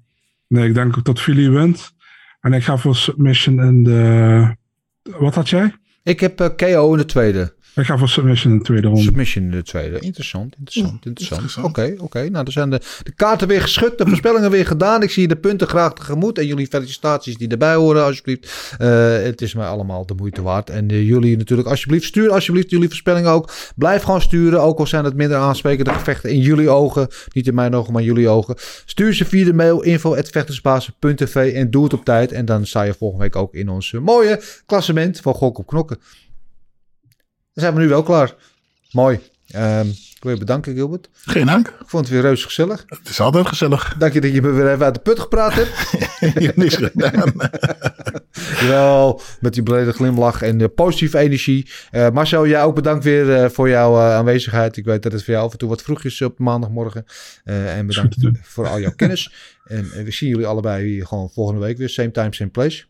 nee, 0.48 0.68
ik 0.68 0.74
denk 0.74 1.04
dat 1.04 1.22
Philly 1.22 1.50
wint. 1.50 1.94
En 2.40 2.54
ik 2.54 2.64
ga 2.64 2.78
voor 2.78 2.96
submission 2.96 3.62
in 3.62 3.84
de... 3.84 4.56
Wat 5.02 5.36
had 5.36 5.50
jij? 5.50 5.76
Ik 6.04 6.20
heb 6.20 6.54
KO 6.56 6.92
in 6.92 6.98
de 6.98 7.06
tweede. 7.06 7.56
Ik 7.76 7.86
ga 7.86 7.98
voor 7.98 8.10
submission 8.10 8.52
in 8.52 8.58
de 8.58 8.64
tweede 8.64 8.88
ronde. 8.88 9.02
Submission 9.02 9.44
in 9.44 9.52
de 9.52 9.64
tweede. 9.64 10.00
Interessant, 10.00 10.56
interessant, 10.60 11.06
interessant. 11.06 11.66
Oké, 11.66 11.92
oké. 11.94 12.04
Okay, 12.04 12.28
Nou, 12.28 12.44
dan 12.44 12.54
zijn 12.54 12.70
de, 12.70 12.82
de 13.04 13.12
kaarten 13.12 13.48
weer 13.48 13.62
geschud, 13.62 13.98
de 13.98 14.08
voorspellingen 14.08 14.52
weer 14.52 14.66
gedaan. 14.66 15.02
Ik 15.02 15.12
zie 15.12 15.28
de 15.28 15.36
punten 15.36 15.68
graag 15.68 15.94
tegemoet. 15.94 16.38
En 16.38 16.46
jullie 16.46 16.68
felicitaties 16.68 17.38
die 17.38 17.48
erbij 17.48 17.76
horen, 17.76 18.04
alsjeblieft. 18.04 18.76
Uh, 18.82 19.14
het 19.14 19.42
is 19.42 19.54
mij 19.54 19.68
allemaal 19.68 20.06
de 20.06 20.14
moeite 20.14 20.42
waard. 20.42 20.70
En 20.70 20.90
uh, 20.90 21.08
jullie 21.08 21.38
natuurlijk, 21.38 21.68
alsjeblieft, 21.68 22.06
stuur 22.06 22.32
alsjeblieft 22.32 22.70
jullie 22.70 22.88
voorspellingen 22.88 23.32
ook. 23.32 23.52
Blijf 23.76 24.04
gewoon 24.04 24.22
sturen, 24.22 24.62
ook 24.62 24.80
al 24.80 24.88
zijn 24.88 25.06
het 25.06 25.16
minder 25.16 25.38
aansprekende 25.38 25.94
gevechten 25.94 26.30
in 26.30 26.40
jullie 26.40 26.70
ogen. 26.70 27.08
Niet 27.34 27.48
in 27.48 27.56
mijn 27.56 27.76
ogen, 27.76 27.94
maar 27.94 28.02
in 28.02 28.08
jullie 28.08 28.30
ogen. 28.30 28.56
Stuur 28.86 29.14
ze 29.14 29.26
via 29.26 29.46
de 29.46 29.54
mail 29.54 29.82
info.vechtersbasis.tv 29.82 31.54
en 31.54 31.72
doe 31.72 31.84
het 31.84 31.94
op 31.94 32.06
tijd. 32.06 32.32
En 32.32 32.46
dan 32.46 32.66
sta 32.66 32.82
je 32.82 32.94
volgende 32.94 33.24
week 33.24 33.36
ook 33.36 33.54
in 33.54 33.70
ons 33.70 33.92
mooie 33.92 34.42
klassement 34.66 35.20
van 35.20 35.34
Gok 35.34 35.58
op 35.58 35.68
Knokken. 35.68 35.98
Dan 37.54 37.64
zijn 37.64 37.74
we 37.74 37.82
nu 37.82 37.88
wel 37.88 38.04
klaar. 38.04 38.36
Mooi. 38.92 39.20
Um, 39.56 39.88
ik 39.88 40.30
wil 40.30 40.32
je 40.32 40.46
bedanken, 40.46 40.74
Gilbert. 40.74 41.10
Geen 41.14 41.46
dank. 41.46 41.68
Ik 41.68 41.88
vond 41.88 42.04
het 42.04 42.14
weer 42.14 42.22
reuze 42.22 42.46
gezellig. 42.46 42.84
Het 42.88 43.10
is 43.10 43.20
altijd 43.20 43.48
gezellig. 43.48 43.96
Dank 43.98 44.14
je 44.14 44.22
dat 44.22 44.34
je 44.34 44.42
me 44.42 44.52
weer 44.52 44.72
even 44.72 44.86
uit 44.86 44.94
de 44.94 45.00
put 45.00 45.20
gepraat 45.20 45.54
hebt. 45.54 45.70
je 46.40 46.46
hebt 46.46 46.58
niks 46.58 46.76
gedaan. 46.76 47.34
Wel, 48.68 49.22
met 49.40 49.54
die 49.54 49.64
brede 49.64 49.92
glimlach 49.92 50.42
en 50.42 50.58
de 50.58 50.70
positieve 50.70 51.18
energie. 51.18 51.70
Uh, 51.92 52.10
Marcel, 52.10 52.48
jij 52.48 52.64
ook 52.64 52.76
bedankt 52.76 53.04
weer 53.04 53.26
uh, 53.26 53.50
voor 53.50 53.70
jouw 53.70 53.94
uh, 53.94 54.16
aanwezigheid. 54.16 54.78
Ik 54.78 54.86
weet 54.86 55.04
dat 55.04 55.12
het 55.12 55.24
voor 55.24 55.34
jou 55.34 55.46
af 55.46 55.52
en 55.52 55.58
toe 55.58 55.70
wat 55.70 55.82
vroeg 55.82 56.04
is 56.04 56.22
op 56.22 56.40
maandagmorgen. 56.40 57.06
en 57.44 57.88
bedankt 57.88 58.16
voor 58.42 58.68
al 58.68 58.80
jouw 58.80 58.96
kennis. 58.96 59.34
En 59.64 59.90
we 60.04 60.12
zien 60.12 60.30
jullie 60.30 60.46
allebei 60.46 61.06
gewoon 61.06 61.30
volgende 61.30 61.62
week 61.62 61.78
weer. 61.78 61.90
Same 61.90 62.12
time, 62.12 62.34
same 62.34 62.50
place. 62.50 62.84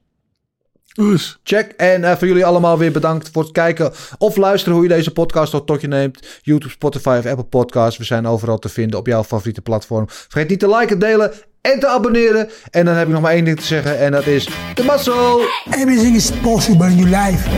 Check. 1.43 1.71
En 1.71 2.01
uh, 2.01 2.15
voor 2.15 2.27
jullie 2.27 2.45
allemaal 2.45 2.77
weer 2.77 2.91
bedankt 2.91 3.29
voor 3.31 3.43
het 3.43 3.51
kijken 3.51 3.91
of 4.17 4.35
luisteren 4.35 4.73
hoe 4.73 4.87
je 4.87 4.93
deze 4.93 5.11
podcast 5.11 5.65
tot 5.65 5.81
je 5.81 5.87
neemt. 5.87 6.39
YouTube, 6.41 6.71
Spotify 6.71 7.15
of 7.19 7.25
Apple 7.25 7.45
Podcasts. 7.45 7.97
We 7.97 8.03
zijn 8.03 8.27
overal 8.27 8.59
te 8.59 8.69
vinden 8.69 8.99
op 8.99 9.07
jouw 9.07 9.23
favoriete 9.23 9.61
platform. 9.61 10.05
Vergeet 10.07 10.49
niet 10.49 10.59
te 10.59 10.75
liken, 10.75 10.99
delen 10.99 11.33
en 11.71 11.79
te 11.79 11.87
abonneren. 11.87 12.49
En 12.71 12.85
dan 12.85 12.95
heb 12.95 13.07
ik 13.07 13.13
nog 13.13 13.21
maar 13.21 13.31
één 13.31 13.45
ding 13.45 13.59
te 13.59 13.65
zeggen 13.65 13.99
en 13.99 14.11
dat 14.11 14.25
is 14.25 14.47
de 14.73 14.83
mazzel. 14.83 15.41
Everything 15.71 16.15
is 16.15 16.31
possible 16.41 16.87
in 16.87 16.95
your 16.97 17.09
life 17.23 17.49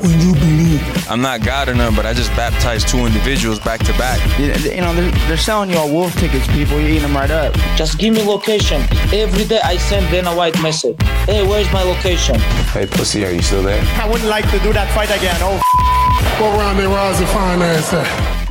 when 0.00 0.20
you 0.20 0.32
believe. 0.32 0.80
I'm 1.12 1.20
not 1.20 1.38
God 1.44 1.68
or 1.68 1.76
none, 1.76 1.94
but 1.94 2.04
I 2.04 2.14
just 2.14 2.34
baptized 2.34 2.88
two 2.88 3.06
individuals 3.06 3.58
back 3.60 3.82
to 3.84 3.92
back. 3.96 4.18
You, 4.38 4.46
you 4.46 4.80
know, 4.80 4.94
they're, 4.94 5.10
they're 5.26 5.44
selling 5.44 5.70
you 5.70 5.78
all 5.78 5.90
wolf 5.90 6.12
tickets, 6.18 6.46
people. 6.46 6.80
You're 6.80 6.88
eating 6.90 7.02
them 7.02 7.16
right 7.16 7.30
up. 7.30 7.54
Just 7.76 7.98
give 7.98 8.12
me 8.14 8.22
location. 8.24 8.80
Every 9.12 9.44
day 9.44 9.60
I 9.74 9.78
send 9.78 10.10
Dana 10.10 10.34
White 10.34 10.60
message. 10.60 10.96
Hey, 11.26 11.42
where's 11.46 11.70
my 11.72 11.84
location? 11.84 12.40
Hey, 12.72 12.86
pussy, 12.86 13.24
are 13.24 13.32
you 13.32 13.42
still 13.42 13.62
there? 13.62 13.82
I 14.00 14.08
wouldn't 14.08 14.30
like 14.30 14.50
to 14.50 14.58
do 14.58 14.72
that 14.72 14.88
fight 14.94 15.10
again. 15.10 15.36
Oh, 15.40 15.60
Go 16.38 16.46
around 16.58 16.78
there, 16.78 16.88
Roz 16.88 17.20
and 17.20 17.28
find 17.28 17.62
ass 17.62 17.92
at. 17.92 18.41